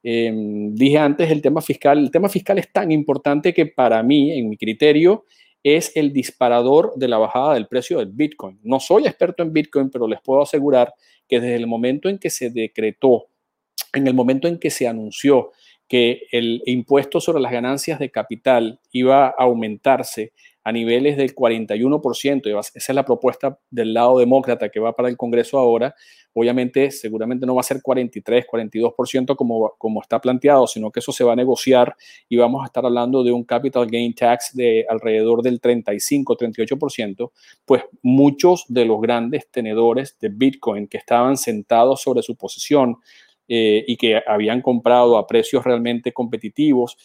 Em, 0.00 0.72
dije 0.74 0.98
antes 0.98 1.28
el 1.28 1.42
tema 1.42 1.60
fiscal. 1.60 1.98
El 1.98 2.10
tema 2.12 2.28
fiscal 2.28 2.58
es 2.58 2.72
tan 2.72 2.92
importante 2.92 3.52
que 3.52 3.66
para 3.66 4.00
mí, 4.04 4.38
en 4.38 4.48
mi 4.48 4.56
criterio, 4.56 5.24
es 5.64 5.90
el 5.96 6.12
disparador 6.12 6.92
de 6.94 7.08
la 7.08 7.18
bajada 7.18 7.54
del 7.54 7.66
precio 7.66 7.98
del 7.98 8.12
Bitcoin. 8.12 8.60
No 8.62 8.78
soy 8.78 9.06
experto 9.06 9.42
en 9.42 9.52
Bitcoin, 9.52 9.90
pero 9.90 10.06
les 10.06 10.20
puedo 10.20 10.42
asegurar 10.42 10.94
que 11.26 11.40
desde 11.40 11.56
el 11.56 11.66
momento 11.66 12.08
en 12.08 12.18
que 12.18 12.30
se 12.30 12.50
decretó, 12.50 13.26
en 13.92 14.06
el 14.06 14.14
momento 14.14 14.46
en 14.46 14.60
que 14.60 14.70
se 14.70 14.86
anunció 14.86 15.50
que 15.88 16.28
el 16.30 16.62
impuesto 16.66 17.20
sobre 17.20 17.40
las 17.40 17.50
ganancias 17.50 17.98
de 17.98 18.10
capital 18.10 18.80
iba 18.92 19.26
a 19.26 19.34
aumentarse 19.38 20.32
a 20.66 20.72
niveles 20.72 21.16
del 21.16 21.32
41%, 21.32 22.58
esa 22.58 22.70
es 22.74 22.88
la 22.96 23.04
propuesta 23.04 23.56
del 23.70 23.94
lado 23.94 24.18
demócrata 24.18 24.68
que 24.68 24.80
va 24.80 24.96
para 24.96 25.08
el 25.08 25.16
Congreso 25.16 25.60
ahora, 25.60 25.94
obviamente 26.32 26.90
seguramente 26.90 27.46
no 27.46 27.54
va 27.54 27.60
a 27.60 27.62
ser 27.62 27.80
43, 27.80 28.46
42% 28.48 29.36
como, 29.36 29.74
como 29.78 30.02
está 30.02 30.20
planteado, 30.20 30.66
sino 30.66 30.90
que 30.90 30.98
eso 30.98 31.12
se 31.12 31.22
va 31.22 31.34
a 31.34 31.36
negociar 31.36 31.94
y 32.28 32.36
vamos 32.36 32.64
a 32.64 32.66
estar 32.66 32.84
hablando 32.84 33.22
de 33.22 33.30
un 33.30 33.44
capital 33.44 33.86
gain 33.86 34.12
tax 34.12 34.56
de 34.56 34.84
alrededor 34.88 35.40
del 35.40 35.60
35, 35.60 36.36
38%, 36.36 37.30
pues 37.64 37.84
muchos 38.02 38.64
de 38.66 38.86
los 38.86 39.00
grandes 39.00 39.48
tenedores 39.48 40.18
de 40.18 40.30
Bitcoin 40.30 40.88
que 40.88 40.98
estaban 40.98 41.36
sentados 41.36 42.02
sobre 42.02 42.22
su 42.22 42.34
posición 42.34 42.96
eh, 43.46 43.84
y 43.86 43.96
que 43.96 44.20
habían 44.26 44.62
comprado 44.62 45.16
a 45.16 45.28
precios 45.28 45.62
realmente 45.62 46.12
competitivos, 46.12 46.96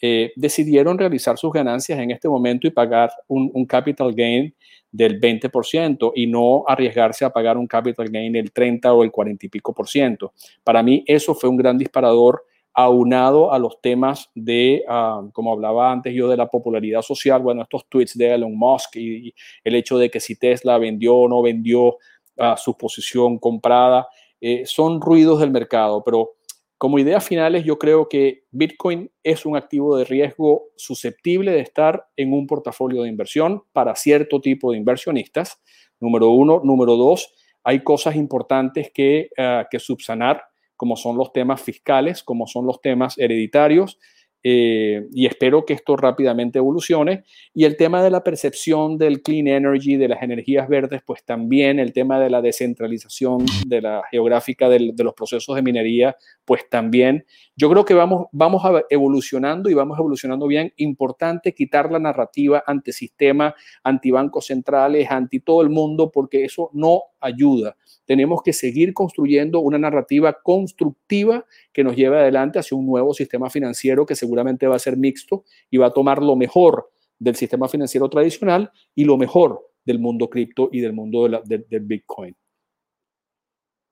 eh, 0.00 0.32
decidieron 0.36 0.96
realizar 0.96 1.36
sus 1.38 1.52
ganancias 1.52 1.98
en 1.98 2.10
este 2.10 2.28
momento 2.28 2.66
y 2.66 2.70
pagar 2.70 3.10
un, 3.26 3.66
capital 3.66 4.14
gain 4.14 4.54
del 4.92 5.20
20% 5.20 6.12
y 6.14 6.26
no 6.26 6.64
arriesgarse 6.66 7.24
a 7.24 7.30
pagar 7.30 7.58
un 7.58 7.66
capital 7.66 8.08
gain 8.08 8.32
del 8.32 8.52
30 8.52 8.92
o 8.92 9.02
el 9.02 9.10
40 9.10 9.46
y 9.46 9.48
pico 9.48 9.74
por 9.74 9.88
ciento. 9.88 10.32
Para 10.62 10.82
mí 10.82 11.02
eso 11.06 11.34
fue 11.34 11.50
un 11.50 11.56
gran 11.56 11.76
disparador 11.76 12.44
aunado 12.72 13.52
a 13.52 13.58
los 13.58 13.80
temas 13.80 14.30
de, 14.36 14.84
ah, 14.88 15.22
como 15.32 15.52
hablaba 15.52 15.90
antes 15.90 16.14
yo, 16.14 16.28
de 16.28 16.36
la 16.36 16.46
popularidad 16.46 17.02
social, 17.02 17.42
bueno, 17.42 17.62
estos 17.62 17.86
tweets 17.88 18.16
de 18.16 18.34
Elon 18.34 18.56
Musk 18.56 18.94
y, 18.96 19.34
el 19.64 19.74
hecho 19.74 19.98
de 19.98 20.08
que 20.10 20.20
si 20.20 20.36
Tesla 20.36 20.78
vendió 20.78 21.16
o 21.16 21.28
no 21.28 21.42
vendió 21.42 21.96
a 22.36 22.56
su 22.56 22.76
posición 22.76 23.38
comprada, 23.38 24.06
eh, 24.40 24.62
son 24.64 25.00
ruidos 25.00 25.40
del 25.40 25.50
mercado, 25.50 26.04
pero 26.04 26.37
como 26.78 27.00
ideas 27.00 27.26
finales, 27.26 27.64
yo 27.64 27.76
creo 27.78 28.08
que 28.08 28.44
Bitcoin 28.52 29.10
es 29.24 29.44
un 29.44 29.56
activo 29.56 29.96
de 29.96 30.04
riesgo 30.04 30.68
susceptible 30.76 31.50
de 31.50 31.60
estar 31.60 32.06
en 32.16 32.32
un 32.32 32.46
portafolio 32.46 33.02
de 33.02 33.08
inversión 33.08 33.64
para 33.72 33.96
cierto 33.96 34.40
tipo 34.40 34.70
de 34.70 34.78
inversionistas. 34.78 35.60
Número 35.98 36.30
uno. 36.30 36.60
Número 36.62 36.96
dos, 36.96 37.34
hay 37.64 37.82
cosas 37.82 38.14
importantes 38.14 38.92
que, 38.94 39.28
que 39.70 39.78
subsanar, 39.80 40.44
como 40.76 40.96
son 40.96 41.16
los 41.16 41.32
temas 41.32 41.60
fiscales, 41.60 42.22
como 42.22 42.46
son 42.46 42.64
los 42.64 42.80
temas 42.80 43.18
hereditarios, 43.18 43.98
eh, 44.42 45.06
y 45.12 45.26
espero 45.26 45.64
que 45.64 45.74
esto 45.74 45.96
rápidamente 45.96 46.58
evolucione. 46.58 47.24
Y 47.54 47.64
el 47.64 47.76
tema 47.76 48.02
de 48.02 48.10
la 48.10 48.22
percepción 48.22 48.98
del 48.98 49.22
clean 49.22 49.48
energy, 49.48 49.96
de 49.96 50.08
las 50.08 50.22
energías 50.22 50.68
verdes, 50.68 51.02
pues 51.04 51.24
también 51.24 51.78
el 51.78 51.92
tema 51.92 52.20
de 52.20 52.30
la 52.30 52.40
descentralización 52.40 53.44
de 53.66 53.82
la 53.82 54.02
geográfica 54.10 54.68
de 54.68 54.94
los 54.96 55.14
procesos 55.14 55.56
de 55.56 55.62
minería, 55.62 56.16
pues 56.44 56.68
también 56.68 57.24
yo 57.56 57.68
creo 57.68 57.84
que 57.84 57.94
vamos, 57.94 58.26
vamos 58.30 58.62
evolucionando 58.88 59.68
y 59.68 59.74
vamos 59.74 59.98
evolucionando 59.98 60.46
bien. 60.46 60.72
Importante 60.76 61.54
quitar 61.54 61.90
la 61.90 61.98
narrativa 61.98 62.62
antisistema, 62.64 63.54
antibancos 63.82 64.46
centrales, 64.46 65.10
anti 65.10 65.40
todo 65.40 65.62
el 65.62 65.68
mundo, 65.68 66.12
porque 66.12 66.44
eso 66.44 66.70
no 66.72 67.02
ayuda 67.20 67.76
tenemos 68.08 68.42
que 68.42 68.54
seguir 68.54 68.94
construyendo 68.94 69.60
una 69.60 69.76
narrativa 69.76 70.32
constructiva 70.42 71.44
que 71.74 71.84
nos 71.84 71.94
lleve 71.94 72.18
adelante 72.18 72.58
hacia 72.58 72.74
un 72.74 72.86
nuevo 72.86 73.12
sistema 73.12 73.50
financiero 73.50 74.06
que 74.06 74.16
seguramente 74.16 74.66
va 74.66 74.76
a 74.76 74.78
ser 74.78 74.96
mixto 74.96 75.44
y 75.70 75.76
va 75.76 75.88
a 75.88 75.92
tomar 75.92 76.22
lo 76.22 76.34
mejor 76.34 76.90
del 77.18 77.36
sistema 77.36 77.68
financiero 77.68 78.08
tradicional 78.08 78.72
y 78.94 79.04
lo 79.04 79.18
mejor 79.18 79.60
del 79.84 79.98
mundo 79.98 80.30
cripto 80.30 80.70
y 80.72 80.80
del 80.80 80.94
mundo 80.94 81.28
del 81.28 81.80
Bitcoin. 81.82 82.34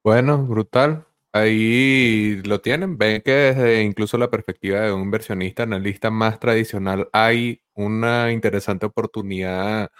Bueno, 0.02 0.46
brutal. 0.46 1.04
Ahí 1.34 2.40
lo 2.44 2.62
tienen. 2.62 2.96
Ven 2.96 3.20
que 3.20 3.32
desde 3.32 3.82
incluso 3.82 4.16
la 4.16 4.30
perspectiva 4.30 4.80
de 4.80 4.92
un 4.92 5.02
inversionista, 5.02 5.64
analista 5.64 6.10
más 6.10 6.40
tradicional, 6.40 7.10
hay 7.12 7.60
una 7.74 8.32
interesante 8.32 8.86
oportunidad 8.86 9.90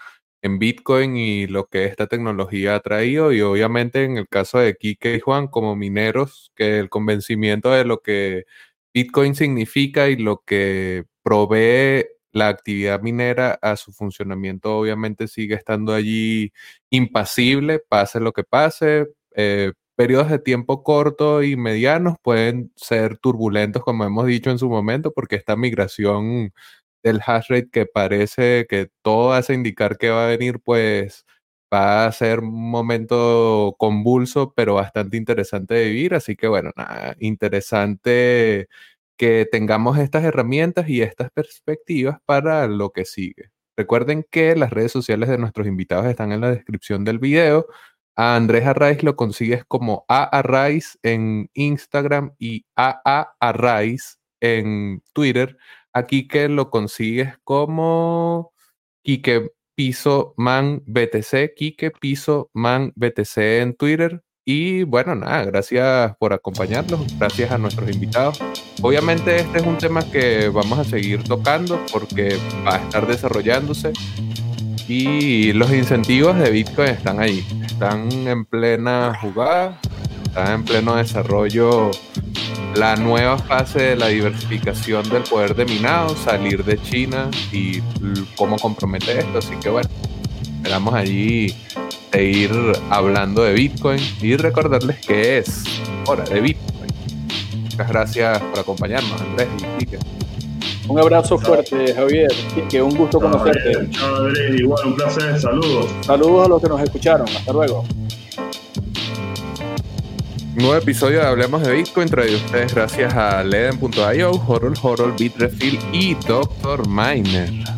en 0.41 0.59
Bitcoin 0.59 1.17
y 1.17 1.47
lo 1.47 1.67
que 1.67 1.85
esta 1.85 2.07
tecnología 2.07 2.75
ha 2.75 2.79
traído 2.81 3.33
y 3.33 3.41
obviamente 3.41 4.03
en 4.03 4.17
el 4.17 4.27
caso 4.27 4.59
de 4.59 4.75
Kike 4.75 5.15
y 5.15 5.19
Juan 5.19 5.47
como 5.47 5.75
mineros, 5.75 6.51
que 6.55 6.79
el 6.79 6.89
convencimiento 6.89 7.71
de 7.71 7.85
lo 7.85 8.01
que 8.01 8.45
Bitcoin 8.93 9.35
significa 9.35 10.09
y 10.09 10.17
lo 10.17 10.43
que 10.45 11.05
provee 11.23 12.05
la 12.31 12.49
actividad 12.49 13.01
minera 13.01 13.57
a 13.61 13.75
su 13.77 13.91
funcionamiento 13.93 14.77
obviamente 14.77 15.27
sigue 15.27 15.55
estando 15.55 15.93
allí 15.93 16.51
impasible, 16.89 17.79
pase 17.79 18.19
lo 18.19 18.33
que 18.33 18.43
pase. 18.43 19.07
Eh, 19.35 19.73
periodos 19.95 20.29
de 20.29 20.39
tiempo 20.39 20.83
corto 20.83 21.41
y 21.43 21.55
medianos 21.55 22.15
pueden 22.21 22.71
ser 22.75 23.17
turbulentos, 23.17 23.83
como 23.83 24.05
hemos 24.05 24.27
dicho 24.27 24.51
en 24.51 24.59
su 24.59 24.69
momento, 24.69 25.11
porque 25.11 25.35
esta 25.35 25.55
migración 25.55 26.53
del 27.07 27.21
hash 27.25 27.47
rate 27.49 27.69
que 27.71 27.85
parece 27.85 28.65
que 28.69 28.89
todo 29.01 29.33
hace 29.33 29.53
indicar 29.53 29.97
que 29.97 30.09
va 30.09 30.25
a 30.25 30.29
venir, 30.29 30.59
pues 30.61 31.25
va 31.73 32.05
a 32.05 32.11
ser 32.11 32.39
un 32.39 32.69
momento 32.71 33.75
convulso, 33.77 34.53
pero 34.55 34.75
bastante 34.75 35.17
interesante 35.17 35.75
de 35.75 35.85
vivir. 35.89 36.15
Así 36.15 36.35
que 36.35 36.47
bueno, 36.47 36.71
nada, 36.75 37.15
interesante 37.19 38.67
que 39.17 39.47
tengamos 39.51 39.97
estas 39.97 40.23
herramientas 40.23 40.87
y 40.89 41.01
estas 41.01 41.31
perspectivas 41.31 42.19
para 42.25 42.67
lo 42.67 42.91
que 42.91 43.05
sigue. 43.05 43.51
Recuerden 43.75 44.25
que 44.29 44.55
las 44.55 44.71
redes 44.71 44.91
sociales 44.91 45.29
de 45.29 45.37
nuestros 45.37 45.67
invitados 45.67 46.05
están 46.07 46.31
en 46.31 46.41
la 46.41 46.51
descripción 46.51 47.03
del 47.05 47.19
video. 47.19 47.67
A 48.15 48.35
Andrés 48.35 48.65
Arraiz 48.65 49.03
lo 49.03 49.15
consigues 49.15 49.63
como 49.65 50.05
A 50.07 50.23
Arraiz 50.23 50.97
en 51.03 51.49
Instagram 51.53 52.33
y 52.39 52.65
AA 52.75 53.35
Arraiz 53.39 54.19
en 54.41 55.03
Twitter. 55.13 55.57
Aquí 55.97 56.27
que 56.27 56.47
lo 56.47 56.69
consigues 56.69 57.39
como 57.43 58.53
Kike 59.03 59.49
Piso 59.73 60.35
Man 60.37 60.83
BTC, 60.85 61.55
Kike 61.55 61.89
Piso 61.99 62.51
Man 62.53 62.93
BTC 62.95 63.37
en 63.37 63.75
Twitter. 63.75 64.21
Y 64.45 64.83
bueno, 64.83 65.15
nada, 65.15 65.43
gracias 65.45 66.15
por 66.19 66.33
acompañarnos, 66.33 67.17
gracias 67.17 67.51
a 67.51 67.57
nuestros 67.57 67.89
invitados. 67.89 68.39
Obviamente 68.83 69.37
este 69.37 69.57
es 69.57 69.65
un 69.65 69.79
tema 69.79 70.03
que 70.11 70.49
vamos 70.49 70.77
a 70.77 70.83
seguir 70.83 71.23
tocando 71.23 71.83
porque 71.91 72.37
va 72.63 72.75
a 72.75 72.83
estar 72.83 73.07
desarrollándose 73.07 73.91
y 74.87 75.51
los 75.53 75.73
incentivos 75.73 76.37
de 76.37 76.51
Bitcoin 76.51 76.89
están 76.89 77.19
ahí, 77.19 77.43
están 77.65 78.11
en 78.11 78.45
plena 78.45 79.17
jugada, 79.19 79.79
están 80.37 80.53
en 80.53 80.63
pleno 80.65 80.95
desarrollo 80.95 81.89
la 82.75 82.95
nueva 82.95 83.39
fase 83.39 83.79
de 83.79 83.95
la 83.95 84.07
diversificación 84.09 85.09
del 85.09 85.23
poder 85.23 85.55
de 85.55 85.65
minado, 85.65 86.15
salir 86.15 86.63
de 86.63 86.79
China 86.79 87.31
y 87.51 87.81
cómo 88.35 88.55
compromete 88.57 89.17
esto. 89.17 89.39
Así 89.39 89.55
que 89.55 89.69
bueno, 89.69 89.89
esperamos 90.57 90.93
allí 90.93 91.55
de 92.11 92.23
ir 92.23 92.51
hablando 92.91 93.41
de 93.41 93.53
Bitcoin 93.53 93.99
y 94.21 94.37
recordarles 94.37 95.03
que 95.03 95.39
es 95.39 95.63
hora 96.05 96.23
de 96.23 96.39
Bitcoin. 96.39 96.91
Muchas 97.63 97.87
gracias 97.89 98.39
por 98.39 98.59
acompañarnos, 98.59 99.19
Andrés 99.19 99.47
y 99.57 99.79
Quique. 99.79 99.99
Un 100.87 100.99
abrazo 100.99 101.39
fuerte, 101.39 101.95
Javier. 101.95 102.31
Que 102.69 102.79
un 102.79 102.95
gusto 102.95 103.19
conocerte. 103.19 103.89
Igual, 104.55 104.85
un 104.85 104.95
placer. 104.95 105.39
Saludos. 105.39 105.87
Saludos 106.01 106.45
a 106.45 106.49
los 106.49 106.61
que 106.61 106.69
nos 106.69 106.81
escucharon. 106.81 107.27
Hasta 107.27 107.51
luego. 107.51 107.83
Nuevo 110.57 110.75
episodio 110.75 111.19
de 111.19 111.27
Hablemos 111.27 111.61
de 111.61 111.71
Bitcoin 111.71 112.09
traído 112.09 112.37
ustedes 112.37 112.73
gracias 112.73 113.13
a 113.13 113.43
Leden.io, 113.43 114.31
Horror 114.31 114.73
Horror, 114.81 115.15
Bitrefill 115.15 115.77
y 115.93 116.15
Doctor 116.15 116.87
Miner. 116.87 117.76